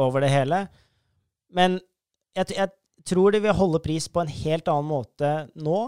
over 0.00 0.24
det 0.24 0.30
hele. 0.32 0.62
Men 1.52 1.78
jeg, 2.36 2.54
jeg 2.56 2.70
tror 3.04 3.34
de 3.34 3.42
vil 3.44 3.56
holde 3.58 3.82
pris 3.84 4.06
på 4.08 4.22
en 4.22 4.32
helt 4.32 4.68
annen 4.72 4.88
måte 4.88 5.32
nå 5.60 5.80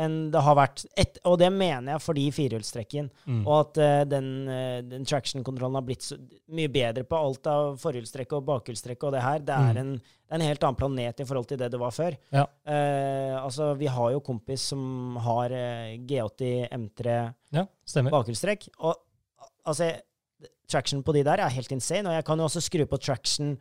enn 0.00 0.14
det 0.32 0.40
har 0.46 0.56
vært. 0.56 0.82
Et, 0.98 1.18
og 1.28 1.36
det 1.42 1.50
mener 1.52 1.92
jeg 1.94 2.02
fordi 2.04 2.24
firehjulstrekken. 2.32 3.10
Mm. 3.28 3.40
Og 3.44 3.54
at 3.58 3.80
uh, 3.82 4.02
den, 4.08 4.28
eh, 4.48 4.78
den 4.86 5.04
traction-kontrollen 5.08 5.76
har 5.76 5.84
blitt 5.86 6.06
så, 6.06 6.16
mye 6.56 6.70
bedre 6.72 7.04
på 7.04 7.18
alt 7.18 7.46
av 7.50 7.74
forhjulstrekk 7.82 8.32
og 8.38 8.46
bakhjulstrekk 8.48 9.04
og 9.08 9.14
det 9.16 9.22
her. 9.24 9.44
Det 9.44 9.54
er, 9.56 9.74
Mm. 9.76 9.80
en, 9.82 9.92
det 10.00 10.32
er 10.32 10.40
en 10.40 10.46
helt 10.48 10.64
annen 10.64 10.80
planet 10.80 11.20
i 11.20 11.26
forhold 11.28 11.48
til 11.50 11.60
det 11.60 11.70
det 11.74 11.80
var 11.82 11.92
før. 11.94 12.16
Ja. 12.32 12.46
Uh, 12.64 13.36
altså, 13.44 13.74
vi 13.80 13.86
har 13.92 14.12
jo 14.16 14.20
kompis 14.24 14.68
som 14.72 15.16
har 15.26 15.52
uh, 15.52 15.96
G80 16.08 16.70
M3 16.80 17.16
ja, 17.58 17.66
bakhjulstrekk. 18.10 18.68
Og 18.80 18.94
altså, 19.66 19.92
traction 20.70 21.02
på 21.02 21.12
de 21.16 21.24
der 21.26 21.42
er 21.42 21.52
helt 21.52 21.72
insane. 21.74 22.08
Og 22.08 22.14
jeg 22.14 22.24
kan 22.24 22.38
jo 22.38 22.46
også 22.48 22.62
skru 22.62 22.86
på 22.86 22.98
traction 23.02 23.56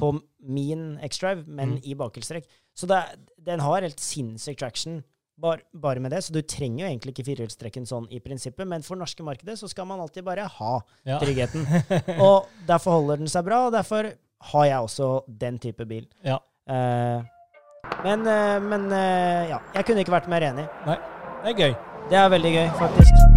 på 0.00 0.14
min 0.48 0.98
X-Drive, 1.04 1.44
men 1.46 1.74
Mm. 1.76 1.80
i 1.84 1.94
bakhjulstrekk. 1.94 2.46
Så 2.76 2.86
det, 2.88 3.00
den 3.44 3.60
har 3.60 3.82
helt 3.82 4.00
sinnssyk 4.00 4.56
traction 4.60 5.02
bare, 5.40 5.64
bare 5.72 6.00
med 6.04 6.12
det. 6.14 6.22
Så 6.26 6.34
du 6.34 6.40
trenger 6.42 6.84
jo 6.84 6.90
egentlig 6.90 7.14
ikke 7.14 7.26
firehjulstrekken 7.30 7.86
sånn 7.88 8.06
i 8.12 8.20
prinsippet, 8.22 8.66
men 8.68 8.84
for 8.86 9.00
norske 9.00 9.24
markedet 9.26 9.58
så 9.60 9.68
skal 9.70 9.88
man 9.90 10.00
alltid 10.04 10.24
bare 10.26 10.46
ha 10.58 10.72
Ja. 11.08 11.18
tryggheten. 11.22 11.66
og 12.26 12.48
derfor 12.68 13.00
holder 13.00 13.22
den 13.24 13.32
seg 13.32 13.44
bra, 13.48 13.66
og 13.68 13.72
derfor 13.76 14.12
har 14.52 14.64
jeg 14.66 14.78
også 14.88 15.10
den 15.40 15.58
type 15.60 15.84
bil. 15.88 16.06
Ja. 16.24 16.38
Uh, 16.70 17.24
men, 18.04 18.22
uh, 18.28 18.60
men 18.62 18.86
uh, 18.92 19.48
ja, 19.50 19.58
jeg 19.74 19.88
kunne 19.88 20.04
ikke 20.04 20.16
vært 20.18 20.30
mer 20.32 20.44
enig. 20.52 20.68
Nei, 20.86 20.98
Det 21.44 21.54
er 21.54 21.60
gøy. 21.64 21.76
Det 22.10 22.18
er 22.18 22.32
veldig 22.32 22.54
gøy, 22.56 22.66
faktisk. 22.80 23.29